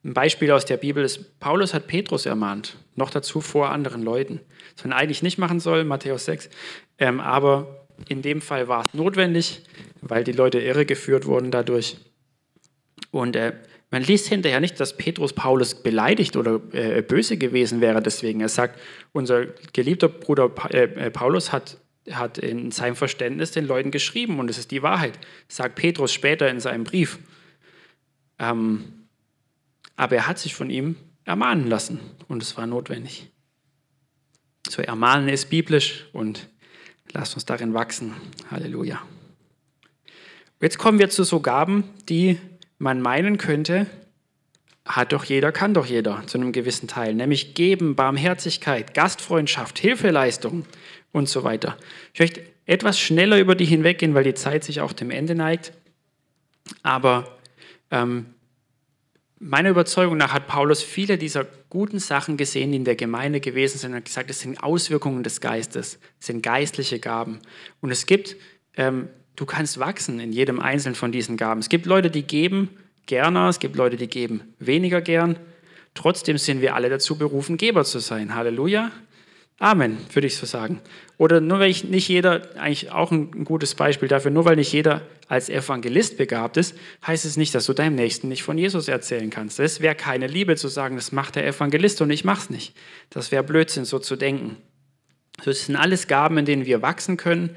Ein 0.04 0.14
Beispiel 0.14 0.52
aus 0.52 0.64
der 0.64 0.76
Bibel 0.76 1.04
ist, 1.04 1.40
Paulus 1.40 1.74
hat 1.74 1.88
Petrus 1.88 2.24
ermahnt, 2.24 2.76
noch 2.94 3.10
dazu 3.10 3.40
vor 3.40 3.70
anderen 3.70 4.02
Leuten. 4.02 4.40
Das 4.76 4.84
man 4.84 4.92
eigentlich 4.92 5.22
nicht 5.22 5.38
machen 5.38 5.58
soll, 5.58 5.84
Matthäus 5.84 6.24
6. 6.26 6.50
Ähm, 6.98 7.18
aber 7.18 7.86
in 8.08 8.22
dem 8.22 8.40
Fall 8.40 8.68
war 8.68 8.84
es 8.86 8.94
notwendig, 8.94 9.62
weil 10.00 10.22
die 10.22 10.32
Leute 10.32 10.60
irregeführt 10.60 11.26
wurden 11.26 11.50
dadurch. 11.50 11.96
Und 13.10 13.36
äh, 13.36 13.54
man 13.90 14.02
liest 14.02 14.26
hinterher 14.26 14.60
nicht, 14.60 14.78
dass 14.80 14.96
Petrus 14.96 15.32
Paulus 15.32 15.82
beleidigt 15.82 16.36
oder 16.36 16.60
äh, 16.72 17.02
böse 17.02 17.38
gewesen 17.38 17.80
wäre 17.80 18.02
deswegen. 18.02 18.40
Er 18.40 18.48
sagt, 18.48 18.78
unser 19.12 19.46
geliebter 19.72 20.08
Bruder 20.08 20.48
pa 20.48 20.68
äh, 20.68 21.06
äh 21.06 21.10
Paulus 21.10 21.52
hat, 21.52 21.78
hat 22.10 22.38
in 22.38 22.70
seinem 22.70 22.96
Verständnis 22.96 23.52
den 23.52 23.66
Leuten 23.66 23.90
geschrieben 23.90 24.38
und 24.40 24.50
es 24.50 24.58
ist 24.58 24.70
die 24.70 24.82
Wahrheit, 24.82 25.18
sagt 25.48 25.76
Petrus 25.76 26.12
später 26.12 26.48
in 26.50 26.60
seinem 26.60 26.84
Brief. 26.84 27.18
Ähm, 28.38 29.06
aber 29.96 30.16
er 30.16 30.26
hat 30.26 30.38
sich 30.38 30.54
von 30.54 30.70
ihm 30.70 30.96
ermahnen 31.24 31.66
lassen 31.66 32.00
und 32.28 32.42
es 32.42 32.56
war 32.56 32.66
notwendig. 32.66 33.30
So 34.68 34.82
ermahnen 34.82 35.28
ist 35.28 35.48
biblisch 35.48 36.06
und 36.12 36.48
lasst 37.12 37.34
uns 37.34 37.46
darin 37.46 37.72
wachsen. 37.72 38.14
Halleluja. 38.50 39.00
Jetzt 40.60 40.78
kommen 40.78 40.98
wir 40.98 41.08
zu 41.08 41.24
so 41.24 41.40
Gaben, 41.40 41.84
die 42.08 42.38
man 42.78 43.00
meinen 43.00 43.38
könnte, 43.38 43.86
hat 44.84 45.12
doch 45.12 45.24
jeder, 45.24 45.52
kann 45.52 45.74
doch 45.74 45.86
jeder 45.86 46.22
zu 46.26 46.38
einem 46.38 46.52
gewissen 46.52 46.88
Teil, 46.88 47.14
nämlich 47.14 47.54
geben, 47.54 47.94
Barmherzigkeit, 47.94 48.94
Gastfreundschaft, 48.94 49.78
Hilfeleistung 49.78 50.64
und 51.12 51.28
so 51.28 51.44
weiter. 51.44 51.76
Ich 52.14 52.20
möchte 52.20 52.42
etwas 52.64 52.98
schneller 52.98 53.38
über 53.38 53.54
die 53.54 53.66
hinweggehen, 53.66 54.14
weil 54.14 54.24
die 54.24 54.34
Zeit 54.34 54.64
sich 54.64 54.80
auch 54.80 54.92
dem 54.92 55.10
Ende 55.10 55.34
neigt. 55.34 55.72
Aber 56.82 57.38
ähm, 57.90 58.26
Meiner 59.40 59.70
Überzeugung 59.70 60.16
nach 60.16 60.32
hat 60.32 60.48
Paulus 60.48 60.82
viele 60.82 61.16
dieser 61.16 61.46
guten 61.70 62.00
Sachen 62.00 62.36
gesehen, 62.36 62.72
die 62.72 62.78
in 62.78 62.84
der 62.84 62.96
Gemeinde 62.96 63.38
gewesen 63.38 63.78
sind, 63.78 63.94
und 63.94 64.04
gesagt, 64.04 64.30
es 64.30 64.40
sind 64.40 64.60
Auswirkungen 64.60 65.22
des 65.22 65.40
Geistes, 65.40 66.00
es 66.18 66.26
sind 66.26 66.42
geistliche 66.42 66.98
Gaben. 66.98 67.38
Und 67.80 67.92
es 67.92 68.06
gibt, 68.06 68.36
ähm, 68.76 69.08
du 69.38 69.46
kannst 69.46 69.78
wachsen 69.78 70.18
in 70.18 70.32
jedem 70.32 70.58
einzelnen 70.58 70.96
von 70.96 71.12
diesen 71.12 71.36
Gaben. 71.36 71.60
Es 71.60 71.68
gibt 71.68 71.86
Leute, 71.86 72.10
die 72.10 72.24
geben 72.24 72.70
gerne, 73.06 73.48
es 73.48 73.60
gibt 73.60 73.76
Leute, 73.76 73.96
die 73.96 74.08
geben 74.08 74.42
weniger 74.58 75.00
gern. 75.00 75.38
Trotzdem 75.94 76.38
sind 76.38 76.60
wir 76.60 76.74
alle 76.74 76.90
dazu 76.90 77.16
berufen, 77.16 77.56
Geber 77.56 77.84
zu 77.84 78.00
sein. 78.00 78.34
Halleluja. 78.34 78.90
Amen, 79.60 79.98
würde 80.12 80.26
ich 80.26 80.36
so 80.36 80.46
sagen. 80.46 80.80
Oder 81.16 81.40
nur 81.40 81.58
weil 81.58 81.70
ich 81.70 81.82
nicht 81.82 82.08
jeder, 82.08 82.56
eigentlich 82.56 82.92
auch 82.92 83.10
ein, 83.10 83.44
gutes 83.44 83.74
Beispiel 83.74 84.08
dafür, 84.08 84.30
nur 84.30 84.44
weil 84.44 84.56
nicht 84.56 84.72
jeder 84.72 85.02
als 85.26 85.48
Evangelist 85.48 86.16
begabt 86.16 86.56
ist, 86.56 86.76
heißt 87.04 87.24
es 87.24 87.36
nicht, 87.36 87.54
dass 87.54 87.66
du 87.66 87.72
deinem 87.72 87.96
Nächsten 87.96 88.28
nicht 88.28 88.44
von 88.44 88.56
Jesus 88.56 88.86
erzählen 88.86 89.30
kannst. 89.30 89.58
Das 89.58 89.80
wäre 89.80 89.96
keine 89.96 90.28
Liebe 90.28 90.54
zu 90.54 90.68
sagen, 90.68 90.94
das 90.94 91.10
macht 91.10 91.36
der 91.36 91.46
Evangelist 91.46 92.00
und 92.00 92.10
ich 92.10 92.24
mach's 92.24 92.50
nicht. 92.50 92.76
Das 93.10 93.32
wäre 93.32 93.42
Blödsinn, 93.42 93.84
so 93.84 93.98
zu 93.98 94.14
denken. 94.14 94.56
Das 95.44 95.66
sind 95.66 95.74
alles 95.74 96.06
Gaben, 96.06 96.38
in 96.38 96.44
denen 96.44 96.66
wir 96.66 96.82
wachsen 96.82 97.16
können 97.16 97.56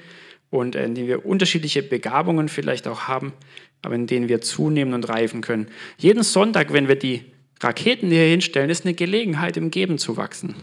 und 0.51 0.75
in 0.75 0.93
denen 0.93 1.07
wir 1.07 1.25
unterschiedliche 1.25 1.81
Begabungen 1.81 2.49
vielleicht 2.49 2.87
auch 2.87 3.07
haben, 3.07 3.33
aber 3.81 3.95
in 3.95 4.05
denen 4.05 4.29
wir 4.29 4.41
zunehmen 4.41 4.93
und 4.93 5.09
reifen 5.09 5.41
können. 5.41 5.67
Jeden 5.97 6.21
Sonntag, 6.21 6.71
wenn 6.71 6.87
wir 6.87 6.97
die 6.97 7.23
Raketen 7.61 8.09
hier 8.09 8.25
hinstellen, 8.25 8.69
ist 8.69 8.85
eine 8.85 8.93
Gelegenheit, 8.93 9.57
im 9.57 9.71
Geben 9.71 9.97
zu 9.97 10.17
wachsen. 10.17 10.55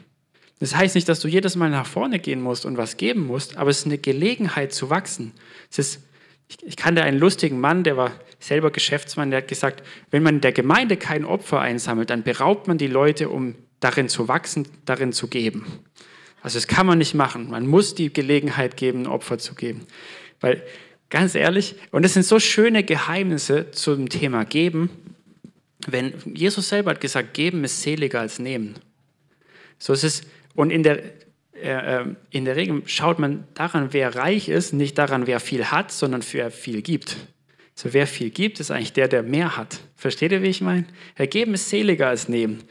Das 0.61 0.77
heißt 0.77 0.95
nicht, 0.95 1.09
dass 1.09 1.21
du 1.21 1.29
jedes 1.29 1.57
Mal 1.57 1.71
nach 1.71 1.87
vorne 1.87 2.19
gehen 2.19 2.41
musst 2.41 2.67
und 2.67 2.77
was 2.77 2.97
geben 2.97 3.27
musst, 3.27 3.57
aber 3.57 3.71
es 3.71 3.81
ist 3.81 3.87
eine 3.87 3.99
Gelegenheit 3.99 4.73
zu 4.73 4.91
wachsen. 4.91 5.33
Es 5.71 5.79
ist, 5.79 6.05
ich, 6.49 6.57
ich 6.63 6.77
kannte 6.77 7.03
einen 7.03 7.19
lustigen 7.19 7.59
Mann, 7.59 7.83
der 7.85 7.97
war 7.97 8.13
selber 8.41 8.71
Geschäftsmann, 8.71 9.31
der 9.31 9.39
hat 9.39 9.49
gesagt, 9.49 9.83
wenn 10.11 10.23
man 10.23 10.37
in 10.37 10.41
der 10.41 10.53
Gemeinde 10.53 10.97
kein 10.97 11.25
Opfer 11.25 11.61
einsammelt, 11.61 12.11
dann 12.11 12.25
beraubt 12.25 12.69
man 12.69 12.77
die 12.77 12.87
Leute, 12.89 13.31
um 13.31 13.55
darin 13.81 14.09
zu 14.09 14.29
wachsen, 14.29 14.67
darin 14.85 15.13
zu 15.13 15.29
geben. 15.29 15.65
Also 16.43 16.59
das 16.59 16.67
kann 16.67 16.87
man 16.87 16.99
nicht 16.99 17.15
machen. 17.15 17.51
Man 17.51 17.67
muss 17.67 17.95
die 17.95 18.13
Gelegenheit 18.13 18.77
geben, 18.77 19.03
ein 19.03 19.07
Opfer 19.07 19.39
zu 19.39 19.55
geben. 19.55 19.87
Weil, 20.41 20.63
ganz 21.11 21.35
ehrlich, 21.35 21.75
und 21.91 22.05
es 22.05 22.15
sind 22.15 22.25
so 22.25 22.39
schöne 22.39 22.85
Geheimnisse 22.85 23.71
zum 23.73 24.09
Thema 24.09 24.45
Geben, 24.45 24.91
wenn 25.87 26.13
Jesus 26.35 26.69
selber 26.69 26.91
hat 26.91 27.01
gesagt, 27.01 27.35
geben 27.35 27.65
ist 27.65 27.83
seliger 27.83 28.21
als 28.21 28.39
nehmen. 28.39 28.75
So 29.79 29.93
ist 29.93 30.05
es 30.05 30.23
und 30.55 30.71
in 30.71 30.83
der, 30.83 31.05
äh, 31.55 32.01
äh, 32.01 32.05
in 32.31 32.45
der 32.45 32.57
Regel 32.57 32.83
schaut 32.87 33.21
man 33.21 33.45
daran, 33.55 33.93
wer 33.93 34.17
reich 34.17 34.49
ist, 34.49 34.73
nicht 34.73 34.99
daran, 34.99 35.29
wer 35.29 35.39
viel 35.39 35.67
hat, 35.67 35.93
sondern 35.93 36.23
wer 36.33 36.51
viel 36.51 36.83
gibt. 36.83 37.17
So 37.77 37.93
wer 37.95 38.09
viel 38.09 38.31
gibt, 38.31 38.59
ist 38.59 38.73
eigentlich 38.73 38.93
der, 38.93 39.07
der 39.07 39.23
mehr 39.23 39.57
hat. 39.57 39.79
Versteht 39.95 40.33
ihr, 40.33 40.43
wie 40.43 40.49
ich 40.49 40.61
meine? 40.61 40.85
Geben 41.17 41.55
ist 41.55 41.71
seliger 41.71 42.09
als 42.09 42.29
nehmen. 42.29 42.65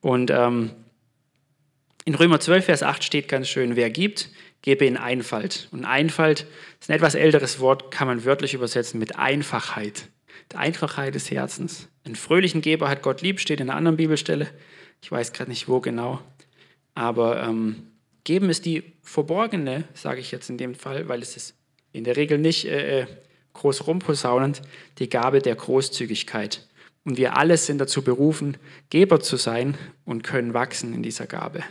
Und 0.00 0.30
ähm, 0.30 0.70
in 2.04 2.14
Römer 2.14 2.38
12, 2.38 2.66
Vers 2.66 2.82
8 2.82 3.02
steht 3.02 3.28
ganz 3.28 3.48
schön, 3.48 3.76
wer 3.76 3.90
gibt, 3.90 4.28
gebe 4.62 4.84
in 4.84 4.96
Einfalt. 4.96 5.68
Und 5.72 5.84
Einfalt 5.84 6.46
ist 6.80 6.90
ein 6.90 6.96
etwas 6.96 7.14
älteres 7.14 7.60
Wort, 7.60 7.90
kann 7.90 8.06
man 8.06 8.24
wörtlich 8.24 8.54
übersetzen 8.54 8.98
mit 8.98 9.16
Einfachheit. 9.16 10.08
Die 10.52 10.56
Einfachheit 10.56 11.14
des 11.14 11.30
Herzens. 11.30 11.88
Einen 12.04 12.16
fröhlichen 12.16 12.60
Geber 12.60 12.88
hat 12.88 13.02
Gott 13.02 13.22
lieb, 13.22 13.40
steht 13.40 13.60
in 13.60 13.70
einer 13.70 13.78
anderen 13.78 13.96
Bibelstelle. 13.96 14.48
Ich 15.02 15.10
weiß 15.10 15.32
gerade 15.32 15.50
nicht, 15.50 15.68
wo 15.68 15.80
genau. 15.80 16.20
Aber 16.94 17.42
ähm, 17.42 17.90
geben 18.24 18.50
ist 18.50 18.66
die 18.66 18.92
verborgene, 19.02 19.84
sage 19.94 20.20
ich 20.20 20.30
jetzt 20.30 20.50
in 20.50 20.58
dem 20.58 20.74
Fall, 20.74 21.08
weil 21.08 21.22
es 21.22 21.36
ist 21.36 21.56
in 21.92 22.04
der 22.04 22.16
Regel 22.16 22.38
nicht 22.38 22.66
äh, 22.66 23.00
äh, 23.00 23.06
groß 23.54 23.86
rumposaunend, 23.86 24.60
die 24.98 25.08
Gabe 25.08 25.40
der 25.40 25.54
Großzügigkeit. 25.54 26.68
Und 27.04 27.16
wir 27.16 27.36
alle 27.36 27.56
sind 27.56 27.78
dazu 27.78 28.02
berufen, 28.02 28.56
Geber 28.90 29.20
zu 29.20 29.36
sein 29.36 29.76
und 30.04 30.22
können 30.22 30.54
wachsen 30.54 30.94
in 30.94 31.02
dieser 31.02 31.26
Gabe. 31.26 31.62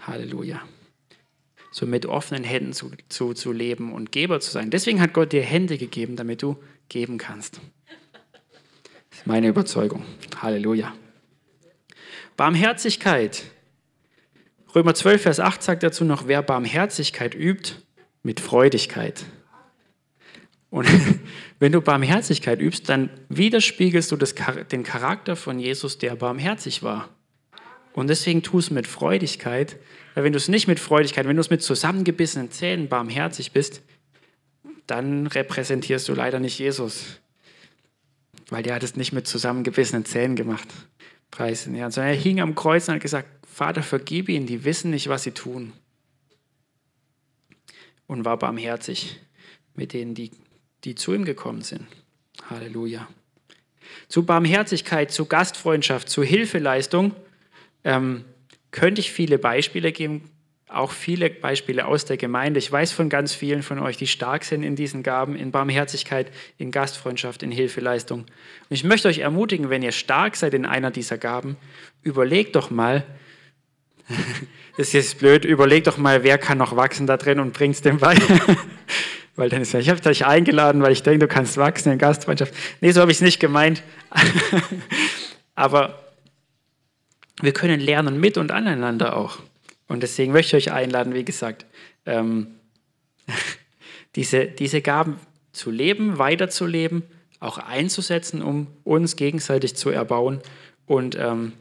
Halleluja. 0.00 0.62
So 1.70 1.86
mit 1.86 2.06
offenen 2.06 2.44
Händen 2.44 2.72
zu, 2.72 2.90
zu, 3.08 3.32
zu 3.32 3.52
leben 3.52 3.92
und 3.92 4.12
Geber 4.12 4.40
zu 4.40 4.50
sein. 4.50 4.70
Deswegen 4.70 5.00
hat 5.00 5.14
Gott 5.14 5.32
dir 5.32 5.42
Hände 5.42 5.78
gegeben, 5.78 6.16
damit 6.16 6.42
du 6.42 6.56
geben 6.88 7.18
kannst. 7.18 7.60
Das 9.10 9.20
ist 9.20 9.26
meine 9.26 9.48
Überzeugung. 9.48 10.04
Halleluja. 10.40 10.94
Barmherzigkeit 12.36 13.44
Römer 14.74 14.94
12, 14.94 15.22
Vers 15.22 15.40
8 15.40 15.62
sagt 15.62 15.82
dazu 15.82 16.04
noch, 16.04 16.28
wer 16.28 16.42
Barmherzigkeit 16.42 17.34
übt, 17.34 17.74
mit 18.22 18.40
Freudigkeit. 18.40 19.24
Und 20.70 20.88
wenn 21.58 21.72
du 21.72 21.82
Barmherzigkeit 21.82 22.58
übst, 22.58 22.88
dann 22.88 23.10
widerspiegelst 23.28 24.10
du 24.10 24.16
das, 24.16 24.34
den 24.70 24.82
Charakter 24.82 25.36
von 25.36 25.58
Jesus, 25.58 25.98
der 25.98 26.16
barmherzig 26.16 26.82
war. 26.82 27.10
Und 27.94 28.08
deswegen 28.08 28.42
tu 28.42 28.58
es 28.58 28.70
mit 28.70 28.86
Freudigkeit, 28.86 29.76
weil 30.14 30.24
wenn 30.24 30.32
du 30.32 30.38
es 30.38 30.48
nicht 30.48 30.66
mit 30.66 30.80
Freudigkeit, 30.80 31.26
wenn 31.26 31.36
du 31.36 31.40
es 31.40 31.50
mit 31.50 31.62
zusammengebissenen 31.62 32.50
Zähnen 32.50 32.88
barmherzig 32.88 33.52
bist, 33.52 33.82
dann 34.86 35.26
repräsentierst 35.26 36.08
du 36.08 36.14
leider 36.14 36.40
nicht 36.40 36.58
Jesus. 36.58 37.20
Weil 38.50 38.62
der 38.62 38.74
hat 38.74 38.82
es 38.82 38.96
nicht 38.96 39.12
mit 39.12 39.26
zusammengebissenen 39.26 40.04
Zähnen 40.04 40.36
gemacht. 40.36 40.68
Preisen, 41.30 41.74
ja. 41.74 41.90
Sondern 41.90 42.14
er 42.14 42.20
hing 42.20 42.40
am 42.40 42.54
Kreuz 42.54 42.88
und 42.88 42.94
hat 42.94 43.02
gesagt, 43.02 43.28
Vater, 43.46 43.82
vergib 43.82 44.28
ihnen, 44.28 44.46
die 44.46 44.64
wissen 44.64 44.90
nicht, 44.90 45.08
was 45.08 45.22
sie 45.22 45.32
tun. 45.32 45.72
Und 48.06 48.24
war 48.24 48.38
barmherzig 48.38 49.20
mit 49.74 49.92
denen, 49.92 50.14
die, 50.14 50.30
die 50.84 50.94
zu 50.94 51.14
ihm 51.14 51.24
gekommen 51.24 51.62
sind. 51.62 51.86
Halleluja. 52.50 53.08
Zu 54.08 54.24
Barmherzigkeit, 54.24 55.10
zu 55.10 55.26
Gastfreundschaft, 55.26 56.08
zu 56.08 56.22
Hilfeleistung 56.22 57.14
ähm, 57.84 58.24
könnte 58.70 59.00
ich 59.00 59.12
viele 59.12 59.38
Beispiele 59.38 59.92
geben, 59.92 60.30
auch 60.68 60.90
viele 60.90 61.28
Beispiele 61.28 61.86
aus 61.86 62.04
der 62.04 62.16
Gemeinde. 62.16 62.58
Ich 62.58 62.70
weiß 62.70 62.92
von 62.92 63.08
ganz 63.08 63.34
vielen 63.34 63.62
von 63.62 63.78
euch, 63.78 63.96
die 63.96 64.06
stark 64.06 64.44
sind 64.44 64.62
in 64.62 64.74
diesen 64.74 65.02
Gaben, 65.02 65.36
in 65.36 65.50
Barmherzigkeit, 65.50 66.32
in 66.58 66.70
Gastfreundschaft, 66.70 67.42
in 67.42 67.50
Hilfeleistung. 67.50 68.20
Und 68.20 68.26
ich 68.70 68.84
möchte 68.84 69.08
euch 69.08 69.18
ermutigen, 69.18 69.70
wenn 69.70 69.82
ihr 69.82 69.92
stark 69.92 70.36
seid 70.36 70.54
in 70.54 70.64
einer 70.64 70.90
dieser 70.90 71.18
Gaben, 71.18 71.56
überlegt 72.02 72.56
doch 72.56 72.70
mal, 72.70 73.04
das 74.76 74.88
ist 74.88 74.92
jetzt 74.94 75.18
blöd, 75.18 75.44
überleg 75.44 75.84
doch 75.84 75.98
mal, 75.98 76.24
wer 76.24 76.38
kann 76.38 76.58
noch 76.58 76.76
wachsen 76.76 77.06
da 77.06 77.16
drin 77.16 77.38
und 77.38 77.52
bring's 77.52 77.82
dem 77.82 77.98
bei. 77.98 78.16
weil 79.36 79.48
dann 79.48 79.62
ist 79.62 79.72
ja, 79.72 79.80
ich 79.80 79.90
habe 79.90 80.00
dich 80.00 80.26
eingeladen, 80.26 80.82
weil 80.82 80.92
ich 80.92 81.02
denke, 81.02 81.20
du 81.20 81.28
kannst 81.28 81.56
wachsen 81.56 81.92
in 81.92 81.98
Gastfreundschaft. 81.98 82.54
Nee, 82.80 82.92
so 82.92 83.00
habe 83.00 83.10
ich 83.10 83.18
es 83.18 83.22
nicht 83.22 83.40
gemeint. 83.40 83.82
Aber 85.54 86.01
wir 87.42 87.52
können 87.52 87.80
lernen 87.80 88.18
mit 88.18 88.38
und 88.38 88.50
aneinander 88.50 89.16
auch. 89.16 89.38
Und 89.88 90.02
deswegen 90.02 90.32
möchte 90.32 90.56
ich 90.56 90.68
euch 90.68 90.72
einladen, 90.72 91.14
wie 91.14 91.24
gesagt, 91.24 91.66
ähm, 92.06 92.54
diese, 94.16 94.46
diese 94.46 94.80
Gaben 94.80 95.18
zu 95.52 95.70
leben, 95.70 96.18
weiterzuleben, 96.18 97.02
auch 97.40 97.58
einzusetzen, 97.58 98.40
um 98.42 98.68
uns 98.84 99.16
gegenseitig 99.16 99.74
zu 99.74 99.90
erbauen 99.90 100.40
und 100.86 101.16
ähm, 101.16 101.52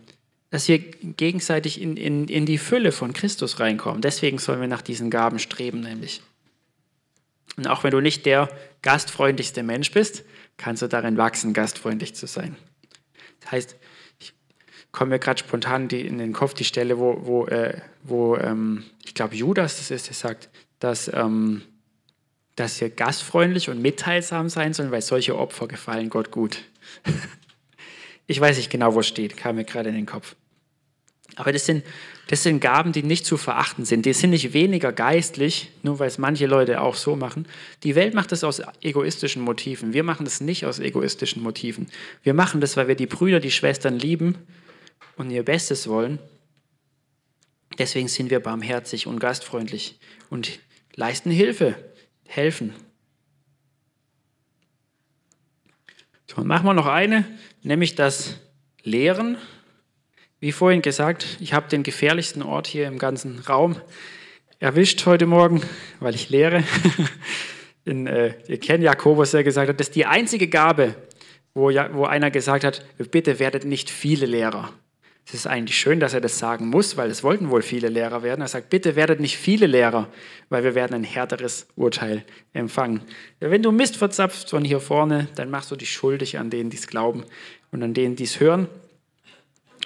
dass 0.51 0.67
wir 0.67 0.79
gegenseitig 0.79 1.81
in, 1.81 1.97
in, 1.97 2.27
in 2.27 2.45
die 2.45 2.57
Fülle 2.57 2.91
von 2.91 3.13
Christus 3.13 3.59
reinkommen. 3.59 4.01
Deswegen 4.01 4.37
sollen 4.37 4.61
wir 4.61 4.67
nach 4.67 4.81
diesen 4.81 5.09
Gaben 5.09 5.39
streben, 5.39 5.79
nämlich. 5.79 6.21
Und 7.57 7.67
auch 7.67 7.83
wenn 7.83 7.91
du 7.91 8.01
nicht 8.01 8.25
der 8.25 8.49
gastfreundlichste 8.81 9.63
Mensch 9.63 9.91
bist, 9.91 10.23
kannst 10.57 10.81
du 10.81 10.87
darin 10.87 11.17
wachsen, 11.17 11.53
gastfreundlich 11.53 12.15
zu 12.15 12.27
sein. 12.27 12.55
Das 13.39 13.51
heißt, 13.51 13.75
komme 14.91 15.11
mir 15.11 15.19
gerade 15.19 15.39
spontan 15.39 15.87
die, 15.87 16.01
in 16.01 16.17
den 16.17 16.33
Kopf 16.33 16.53
die 16.53 16.65
Stelle, 16.65 16.99
wo, 16.99 17.21
wo, 17.21 17.45
äh, 17.45 17.79
wo 18.03 18.35
ähm, 18.37 18.83
ich 19.05 19.13
glaube, 19.13 19.35
Judas 19.35 19.77
das 19.77 19.91
ist, 19.91 20.07
der 20.07 20.13
sagt, 20.13 20.49
dass, 20.79 21.09
ähm, 21.13 21.61
dass 22.55 22.81
wir 22.81 22.89
gastfreundlich 22.89 23.69
und 23.69 23.81
mitteilsam 23.81 24.49
sein 24.49 24.73
sollen, 24.73 24.91
weil 24.91 25.01
solche 25.01 25.37
Opfer 25.37 25.67
gefallen 25.67 26.09
Gott 26.09 26.31
gut. 26.31 26.63
ich 28.27 28.39
weiß 28.39 28.57
nicht 28.57 28.69
genau, 28.69 28.93
wo 28.93 28.99
es 28.99 29.07
steht, 29.07 29.37
kam 29.37 29.55
mir 29.55 29.63
gerade 29.63 29.89
in 29.89 29.95
den 29.95 30.05
Kopf. 30.05 30.35
Aber 31.37 31.53
das 31.53 31.65
sind, 31.65 31.85
das 32.27 32.43
sind 32.43 32.59
Gaben, 32.59 32.91
die 32.91 33.03
nicht 33.03 33.25
zu 33.25 33.37
verachten 33.37 33.85
sind. 33.85 34.05
Die 34.05 34.11
sind 34.11 34.31
nicht 34.31 34.51
weniger 34.51 34.91
geistlich, 34.91 35.71
nur 35.81 35.97
weil 35.99 36.09
es 36.09 36.17
manche 36.17 36.45
Leute 36.45 36.81
auch 36.81 36.95
so 36.95 37.15
machen. 37.15 37.47
Die 37.83 37.95
Welt 37.95 38.13
macht 38.13 38.33
das 38.33 38.43
aus 38.43 38.61
egoistischen 38.81 39.41
Motiven. 39.41 39.93
Wir 39.93 40.03
machen 40.03 40.25
das 40.25 40.41
nicht 40.41 40.65
aus 40.65 40.79
egoistischen 40.79 41.41
Motiven. 41.41 41.87
Wir 42.21 42.33
machen 42.33 42.59
das, 42.59 42.75
weil 42.75 42.89
wir 42.89 42.95
die 42.95 43.05
Brüder, 43.05 43.39
die 43.39 43.51
Schwestern 43.51 43.97
lieben 43.97 44.35
und 45.17 45.29
ihr 45.29 45.43
Bestes 45.43 45.87
wollen. 45.87 46.19
Deswegen 47.77 48.07
sind 48.07 48.29
wir 48.29 48.39
barmherzig 48.39 49.07
und 49.07 49.19
gastfreundlich 49.19 49.99
und 50.29 50.59
leisten 50.95 51.31
Hilfe, 51.31 51.75
helfen. 52.27 52.73
So, 56.27 56.43
machen 56.43 56.65
wir 56.65 56.73
noch 56.73 56.87
eine, 56.87 57.25
nämlich 57.61 57.95
das 57.95 58.37
Lehren. 58.83 59.37
Wie 60.39 60.51
vorhin 60.51 60.81
gesagt, 60.81 61.37
ich 61.39 61.53
habe 61.53 61.69
den 61.69 61.83
gefährlichsten 61.83 62.41
Ort 62.41 62.67
hier 62.67 62.87
im 62.87 62.97
ganzen 62.97 63.39
Raum 63.39 63.75
erwischt 64.59 65.05
heute 65.05 65.25
Morgen, 65.25 65.61
weil 65.99 66.15
ich 66.15 66.29
lehre. 66.29 66.63
In, 67.85 68.05
äh, 68.05 68.35
ihr 68.47 68.59
kennt 68.59 68.83
Jakobus, 68.83 69.31
der 69.31 69.43
gesagt 69.43 69.69
hat, 69.69 69.79
das 69.79 69.87
ist 69.87 69.95
die 69.95 70.05
einzige 70.05 70.47
Gabe, 70.47 70.95
wo, 71.55 71.71
ja, 71.71 71.93
wo 71.93 72.05
einer 72.05 72.29
gesagt 72.29 72.63
hat, 72.63 72.85
bitte 73.09 73.39
werdet 73.39 73.65
nicht 73.65 73.89
viele 73.89 74.27
Lehrer. 74.27 74.71
Es 75.25 75.33
ist 75.33 75.47
eigentlich 75.47 75.77
schön, 75.77 75.99
dass 75.99 76.13
er 76.13 76.21
das 76.21 76.39
sagen 76.39 76.67
muss, 76.67 76.97
weil 76.97 77.09
es 77.09 77.23
wollten 77.23 77.49
wohl 77.51 77.61
viele 77.61 77.89
Lehrer 77.89 78.23
werden. 78.23 78.41
Er 78.41 78.47
sagt, 78.47 78.69
bitte 78.69 78.95
werdet 78.95 79.19
nicht 79.19 79.37
viele 79.37 79.67
Lehrer, 79.67 80.07
weil 80.49 80.63
wir 80.63 80.75
werden 80.75 80.93
ein 80.93 81.03
härteres 81.03 81.67
Urteil 81.75 82.25
empfangen. 82.53 83.01
Wenn 83.39 83.63
du 83.63 83.71
Mist 83.71 83.97
verzapfst 83.97 84.49
von 84.49 84.65
hier 84.65 84.79
vorne, 84.79 85.27
dann 85.35 85.49
machst 85.49 85.71
du 85.71 85.75
dich 85.75 85.91
schuldig 85.91 86.37
an 86.37 86.49
denen, 86.49 86.69
die 86.69 86.77
es 86.77 86.87
glauben 86.87 87.23
und 87.71 87.83
an 87.83 87.93
denen, 87.93 88.15
die 88.15 88.23
es 88.23 88.39
hören. 88.39 88.67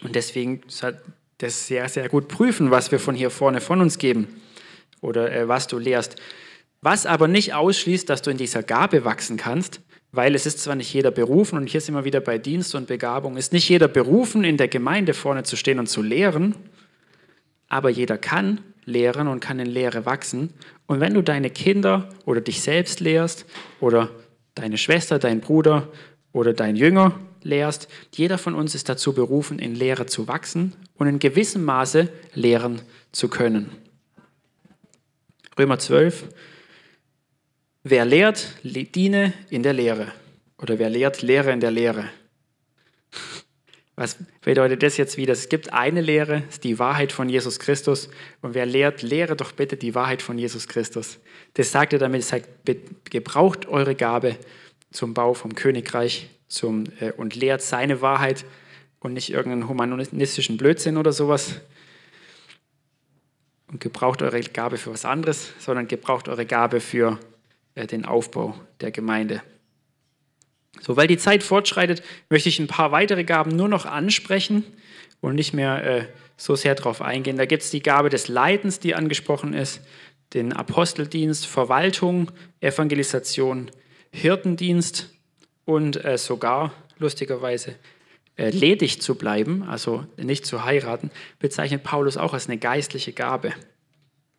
Und 0.04 0.16
deswegen 0.16 0.62
das 1.38 1.68
sehr, 1.68 1.90
sehr 1.90 2.10
gut 2.10 2.28
prüfen, 2.28 2.72
was 2.72 2.92
wir 2.92 3.00
von 3.00 3.16
hier 3.16 3.30
vorne 3.30 3.62
von 3.62 3.82
uns 3.82 3.98
geben 3.98 4.42
oder 5.02 5.32
äh, 5.32 5.48
was 5.48 5.68
du 5.68 5.78
lehrst. 5.78 6.16
Was 6.82 7.06
aber 7.06 7.28
nicht 7.28 7.54
ausschließt, 7.54 8.10
dass 8.10 8.22
du 8.22 8.32
in 8.32 8.38
dieser 8.38 8.64
Gabe 8.64 9.06
wachsen 9.06 9.38
kannst, 9.38 9.82
weil 10.16 10.36
es 10.36 10.46
ist 10.46 10.60
zwar 10.60 10.76
nicht 10.76 10.94
jeder 10.94 11.12
berufen, 11.12 11.58
und 11.58 11.68
hier 11.68 11.82
sind 11.82 11.96
wir 11.96 12.06
wieder 12.06 12.22
bei 12.22 12.38
Dienst 12.38 12.76
und 12.76 12.88
Begabung, 12.88 13.38
ist 13.38 13.54
nicht 13.54 13.70
jeder 13.70 13.88
berufen, 13.88 14.44
in 14.44 14.58
der 14.58 14.68
Gemeinde 14.68 15.14
vorne 15.14 15.44
zu 15.44 15.56
stehen 15.56 15.80
und 15.80 15.88
zu 15.88 16.02
lehren, 16.02 16.56
aber 17.68 17.90
jeder 17.90 18.18
kann 18.18 18.62
lehren 18.86 19.28
und 19.28 19.40
kann 19.40 19.60
in 19.60 19.68
Lehre 19.68 20.06
wachsen. 20.06 20.54
Und 20.86 21.00
wenn 21.00 21.14
du 21.14 21.24
deine 21.24 21.50
Kinder 21.50 22.10
oder 22.26 22.42
dich 22.42 22.62
selbst 22.62 23.00
lehrst 23.00 23.46
oder 23.80 24.10
deine 24.54 24.78
Schwester, 24.78 25.20
dein 25.20 25.42
Bruder 25.42 25.90
oder 26.32 26.54
dein 26.54 26.76
Jünger 26.76 27.20
lehrst. 27.46 27.88
Jeder 28.14 28.38
von 28.38 28.56
uns 28.56 28.76
ist 28.76 28.90
dazu 28.90 29.14
berufen, 29.14 29.60
in 29.60 29.76
Lehre 29.76 30.06
zu 30.06 30.28
wachsen 30.28 30.74
und 30.96 31.08
in 31.08 31.20
gewissem 31.20 31.64
Maße 31.64 32.10
lehren 32.34 32.82
zu 33.12 33.30
können. 33.30 33.70
Römer 35.58 35.80
12. 35.80 36.28
Wer 37.88 38.04
lehrt, 38.04 38.48
diene 38.64 39.32
in 39.52 39.62
der 39.62 39.74
Lehre. 39.74 40.12
Oder 40.58 40.80
wer 40.80 40.90
lehrt, 40.90 41.22
lehre 41.22 41.52
in 41.52 41.60
der 41.60 41.70
Lehre. 41.70 42.10
Was 43.96 44.18
bedeutet 44.42 44.82
das 44.82 44.98
jetzt 44.98 45.18
wieder? 45.18 45.34
Es 45.34 45.50
gibt 45.50 45.72
eine 45.72 46.02
Lehre, 46.02 46.42
ist 46.50 46.64
die 46.64 46.80
Wahrheit 46.80 47.12
von 47.12 47.30
Jesus 47.30 47.60
Christus. 47.60 48.10
Und 48.42 48.56
wer 48.56 48.66
lehrt, 48.66 49.04
lehre 49.04 49.36
doch 49.36 49.52
bitte 49.52 49.78
die 49.78 49.94
Wahrheit 49.94 50.24
von 50.24 50.40
Jesus 50.40 50.68
Christus. 50.68 51.20
Das 51.54 51.72
sagt 51.72 51.94
er 51.94 52.00
damit, 52.00 52.24
sagt, 52.24 52.50
gebraucht 53.04 53.68
eure 53.68 53.94
Gabe 53.94 54.36
zum 54.90 55.14
Bau 55.14 55.36
vom 55.36 55.54
Königreich 55.54 56.28
zum, 56.48 56.86
äh, 57.00 57.12
und 57.12 57.36
lehrt 57.36 57.62
seine 57.62 58.02
Wahrheit 58.02 58.46
und 59.00 59.14
nicht 59.14 59.30
irgendeinen 59.30 59.70
humanistischen 59.70 60.58
Blödsinn 60.58 60.98
oder 60.98 61.14
sowas. 61.14 61.62
Und 63.68 63.80
gebraucht 63.80 64.24
eure 64.24 64.40
Gabe 64.40 64.78
für 64.78 64.92
was 64.92 65.06
anderes, 65.06 65.54
sondern 65.60 65.88
gebraucht 65.88 66.28
eure 66.30 66.48
Gabe 66.48 66.80
für 66.80 67.20
den 67.76 68.06
Aufbau 68.06 68.56
der 68.82 68.92
Gemeinde. 68.92 69.42
So, 70.82 70.98
weil 70.98 71.08
die 71.08 71.18
Zeit 71.18 71.44
fortschreitet, 71.44 72.04
möchte 72.30 72.50
ich 72.50 72.60
ein 72.60 72.68
paar 72.68 72.92
weitere 72.92 73.24
Gaben 73.24 73.56
nur 73.56 73.68
noch 73.68 73.86
ansprechen 73.86 74.64
und 75.22 75.36
nicht 75.36 75.54
mehr 75.54 75.84
äh, 75.84 76.06
so 76.38 76.56
sehr 76.56 76.76
darauf 76.76 77.02
eingehen. 77.02 77.38
Da 77.38 77.46
gibt 77.46 77.64
es 77.64 77.70
die 77.70 77.82
Gabe 77.82 78.10
des 78.10 78.28
Leidens, 78.28 78.80
die 78.80 78.96
angesprochen 78.96 79.54
ist, 79.54 79.82
den 80.34 80.54
Aposteldienst, 80.54 81.46
Verwaltung, 81.46 82.32
Evangelisation, 82.60 83.72
Hirtendienst 84.12 85.10
und 85.66 86.04
äh, 86.04 86.18
sogar, 86.18 86.74
lustigerweise, 86.98 87.76
äh, 88.38 88.50
ledig 88.50 89.02
zu 89.02 89.16
bleiben, 89.16 89.64
also 89.64 90.06
nicht 90.18 90.46
zu 90.46 90.66
heiraten, 90.66 91.10
bezeichnet 91.40 91.84
Paulus 91.84 92.18
auch 92.18 92.34
als 92.34 92.48
eine 92.48 92.58
geistliche 92.58 93.14
Gabe 93.14 93.54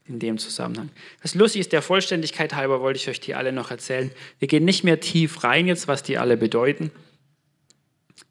in 0.08 0.18
dem 0.18 0.38
Zusammenhang. 0.38 0.90
Was 1.22 1.34
lustig 1.34 1.60
ist, 1.60 1.72
der 1.72 1.82
Vollständigkeit 1.82 2.54
halber 2.54 2.80
wollte 2.80 2.98
ich 2.98 3.08
euch 3.08 3.20
die 3.20 3.34
alle 3.34 3.52
noch 3.52 3.70
erzählen. 3.70 4.10
Wir 4.38 4.48
gehen 4.48 4.64
nicht 4.64 4.84
mehr 4.84 5.00
tief 5.00 5.44
rein 5.44 5.66
jetzt, 5.66 5.88
was 5.88 6.02
die 6.02 6.18
alle 6.18 6.36
bedeuten. 6.36 6.90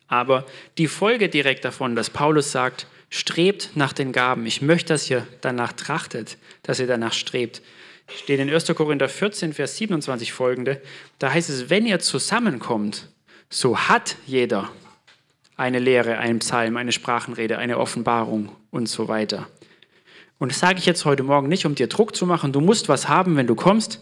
Aber 0.07 0.45
die 0.77 0.87
Folge 0.87 1.29
direkt 1.29 1.65
davon, 1.65 1.95
dass 1.95 2.09
Paulus 2.09 2.51
sagt, 2.51 2.87
strebt 3.09 3.71
nach 3.75 3.93
den 3.93 4.11
Gaben. 4.11 4.45
Ich 4.45 4.61
möchte, 4.61 4.93
dass 4.93 5.09
ihr 5.09 5.27
danach 5.41 5.73
trachtet, 5.73 6.37
dass 6.63 6.79
ihr 6.79 6.87
danach 6.87 7.13
strebt 7.13 7.61
steht 8.07 8.39
in 8.39 8.49
1. 8.49 8.67
Korinther 8.75 9.09
14, 9.09 9.53
Vers 9.53 9.77
27 9.77 10.31
folgende. 10.31 10.81
Da 11.19 11.33
heißt 11.33 11.49
es, 11.49 11.69
wenn 11.69 11.85
ihr 11.85 11.99
zusammenkommt, 11.99 13.09
so 13.49 13.77
hat 13.77 14.17
jeder 14.25 14.71
eine 15.57 15.79
Lehre, 15.79 16.17
einen 16.17 16.39
Psalm, 16.39 16.77
eine 16.77 16.91
Sprachenrede, 16.91 17.57
eine 17.57 17.77
Offenbarung 17.77 18.55
und 18.71 18.87
so 18.87 19.07
weiter. 19.07 19.47
Und 20.37 20.51
das 20.51 20.59
sage 20.59 20.79
ich 20.79 20.85
jetzt 20.85 21.05
heute 21.05 21.23
Morgen 21.23 21.47
nicht, 21.47 21.65
um 21.65 21.75
dir 21.75 21.87
Druck 21.87 22.15
zu 22.15 22.25
machen, 22.25 22.51
du 22.51 22.61
musst 22.61 22.89
was 22.89 23.07
haben, 23.07 23.35
wenn 23.37 23.47
du 23.47 23.55
kommst, 23.55 24.01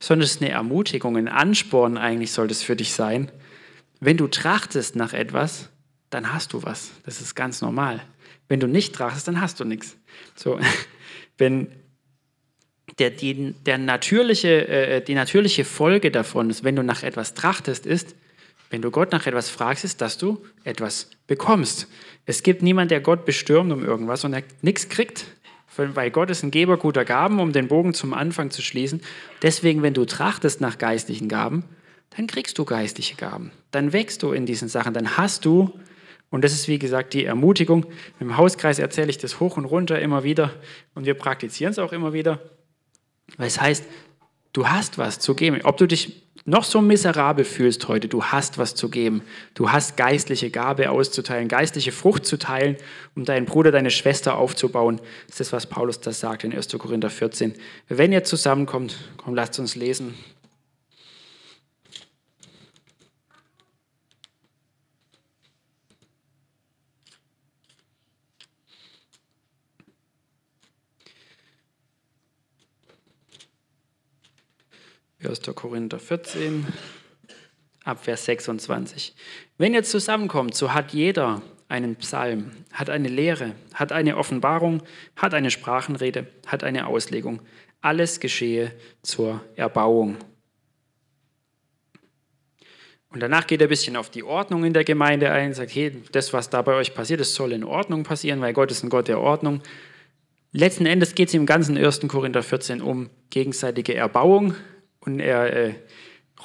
sondern 0.00 0.24
es 0.24 0.32
ist 0.32 0.42
eine 0.42 0.50
Ermutigung, 0.50 1.16
ein 1.16 1.28
Ansporn 1.28 1.98
eigentlich 1.98 2.32
soll 2.32 2.48
das 2.48 2.62
für 2.62 2.76
dich 2.76 2.92
sein. 2.92 3.30
Wenn 4.00 4.16
du 4.16 4.28
trachtest 4.28 4.96
nach 4.96 5.12
etwas, 5.12 5.68
dann 6.10 6.32
hast 6.32 6.52
du 6.52 6.62
was. 6.62 6.90
Das 7.04 7.20
ist 7.20 7.34
ganz 7.34 7.60
normal. 7.60 8.02
Wenn 8.48 8.60
du 8.60 8.66
nicht 8.66 8.94
trachtest, 8.94 9.28
dann 9.28 9.40
hast 9.40 9.60
du 9.60 9.64
nichts. 9.64 9.96
So, 10.36 10.58
wenn 11.38 11.68
der, 12.98 13.10
die, 13.10 13.54
der 13.66 13.78
natürliche, 13.78 14.68
äh, 14.68 15.00
die 15.02 15.14
natürliche 15.14 15.64
Folge 15.64 16.10
davon 16.10 16.48
ist, 16.48 16.64
wenn 16.64 16.76
du 16.76 16.82
nach 16.82 17.02
etwas 17.02 17.34
trachtest, 17.34 17.86
ist, 17.86 18.14
wenn 18.70 18.82
du 18.82 18.90
Gott 18.90 19.12
nach 19.12 19.26
etwas 19.26 19.48
fragst, 19.48 19.84
ist, 19.84 20.00
dass 20.00 20.18
du 20.18 20.44
etwas 20.64 21.10
bekommst. 21.26 21.88
Es 22.26 22.42
gibt 22.42 22.62
niemanden, 22.62 22.90
der 22.90 23.00
Gott 23.00 23.24
bestürmt 23.24 23.72
um 23.72 23.84
irgendwas 23.84 24.24
und 24.24 24.34
er 24.34 24.42
nichts 24.62 24.88
kriegt, 24.88 25.24
weil 25.78 26.10
Gott 26.10 26.30
ist 26.30 26.42
ein 26.42 26.50
Geber 26.50 26.76
guter 26.76 27.04
Gaben, 27.04 27.40
um 27.40 27.52
den 27.52 27.68
Bogen 27.68 27.94
zum 27.94 28.14
Anfang 28.14 28.50
zu 28.50 28.62
schließen. 28.62 29.00
Deswegen, 29.42 29.82
wenn 29.82 29.94
du 29.94 30.04
trachtest 30.04 30.60
nach 30.60 30.78
geistlichen 30.78 31.28
Gaben, 31.28 31.64
dann 32.16 32.26
kriegst 32.26 32.58
du 32.58 32.64
geistliche 32.64 33.16
Gaben. 33.16 33.52
Dann 33.70 33.92
wächst 33.92 34.22
du 34.22 34.32
in 34.32 34.46
diesen 34.46 34.68
Sachen, 34.68 34.94
dann 34.94 35.16
hast 35.16 35.44
du, 35.44 35.72
und 36.30 36.42
das 36.42 36.52
ist 36.52 36.68
wie 36.68 36.78
gesagt 36.78 37.14
die 37.14 37.24
Ermutigung, 37.24 37.86
im 38.20 38.36
Hauskreis 38.36 38.78
erzähle 38.78 39.10
ich 39.10 39.18
das 39.18 39.40
hoch 39.40 39.56
und 39.56 39.64
runter 39.64 40.00
immer 40.00 40.24
wieder 40.24 40.52
und 40.94 41.06
wir 41.06 41.14
praktizieren 41.14 41.70
es 41.70 41.78
auch 41.78 41.92
immer 41.92 42.12
wieder, 42.12 42.40
weil 43.36 43.46
es 43.46 43.60
heißt, 43.60 43.84
du 44.52 44.68
hast 44.68 44.98
was 44.98 45.18
zu 45.18 45.34
geben. 45.34 45.60
Ob 45.64 45.76
du 45.76 45.86
dich 45.86 46.22
noch 46.48 46.64
so 46.64 46.80
miserabel 46.80 47.44
fühlst 47.44 47.88
heute, 47.88 48.08
du 48.08 48.24
hast 48.24 48.56
was 48.56 48.74
zu 48.74 48.88
geben. 48.88 49.22
Du 49.54 49.70
hast 49.70 49.98
geistliche 49.98 50.50
Gabe 50.50 50.90
auszuteilen, 50.90 51.46
geistliche 51.46 51.92
Frucht 51.92 52.24
zu 52.24 52.38
teilen, 52.38 52.76
um 53.14 53.26
deinen 53.26 53.44
Bruder, 53.44 53.70
deine 53.70 53.90
Schwester 53.90 54.38
aufzubauen. 54.38 54.98
Das 55.28 55.40
ist, 55.40 55.52
was 55.52 55.66
Paulus 55.66 56.00
da 56.00 56.10
sagt 56.10 56.44
in 56.44 56.54
1. 56.54 56.68
Korinther 56.78 57.10
14. 57.10 57.52
Wenn 57.88 58.12
ihr 58.12 58.24
zusammenkommt, 58.24 58.96
komm, 59.18 59.34
lasst 59.34 59.58
uns 59.58 59.76
lesen. 59.76 60.14
1. 75.20 75.40
Korinther 75.56 75.98
14, 75.98 76.64
ab 77.82 78.04
Vers 78.04 78.24
26. 78.26 79.16
Wenn 79.56 79.74
ihr 79.74 79.82
zusammenkommt, 79.82 80.54
so 80.54 80.72
hat 80.72 80.92
jeder 80.92 81.42
einen 81.66 81.96
Psalm, 81.96 82.52
hat 82.72 82.88
eine 82.88 83.08
Lehre, 83.08 83.56
hat 83.74 83.90
eine 83.90 84.16
Offenbarung, 84.16 84.80
hat 85.16 85.34
eine 85.34 85.50
Sprachenrede, 85.50 86.28
hat 86.46 86.62
eine 86.62 86.86
Auslegung. 86.86 87.42
Alles 87.80 88.20
geschehe 88.20 88.72
zur 89.02 89.40
Erbauung. 89.56 90.18
Und 93.10 93.20
danach 93.20 93.48
geht 93.48 93.60
er 93.60 93.66
ein 93.66 93.70
bisschen 93.70 93.96
auf 93.96 94.10
die 94.10 94.22
Ordnung 94.22 94.64
in 94.64 94.72
der 94.72 94.84
Gemeinde 94.84 95.32
ein, 95.32 95.52
sagt, 95.52 95.74
hey, 95.74 96.00
das, 96.12 96.32
was 96.32 96.48
da 96.48 96.62
bei 96.62 96.74
euch 96.74 96.94
passiert, 96.94 97.18
das 97.18 97.34
soll 97.34 97.52
in 97.52 97.64
Ordnung 97.64 98.04
passieren, 98.04 98.40
weil 98.40 98.52
Gott 98.52 98.70
ist 98.70 98.84
ein 98.84 98.90
Gott 98.90 99.08
der 99.08 99.20
Ordnung. 99.20 99.62
Letzten 100.52 100.86
Endes 100.86 101.16
geht 101.16 101.28
es 101.28 101.34
im 101.34 101.44
ganzen 101.44 101.76
1. 101.76 102.06
Korinther 102.06 102.44
14 102.44 102.80
um 102.80 103.10
gegenseitige 103.30 103.94
Erbauung 103.94 104.54
und 105.08 105.20
er 105.20 105.52
äh, 105.52 105.74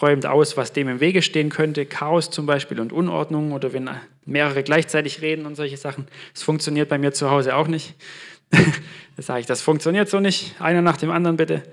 räumt 0.01 0.25
aus, 0.25 0.57
was 0.57 0.73
dem 0.73 0.87
im 0.87 0.99
Wege 0.99 1.21
stehen 1.21 1.49
könnte, 1.49 1.85
Chaos 1.85 2.29
zum 2.29 2.45
Beispiel 2.45 2.79
und 2.79 2.93
Unordnung 2.93 3.51
oder 3.51 3.73
wenn 3.73 3.89
mehrere 4.25 4.63
gleichzeitig 4.63 5.21
reden 5.21 5.45
und 5.45 5.55
solche 5.55 5.77
Sachen. 5.77 6.07
Das 6.33 6.43
funktioniert 6.43 6.89
bei 6.89 6.97
mir 6.97 7.11
zu 7.13 7.29
Hause 7.29 7.55
auch 7.55 7.67
nicht. 7.67 7.95
da 8.51 9.21
sage 9.21 9.41
ich, 9.41 9.45
das 9.45 9.61
funktioniert 9.61 10.09
so 10.09 10.19
nicht, 10.19 10.59
einer 10.61 10.81
nach 10.81 10.97
dem 10.97 11.11
anderen 11.11 11.37
bitte. 11.37 11.63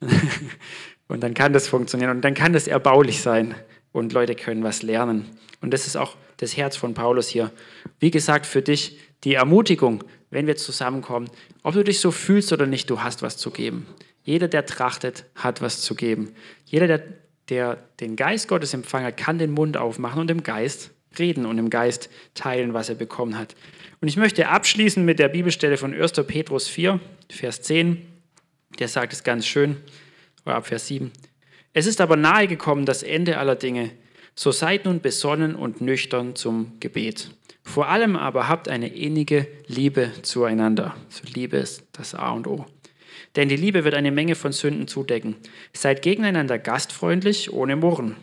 und 1.08 1.22
dann 1.22 1.34
kann 1.34 1.52
das 1.52 1.66
funktionieren 1.66 2.10
und 2.10 2.20
dann 2.20 2.34
kann 2.34 2.52
das 2.52 2.68
erbaulich 2.68 3.20
sein 3.22 3.54
und 3.92 4.12
Leute 4.12 4.34
können 4.34 4.62
was 4.62 4.82
lernen. 4.82 5.30
Und 5.60 5.72
das 5.72 5.86
ist 5.86 5.96
auch 5.96 6.16
das 6.36 6.56
Herz 6.56 6.76
von 6.76 6.94
Paulus 6.94 7.28
hier. 7.28 7.52
Wie 8.00 8.10
gesagt, 8.10 8.44
für 8.44 8.60
dich 8.60 8.98
die 9.24 9.34
Ermutigung, 9.34 10.04
wenn 10.30 10.46
wir 10.46 10.56
zusammenkommen, 10.56 11.30
ob 11.62 11.74
du 11.74 11.82
dich 11.84 12.00
so 12.00 12.10
fühlst 12.10 12.52
oder 12.52 12.66
nicht, 12.66 12.90
du 12.90 13.00
hast 13.00 13.22
was 13.22 13.38
zu 13.38 13.50
geben. 13.50 13.86
Jeder, 14.24 14.48
der 14.48 14.66
trachtet, 14.66 15.26
hat 15.34 15.60
was 15.60 15.82
zu 15.82 15.94
geben. 15.94 16.34
Jeder, 16.64 16.86
der, 16.86 17.02
der 17.50 17.76
den 18.00 18.16
Geist 18.16 18.48
Gottes 18.48 18.74
empfangen 18.74 19.06
hat, 19.06 19.16
kann 19.16 19.38
den 19.38 19.52
Mund 19.52 19.76
aufmachen 19.76 20.20
und 20.20 20.30
im 20.30 20.42
Geist 20.42 20.90
reden 21.18 21.46
und 21.46 21.58
im 21.58 21.70
Geist 21.70 22.10
teilen, 22.34 22.74
was 22.74 22.88
er 22.88 22.94
bekommen 22.94 23.38
hat. 23.38 23.54
Und 24.00 24.08
ich 24.08 24.16
möchte 24.16 24.48
abschließen 24.48 25.04
mit 25.04 25.18
der 25.18 25.28
Bibelstelle 25.28 25.76
von 25.76 25.94
1. 25.94 26.12
Petrus 26.26 26.68
4, 26.68 26.98
Vers 27.30 27.62
10. 27.62 28.04
Der 28.78 28.88
sagt 28.88 29.12
es 29.12 29.22
ganz 29.22 29.46
schön, 29.46 29.76
oder 30.44 30.56
ab 30.56 30.66
Vers 30.66 30.88
7. 30.88 31.12
Es 31.72 31.86
ist 31.86 32.00
aber 32.00 32.16
nahe 32.16 32.48
gekommen 32.48 32.86
das 32.86 33.02
Ende 33.02 33.38
aller 33.38 33.56
Dinge. 33.56 33.90
So 34.34 34.50
seid 34.50 34.84
nun 34.84 35.00
besonnen 35.00 35.54
und 35.54 35.80
nüchtern 35.80 36.34
zum 36.34 36.80
Gebet. 36.80 37.30
Vor 37.62 37.88
allem 37.88 38.16
aber 38.16 38.48
habt 38.48 38.68
eine 38.68 38.88
innige 38.88 39.46
Liebe 39.66 40.10
zueinander. 40.22 40.96
So 41.08 41.22
Liebe 41.32 41.56
ist 41.56 41.84
das 41.92 42.14
A 42.14 42.30
und 42.30 42.46
O. 42.46 42.66
Denn 43.36 43.48
die 43.48 43.56
Liebe 43.56 43.84
wird 43.84 43.94
eine 43.94 44.12
Menge 44.12 44.34
von 44.34 44.52
Sünden 44.52 44.86
zudecken. 44.86 45.36
Seid 45.72 46.02
gegeneinander 46.02 46.58
gastfreundlich, 46.58 47.52
ohne 47.52 47.76
Murren. 47.76 48.16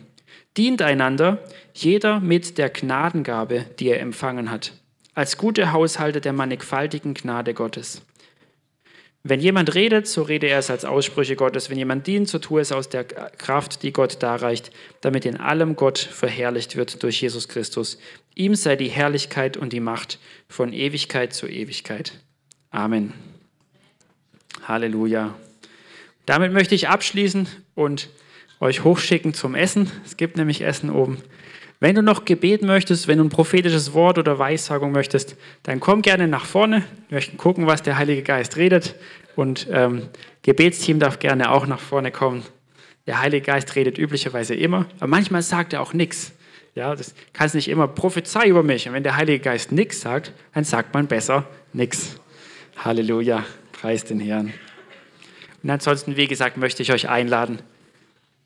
Dient 0.56 0.82
einander, 0.82 1.42
jeder 1.74 2.20
mit 2.20 2.58
der 2.58 2.70
Gnadengabe, 2.70 3.64
die 3.78 3.88
er 3.88 4.00
empfangen 4.00 4.50
hat, 4.50 4.72
als 5.14 5.38
gute 5.38 5.72
Haushalte 5.72 6.20
der 6.20 6.32
mannigfaltigen 6.32 7.14
Gnade 7.14 7.54
Gottes. 7.54 8.02
Wenn 9.24 9.40
jemand 9.40 9.74
redet, 9.76 10.08
so 10.08 10.22
rede 10.22 10.48
er 10.48 10.58
es 10.58 10.68
als 10.68 10.84
Aussprüche 10.84 11.36
Gottes. 11.36 11.70
Wenn 11.70 11.78
jemand 11.78 12.08
dient, 12.08 12.28
so 12.28 12.40
tue 12.40 12.60
es 12.60 12.72
aus 12.72 12.88
der 12.88 13.04
Kraft, 13.04 13.84
die 13.84 13.92
Gott 13.92 14.20
darreicht, 14.20 14.72
damit 15.00 15.24
in 15.24 15.36
allem 15.36 15.76
Gott 15.76 15.98
verherrlicht 15.98 16.74
wird 16.74 17.02
durch 17.04 17.22
Jesus 17.22 17.48
Christus. 17.48 17.98
Ihm 18.34 18.56
sei 18.56 18.74
die 18.74 18.88
Herrlichkeit 18.88 19.56
und 19.56 19.72
die 19.72 19.80
Macht 19.80 20.18
von 20.48 20.72
Ewigkeit 20.72 21.32
zu 21.32 21.46
Ewigkeit. 21.46 22.20
Amen. 22.70 23.12
Halleluja. 24.72 25.34
Damit 26.24 26.52
möchte 26.52 26.74
ich 26.74 26.88
abschließen 26.88 27.46
und 27.74 28.08
euch 28.58 28.84
hochschicken 28.84 29.34
zum 29.34 29.54
Essen. 29.54 29.90
Es 30.04 30.16
gibt 30.16 30.38
nämlich 30.38 30.62
Essen 30.62 30.88
oben. 30.88 31.18
Wenn 31.78 31.94
du 31.94 32.02
noch 32.02 32.24
Gebet 32.24 32.62
möchtest, 32.62 33.06
wenn 33.06 33.18
du 33.18 33.24
ein 33.24 33.28
prophetisches 33.28 33.92
Wort 33.92 34.16
oder 34.16 34.38
Weissagung 34.38 34.92
möchtest, 34.92 35.36
dann 35.62 35.78
komm 35.78 36.00
gerne 36.00 36.26
nach 36.26 36.46
vorne. 36.46 36.84
Wir 37.08 37.16
möchten 37.16 37.36
gucken, 37.36 37.66
was 37.66 37.82
der 37.82 37.98
Heilige 37.98 38.22
Geist 38.22 38.56
redet. 38.56 38.94
Und 39.36 39.66
ähm, 39.70 40.08
Gebetsteam 40.40 40.98
darf 40.98 41.18
gerne 41.18 41.50
auch 41.50 41.66
nach 41.66 41.80
vorne 41.80 42.10
kommen. 42.10 42.42
Der 43.06 43.20
Heilige 43.20 43.44
Geist 43.44 43.74
redet 43.74 43.98
üblicherweise 43.98 44.54
immer, 44.54 44.86
aber 44.98 45.08
manchmal 45.08 45.42
sagt 45.42 45.72
er 45.72 45.82
auch 45.82 45.92
nichts. 45.92 46.32
Ja, 46.74 46.94
das 46.94 47.14
kannst 47.34 47.54
nicht 47.54 47.68
immer 47.68 47.88
prophezei 47.88 48.46
über 48.46 48.62
mich. 48.62 48.88
Und 48.88 48.94
wenn 48.94 49.02
der 49.02 49.16
Heilige 49.16 49.40
Geist 49.40 49.70
nichts 49.72 50.00
sagt, 50.00 50.32
dann 50.54 50.64
sagt 50.64 50.94
man 50.94 51.08
besser 51.08 51.46
nichts. 51.74 52.16
Halleluja, 52.76 53.44
preis 53.82 54.04
den 54.04 54.20
Herrn. 54.20 54.54
Und 55.64 55.70
ansonsten, 55.70 56.16
wie 56.16 56.28
gesagt, 56.28 56.56
möchte 56.56 56.84
ich 56.84 56.92
euch 56.92 57.08
einladen, 57.08 57.58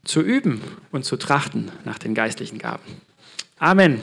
zu 0.03 0.23
üben 0.23 0.63
und 0.93 1.05
zu 1.05 1.19
trachten 1.19 1.71
nach 1.85 1.99
den 1.99 2.15
geistlichen 2.15 2.59
Gaben. 2.59 2.85
Amen. 3.59 4.01